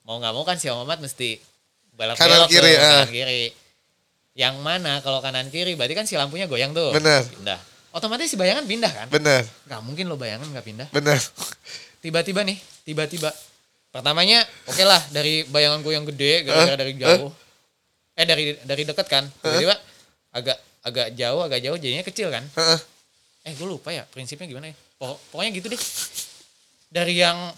Mau 0.02 0.18
nggak 0.18 0.32
mau 0.32 0.42
kan 0.42 0.56
si 0.56 0.66
Om 0.66 0.82
Mamat 0.82 0.98
mesti 1.00 1.38
balap 1.94 2.14
Kanan 2.14 2.46
belok 2.46 2.50
kiri, 2.50 2.72
tuh, 2.72 2.80
kanan 2.80 3.10
kiri. 3.10 3.44
Yang 4.34 4.54
mana 4.58 4.92
kalau 5.02 5.18
kanan 5.18 5.50
kiri 5.50 5.74
berarti 5.74 5.94
kan 5.94 6.06
si 6.06 6.14
lampunya 6.14 6.46
goyang 6.46 6.70
tuh. 6.70 6.90
Bener. 6.90 7.22
Pindah. 7.26 7.58
Otomatis 7.98 8.26
si 8.26 8.36
bayangan 8.36 8.62
pindah 8.62 8.88
kan? 8.88 9.06
Bener, 9.08 9.42
Gak 9.66 9.80
mungkin 9.82 10.06
lo 10.06 10.14
bayangan 10.14 10.46
nggak 10.46 10.62
pindah. 10.64 10.88
bener. 10.88 11.18
Tiba-tiba 11.98 12.40
nih, 12.42 12.54
tiba-tiba. 12.84 13.34
Pertamanya 13.88 14.38
oke 14.64 14.78
lah 14.80 15.02
dari 15.10 15.42
bayangan 15.44 15.80
gue 15.80 15.90
yang 15.90 16.06
gede 16.06 16.46
gara-gara 16.46 16.78
dari 16.78 16.94
jauh. 16.94 17.32
Eh 18.14 18.22
dari 18.22 18.54
dari 18.60 18.82
dekat 18.84 19.06
kan. 19.06 19.24
Tiba-tiba 19.34 19.74
agak 20.30 20.56
agak 20.80 21.06
jauh, 21.12 21.40
agak 21.42 21.58
jauh 21.58 21.74
jadinya 21.74 22.04
kecil 22.04 22.28
kan. 22.28 22.44
Eh, 22.54 22.80
Eh 23.44 23.52
gue 23.52 23.64
lupa 23.64 23.90
ya 23.90 24.04
prinsipnya 24.04 24.46
gimana 24.46 24.70
ya. 24.70 24.76
Pokok- 24.96 25.20
pokoknya 25.32 25.50
gitu 25.52 25.66
deh. 25.68 25.80
Dari 26.88 27.14
yang 27.16 27.50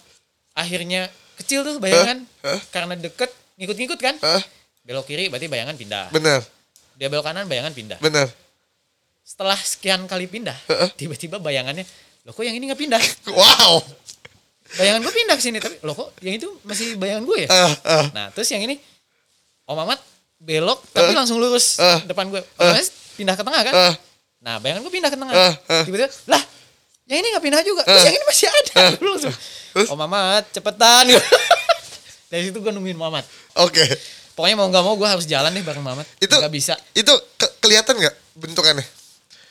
akhirnya 0.52 1.10
kecil 1.36 1.62
tuh 1.62 1.76
bayangan 1.78 2.24
karena 2.70 2.94
deket 2.96 3.28
ngikut-ngikut 3.56 3.98
kan. 3.98 4.16
eh, 4.16 4.42
Belok 4.80 5.04
kiri 5.04 5.28
berarti 5.28 5.46
bayangan 5.46 5.74
pindah. 5.74 6.08
bener, 6.08 6.40
Dia 6.94 7.06
belok 7.06 7.22
kanan 7.22 7.44
bayangan 7.44 7.70
pindah. 7.70 7.98
bener. 7.98 8.30
Setelah 9.31 9.55
sekian 9.55 10.02
kali 10.05 10.27
pindah, 10.27 10.59
tiba-tiba 10.98 11.39
bayangannya, 11.39 11.86
loh 12.27 12.35
kok 12.35 12.43
yang 12.43 12.59
ini 12.59 12.66
nggak 12.66 12.81
pindah? 12.81 12.98
Wow. 13.31 13.78
Bayangan 14.70 15.02
gue 15.02 15.12
pindah 15.12 15.35
ke 15.35 15.43
sini 15.43 15.59
tapi 15.59 15.78
loh 15.81 15.94
kok 15.94 16.19
yang 16.19 16.35
itu 16.35 16.51
masih 16.62 16.94
bayangan 16.94 17.23
gue 17.23 17.39
ya? 17.43 17.48
Eh, 17.48 17.73
eh, 17.90 18.07
Nah, 18.11 18.27
terus 18.31 18.51
yang 18.51 18.62
ini 18.62 18.74
Om 19.66 19.74
Mamat 19.77 19.98
belok 20.36 20.82
tapi 20.90 21.11
Eh. 21.11 21.16
langsung 21.16 21.39
lurus 21.39 21.78
Eh. 21.78 22.02
depan 22.07 22.27
gue. 22.27 22.43
Otomatis 22.55 22.90
pindah 23.15 23.35
ke 23.35 23.43
tengah 23.43 23.62
kan? 23.62 23.74
eh. 23.74 23.94
Nah, 24.40 24.59
bayangan 24.59 24.82
gue 24.82 24.93
pindah 24.93 25.11
ke 25.11 25.19
tengah. 25.19 25.31
Eh, 25.32 25.55
eh. 25.74 25.82
Tiba-tiba, 25.86 26.11
lah, 26.27 26.43
yang 27.07 27.19
ini 27.19 27.27
nggak 27.31 27.44
pindah 27.44 27.62
juga. 27.62 27.82
Terus 27.82 28.02
yang 28.05 28.16
ini 28.16 28.24
masih 28.24 28.47
ada. 28.48 28.74
Gue 28.98 29.11
langsung, 29.11 29.35
Om 29.90 29.98
Mamat, 30.01 30.44
cepetan. 30.51 31.07
Dari 32.31 32.43
situ 32.47 32.59
gue 32.59 32.70
nungguin 32.70 32.94
Mamat. 32.94 33.27
Oke. 33.59 33.82
Pokoknya 34.35 34.55
mau 34.55 34.66
nggak 34.66 34.82
mau 34.82 34.94
gue 34.94 35.07
harus 35.09 35.27
jalan 35.27 35.51
deh 35.51 35.62
bareng 35.62 35.82
Mamat. 35.82 36.07
Itu 36.19 36.35
nggak 36.35 36.51
bisa. 36.51 36.74
Itu 36.93 37.11
ke- 37.35 37.59
kelihatan 37.59 37.94
nggak 37.94 38.15
bentukannya? 38.39 38.86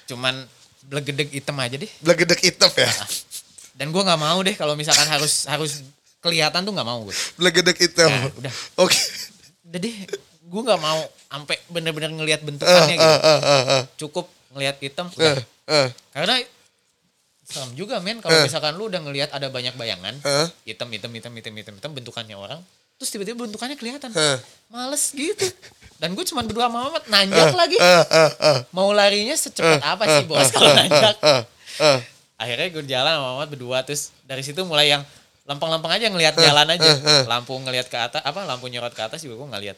Cuman 0.09 0.35
blegedeg 0.83 1.29
hitam 1.29 1.53
aja 1.55 1.77
deh. 1.77 1.91
Belegedek 2.01 2.41
hitam 2.41 2.71
ya. 2.73 2.89
Dan 3.77 3.93
gue 3.93 4.01
nggak 4.01 4.17
mau 4.17 4.41
deh 4.41 4.57
kalau 4.57 4.73
misalkan 4.73 5.05
harus 5.05 5.45
harus 5.45 5.85
kelihatan 6.19 6.65
tuh 6.65 6.73
nggak 6.73 6.87
mau 6.87 7.05
gue. 7.05 7.15
Belegedek 7.37 7.77
hitam. 7.77 8.09
Nah, 8.09 8.27
udah. 8.33 8.53
Oke. 8.81 8.97
Udah 9.63 9.79
deh, 9.79 9.95
gue 10.41 10.61
nggak 10.65 10.81
mau 10.81 10.99
sampai 11.29 11.55
bener-bener 11.69 12.09
ngelihat 12.09 12.41
Eh, 12.41 12.45
bentukannya 12.49 12.95
gitu. 12.97 13.05
eh, 13.05 13.21
eh, 13.21 13.39
eh, 13.39 13.63
eh. 13.77 13.83
Cukup 13.95 14.25
ngelihat 14.51 14.75
hitam. 14.81 15.07
Eh, 15.13 15.21
udah. 15.21 15.45
eh, 15.69 15.87
Karena 16.09 16.35
serem 17.45 17.71
juga 17.73 17.97
men 17.97 18.17
kalau 18.19 18.33
Eh. 18.33 18.45
misalkan 18.45 18.73
lu 18.73 18.89
udah 18.89 19.01
ngelihat 19.01 19.29
ada 19.33 19.49
banyak 19.49 19.73
bayangan 19.73 20.13
eh, 20.21 20.47
hitam 20.65 20.85
hitam 20.89 21.09
hitam 21.09 21.33
hitam 21.33 21.53
hitam 21.53 21.73
hitam 21.77 21.91
bentukannya 21.93 22.37
orang 22.37 22.61
terus 22.99 23.09
tiba-tiba 23.09 23.39
bentukannya 23.39 23.73
kelihatan. 23.73 24.11
Eh, 24.11 24.37
males 24.67 25.03
gitu. 25.09 25.47
Dan 25.95 26.11
gue 26.13 26.23
cuma 26.25 26.43
berdua 26.43 26.67
sama 26.67 26.87
Mamat 26.87 27.07
nanjak 27.07 27.51
lagi. 27.53 27.75
Eh, 27.75 28.03
eh, 28.05 28.31
eh, 28.37 28.59
mau 28.69 28.91
larinya 28.91 29.33
secepat 29.33 29.79
apa 29.81 30.03
sih 30.05 30.23
bos 30.23 30.39
eh, 30.39 30.51
kalau 30.51 30.71
nanjak? 30.73 31.15
eh, 31.17 31.41
eh. 31.79 31.99
akhirnya 32.35 32.67
gue 32.69 32.83
jalan 32.85 33.13
sama 33.15 33.27
Mamat 33.33 33.49
berdua 33.49 33.77
terus 33.81 34.11
dari 34.23 34.43
situ 34.43 34.63
mulai 34.63 34.87
yang 34.89 35.03
lempeng-lempeng 35.43 35.89
aja 35.89 36.07
ngelihat 36.07 36.35
jalan 36.37 36.67
aja. 36.69 36.85
eh, 36.85 36.99
eh. 36.99 37.23
lampu 37.25 37.55
ngelihat 37.55 37.87
ke 37.87 37.97
atas 37.97 38.21
apa 38.21 38.43
lampu 38.43 38.67
nyorot 38.67 38.91
ke 38.91 39.01
atas 39.01 39.19
juga 39.19 39.39
gue 39.39 39.47
nggak 39.47 39.63
lihat 39.63 39.77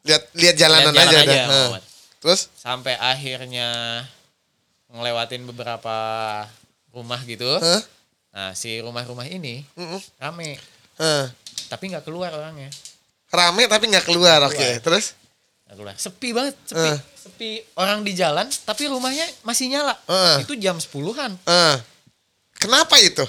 Lihat 0.00 0.22
lihat 0.32 0.54
jalanan 0.56 0.90
Lihat 0.90 1.06
jalan 1.06 1.12
aja, 1.12 1.28
aja. 1.28 1.42
Muhammad. 1.46 1.82
Terus? 2.18 2.40
sampai 2.54 2.94
akhirnya 2.96 3.68
ngelewatin 4.88 5.42
beberapa 5.44 5.96
rumah 6.90 7.20
gitu. 7.22 7.46
Eh, 7.58 7.82
nah 8.30 8.50
si 8.52 8.78
rumah-rumah 8.78 9.24
ini 9.24 9.62
mm, 9.72 10.00
rame. 10.18 10.58
Eh. 10.98 11.26
Tapi 11.66 11.90
nggak 11.90 12.02
keluar 12.02 12.30
orangnya 12.30 12.70
rame 13.28 13.66
tapi 13.66 13.84
nggak 13.86 14.02
keluar 14.02 14.40
oke 14.44 14.54
Keluar. 14.54 14.80
terus 14.80 15.06
Nggak 15.64 15.76
keluar. 15.76 15.94
Sepi 15.94 16.28
banget, 16.30 16.54
sepi. 16.64 16.82
Eh. 16.84 16.98
Sepi 17.14 17.50
orang 17.76 18.02
di 18.02 18.10
jalan 18.12 18.42
tapi 18.60 18.86
rumahnya 18.86 19.22
masih 19.40 19.70
nyala. 19.70 19.94
Eh. 20.02 20.42
Itu 20.42 20.58
jam 20.58 20.74
10-an. 20.74 21.38
Eh, 21.38 21.76
kenapa 22.56 22.98
itu 22.98 23.22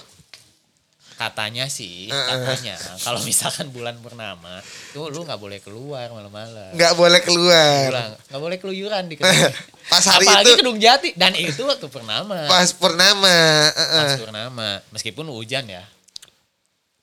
Katanya 1.14 1.70
sih, 1.70 2.10
eh. 2.10 2.18
katanya 2.18 2.74
kalau 2.98 3.22
misalkan 3.22 3.70
bulan 3.70 3.94
purnama, 4.02 4.58
tuh 4.90 5.06
lu 5.08 5.22
nggak 5.22 5.38
boleh 5.38 5.62
keluar 5.62 6.10
malam-malam. 6.10 6.74
nggak 6.74 6.94
boleh 6.98 7.22
keluar. 7.22 7.94
Nggak 8.26 8.42
boleh 8.42 8.58
keluyuran 8.58 9.06
di 9.06 9.22
kedung. 9.22 9.30
Pas 9.94 10.02
hari 10.02 10.26
Apalagi 10.26 10.50
itu- 10.50 10.58
kedung 10.58 10.78
jati 10.82 11.10
dan 11.14 11.38
itu 11.38 11.62
waktu 11.62 11.86
purnama. 11.86 12.50
pas 12.50 12.74
purnama 12.74 13.30
eh, 13.30 13.70
eh. 13.70 14.02
Pas 14.02 14.18
purnama, 14.18 14.70
meskipun 14.90 15.30
hujan 15.30 15.70
ya. 15.70 15.86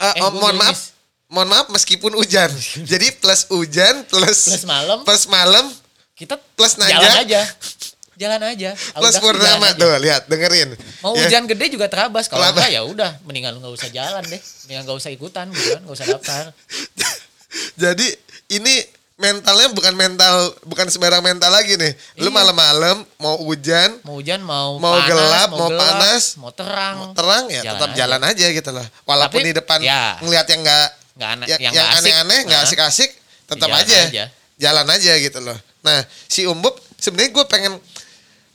Eh, 0.01 0.11
Eh, 0.11 0.19
oh, 0.19 0.35
mohon 0.35 0.59
maaf. 0.59 0.98
Mohon 1.29 1.47
maaf 1.47 1.69
meskipun 1.69 2.13
hujan 2.13 2.49
jadi 2.91 3.13
plus 3.15 3.45
hujan 3.47 4.03
plus 4.05 4.49
Plus 4.49 4.65
malam. 4.65 4.99
plus 5.03 5.25
malam 5.27 5.65
Kita 6.13 6.35
Plus 6.35 6.75
jalan 6.75 6.99
najak. 6.99 7.15
aja. 7.23 7.43
Jalan 8.19 8.43
aja. 8.45 8.75
plus 8.75 9.15
purnama 9.17 9.71
tuh 9.73 9.95
lihat 9.97 10.27
dengerin 10.27 10.75
Mau 10.99 11.15
Ya. 11.15 11.23
hujan 11.23 11.47
gede 11.47 11.71
juga 11.71 11.87
terabas. 11.87 12.27
Kalau 12.27 12.43
enggak 12.45 12.67
ya 12.69 12.83
udah, 12.83 13.15
mendingan 13.23 13.55
lu 13.55 13.63
nggak 13.63 13.79
usah 13.79 13.87
jalan 13.89 14.27
deh. 14.27 14.43
Mendingan 14.67 14.83
nggak 14.83 14.99
usah 14.99 15.11
ikutan 15.13 15.47
gitu 15.49 15.69
kan, 15.71 15.81
nggak 15.81 15.95
usah 15.95 16.07
daftar. 16.09 16.45
Jadi 17.79 18.07
ini 18.51 18.75
mentalnya 19.15 19.71
bukan 19.71 19.95
mental 19.95 20.35
bukan 20.63 20.87
sembarang 20.89 21.19
mental 21.21 21.47
lagi 21.49 21.75
nih. 21.75 21.95
Lu 22.17 22.27
Iya. 22.27 22.35
malam-malam 22.35 22.97
mau 23.17 23.39
hujan, 23.41 23.99
Mau 24.03 24.19
hujan, 24.19 24.43
mau 24.43 24.75
Mau 24.77 24.95
panas, 24.97 25.07
gelap, 25.09 25.49
mau 25.49 25.69
gelap, 25.69 25.79
panas, 25.81 26.23
mau 26.35 26.51
terang. 26.51 26.95
mau 26.97 27.11
terang 27.13 27.45
ya 27.47 27.63
Jalan 27.63 27.71
tetap 27.73 27.89
aja. 27.89 27.97
jalan 27.97 28.21
aja 28.25 28.47
gitu 28.49 28.71
loh. 28.73 28.87
Walaupun 29.05 29.39
Tapi, 29.39 29.47
di 29.47 29.55
depan 29.55 29.79
ya. 29.81 30.19
ngelihat 30.19 30.47
yang 30.49 30.61
enggak 30.63 30.89
Nggak 31.19 31.31
aneh, 31.35 31.47
yang, 31.51 31.61
yang 31.61 31.75
yang 31.75 31.89
aneh-aneh, 31.99 32.41
nggak 32.47 32.61
asik-asik, 32.63 33.11
tetap 33.51 33.67
Jalan 33.67 33.83
aja. 33.83 34.01
aja. 34.07 34.25
Jalan 34.55 34.87
aja 34.87 35.13
gitu 35.19 35.39
loh. 35.43 35.59
Nah, 35.83 35.99
si 36.31 36.47
Om 36.47 36.59
Bob 36.63 36.79
sebenarnya 36.95 37.31
gue 37.35 37.45
pengen 37.51 37.73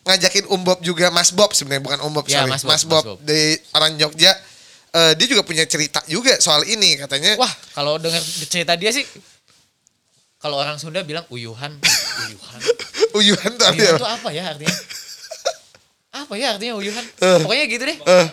ngajakin 0.04 0.48
Om 0.48 0.62
Bob 0.64 0.80
juga 0.80 1.12
Mas 1.12 1.32
Bob 1.32 1.52
sebenarnya 1.52 1.84
bukan 1.84 2.00
Om 2.04 2.12
Bob 2.16 2.26
Ya, 2.28 2.44
sorry. 2.44 2.52
Mas 2.56 2.64
Mas 2.64 2.84
Bob, 2.88 3.04
Bob, 3.04 3.04
Mas 3.04 3.08
Bob. 3.20 3.28
di 3.28 3.40
orang 3.76 3.92
Jogja 4.00 4.32
eh, 4.94 5.12
dia 5.16 5.28
juga 5.28 5.44
punya 5.44 5.64
cerita 5.68 6.00
juga 6.08 6.40
soal 6.40 6.64
ini 6.64 6.96
katanya. 7.00 7.36
Wah, 7.36 7.52
kalau 7.76 8.00
dengar 8.00 8.20
cerita 8.48 8.76
dia 8.76 8.92
sih 8.96 9.04
kalau 10.40 10.60
orang 10.60 10.76
Sunda 10.76 11.04
bilang 11.04 11.24
uyuhan, 11.32 11.72
uyuhan. 12.28 12.60
Uyuhan 13.14 13.52
tuh 13.56 13.70
Uyuhan 13.70 13.78
artinya 13.78 13.94
tuh 14.02 14.10
apa 14.10 14.30
ya 14.34 14.44
artinya? 14.50 14.76
Apa 16.14 16.34
ya 16.34 16.48
artinya 16.58 16.74
uyuhan? 16.76 17.06
Eh. 17.22 17.40
Pokoknya 17.46 17.66
gitu 17.70 17.84
deh. 17.86 17.98
Eh, 17.98 18.10
Hah? 18.10 18.28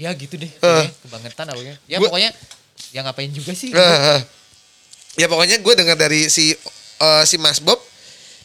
Ya 0.00 0.10
gitu 0.16 0.40
deh. 0.40 0.48
Eh. 0.48 0.56
pokoknya 0.56 0.92
kebangetan 1.04 1.46
apa 1.52 1.60
ya. 1.60 1.74
Gua- 2.00 2.08
pokoknya 2.08 2.30
ya 2.96 3.00
ngapain 3.04 3.30
juga 3.30 3.52
sih. 3.52 3.68
Eh, 3.68 4.00
eh. 4.16 4.20
ya 5.20 5.26
pokoknya 5.28 5.60
gue 5.60 5.74
dengar 5.76 6.00
dari 6.00 6.32
si 6.32 6.56
eh, 6.96 7.22
si 7.28 7.36
Mas 7.36 7.60
Bob 7.60 7.76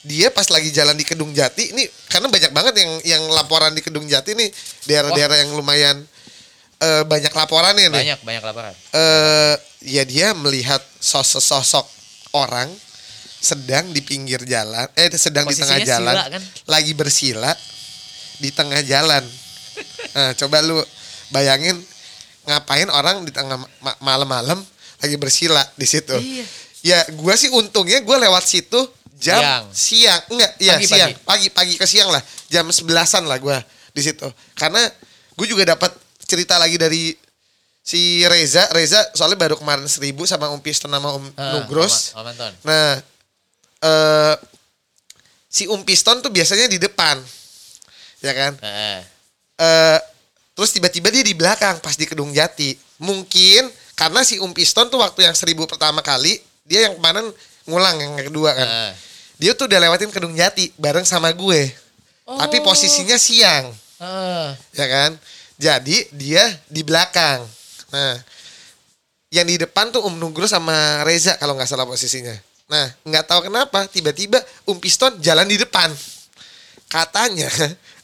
dia 0.06 0.30
pas 0.30 0.46
lagi 0.52 0.70
jalan 0.70 0.94
di 0.94 1.02
Kedung 1.02 1.34
Jati 1.34 1.74
ini 1.74 1.82
karena 2.12 2.30
banyak 2.30 2.52
banget 2.54 2.74
yang 2.78 2.92
yang 3.08 3.24
laporan 3.32 3.72
di 3.74 3.82
Kedung 3.82 4.06
Jati 4.06 4.36
nih 4.38 4.52
daerah-daerah 4.86 5.42
yang 5.48 5.56
lumayan 5.56 6.04
eh, 6.84 7.04
banyak 7.08 7.32
laporannya 7.32 7.88
nih. 7.90 8.02
Banyak 8.04 8.20
banyak 8.22 8.44
laporan. 8.44 8.74
eh 8.92 9.56
ya 9.86 10.04
dia 10.04 10.34
melihat 10.36 10.82
sosok-sosok 11.00 11.86
orang 12.36 12.68
sedang 13.40 13.94
di 13.94 14.02
pinggir 14.02 14.42
jalan, 14.44 14.90
eh 14.98 15.06
sedang 15.14 15.46
di 15.46 15.54
Posisinya 15.54 15.78
tengah 15.78 15.86
jalan, 15.86 16.16
sila 16.18 16.24
kan? 16.34 16.42
lagi 16.66 16.94
bersila 16.98 17.52
di 18.42 18.50
tengah 18.50 18.82
jalan. 18.82 19.24
Nah, 20.18 20.34
coba 20.42 20.66
lu 20.66 20.82
bayangin 21.30 21.78
ngapain 22.46 22.88
orang 22.88 23.22
di 23.22 23.32
tengah 23.32 23.58
ma- 23.58 24.00
malam-malam 24.00 24.60
lagi 24.98 25.16
bersila 25.16 25.62
di 25.74 25.86
situ. 25.86 26.14
Iya. 26.16 26.46
Ya, 26.86 27.00
gua 27.18 27.34
sih 27.34 27.50
untungnya 27.50 27.98
gua 28.00 28.18
lewat 28.18 28.46
situ 28.46 28.78
jam 29.16 29.40
Siang. 29.40 29.66
siang, 29.72 30.22
enggak, 30.30 30.52
iya 30.60 30.74
Pagi, 30.76 30.86
siang, 30.86 31.10
pagi. 31.10 31.24
pagi 31.24 31.48
pagi 31.50 31.74
ke 31.76 31.86
siang 31.86 32.10
lah, 32.10 32.22
jam 32.46 32.68
sebelasan 32.68 33.26
lah 33.26 33.40
gua 33.40 33.58
di 33.90 34.02
situ. 34.02 34.28
Karena 34.54 34.84
gue 35.34 35.48
juga 35.48 35.64
dapat 35.66 35.90
cerita 36.22 36.56
lagi 36.56 36.76
dari 36.76 37.16
si 37.80 38.22
Reza, 38.22 38.68
Reza 38.70 39.00
soalnya 39.14 39.38
baru 39.38 39.56
kemarin 39.56 39.88
seribu 39.88 40.24
sama 40.24 40.52
Om 40.52 40.60
Piston 40.60 40.90
sama 40.90 41.16
Om 41.16 41.26
Ah, 41.34 41.58
Nugros. 41.58 42.12
Om- 42.12 42.22
Om 42.22 42.28
Anton. 42.28 42.54
Nah, 42.64 42.92
eh 43.82 44.36
si 45.48 45.64
Um 45.66 45.82
Piston 45.82 46.20
tuh 46.20 46.30
biasanya 46.30 46.68
di 46.68 46.76
depan, 46.76 47.16
ya 48.20 48.34
kan? 48.36 48.54
Heeh. 48.60 49.00
eh 49.56 50.00
terus 50.56 50.72
tiba-tiba 50.72 51.12
dia 51.12 51.22
di 51.22 51.36
belakang 51.36 51.78
pas 51.84 51.94
di 51.94 52.08
Kedung 52.08 52.32
Jati. 52.32 52.74
Mungkin 53.04 53.68
karena 53.94 54.24
si 54.24 54.40
Um 54.40 54.56
Piston 54.56 54.88
tuh 54.88 55.04
waktu 55.04 55.28
yang 55.28 55.36
seribu 55.36 55.68
pertama 55.68 56.00
kali, 56.00 56.40
dia 56.64 56.88
yang 56.90 56.96
kemarin 56.98 57.28
ngulang 57.68 57.96
yang 58.00 58.16
kedua 58.18 58.56
kan. 58.56 58.68
Heeh. 58.68 58.92
Dia 59.36 59.52
tuh 59.52 59.68
udah 59.68 59.80
lewatin 59.84 60.10
Kedung 60.10 60.32
Jati 60.32 60.72
bareng 60.80 61.04
sama 61.04 61.30
gue. 61.36 61.70
Tapi 62.26 62.58
Oh. 62.58 62.64
posisinya 62.66 63.20
siang, 63.22 63.70
Heeh. 64.02 64.48
ya 64.74 64.86
kan? 64.90 65.12
Jadi 65.62 66.10
dia 66.16 66.42
di 66.66 66.82
belakang. 66.82 67.46
Nah, 67.94 68.18
yang 69.30 69.46
di 69.46 69.62
depan 69.62 69.94
tuh 69.94 70.02
Um 70.04 70.18
Nugro 70.18 70.50
sama 70.50 71.04
Reza 71.06 71.38
kalau 71.38 71.54
nggak 71.54 71.70
salah 71.70 71.86
posisinya. 71.86 72.34
Nah, 72.66 72.90
nggak 73.06 73.30
tahu 73.30 73.46
kenapa 73.46 73.86
tiba-tiba 73.86 74.42
Um 74.66 74.82
Piston 74.82 75.22
jalan 75.22 75.46
di 75.46 75.60
depan. 75.62 75.94
Katanya 76.90 77.52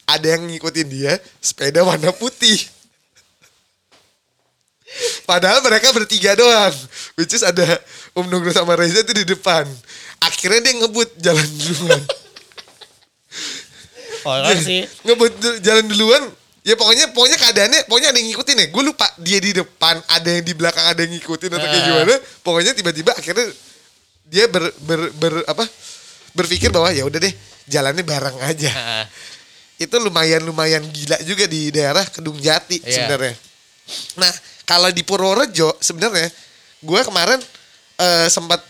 ada 0.04 0.26
yang 0.28 0.44
ngikutin 0.44 0.86
dia 0.86 1.12
sepeda 1.38 1.82
warna 1.82 2.10
putih. 2.10 2.58
Padahal 5.24 5.64
mereka 5.64 5.88
bertiga 5.90 6.36
doang. 6.36 6.74
Which 7.16 7.32
is 7.32 7.40
ada 7.40 7.64
Um 8.12 8.28
Nugro 8.28 8.52
sama 8.52 8.76
Reza 8.76 9.00
itu 9.00 9.16
di 9.16 9.24
depan. 9.24 9.64
Akhirnya 10.20 10.60
dia 10.60 10.74
ngebut 10.78 11.08
jalan 11.16 11.48
duluan. 11.56 12.02
Orang 14.22 14.54
sih. 14.60 14.84
ngebut 15.02 15.32
jalan 15.64 15.82
duluan 15.88 16.22
ya 16.62 16.78
pokoknya 16.78 17.10
pokoknya 17.10 17.38
keadaannya 17.42 17.80
pokoknya 17.90 18.14
ada 18.14 18.18
yang 18.22 18.28
ngikutin 18.30 18.54
ya 18.54 18.66
gue 18.70 18.82
lupa 18.86 19.02
dia 19.18 19.38
di 19.42 19.50
depan 19.50 19.98
ada 20.06 20.28
yang 20.30 20.46
di 20.46 20.54
belakang 20.54 20.86
ada 20.86 21.00
yang 21.02 21.18
ngikutin 21.18 21.50
atau 21.50 21.66
kayak 21.66 21.74
Ah. 21.74 21.86
gimana 21.90 22.14
pokoknya 22.38 22.70
tiba-tiba 22.70 23.10
akhirnya 23.18 23.50
dia 24.22 24.46
ber, 24.46 24.70
ber, 24.78 25.10
ber- 25.10 25.42
apa 25.42 25.66
berpikir 26.30 26.70
bahwa 26.70 26.94
ya 26.94 27.02
udah 27.02 27.18
deh 27.18 27.34
jalannya 27.66 28.06
bareng 28.06 28.38
aja 28.46 28.70
Heeh. 28.70 29.04
Itu 29.82 29.96
lumayan 29.98 30.42
lumayan 30.42 30.82
gila 30.88 31.18
juga 31.22 31.44
di 31.44 31.70
daerah 31.70 32.02
Kedung 32.06 32.38
Jati 32.38 32.78
Iya. 32.80 33.06
sebenarnya. 33.06 33.34
Nah 34.16 34.32
kalau 34.62 34.88
di 34.88 35.02
Purworejo 35.02 35.74
sebenarnya 35.78 36.30
gue 36.80 37.00
kemarin 37.02 37.38
eh, 37.98 38.26
sempat 38.26 38.62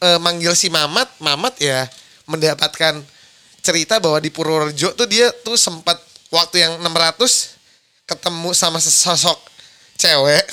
eh, 0.00 0.18
manggil 0.18 0.54
si 0.54 0.70
Mamat. 0.70 1.10
Mamat 1.18 1.58
ya 1.58 1.86
mendapatkan 2.24 3.02
cerita 3.58 3.98
bahwa 3.98 4.18
di 4.18 4.30
Purworejo 4.30 4.94
tuh 4.94 5.06
dia 5.06 5.28
tuh 5.42 5.58
sempat 5.58 5.98
waktu 6.30 6.62
yang 6.62 6.78
600 6.80 7.58
ketemu 8.08 8.50
sama 8.52 8.78
sesosok 8.78 9.36
cewek 9.96 10.44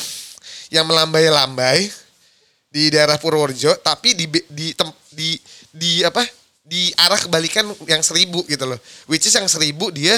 yang 0.73 0.83
melambai-lambai 0.83 1.87
di 2.67 2.91
daerah 2.91 3.15
Purworejo 3.15 3.77
tapi 3.79 4.11
di 4.11 4.27
di 4.49 4.75
tem- 4.75 4.99
di 5.11 5.39
di 5.71 6.03
apa 6.03 6.23
di 6.65 6.89
arah 6.97 7.15
kebalikan 7.15 7.61
yang 7.85 8.01
seribu 8.01 8.41
gitu 8.45 8.65
loh. 8.65 8.79
Which 9.05 9.23
is 9.23 9.31
yang 9.31 9.45
seribu 9.45 9.89
dia 9.89 10.17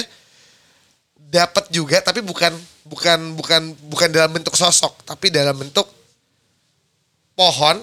dapat 1.28 1.68
juga 1.68 2.00
tapi 2.00 2.24
bukan 2.24 2.56
bukan 2.88 3.36
bukan 3.36 3.62
bukan 3.86 4.08
dalam 4.08 4.32
bentuk 4.32 4.56
sosok 4.56 5.04
tapi 5.04 5.28
dalam 5.28 5.52
bentuk 5.52 5.84
pohon 7.34 7.76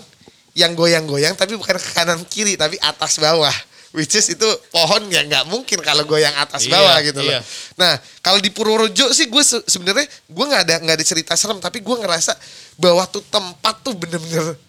yang 0.55 0.73
goyang-goyang 0.73 1.35
tapi 1.35 1.53
bukan 1.53 1.77
ke 1.77 1.89
kanan 1.93 2.25
kiri 2.25 2.55
tapi 2.55 2.75
atas 2.81 3.19
bawah. 3.19 3.53
Which 3.95 4.11
is 4.11 4.27
itu 4.27 4.43
pohon 4.75 5.07
ya 5.07 5.23
nggak 5.23 5.47
mungkin 5.47 5.79
kalau 5.79 6.03
goyang 6.03 6.35
atas 6.35 6.67
Iya, 6.67 6.75
bawah 6.75 6.95
gitu 6.99 7.21
loh. 7.23 7.31
Iya. 7.31 7.39
nah 7.79 7.93
kalau 8.19 8.43
di 8.43 8.51
Purworejo 8.51 9.07
sih 9.13 9.31
gue 9.31 9.39
se- 9.39 9.63
sebenarnya 9.63 10.03
gue 10.27 10.45
nggak 10.51 10.63
ada 10.67 10.75
nggak 10.83 10.95
ada 10.99 11.05
cerita 11.05 11.31
serem 11.31 11.63
tapi 11.63 11.79
gue 11.79 11.95
ngerasa 11.95 12.35
bahwa 12.75 13.07
tuh 13.07 13.23
tempat 13.23 13.79
tuh 13.79 13.95
bener-bener 13.95 14.59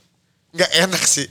nggak 0.55 0.70
enak 0.78 1.02
sih 1.02 1.27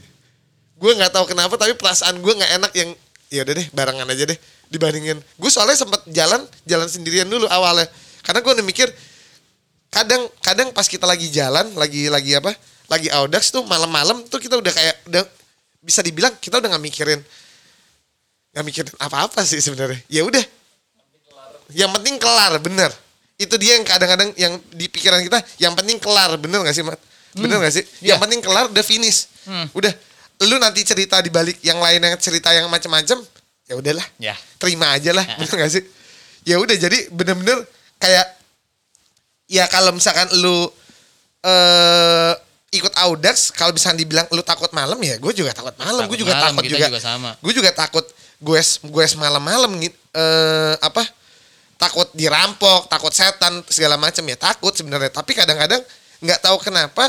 gue 0.76 0.92
nggak 0.92 1.12
tahu 1.12 1.24
kenapa 1.32 1.56
tapi 1.56 1.72
perasaan 1.72 2.20
gue 2.20 2.32
nggak 2.36 2.52
enak 2.60 2.72
yang 2.76 2.90
ya 3.32 3.40
udah 3.42 3.54
deh 3.56 3.66
barengan 3.72 4.06
aja 4.06 4.24
deh 4.28 4.38
dibandingin. 4.68 5.18
Gue 5.38 5.50
soalnya 5.50 5.78
sempat 5.78 6.04
jalan 6.10 6.44
jalan 6.68 6.88
sendirian 6.90 7.26
dulu 7.26 7.48
awalnya. 7.48 7.88
Karena 8.20 8.42
gue 8.44 8.52
udah 8.60 8.66
mikir 8.66 8.88
kadang 9.88 10.28
kadang 10.42 10.68
pas 10.74 10.84
kita 10.84 11.06
lagi 11.06 11.30
jalan 11.32 11.72
lagi 11.78 12.10
lagi 12.10 12.36
apa 12.36 12.52
lagi 12.90 13.08
audax 13.08 13.54
tuh 13.54 13.62
malam-malam 13.64 14.26
tuh 14.26 14.42
kita 14.42 14.58
udah 14.58 14.72
kayak 14.74 14.94
udah 15.08 15.22
bisa 15.80 16.02
dibilang 16.02 16.34
kita 16.42 16.58
udah 16.58 16.68
nggak 16.74 16.84
mikirin 16.84 17.20
nggak 18.52 18.64
mikirin 18.66 18.92
apa-apa 19.00 19.44
sih 19.44 19.60
sebenarnya. 19.60 20.00
Ya 20.08 20.24
udah. 20.24 20.44
Yang 21.72 21.90
penting 21.98 22.16
kelar 22.20 22.52
bener. 22.60 22.90
Itu 23.36 23.60
dia 23.60 23.76
yang 23.76 23.84
kadang-kadang 23.84 24.32
yang 24.40 24.56
di 24.72 24.88
pikiran 24.88 25.20
kita 25.24 25.40
yang 25.60 25.76
penting 25.76 26.00
kelar. 26.00 26.36
Bener 26.40 26.64
gak 26.64 26.72
sih 26.72 26.80
mat? 26.80 26.96
Bener 27.36 27.60
gak 27.60 27.74
sih? 27.74 27.84
Iya. 28.00 28.16
yang 28.16 28.18
penting 28.24 28.40
kelar 28.40 28.72
udah 28.72 28.84
finish. 28.86 29.28
Hmm. 29.44 29.68
udah 29.76 29.92
lu 30.44 30.56
nanti 30.60 30.84
cerita 30.84 31.22
di 31.24 31.32
balik 31.32 31.62
yang 31.64 31.80
lain 31.80 32.00
yang 32.02 32.16
cerita 32.20 32.52
yang 32.52 32.68
macam-macam 32.68 33.24
ya 33.66 33.74
udahlah 33.74 34.06
Ya. 34.20 34.36
terima 34.60 34.92
aja 34.92 35.10
lah 35.16 35.24
Ya. 35.24 35.36
bener 35.40 35.56
gak 35.64 35.72
sih 35.72 35.84
ya 36.46 36.56
udah 36.60 36.76
jadi 36.76 36.98
bener-bener 37.10 37.64
kayak 37.98 38.26
ya 39.48 39.64
kalau 39.70 39.94
misalkan 39.96 40.28
lu 40.36 40.68
eh 41.46 42.34
Audax 42.76 43.56
kalau 43.56 43.72
misalnya 43.72 44.04
dibilang 44.04 44.26
lu 44.32 44.44
takut 44.44 44.68
malam 44.76 45.00
ya, 45.00 45.16
gue 45.16 45.32
juga 45.32 45.48
takut 45.56 45.72
malam, 45.80 46.04
gue 46.12 46.18
juga 46.20 46.36
malam, 46.36 46.52
takut 46.52 46.64
juga. 46.68 46.86
juga 46.92 47.00
sama. 47.00 47.30
Gue 47.40 47.52
juga 47.56 47.70
takut 47.72 48.04
gue 48.36 48.60
gue 48.60 49.04
malam-malam 49.16 49.70
gitu 49.80 49.96
eh 50.12 50.74
apa? 50.84 51.00
Takut 51.80 52.08
dirampok, 52.12 52.88
takut 52.88 53.12
setan 53.12 53.64
segala 53.68 53.96
macam 53.96 54.20
ya 54.28 54.36
takut 54.36 54.72
sebenarnya. 54.76 55.08
Tapi 55.08 55.32
kadang-kadang 55.32 55.80
nggak 56.20 56.40
tahu 56.44 56.56
kenapa 56.60 57.08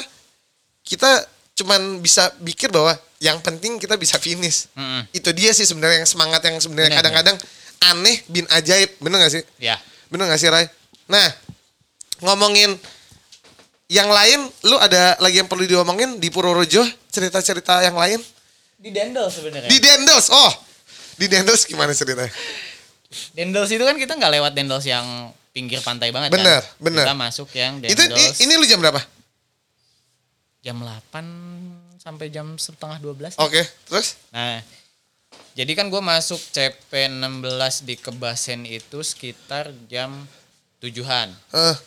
kita 0.87 1.23
cuman 1.59 1.99
bisa 1.99 2.31
pikir 2.39 2.71
bahwa 2.71 2.95
yang 3.19 3.41
penting 3.41 3.77
kita 3.77 3.95
bisa 3.95 4.17
finish. 4.17 4.69
Mm-mm. 4.73 5.05
Itu 5.09 5.29
dia 5.31 5.49
sih 5.49 5.63
sebenarnya 5.63 6.01
yang 6.01 6.09
semangat 6.09 6.41
yang 6.41 6.57
sebenarnya 6.57 6.91
Benar, 6.91 7.01
kadang-kadang 7.01 7.37
aneh 7.79 8.17
bin 8.25 8.45
ajaib, 8.47 8.97
bener 8.97 9.17
gak 9.19 9.33
sih? 9.33 9.43
Ya. 9.57 9.77
Bener 10.07 10.25
gak 10.25 10.37
sih 10.37 10.47
Ray? 10.47 10.65
Nah, 11.05 11.25
ngomongin 12.21 12.77
yang 13.87 14.07
lain, 14.07 14.43
lu 14.63 14.75
ada 14.75 15.15
lagi 15.17 15.37
yang 15.37 15.47
perlu 15.47 15.63
diomongin 15.63 16.17
di 16.17 16.27
Purworejo? 16.27 16.83
Cerita-cerita 17.07 17.81
yang 17.81 17.95
lain? 17.95 18.19
Di 18.77 18.91
Dendels 18.91 19.33
sebenarnya. 19.33 19.65
Di 19.65 19.77
Dendels, 19.79 20.27
oh! 20.29 20.51
Di 21.15 21.25
Dendels 21.25 21.63
gimana 21.63 21.95
ceritanya? 21.95 22.29
Dendels 23.33 23.71
itu 23.71 23.81
kan 23.81 23.95
kita 23.95 24.13
nggak 24.13 24.33
lewat 24.35 24.51
Dendels 24.53 24.83
yang 24.83 25.31
pinggir 25.49 25.81
pantai 25.81 26.13
banget 26.13 26.29
Bener, 26.29 26.61
kan. 26.61 26.77
bener. 26.77 27.05
Kita 27.07 27.15
masuk 27.15 27.49
yang 27.55 27.79
Itu 27.79 27.97
Dendels 27.97 28.37
i- 28.37 28.45
ini 28.45 28.53
lu 28.53 28.65
jam 28.65 28.77
berapa? 28.77 29.01
jam 30.59 30.77
8 30.77 31.86
sampai 32.07 32.31
jam 32.31 32.55
setengah 32.55 32.97
12. 32.97 33.35
Oke, 33.37 33.67
terus? 33.83 34.15
Nah, 34.31 34.63
jadi 35.53 35.71
kan 35.75 35.91
gue 35.91 35.99
masuk 35.99 36.39
CP16 36.39 37.83
di 37.83 37.95
Kebasen 37.95 38.63
itu 38.63 39.03
sekitar 39.03 39.75
jam 39.85 40.23
tujuhan. 40.79 41.35
Eh, 41.51 41.77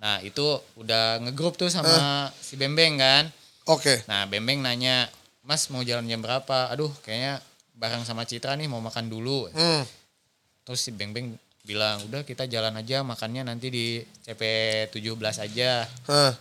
Nah 0.00 0.16
itu 0.20 0.40
udah 0.76 1.20
ngegrup 1.20 1.60
tuh 1.60 1.68
sama 1.68 1.92
si 2.34 2.56
Bembeng 2.56 2.96
kan. 2.96 3.28
Oke. 3.68 4.00
Nah 4.08 4.24
Bembeng 4.24 4.64
nanya, 4.64 5.04
Mas 5.44 5.68
mau 5.68 5.84
jalan 5.84 6.08
jam 6.08 6.24
berapa? 6.24 6.72
Aduh 6.72 6.88
kayaknya 7.04 7.36
bareng 7.76 8.00
sama 8.02 8.24
Citra 8.24 8.56
nih 8.56 8.64
mau 8.64 8.80
makan 8.80 9.12
dulu. 9.12 9.52
Hmm. 9.52 9.84
Terus 10.64 10.80
si 10.80 10.90
Bembeng 10.90 11.36
bilang, 11.60 12.00
udah 12.08 12.24
kita 12.24 12.48
jalan 12.48 12.72
aja 12.74 13.04
makannya 13.04 13.44
nanti 13.44 13.68
di 13.68 13.86
CP17 14.24 15.04
aja. 15.36 15.84
eh, 15.84 16.32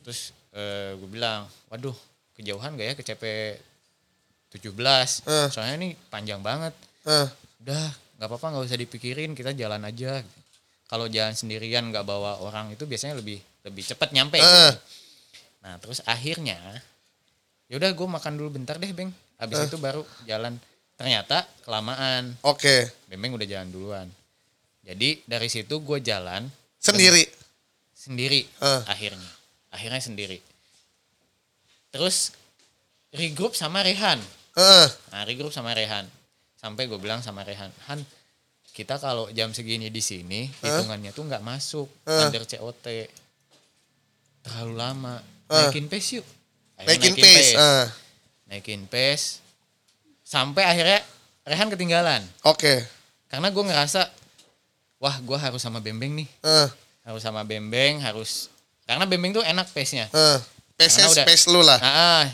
Terus 0.00 0.32
eh, 0.56 0.96
gue 0.96 1.08
bilang, 1.12 1.44
waduh 1.68 1.92
kejauhan 2.36 2.76
gak 2.76 2.86
ya 2.86 2.94
ke 2.94 3.02
CP17? 3.02 5.26
Eh. 5.26 5.48
Soalnya 5.50 5.74
ini 5.76 5.88
panjang 6.08 6.40
banget. 6.40 6.72
eh. 7.04 7.28
Udah 7.62 7.86
nggak 8.16 8.26
apa-apa 8.26 8.46
nggak 8.54 8.64
usah 8.64 8.78
dipikirin 8.78 9.30
kita 9.32 9.52
jalan 9.52 9.82
aja. 9.82 10.22
Kalau 10.86 11.06
jalan 11.06 11.34
sendirian 11.34 11.90
nggak 11.90 12.06
bawa 12.06 12.38
orang 12.40 12.70
itu 12.70 12.86
biasanya 12.86 13.18
lebih 13.18 13.38
lebih 13.62 13.82
cepat 13.82 14.12
nyampe. 14.12 14.38
Eh. 14.38 14.44
gitu. 14.44 14.72
Nah 15.66 15.74
terus 15.82 15.98
akhirnya, 16.06 16.58
yaudah 17.66 17.90
gue 17.90 18.06
makan 18.06 18.32
dulu 18.38 18.54
bentar 18.54 18.78
deh 18.78 18.90
beng. 18.90 19.10
Habis 19.36 19.66
itu 19.66 19.76
baru 19.76 20.06
jalan. 20.24 20.56
Ternyata 20.96 21.44
kelamaan. 21.60 22.32
Oke. 22.40 22.88
Bembeng 23.04 23.34
udah 23.34 23.44
jalan 23.44 23.68
duluan. 23.68 24.08
Jadi 24.80 25.20
dari 25.26 25.50
situ 25.50 25.82
gue 25.82 25.98
jalan 26.00 26.46
Sendiri. 26.78 27.26
sendiri 27.92 28.46
Eh. 28.46 28.82
akhirnya. 28.86 29.32
Akhirnya 29.74 29.98
sendiri. 29.98 30.38
Terus 31.96 32.36
regroup 33.10 33.56
sama 33.56 33.80
Rehan. 33.80 34.20
Eh, 34.52 34.86
Nah, 35.10 35.24
regroup 35.24 35.48
sama 35.48 35.72
Rehan. 35.72 36.04
Sampai 36.54 36.84
gue 36.84 36.96
bilang 36.96 37.20
sama 37.20 37.40
Rehan, 37.40 37.72
Han, 37.86 38.04
kita 38.70 38.96
kalau 38.96 39.28
jam 39.30 39.48
segini 39.50 39.88
di 39.88 40.00
sini 40.00 40.44
hitungannya 40.60 41.08
tuh 41.10 41.24
nggak 41.24 41.40
masuk 41.40 41.88
Eh. 42.04 42.20
under 42.20 42.44
COT. 42.44 43.08
Terlalu 44.42 44.74
lama. 44.74 45.14
Eh. 45.48 45.56
Naikin 45.56 45.88
pace 45.88 46.20
yuk. 46.20 46.26
Akhirnya 46.76 46.92
naikin 46.92 47.14
pace. 47.16 47.52
eh. 47.54 47.86
Naikin 48.46 48.82
pace. 48.84 49.40
Sampai 50.20 50.62
akhirnya 50.62 51.00
Rehan 51.42 51.70
ketinggalan. 51.70 52.20
Oke. 52.42 52.84
Karena 53.26 53.48
gue 53.48 53.64
ngerasa, 53.64 54.04
wah 54.98 55.16
gue 55.16 55.38
harus 55.38 55.58
sama 55.58 55.80
Bembeng 55.80 56.12
nih. 56.14 56.28
Eh, 56.42 56.68
Harus 57.06 57.22
sama 57.22 57.40
Bembeng, 57.40 58.02
harus... 58.02 58.50
Karena 58.82 59.06
Bembeng 59.06 59.30
tuh 59.32 59.40
enak 59.40 59.70
pace-nya. 59.70 60.10
eh. 60.10 60.36
Pace-nya 60.36 60.55
Karena 60.76 61.08
udah- 61.08 61.24
space 61.24 61.44
lu 61.48 61.60
lah. 61.60 61.78
Ah, 61.78 62.24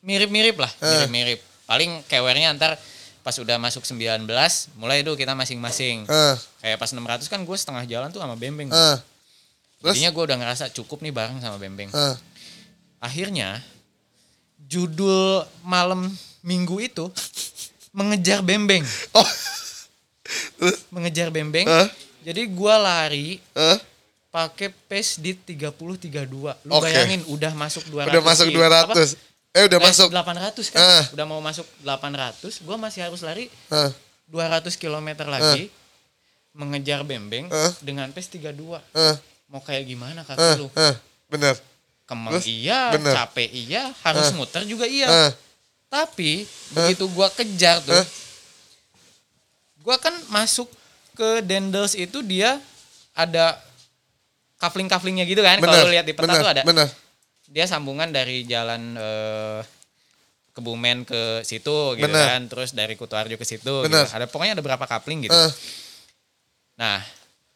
mirip-mirip 0.00 0.58
lah, 0.58 0.70
Eh. 0.76 0.90
mirip-mirip. 1.06 1.38
Paling 1.64 2.02
kewernya 2.04 2.50
antar 2.50 2.74
pas 3.20 3.36
udah 3.36 3.56
masuk 3.56 3.84
19, 3.84 4.26
mulai 4.74 5.00
itu 5.00 5.12
kita 5.14 5.32
masing-masing. 5.32 6.02
Eh, 6.02 6.34
Kayak 6.60 6.78
pas 6.78 6.90
600 6.90 7.28
kan 7.28 7.38
gue 7.38 7.56
setengah 7.56 7.84
jalan 7.84 8.08
tuh 8.08 8.18
sama 8.18 8.34
Bembeng. 8.34 8.68
Terus? 8.68 9.94
Jadinya 9.94 10.10
gue 10.10 10.24
udah 10.24 10.36
ngerasa 10.36 10.64
cukup 10.70 11.00
nih 11.00 11.10
bareng 11.10 11.38
sama 11.38 11.56
Bembeng. 11.56 11.88
Eh. 11.88 12.16
Akhirnya 12.98 13.62
judul 14.60 15.40
malam 15.62 16.04
minggu 16.42 16.80
itu 16.80 17.06
mengejar 17.90 18.40
Bembeng, 18.40 18.82
Oh. 19.12 19.28
mengejar 20.90 21.30
Bembeng. 21.30 21.64
Eh. 21.64 21.88
Jadi 22.22 22.42
gue 22.46 22.74
lari 22.76 23.28
Eh. 23.50 23.78
Pakai 24.30 24.70
pace 24.70 25.18
di 25.18 25.34
30 25.34 25.74
32. 25.98 26.54
Lu 26.62 26.72
Oke. 26.72 26.86
bayangin 26.86 27.22
udah 27.26 27.52
masuk 27.52 27.82
200. 27.86 28.08
Udah 28.08 28.22
masuk 28.22 28.46
ki- 28.46 28.54
200. 28.54 29.08
Eh 29.50 29.66
udah 29.66 29.78
Eh, 29.78 29.84
masuk. 29.84 30.08
800 30.08 30.66
kan. 30.70 30.78
Eh. 30.78 31.04
Udah 31.10 31.26
mau 31.26 31.42
masuk 31.42 31.66
800, 31.82 32.62
gua 32.62 32.78
masih 32.78 33.02
harus 33.02 33.18
lari 33.20 33.50
Eh. 33.50 33.90
200 34.26 34.78
km 34.78 35.26
lagi 35.26 35.66
mengejar 36.52 37.02
Bembeng 37.02 37.46
Eh. 37.46 37.70
dengan 37.82 38.06
pace 38.10 38.30
32. 38.30 38.78
Eh. 38.94 39.16
Mau 39.50 39.58
kayak 39.58 39.82
gimana 39.84 40.22
Eh. 40.22 40.24
kaki 40.24 40.48
lu? 40.56 40.70
Eh. 40.70 40.94
Bener. 41.26 41.58
Kemang 42.06 42.38
Terus? 42.38 42.46
iya, 42.46 42.90
Bener. 42.90 43.14
capek 43.14 43.50
iya, 43.50 43.90
harus 44.02 44.30
muter 44.32 44.62
juga 44.62 44.82
iya. 44.82 45.06
Eh. 45.06 45.32
Tapi 45.86 46.46
begitu 46.70 47.06
gua 47.10 47.26
kejar 47.28 47.82
tuh, 47.82 47.94
Eh. 47.94 48.06
gua 49.78 49.96
kan 49.96 50.14
masuk 50.28 50.70
ke 51.14 51.42
Dendels 51.42 51.94
itu 51.94 52.22
dia 52.22 52.58
ada 53.12 53.58
kafling-kaflingnya 54.60 55.24
gitu 55.24 55.40
kan. 55.40 55.56
Kalau 55.56 55.88
lihat 55.88 56.04
di 56.04 56.12
peta 56.12 56.28
bener, 56.28 56.38
tuh 56.38 56.50
ada. 56.50 56.62
Bener. 56.62 56.88
dia 57.50 57.66
sambungan 57.66 58.06
dari 58.06 58.46
jalan 58.46 58.94
eh, 58.94 59.60
Kebumen 60.50 61.02
ke 61.02 61.40
situ 61.40 61.94
gitu 61.94 62.06
Bener. 62.06 62.26
kan 62.28 62.40
terus 62.46 62.70
dari 62.70 62.94
Kutoarjo 62.94 63.34
ke 63.34 63.42
situ 63.42 63.62
gitu. 63.62 63.86
Bener. 63.86 64.02
ada 64.04 64.26
pokoknya 64.26 64.54
ada 64.54 64.62
berapa 64.62 64.82
kapling 64.82 65.24
gitu 65.24 65.32
Eh. 65.32 65.50
nah 66.76 66.98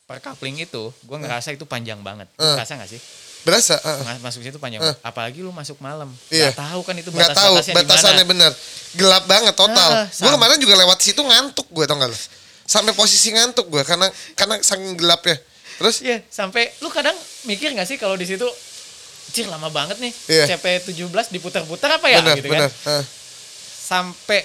per 0.04 0.18
kapling 0.18 0.58
itu 0.58 0.90
gue 1.00 1.16
ngerasa 1.16 1.50
itu 1.50 1.62
panjang 1.62 1.98
banget 2.00 2.30
Lu 2.32 2.42
Eh. 2.42 2.54
ngerasa 2.54 2.74
gak 2.76 2.86
sih 2.88 2.98
Berasa. 3.42 3.76
eh. 3.76 3.98
Mas- 4.02 4.22
masuk 4.24 4.40
situ 4.40 4.56
panjang 4.56 4.78
Eh. 4.78 4.86
banget 4.88 4.98
apalagi 5.02 5.38
lu 5.42 5.50
masuk 5.50 5.78
malam 5.78 6.06
Iya. 6.26 6.50
nggak 6.50 6.58
tahu 6.60 6.80
kan 6.82 6.94
itu 6.96 7.10
Nggak 7.10 7.30
tahu 7.30 7.54
batas-batasnya 7.54 7.74
di 7.74 7.78
batasannya 7.82 8.24
bener. 8.24 8.50
Gelap 8.94 9.24
banget 9.26 9.54
total. 9.54 9.90
Ah, 9.92 10.06
gue 10.08 10.30
kemarin 10.32 10.56
juga 10.56 10.74
lewat 10.76 10.98
situ 10.98 11.20
ngantuk 11.20 11.66
gue 11.68 11.84
tau 11.84 11.94
gak 11.94 12.08
lu. 12.08 12.18
Sampai 12.64 12.94
posisi 12.94 13.30
ngantuk 13.30 13.66
gue 13.68 13.82
karena 13.82 14.06
karena 14.32 14.54
saking 14.58 14.94
gelapnya. 14.94 15.34
Terus 15.74 15.96
Iya, 16.00 16.22
sampai 16.24 16.70
lu 16.78 16.88
kadang 16.88 17.14
mikir 17.44 17.70
gak 17.70 17.84
sih 17.84 17.96
kalau 17.96 18.14
di 18.14 18.24
situ 18.24 18.46
Cir 19.26 19.46
lama 19.46 19.66
banget 19.68 19.98
nih 19.98 20.12
Iya. 20.28 20.44
CP17 20.54 21.10
diputar-putar 21.30 21.90
apa 21.92 22.06
ya 22.06 22.20
bener 22.20 22.36
gitu 22.36 22.48
bener. 22.48 22.70
kan 22.70 22.92
Eh. 22.92 23.04
sampai 23.80 24.40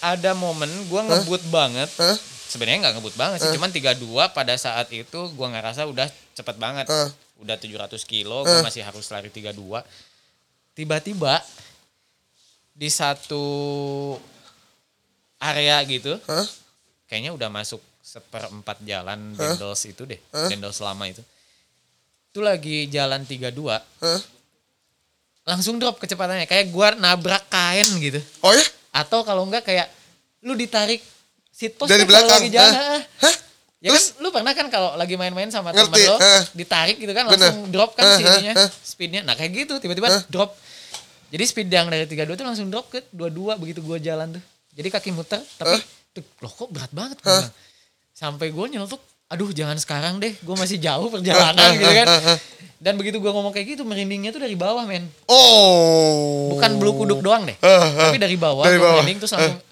ada 0.00 0.32
momen 0.32 0.66
gua 0.86 1.02
ngebut 1.04 1.42
banget 1.46 1.86
Eh. 1.94 2.16
sebenarnya 2.44 2.78
nggak 2.82 2.94
ngebut 2.94 3.14
banget 3.14 3.38
sih 3.40 3.50
cuman 3.52 3.70
32 3.70 3.94
pada 4.28 4.54
saat 4.54 4.88
itu 4.90 5.20
gua 5.32 5.50
ngerasa 5.50 5.84
udah 5.84 6.06
cepet 6.32 6.56
banget 6.56 6.86
Eh. 6.86 7.08
udah 7.38 7.54
700 7.54 8.02
kilo 8.02 8.42
gua 8.42 8.58
masih 8.60 8.80
harus 8.80 9.06
lari 9.06 9.28
32 9.28 9.84
tiba-tiba 10.72 11.38
di 12.72 12.88
satu 12.88 13.44
area 15.38 15.78
gitu 15.84 16.18
Hah? 16.24 16.46
kayaknya 17.06 17.30
udah 17.30 17.46
masuk 17.48 17.78
seperempat 18.18 18.82
jalan 18.82 19.32
Dendels 19.32 19.82
itu 19.84 20.02
deh 20.02 20.18
Dendels 20.48 20.78
lama 20.78 21.04
itu 21.04 21.22
itu 22.28 22.40
lagi 22.40 22.86
jalan 22.86 23.22
32 23.22 23.54
Hah? 23.64 24.20
langsung 25.44 25.80
drop 25.80 25.96
kecepatannya 25.96 26.44
kayak 26.44 26.68
gua 26.68 26.92
nabrak 26.92 27.48
kain 27.48 27.88
gitu 27.98 28.20
Oh 28.42 28.52
ya? 28.52 28.64
atau 28.92 29.22
kalau 29.22 29.46
enggak 29.46 29.64
kayak 29.64 29.88
lu 30.42 30.52
ditarik 30.52 31.00
seat 31.48 31.74
post 31.74 31.88
Dari 31.88 32.02
kan 32.02 32.10
kalau 32.10 32.20
belakang. 32.20 32.38
lagi 32.38 32.48
jalan 32.50 32.72
Hah? 32.72 32.84
ah. 32.92 33.02
Hah? 33.24 33.34
Ya 33.78 33.88
kan 33.90 34.02
lu 34.18 34.28
pernah 34.28 34.52
kan 34.52 34.66
kalau 34.68 34.90
lagi 34.94 35.14
main-main 35.14 35.48
sama 35.48 35.70
temen 35.70 35.86
lo 35.88 36.18
eh. 36.18 36.42
ditarik 36.52 36.98
gitu 36.98 37.14
kan 37.14 37.30
Bener. 37.30 37.48
langsung 37.48 37.70
drop 37.70 37.94
kan 37.94 38.04
Eh, 38.04 38.12
si 38.12 38.22
eh, 38.22 38.28
ininya 38.28 38.54
eh. 38.58 38.70
speednya. 38.82 39.20
Nah 39.22 39.34
kayak 39.34 39.54
gitu 39.54 39.78
tiba-tiba 39.78 40.10
drop. 40.26 40.50
Jadi 41.30 41.44
speed 41.46 41.68
yang 41.68 41.86
dari 41.86 42.02
32 42.02 42.34
tuh 42.34 42.42
langsung 42.42 42.66
drop 42.68 42.90
ke 42.90 43.06
22 43.10 43.54
begitu 43.54 43.78
gua 43.80 43.96
jalan 43.96 44.34
tuh. 44.34 44.42
Jadi 44.74 44.88
kaki 44.90 45.10
muter 45.14 45.38
tapi 45.54 45.78
tuh, 46.10 46.26
loh 46.42 46.50
kok 46.50 46.68
berat 46.68 46.90
banget 46.90 47.22
bilang. 47.22 47.46
Sampai 48.18 48.50
gua 48.50 48.66
nyeletuk 48.66 48.98
aduh 49.28 49.52
jangan 49.52 49.78
sekarang 49.78 50.18
deh 50.18 50.34
gua 50.42 50.58
masih 50.58 50.82
jauh 50.82 51.06
perjalanan 51.06 51.70
gitu 51.78 51.86
kan. 51.94 52.06
Dan 52.78 52.98
begitu 52.98 53.22
gua 53.22 53.30
ngomong 53.30 53.54
kayak 53.54 53.78
gitu 53.78 53.82
merindingnya 53.82 54.34
tuh 54.34 54.42
dari 54.42 54.58
bawah 54.58 54.82
men. 54.82 55.06
Oh. 55.30 56.50
Bukan 56.50 56.82
bulu 56.82 56.98
kuduk 56.98 57.22
doang 57.22 57.46
deh. 57.46 57.54
Eh, 57.54 57.70
eh. 57.70 58.10
Tapi 58.10 58.18
dari 58.18 58.34
bawah 58.34 58.66
Dari 58.66 58.78
bawah. 58.78 58.98
merinding 58.98 59.22
terus 59.22 59.38
langsung 59.38 59.62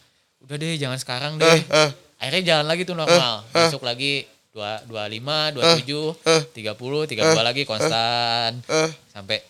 udah 0.46 0.54
deh 0.54 0.78
jangan 0.78 0.98
sekarang 1.02 1.32
deh. 1.36 1.46
Eh, 1.50 1.62
eh. 1.66 1.90
Akhirnya 2.22 2.42
jalan 2.54 2.66
lagi 2.70 2.82
tuh 2.86 2.94
normal. 2.94 3.42
Masuk 3.50 3.82
lagi 3.82 4.22
2 4.54 4.86
25, 4.88 5.52
27, 5.52 6.14
30, 6.54 7.10
32 7.10 7.42
lagi 7.42 7.62
konstan. 7.66 8.62
Eh. 8.62 8.90
Sampai 9.10 9.42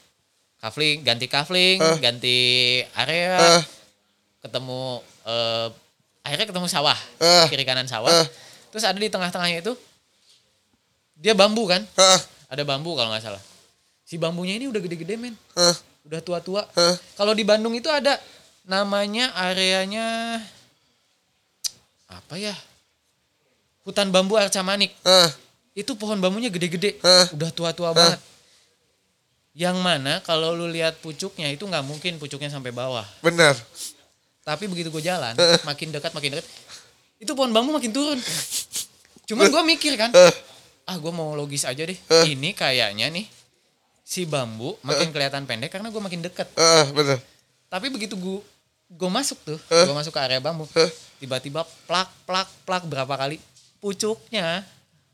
kafling 0.56 1.04
ganti 1.04 1.28
kafling 1.28 1.76
Eh. 1.78 1.98
ganti 2.00 2.38
area 2.96 3.60
Eh. 3.60 3.62
ketemu 4.40 4.98
eh, 5.22 5.68
akhirnya 6.22 6.46
ketemu 6.48 6.66
sawah 6.66 6.96
Eh. 7.20 7.46
kiri 7.46 7.62
kanan 7.62 7.86
sawah 7.86 8.08
Eh. 8.10 8.26
Terus 8.76 8.84
ada 8.84 9.00
di 9.00 9.08
tengah-tengahnya 9.08 9.64
itu 9.64 9.72
dia 11.16 11.32
bambu 11.32 11.64
kan 11.64 11.80
Heeh. 11.96 12.20
ada 12.52 12.60
bambu 12.60 12.92
kalau 12.92 13.08
nggak 13.08 13.24
salah 13.24 13.40
si 14.04 14.20
bambunya 14.20 14.52
ini 14.52 14.68
udah 14.68 14.84
gede-gede 14.84 15.16
men 15.16 15.32
Heeh. 15.56 15.76
udah 16.04 16.20
tua-tua 16.20 16.68
Heeh. 16.76 16.96
kalau 17.16 17.32
di 17.32 17.40
Bandung 17.40 17.72
itu 17.72 17.88
ada 17.88 18.20
namanya 18.68 19.32
areanya 19.32 20.36
apa 22.04 22.36
ya 22.36 22.52
hutan 23.88 24.12
bambu 24.12 24.36
Arca 24.36 24.60
Manik 24.60 24.92
Heeh. 25.00 25.30
itu 25.72 25.96
pohon 25.96 26.20
bambunya 26.20 26.52
gede-gede 26.52 27.00
Eh. 27.00 27.26
udah 27.32 27.48
tua-tua 27.56 27.96
banget 27.96 28.20
yang 29.56 29.80
mana 29.80 30.20
kalau 30.20 30.52
lu 30.52 30.68
lihat 30.68 31.00
pucuknya 31.00 31.48
itu 31.48 31.64
nggak 31.64 31.80
mungkin 31.80 32.20
pucuknya 32.20 32.52
sampai 32.52 32.76
bawah 32.76 33.08
Benar. 33.24 33.56
tapi 34.44 34.68
begitu 34.68 34.92
gue 34.92 35.00
jalan 35.00 35.32
makin 35.64 35.96
dekat 35.96 36.12
makin 36.12 36.36
dekat 36.36 36.44
itu 37.16 37.32
pohon 37.32 37.48
bambu 37.48 37.72
makin 37.72 37.90
turun 37.90 38.20
cuman 39.24 39.46
gue 39.46 39.62
mikir 39.68 39.92
kan 39.94 40.10
Eh. 40.10 40.32
ah 40.84 40.94
gue 40.94 41.10
mau 41.10 41.32
logis 41.32 41.62
aja 41.62 41.80
deh 41.80 41.96
Eh. 41.96 42.24
ini 42.28 42.52
kayaknya 42.52 43.08
nih 43.08 43.26
si 44.00 44.22
bambu 44.22 44.78
makin 44.80 45.10
kelihatan 45.10 45.44
pendek 45.44 45.70
karena 45.70 45.88
gue 45.88 45.98
makin 45.98 46.20
dekat 46.20 46.46
Heeh, 46.52 46.86
benar. 46.90 47.18
tapi 47.66 47.88
begitu 47.88 48.14
gue 48.14 48.38
gue 48.88 49.10
masuk 49.10 49.38
tuh 49.42 49.58
Eh. 49.66 49.82
gue 49.82 49.92
masuk 49.92 50.10
ke 50.10 50.20
area 50.20 50.38
bambu 50.38 50.68
Eh. 50.72 50.90
tiba-tiba 51.18 51.64
plak 51.84 52.06
plak 52.22 52.46
plak 52.62 52.84
berapa 52.84 53.10
kali 53.10 53.40
pucuknya 53.78 54.62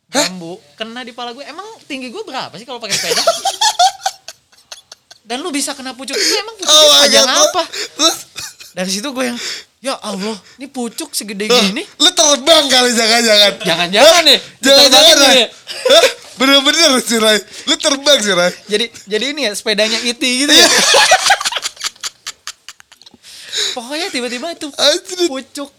bambu 0.07 0.61
kena 0.75 1.01
di 1.01 1.11
pala 1.11 1.33
gue 1.33 1.41
emang 1.43 1.65
tinggi 1.83 2.09
gue 2.09 2.21
berapa 2.21 2.53
sih 2.53 2.65
kalau 2.65 2.77
pakai 2.77 2.93
sepeda 2.93 3.23
dan 5.23 5.39
lu 5.39 5.49
bisa 5.49 5.73
kena 5.73 5.95
pucuk 5.95 6.13
itu 6.13 6.35
emang 6.37 6.57
pucuknya 6.57 6.83
Oh 6.83 7.05
God. 7.07 7.29
apa 7.47 7.63
Terus 7.97 8.17
dari 8.73 8.91
situ 8.91 9.09
gue 9.09 9.25
yang 9.25 9.39
ya 9.83 9.99
Allah 9.99 10.39
ini 10.63 10.71
pucuk 10.71 11.11
segede 11.11 11.51
eh, 11.51 11.63
gini. 11.75 11.83
lu 11.99 12.11
terbang 12.15 12.65
kali 12.71 12.95
jangan-jangan. 12.95 13.53
jangan-jangan 13.67 14.23
ya? 14.31 14.39
Jangan-jangan 14.63 15.17
ya. 15.35 15.49
Bener-bener 16.39 17.03
sih 17.03 17.19
Ray. 17.19 17.43
Lu 17.67 17.75
terbang 17.75 18.19
sih 18.23 18.31
Ray. 18.31 18.55
jadi 18.71 18.87
jadi 19.11 19.25
ini 19.35 19.51
ya 19.51 19.53
sepedanya 19.59 19.99
iti 20.07 20.47
gitu 20.47 20.55
ya? 20.55 20.69
Pokoknya 23.77 24.09
tiba-tiba 24.15 24.55
itu 24.55 24.71
pucuk 25.27 25.71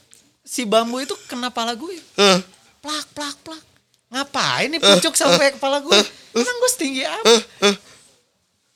si 0.43 0.67
bambu 0.67 0.99
itu 0.99 1.15
kena 1.31 1.47
pala 1.47 1.71
gue. 1.71 1.95
Heeh. 2.19 2.39
plak 2.83 3.07
plak 3.15 3.37
plak. 3.39 3.63
Ngapain 4.11 4.67
nih 4.67 4.83
pucuk 4.83 5.15
sampai 5.15 5.55
kepala 5.55 5.79
gue? 5.79 5.95
Emang 6.35 6.55
gue 6.59 6.69
setinggi 6.75 7.07
apa? 7.07 7.33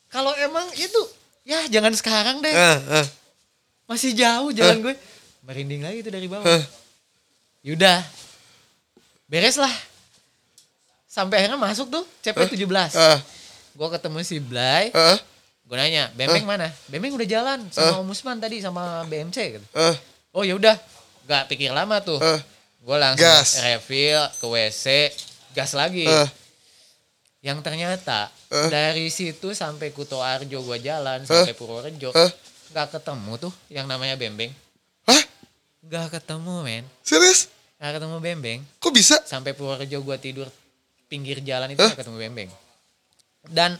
Kalau 0.08 0.32
emang 0.40 0.64
itu 0.80 1.02
ya 1.44 1.68
jangan 1.68 1.92
sekarang 1.92 2.40
deh. 2.40 2.56
Masih 3.92 4.16
jauh 4.16 4.56
jalan 4.56 4.88
gue 4.88 4.96
merinding 5.48 5.80
lagi 5.80 6.04
itu 6.04 6.12
dari 6.12 6.28
bawah. 6.28 6.44
Eh. 6.46 6.64
yaudah 7.64 8.04
beres 9.26 9.56
lah. 9.56 9.72
Sampai 11.08 11.42
akhirnya 11.42 11.58
masuk 11.58 11.90
tuh 11.90 12.04
CP 12.22 12.38
17 12.54 12.68
Heeh, 12.94 13.20
gue 13.74 13.88
ketemu 13.90 14.18
si 14.22 14.38
Blay. 14.38 14.92
Heeh, 14.92 15.18
gue 15.66 15.76
nanya 15.76 16.12
Bembeng 16.14 16.46
mana? 16.46 16.68
Bembeng 16.86 17.16
udah 17.16 17.26
jalan 17.26 17.60
sama 17.70 17.98
Om 17.98 18.12
Usman 18.12 18.38
tadi 18.38 18.60
sama 18.60 19.02
BMC 19.04 19.38
gitu. 19.56 19.68
Heeh, 19.74 19.96
oh 20.32 20.44
ya 20.44 20.54
udah. 20.54 20.78
Nggak 21.26 21.44
pikir 21.48 21.72
lama 21.72 21.98
tuh. 22.00 22.20
Heeh. 22.20 22.42
gue 22.78 22.96
langsung 22.96 23.26
Gas. 23.26 23.60
refill 23.60 24.24
ke 24.38 24.46
WC 24.46 24.86
gas 25.52 25.72
lagi. 25.74 26.04
Eh. 26.04 26.30
yang 27.40 27.60
ternyata 27.60 28.28
Eh. 28.48 28.68
dari 28.68 29.08
situ 29.08 29.52
sampai 29.52 29.92
Kuto 29.92 30.20
Arjo 30.20 30.60
gue 30.62 30.78
jalan 30.80 31.24
sampai 31.24 31.52
Purworejo 31.52 32.12
Eh. 32.12 32.32
nggak 32.72 32.88
ketemu 32.94 33.32
tuh 33.38 33.54
yang 33.68 33.86
namanya 33.86 34.16
Bembeng? 34.16 34.52
Nggak 35.88 36.08
ketemu 36.14 36.56
men 36.62 36.84
Serius? 37.02 37.48
nggak 37.78 37.92
ketemu 37.96 38.16
Bembeng 38.20 38.60
Kok 38.78 38.92
bisa? 38.92 39.16
sampai 39.24 39.52
Purworejo 39.52 39.98
gue 39.98 40.18
tidur 40.18 40.48
pinggir 41.06 41.40
jalan 41.40 41.72
itu 41.72 41.80
Eh. 41.80 41.88
nggak 41.88 42.00
ketemu 42.00 42.18
Bembeng 42.20 42.50
dan 43.48 43.80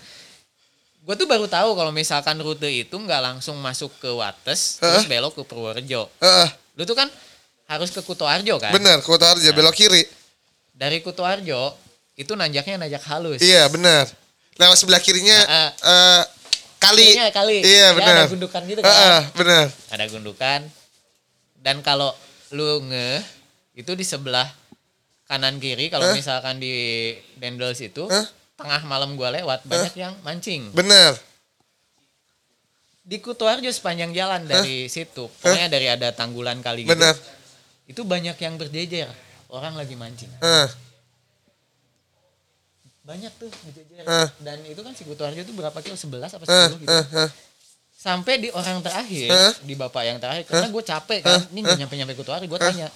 gue 1.00 1.16
tuh 1.16 1.26
baru 1.26 1.46
tahu 1.46 1.74
kalau 1.74 1.92
misalkan 1.92 2.36
rute 2.38 2.68
itu 2.68 2.94
nggak 2.94 3.20
langsung 3.22 3.56
masuk 3.58 3.92
ke 3.98 4.10
Wates 4.10 4.78
terus 4.78 5.04
belok 5.06 5.34
ke 5.34 5.44
Purworejo 5.44 6.08
Heeh, 6.18 6.50
lu 6.74 6.84
tuh 6.84 6.96
kan 6.96 7.08
harus 7.66 7.90
ke 7.90 8.00
Kuto 8.00 8.24
Arjo 8.24 8.56
kan 8.58 8.72
benar. 8.72 9.00
Kota 9.02 9.28
Arja 9.30 9.52
belok 9.52 9.76
kiri. 9.76 10.08
dari 10.72 11.00
Kuto 11.00 11.22
Arjo 11.22 11.76
itu 12.16 12.32
nanjaknya 12.32 12.80
nanjak 12.80 13.04
halus 13.06 13.38
Iya, 13.40 13.68
benar. 13.68 14.08
Lewat 14.56 14.74
sebelah 14.76 14.98
kirinya 14.98 15.36
Heeh. 15.38 15.70
eh, 15.76 16.24
kali. 16.78 17.06
Kirinya 17.12 17.30
kali. 17.30 17.58
Iya, 17.60 17.78
Ya, 17.84 17.90
benar. 17.94 18.16
ada 18.18 18.26
gundukan 18.26 18.62
gitu 18.64 18.80
kan. 18.80 18.90
Heeh, 18.90 19.22
benar. 19.36 19.66
ada 19.92 20.06
gundukan 20.08 20.60
dan 21.68 21.84
kalau 21.84 22.16
lu 22.56 22.80
nge 22.88 23.20
itu 23.76 23.92
di 23.92 24.08
sebelah 24.08 24.48
kanan 25.28 25.60
kiri 25.60 25.92
kalau 25.92 26.08
Eh? 26.08 26.16
misalkan 26.16 26.56
di 26.58 26.72
Dendels 27.36 27.84
itu 27.84 28.08
Eh? 28.08 28.24
tengah 28.56 28.88
malam 28.88 29.20
gua 29.20 29.30
lewat 29.30 29.68
banyak 29.68 29.92
yang 29.94 30.16
mancing 30.24 30.72
Benar. 30.72 31.20
di 33.04 33.20
Kutoarjo 33.20 33.68
sepanjang 33.68 34.12
jalan 34.12 34.48
dari 34.48 34.88
situ 34.88 35.28
pokoknya 35.34 35.68
dari 35.68 35.88
ada 35.88 36.08
tanggulan 36.12 36.64
kali 36.64 36.88
gitu 36.88 36.96
Benar. 36.96 37.20
itu 37.84 38.02
banyak 38.02 38.38
yang 38.38 38.56
berjejer 38.56 39.12
orang 39.50 39.76
lagi 39.76 40.00
mancing 40.00 40.32
banyak 43.04 43.32
tuh 43.36 43.48
berjejer 43.48 44.04
Eh. 44.04 44.28
dan 44.40 44.64
itu 44.64 44.80
kan 44.80 44.92
si 44.92 45.04
Kutoarjo 45.04 45.40
itu 45.40 45.52
berapa 45.52 45.76
kilo 45.80 45.96
11 45.96 46.32
apa 46.32 46.44
heeh, 46.44 46.68
10 46.70 46.80
gitu. 46.80 46.96
Sampai 48.08 48.34
di 48.40 48.48
orang 48.50 48.80
terakhir 48.80 49.28
Eh? 49.28 49.54
di 49.62 49.76
bapak 49.76 50.02
yang 50.02 50.18
terakhir 50.18 50.48
karena 50.48 50.72
gue 50.72 50.84
capek 50.86 51.20
kan 51.20 51.44
ini 51.52 51.60
nggak 51.60 51.78
nyampe 51.78 51.94
nyampe 51.94 52.14
kutuarjo 52.16 52.48
gue 52.48 52.56
tanya 52.58 52.88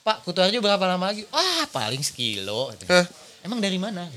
pak 0.00 0.24
kutuarjo 0.24 0.58
berapa 0.58 0.80
lama 0.86 1.12
lagi 1.12 1.28
ah 1.28 1.68
paling 1.68 2.00
sekilo 2.00 2.72
Eh. 2.88 3.04
emang 3.42 3.60
dari 3.60 3.76
mana 3.76 4.08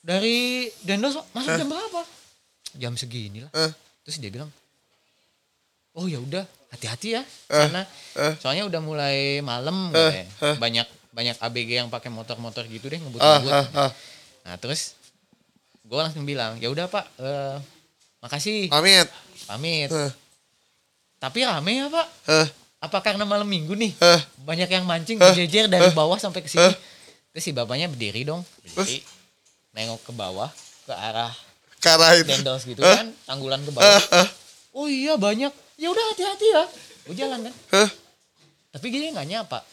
dari 0.00 0.70
Dendos 0.80 1.18
masuk 1.34 1.50
jam 1.52 1.66
berapa 1.66 2.00
jam 2.72 2.94
segini 2.94 3.42
lah 3.42 3.50
Eh. 3.52 3.72
terus 4.02 4.16
dia 4.16 4.30
bilang 4.30 4.50
oh 5.92 6.06
ya 6.06 6.16
udah 6.16 6.46
hati-hati 6.70 7.18
ya 7.18 7.22
karena 7.44 7.82
Eh. 8.14 8.34
soalnya 8.38 8.62
udah 8.64 8.78
mulai 8.78 9.42
malam. 9.42 9.90
Eh. 9.90 10.30
banyak 10.56 10.86
banyak 11.10 11.34
ABG 11.36 11.70
yang 11.76 11.90
pakai 11.90 12.06
motor-motor 12.06 12.62
gitu 12.64 12.86
deh 12.86 12.94
Ah, 12.94 13.02
ngebut-ngebut 13.02 13.50
ah, 13.50 13.66
ah. 13.74 13.90
nah 14.46 14.54
terus 14.56 14.94
gue 15.82 15.98
langsung 15.98 16.22
bilang 16.22 16.54
ya 16.56 16.70
udah 16.70 16.86
pak 16.86 17.02
eh, 17.18 17.58
makasih 18.22 18.70
Pamit. 18.70 19.10
Pamit. 19.50 19.90
Eh, 19.90 20.12
tapi 21.18 21.42
rame 21.42 21.72
ya 21.74 21.86
pak. 21.86 22.06
Eh, 22.30 22.46
apa 22.80 22.98
karena 23.00 23.26
malam 23.26 23.44
minggu 23.44 23.74
nih? 23.74 23.92
Eh. 23.92 24.20
banyak 24.40 24.70
yang 24.70 24.86
mancing 24.86 25.18
Eh. 25.18 25.22
berjejer 25.22 25.66
dari 25.66 25.90
Eh. 25.90 25.92
bawah 25.92 26.16
sampai 26.16 26.40
ke 26.40 26.48
sini. 26.48 26.64
Eh. 26.64 26.74
terus 27.30 27.42
si 27.42 27.50
bapaknya 27.50 27.86
berdiri 27.86 28.22
dong. 28.22 28.42
Berdiri. 28.62 29.02
Nengok 29.70 30.02
ke 30.02 30.12
bawah 30.12 30.50
ke 30.82 30.90
arah 30.90 31.30
Karain. 31.78 32.26
dendels 32.26 32.62
gitu 32.64 32.80
Eh. 32.80 32.90
kan 32.90 33.10
tanggulan 33.24 33.60
ke 33.60 33.70
bawah. 33.70 33.86
Eh, 34.22 34.28
oh 34.72 34.86
iya 34.86 35.14
banyak. 35.14 35.50
Ya 35.76 35.88
udah 35.88 36.04
hati-hati 36.10 36.46
ya. 36.46 36.64
Gue 37.06 37.14
jalan 37.14 37.38
kan. 37.42 37.54
Eh. 37.82 37.90
tapi 38.70 38.86
dia 38.88 39.10
nggak 39.10 39.26
nyapa. 39.26 39.66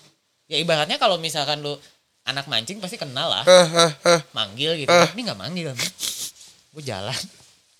Ya 0.49 0.57
ibaratnya 0.57 0.97
kalau 0.97 1.17
misalkan 1.17 1.61
lu 1.61 1.77
anak 2.23 2.49
mancing 2.49 2.81
pasti 2.81 2.97
kenal 2.97 3.29
lah. 3.29 3.43
Eh, 3.45 3.91
eh. 4.09 4.19
manggil 4.33 4.73
gitu. 4.77 4.89
Eh. 4.89 5.07
ini 5.13 5.21
nggak 5.21 5.37
manggil 5.37 5.69
gue 6.73 6.83
jalan 6.85 7.17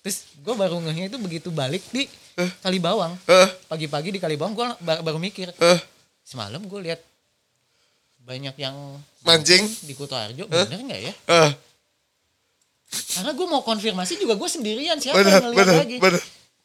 terus 0.08 0.24
gue 0.34 0.54
baru 0.56 0.80
ngehnya 0.80 1.04
itu 1.06 1.18
begitu 1.20 1.48
balik 1.52 1.84
di 1.92 2.08
Eh. 2.34 2.48
Kalibawang 2.62 3.12
Eh, 3.26 3.48
pagi-pagi 3.66 4.08
di 4.08 4.16
Kalibawang 4.16 4.54
gue 4.54 4.66
baru 4.80 5.18
mikir 5.18 5.52
eh. 5.52 5.78
semalam 6.22 6.62
gue 6.62 6.80
lihat 6.82 6.96
banyak 8.18 8.56
yang 8.56 8.72
Mancing. 9.20 9.68
di 9.82 9.92
Kutoarjo 9.92 10.46
bener 10.46 10.80
nggak 10.80 11.00
ya 11.02 11.12
Eh, 11.28 11.50
karena 12.88 13.34
gue 13.34 13.44
mau 13.44 13.60
konfirmasi 13.60 14.16
juga 14.16 14.32
gue 14.32 14.48
sendirian 14.48 14.96
siapa 14.96 15.18
benar, 15.18 15.28
yang 15.30 15.44
ngeliat 15.44 15.60
benar, 15.60 15.76
lagi 15.76 15.96
benar. 15.98 16.22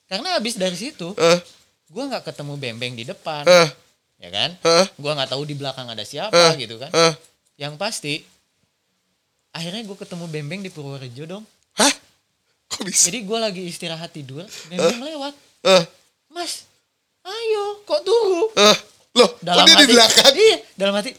karena 0.08 0.30
habis 0.38 0.56
dari 0.56 0.78
situ 0.78 1.12
Eh, 1.14 1.40
gue 1.90 2.04
nggak 2.06 2.24
ketemu 2.24 2.54
bembeng 2.56 2.94
di 2.94 3.04
depan 3.04 3.44
eh, 3.44 3.68
ya 4.20 4.30
kan 4.30 4.50
eh, 4.56 4.86
gue 4.88 5.12
nggak 5.12 5.30
tahu 5.30 5.44
di 5.44 5.56
belakang 5.58 5.90
ada 5.90 6.06
siapa 6.06 6.32
Eh. 6.32 6.54
gitu 6.56 6.78
kan 6.78 6.94
eh. 6.94 7.12
yang 7.58 7.76
pasti 7.76 8.24
akhirnya 9.52 9.84
gue 9.84 9.98
ketemu 9.98 10.30
bembeng 10.30 10.62
di 10.62 10.70
Purworejo 10.70 11.26
dong 11.28 11.44
Hah? 11.74 11.90
Kok 12.74 12.82
bisa? 12.84 13.08
jadi 13.08 13.20
gue 13.22 13.38
lagi 13.38 13.62
istirahat 13.64 14.10
tidur 14.10 14.42
bembeng 14.68 15.02
lewat 15.04 15.34
Eh, 15.64 15.84
mas 16.28 16.66
ayo 17.22 17.80
kok 17.84 18.02
tunggu 18.02 18.52
eh. 18.58 18.78
Loh, 19.14 19.30
kok 19.30 19.46
dalam 19.46 19.64
dia 19.64 19.74
hati 19.74 19.84
di 19.86 19.94
belakang? 19.94 20.34
iya 20.34 20.58
dalam 20.74 20.94
hati 20.98 21.12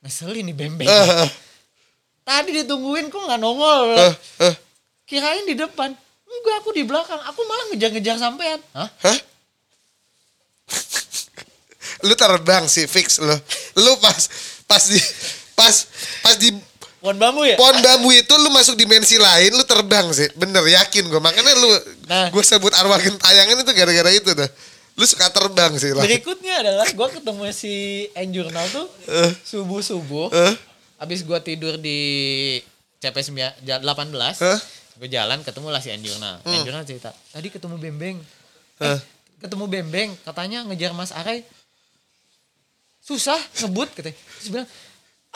ngeselin 0.00 0.44
nih 0.46 0.56
bembeng 0.56 0.86
Eh, 0.86 1.08
eh, 1.26 1.30
tadi 2.22 2.50
ditungguin 2.56 3.06
kok 3.06 3.20
nggak 3.20 3.36
nongol 3.36 3.92
eh, 3.92 4.14
eh. 4.46 4.54
kirain 5.04 5.44
di 5.44 5.52
depan 5.52 5.90
enggak 6.26 6.56
aku 6.60 6.70
di 6.72 6.82
belakang 6.82 7.18
aku 7.22 7.40
malah 7.44 7.66
ngejar-ngejar 7.70 8.16
sampean 8.16 8.58
hah 8.72 8.88
Hah? 9.02 9.18
lu 12.02 12.12
terbang 12.12 12.68
sih 12.68 12.84
fix 12.84 13.18
lu. 13.18 13.32
Lu 13.78 13.92
pas 13.98 14.20
pas 14.68 14.82
di 14.84 15.00
pas 15.56 15.74
pas 16.20 16.36
di 16.36 16.52
Pohon 17.06 17.22
bambu 17.22 17.46
ya? 17.46 17.54
Pohon 17.54 17.78
bambu 17.78 18.10
itu 18.10 18.34
lu 18.34 18.50
masuk 18.50 18.74
dimensi 18.74 19.14
lain, 19.14 19.54
lu 19.54 19.62
terbang 19.62 20.10
sih. 20.10 20.26
Bener 20.34 20.58
yakin 20.58 21.06
gue. 21.06 21.20
Makanya 21.22 21.54
lu 21.54 21.70
Nah. 22.04 22.34
gue 22.34 22.42
sebut 22.42 22.74
arwah 22.74 22.98
gentayangan 22.98 23.62
itu 23.62 23.70
gara-gara 23.70 24.10
itu 24.10 24.26
tuh. 24.26 24.50
Lu 24.92 25.06
suka 25.06 25.30
terbang 25.30 25.70
sih 25.78 25.94
lah. 25.94 26.02
Berikutnya 26.02 26.66
adalah 26.66 26.82
gue 26.82 27.08
ketemu 27.14 27.42
si 27.54 27.74
Enjurnal 28.10 28.66
tuh 28.68 28.90
Eh. 29.06 29.30
subuh-subuh. 29.38 30.34
Eh. 30.34 30.54
Abis 30.98 31.22
gue 31.22 31.38
tidur 31.38 31.78
di 31.78 31.98
CP 32.98 33.16
9 33.22 33.54
ja- 33.62 33.78
18. 33.78 34.42
Eh. 34.42 34.58
Gue 34.96 35.06
jalan 35.06 35.46
ketemu 35.46 35.68
lah 35.70 35.78
si 35.78 35.94
Enjurnal. 35.94 36.42
Enjurnal 36.42 36.82
cerita, 36.82 37.14
tadi 37.30 37.54
ketemu 37.54 37.78
Bembeng. 37.78 38.18
Eh. 38.82 38.88
Eh, 38.88 38.98
ketemu 39.38 39.70
Bembeng, 39.70 40.10
katanya 40.26 40.66
ngejar 40.66 40.90
Mas 40.90 41.14
Arai. 41.14 41.46
Susah 42.98 43.38
ngebut 43.62 43.94
katanya. 43.94 44.18
Terus 44.40 44.48
bilang, 44.50 44.68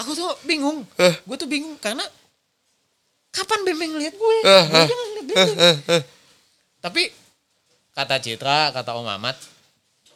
aku 0.01 0.17
tuh 0.17 0.31
bingung. 0.49 0.83
Eh. 0.97 1.15
Gue 1.29 1.37
tuh 1.37 1.47
bingung 1.47 1.77
karena 1.77 2.03
kapan 3.31 3.61
Bembeng 3.63 3.93
lihat 4.01 4.17
gue? 4.17 4.37
Eh, 4.43 4.65
Gue 4.67 4.81
eh. 4.81 4.89
kan 4.89 4.97
ngeliat 4.97 5.27
Bembeng. 5.29 5.57
Tapi 6.81 7.03
kata 7.93 8.17
Citra, 8.19 8.73
kata 8.73 8.97
Om 8.97 9.05
Mamat, 9.05 9.37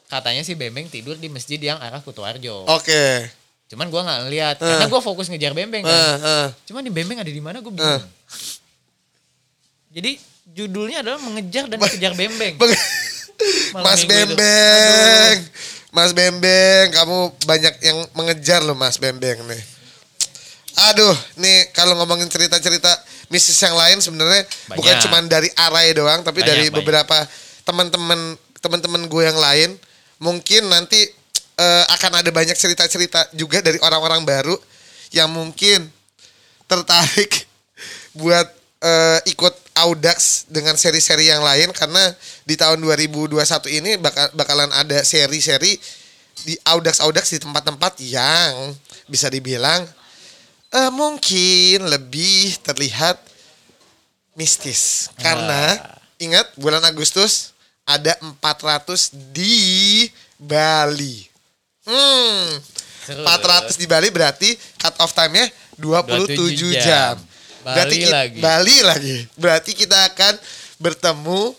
katanya 0.09 0.41
si 0.41 0.57
Bembeng 0.57 0.89
tidur 0.89 1.21
di 1.21 1.29
masjid 1.29 1.61
yang 1.61 1.77
arah 1.77 2.01
Kutoarjo. 2.01 2.65
Oke. 2.73 3.29
Cuman 3.69 3.89
gua 3.89 4.05
nggak 4.05 4.21
ngeliat 4.29 4.57
karena 4.61 4.87
gua 4.93 5.01
fokus 5.05 5.29
ngejar 5.29 5.53
Bembeng 5.57 5.85
kan. 5.85 5.93
Eh, 5.93 6.17
eh. 6.21 6.47
Cuman 6.69 6.85
di 6.85 6.93
Bembeng 6.93 7.21
ada 7.21 7.29
di 7.29 7.43
mana 7.43 7.61
gue 7.61 7.73
bingung. 7.73 8.01
Eh. 8.01 8.05
Jadi 9.95 10.13
judulnya 10.55 11.01
adalah 11.01 11.21
mengejar 11.21 11.69
dan 11.69 11.81
dikejar 11.81 12.13
Bembeng. 12.17 12.55
Mas. 13.75 14.07
Bembeng. 14.07 15.37
Mas 15.95 16.11
Bembeng, 16.11 16.87
kamu 16.91 17.19
banyak 17.47 17.75
yang 17.83 17.99
mengejar 18.15 18.61
loh 18.63 18.75
Mas 18.79 18.99
Bembeng 18.99 19.43
nih. 19.47 19.63
Aduh, 20.93 21.17
nih 21.41 21.73
kalau 21.73 21.97
ngomongin 21.97 22.29
cerita-cerita 22.29 22.91
mistis 23.33 23.57
yang 23.63 23.73
lain 23.73 24.03
sebenarnya 24.05 24.45
bukan 24.77 24.95
cuma 25.09 25.23
dari 25.25 25.49
Arai 25.57 25.97
doang, 25.97 26.21
tapi 26.21 26.45
Banyak, 26.45 26.51
dari 26.51 26.67
banyak. 26.69 26.77
beberapa 26.83 27.17
teman-teman 27.65 28.37
teman-teman 28.61 29.03
gue 29.09 29.23
yang 29.25 29.39
lain. 29.39 29.71
Mungkin 30.21 30.69
nanti 30.69 31.01
eh, 31.57 31.85
akan 31.89 32.21
ada 32.21 32.31
banyak 32.31 32.57
cerita-cerita 32.57 33.33
juga 33.33 33.65
dari 33.65 33.81
orang-orang 33.81 34.25
baru 34.25 34.57
yang 35.15 35.31
mungkin 35.33 35.89
tertarik 36.69 37.47
buat 38.21 38.47
eh, 38.85 39.21
ikut 39.33 39.55
Audax 39.75 40.47
dengan 40.47 40.79
seri-seri 40.79 41.27
yang 41.27 41.43
lain 41.43 41.75
karena 41.75 42.15
di 42.47 42.55
tahun 42.55 42.79
2021 42.79 43.35
ini 43.83 43.99
bakal 43.99 44.31
bakalan 44.39 44.71
ada 44.71 45.03
seri-seri 45.03 45.75
di 46.47 46.55
Audax 46.63 47.03
Audax 47.03 47.35
di 47.35 47.43
tempat-tempat 47.43 47.99
yang 48.07 48.75
bisa 49.11 49.27
dibilang 49.27 49.83
eh, 50.75 50.91
mungkin 50.91 51.87
lebih 51.87 52.59
terlihat 52.67 53.23
mistis 54.35 55.09
karena 55.23 55.79
ingat 56.19 56.51
bulan 56.59 56.83
Agustus 56.83 57.55
ada 57.87 58.19
400 58.19 59.15
di 59.31 60.09
Bali. 60.35 61.31
Hmm. 61.87 62.59
Seru. 63.05 63.23
400 63.23 63.77
di 63.77 63.87
Bali 63.87 64.09
berarti 64.09 64.57
cut 64.81 64.97
off 64.99 65.13
time-nya 65.13 65.47
27, 65.77 66.35
27 66.35 66.75
jam. 66.75 66.83
jam. 66.83 67.15
Berarti 67.65 67.97
Bali 67.97 68.01
ki- 68.01 68.11
lagi. 68.13 68.39
Bali 68.41 68.77
lagi. 68.81 69.17
Berarti 69.37 69.71
kita 69.77 69.99
akan 70.11 70.35
bertemu 70.81 71.53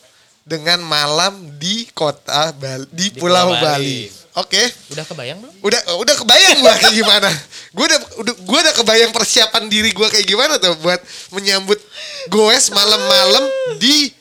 dengan 0.46 0.82
malam 0.82 1.34
di 1.58 1.86
kota 1.94 2.54
Bali, 2.58 2.86
di, 2.90 3.14
Pulau, 3.16 3.54
Pulau 3.54 3.62
Bali. 3.62 4.10
Bali. 4.10 4.25
Oke. 4.36 4.60
Udah 4.92 5.06
kebayang 5.08 5.40
belum? 5.40 5.54
Udah 5.64 5.82
udah 5.96 6.16
kebayang 6.20 6.60
gua 6.60 6.76
kayak 6.76 6.96
gimana. 6.96 7.30
Gua 7.72 7.86
udah, 7.88 8.00
udah 8.20 8.34
gua 8.44 8.60
udah 8.68 8.76
kebayang 8.76 9.12
persiapan 9.16 9.64
diri 9.72 9.96
gua 9.96 10.12
kayak 10.12 10.28
gimana 10.28 10.60
tuh 10.60 10.76
buat 10.84 11.00
menyambut 11.32 11.80
goes 12.28 12.68
malam-malam 12.72 13.44
di 13.80 14.12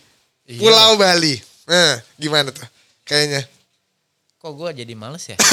Iya. 0.45 0.61
Pulau 0.61 1.01
Bali. 1.01 1.41
Nah, 1.65 1.97
gimana 2.21 2.53
tuh? 2.53 2.69
Kayaknya. 3.09 3.49
Kok 4.37 4.53
gua 4.53 4.77
jadi 4.77 4.93
males 4.93 5.25
ya? 5.25 5.41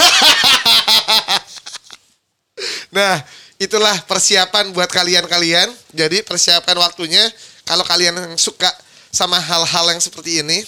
Nah, 2.92 3.24
itulah 3.56 3.96
persiapan 4.04 4.76
buat 4.76 4.92
kalian-kalian. 4.92 5.72
Jadi 5.96 6.22
persiapan 6.28 6.76
waktunya 6.84 7.24
kalau 7.64 7.88
kalian 7.88 8.20
yang 8.20 8.36
suka 8.36 8.68
sama 9.10 9.40
hal-hal 9.40 9.96
yang 9.96 10.04
seperti 10.04 10.44
ini, 10.44 10.60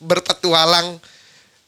berpetualang 0.00 0.96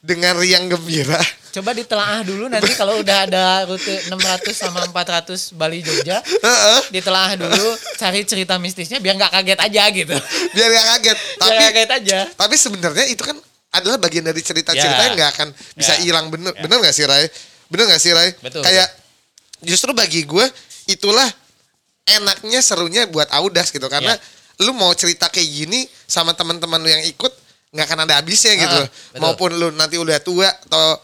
dengan 0.01 0.33
riang 0.41 0.65
gembira. 0.65 1.21
Coba 1.49 1.73
ditelaah 1.73 2.21
dulu 2.21 2.45
nanti 2.45 2.71
kalau 2.73 3.01
udah 3.01 3.17
ada 3.25 3.43
rute 3.65 4.05
600 4.05 4.53
sama 4.53 4.85
400 4.85 5.57
Bali 5.57 5.81
Jogja. 5.81 6.21
Heeh, 6.21 6.79
Ditelaah 6.93 7.33
dulu, 7.35 7.67
cari 7.97 8.21
cerita 8.21 8.55
mistisnya 8.57 8.97
biar 8.97 9.17
nggak 9.17 9.33
kaget 9.33 9.59
aja 9.59 9.83
gitu. 9.89 10.15
biar 10.53 10.67
gak 10.69 10.85
kaget. 10.93 11.17
Biar 11.17 11.37
Tapi 11.41 11.53
nggak 11.57 11.73
kaget 11.73 11.91
aja. 11.91 12.19
tapi 12.37 12.55
sebenarnya 12.55 13.05
itu 13.09 13.23
kan 13.25 13.37
adalah 13.69 13.97
bagian 13.97 14.25
dari 14.25 14.41
cerita-cerita 14.41 14.97
Ya. 14.97 15.05
yang 15.09 15.15
nggak 15.15 15.31
akan 15.33 15.47
bisa 15.73 15.93
Ya. 15.97 16.01
hilang 16.05 16.29
bener 16.29 16.53
Ya. 16.53 16.61
bener 16.61 16.77
nggak 16.81 16.93
sih 16.93 17.05
Rai 17.05 17.25
bener 17.69 17.85
nggak 17.85 18.01
sih 18.01 18.11
Rai 18.13 18.29
Betul, 18.41 18.61
kayak 18.65 18.87
justru 19.61 19.93
bagi 19.93 20.25
gue 20.25 20.45
itulah 20.87 21.29
enaknya 22.03 22.61
serunya 22.61 23.05
buat 23.05 23.29
audas 23.29 23.69
gitu 23.69 23.85
karena 23.85 24.17
Ya. 24.17 24.65
lu 24.65 24.73
mau 24.73 24.89
cerita 24.93 25.29
kayak 25.29 25.45
gini 25.45 25.79
sama 26.05 26.33
teman-teman 26.33 26.81
lu 26.81 26.89
yang 26.89 27.05
ikut 27.05 27.29
nggak 27.69 27.85
akan 27.85 27.99
ada 28.05 28.17
habisnya 28.17 28.57
gitu 28.57 28.81
betul. 28.81 29.21
maupun 29.21 29.49
lu 29.53 29.69
nanti 29.71 30.01
udah 30.01 30.17
tua 30.17 30.49
atau 30.49 30.97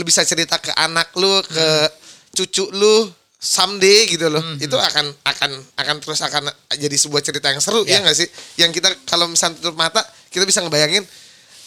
lu 0.00 0.08
bisa 0.08 0.24
cerita 0.24 0.56
ke 0.56 0.72
anak 0.72 1.12
lu 1.14 1.28
ke 1.44 1.52
Hmm. 1.52 1.88
cucu 2.32 2.64
lu 2.72 3.04
someday 3.36 4.08
gitu 4.08 4.26
loh 4.26 4.40
itu 4.56 4.72
akan 4.72 5.06
akan 5.22 5.50
akan 5.74 5.96
terus 5.98 6.20
akan 6.20 6.48
jadi 6.70 6.92
sebuah 6.94 7.20
cerita 7.20 7.48
yang 7.48 7.58
seru 7.58 7.84
Ya. 7.84 7.96
ya 7.96 8.04
nggak 8.04 8.16
sih 8.16 8.28
yang 8.56 8.68
kita 8.68 8.88
kalau 9.04 9.26
misalnya 9.26 9.58
tutup 9.58 9.74
mata 9.74 10.00
kita 10.28 10.44
bisa 10.44 10.60
ngebayangin 10.60 11.04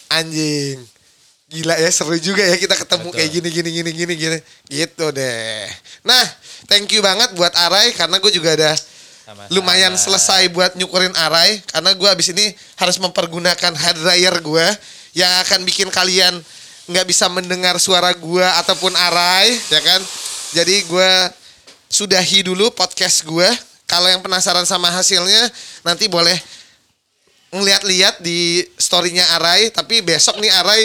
anjing 0.08 0.78
gila 1.44 1.76
ya 1.76 1.90
seru 1.90 2.16
juga 2.16 2.42
ya 2.42 2.56
kita 2.56 2.74
ketemu 2.74 3.04
Betul. 3.04 3.16
kayak 3.16 3.30
gini 3.30 3.48
gini 3.50 3.70
gini 3.70 3.90
gini 3.92 4.14
gini 4.16 4.38
gitu 4.66 5.06
deh 5.10 5.68
nah 6.02 6.24
thank 6.66 6.88
you 6.90 6.98
banget 6.98 7.30
buat 7.34 7.52
Arai 7.52 7.92
karena 7.92 8.16
gue 8.16 8.32
juga 8.32 8.56
ada 8.56 8.72
Sama-sama. 8.74 9.52
lumayan 9.52 9.94
selesai 9.94 10.48
buat 10.48 10.74
nyukurin 10.74 11.12
Arai 11.14 11.60
karena 11.64 11.92
gue 11.92 12.08
abis 12.08 12.32
ini 12.32 12.50
harus 12.74 12.96
mempergunakan 12.96 13.72
hair 13.72 13.96
dryer 13.96 14.34
gue 14.40 14.66
yang 15.12 15.30
akan 15.42 15.62
bikin 15.62 15.90
kalian 15.90 16.34
nggak 16.84 17.06
bisa 17.08 17.26
mendengar 17.32 17.80
suara 17.80 18.12
gue 18.12 18.46
ataupun 18.60 18.92
Arai 18.92 19.56
ya 19.72 19.80
kan? 19.80 20.00
Jadi 20.52 20.84
gue 20.84 21.12
sudahi 21.88 22.44
dulu 22.44 22.68
podcast 22.74 23.24
gue 23.24 23.48
kalau 23.88 24.08
yang 24.08 24.20
penasaran 24.20 24.64
sama 24.68 24.90
hasilnya 24.90 25.48
nanti 25.86 26.08
boleh 26.08 26.36
ngeliat-liat 27.54 28.20
di 28.20 28.66
storynya 28.76 29.24
Arai. 29.38 29.70
Tapi 29.72 30.04
besok 30.04 30.40
nih 30.42 30.52
Arai 30.52 30.82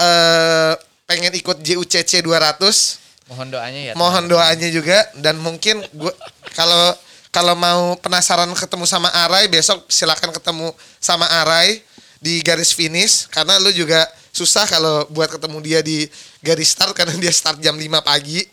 eh 0.00 0.72
pengen 1.04 1.34
ikut 1.34 1.58
JUCC 1.60 2.22
200 2.22 3.30
Mohon 3.30 3.48
doanya 3.54 3.80
ya. 3.90 3.92
mohon 3.94 4.26
doanya 4.26 4.68
juga. 4.74 4.98
Dan 5.14 5.38
mungkin 5.38 5.82
gua 5.94 6.10
kalau 6.58 6.94
kalau 7.30 7.54
mau 7.54 7.94
penasaran 8.02 8.50
ketemu 8.58 8.84
sama 8.90 9.06
Arai 9.14 9.46
besok 9.46 9.86
silakan 9.86 10.34
ketemu 10.34 10.74
sama 10.98 11.30
Arai 11.30 11.78
di 12.20 12.44
garis 12.44 12.76
finish 12.76 13.26
karena 13.32 13.56
lu 13.58 13.72
juga 13.72 14.04
susah 14.30 14.68
kalau 14.68 15.08
buat 15.10 15.26
ketemu 15.26 15.58
dia 15.64 15.80
di 15.80 16.06
garis 16.44 16.70
start 16.70 16.92
karena 16.94 17.16
dia 17.16 17.32
start 17.32 17.58
jam 17.58 17.74
5 17.74 17.88
pagi 18.04 18.44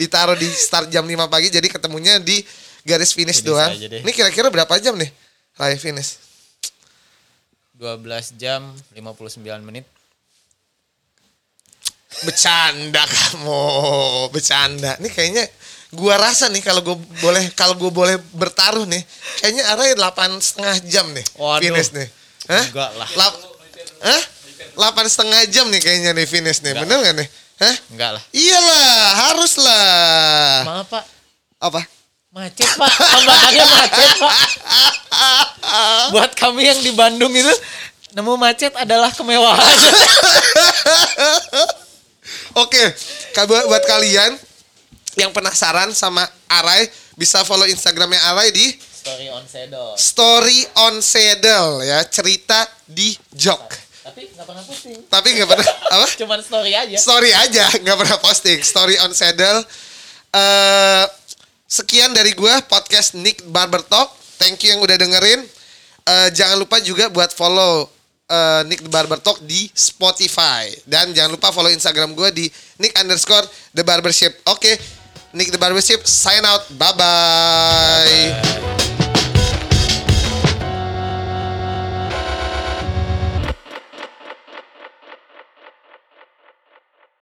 ditaruh 0.00 0.34
di 0.34 0.48
start 0.48 0.88
jam 0.88 1.04
5 1.04 1.28
pagi 1.28 1.52
jadi 1.52 1.68
ketemunya 1.68 2.18
di 2.18 2.42
garis 2.82 3.14
finish 3.14 3.44
Finish 3.44 3.46
doang 3.46 3.70
ini 3.78 4.10
kira-kira 4.10 4.50
berapa 4.50 4.74
jam 4.80 4.96
nih 4.98 5.12
Rai 5.60 5.76
finish 5.76 6.32
12 7.82 8.38
jam 8.38 8.70
59 8.94 9.42
menit. 9.66 9.82
Bercanda 12.22 13.02
kamu, 13.02 14.30
bercanda. 14.30 14.94
Ini 15.02 15.08
kayaknya 15.10 15.44
gua 15.90 16.14
rasa 16.14 16.46
nih 16.46 16.62
kalau 16.62 16.78
gue 16.86 16.94
boleh 17.18 17.50
kalau 17.58 17.74
gue 17.74 17.90
boleh 17.90 18.22
bertaruh 18.38 18.86
nih, 18.86 19.02
kayaknya 19.42 19.62
arahnya 19.66 19.98
delapan 19.98 20.30
setengah 20.38 20.76
jam 20.86 21.10
nih 21.10 21.26
Waduh. 21.34 21.58
finish 21.58 21.90
nih. 21.90 22.08
Hah? 22.52 22.64
Enggak 22.68 22.90
lah. 22.94 23.08
Lap, 23.16 23.32
Hah? 24.02 24.22
Delapan 24.72 25.06
setengah 25.06 25.40
jam 25.48 25.66
nih 25.68 25.80
kayaknya 25.80 26.10
nih 26.12 26.26
finish 26.26 26.60
nih, 26.60 26.72
Enggak 26.72 26.82
bener 26.84 26.96
nggak 27.00 27.14
nih? 27.16 27.28
Hah? 27.58 27.74
Enggak 27.88 28.10
lah. 28.12 28.22
Iyalah, 28.30 28.92
harus 29.28 29.52
lah. 29.56 30.56
Maaf 30.64 30.86
Pak, 30.88 31.04
Apa? 31.60 31.80
macet 32.32 32.64
Pak. 32.66 32.88
Tambahnya 32.88 33.64
macet 33.68 34.10
Pak. 34.16 34.36
Buat 36.10 36.32
kami 36.32 36.64
yang 36.64 36.80
di 36.80 36.92
Bandung 36.92 37.28
itu 37.30 37.52
nemu 38.12 38.34
macet 38.36 38.72
adalah 38.74 39.08
kemewahan. 39.08 39.76
Oke, 42.54 42.82
ka- 43.32 43.44
buat 43.44 43.64
buat 43.64 43.84
kalian 43.84 44.36
yang 45.16 45.32
penasaran 45.32 45.92
sama 45.92 46.24
Arai, 46.48 46.88
bisa 47.16 47.44
follow 47.44 47.64
Instagramnya 47.64 48.20
Arai 48.28 48.52
di 48.52 48.72
Story 49.02 49.26
on 49.34 49.44
Sedol. 49.50 49.90
Story 49.98 50.60
on 50.78 50.94
Saddle 51.02 51.82
ya, 51.82 51.98
cerita 52.06 52.62
di 52.86 53.10
jok. 53.34 53.66
Tapi 54.06 54.30
nggak 54.30 54.46
pernah 54.46 54.62
pusing. 54.62 54.98
Tapi 55.10 55.28
nggak 55.34 55.48
pernah 55.50 55.66
apa? 55.98 56.06
Cuman 56.06 56.38
story 56.38 56.72
aja. 56.78 56.94
Story 56.94 57.30
aja, 57.34 57.66
nggak 57.82 57.98
pernah 57.98 58.18
posting. 58.22 58.62
Story 58.62 58.94
on 59.02 59.10
Saddle. 59.10 59.66
Eh 60.30 61.04
sekian 61.66 62.14
dari 62.14 62.30
gue 62.30 62.54
podcast 62.70 63.18
Nick 63.18 63.42
Barber 63.50 63.82
Talk. 63.82 64.14
Thank 64.38 64.62
you 64.62 64.70
yang 64.70 64.82
udah 64.86 64.94
dengerin. 64.94 65.42
Eh, 66.02 66.28
jangan 66.34 66.62
lupa 66.62 66.78
juga 66.78 67.10
buat 67.10 67.34
follow 67.34 67.90
eh, 68.30 68.62
Nick 68.70 68.86
the 68.86 68.90
Barber 68.90 69.18
Talk 69.18 69.42
di 69.42 69.66
Spotify 69.74 70.70
dan 70.86 71.10
jangan 71.10 71.34
lupa 71.34 71.50
follow 71.50 71.70
Instagram 71.74 72.14
gue 72.14 72.30
di 72.30 72.46
Nick 72.78 72.94
underscore 73.02 73.46
the 73.74 73.82
Barbership. 73.82 74.46
Oke, 74.46 74.78
Nick 75.34 75.50
the 75.50 75.58
Barbership 75.58 76.06
sign 76.06 76.46
out. 76.46 76.70
Bye 76.74 76.94
bye. 76.94 78.81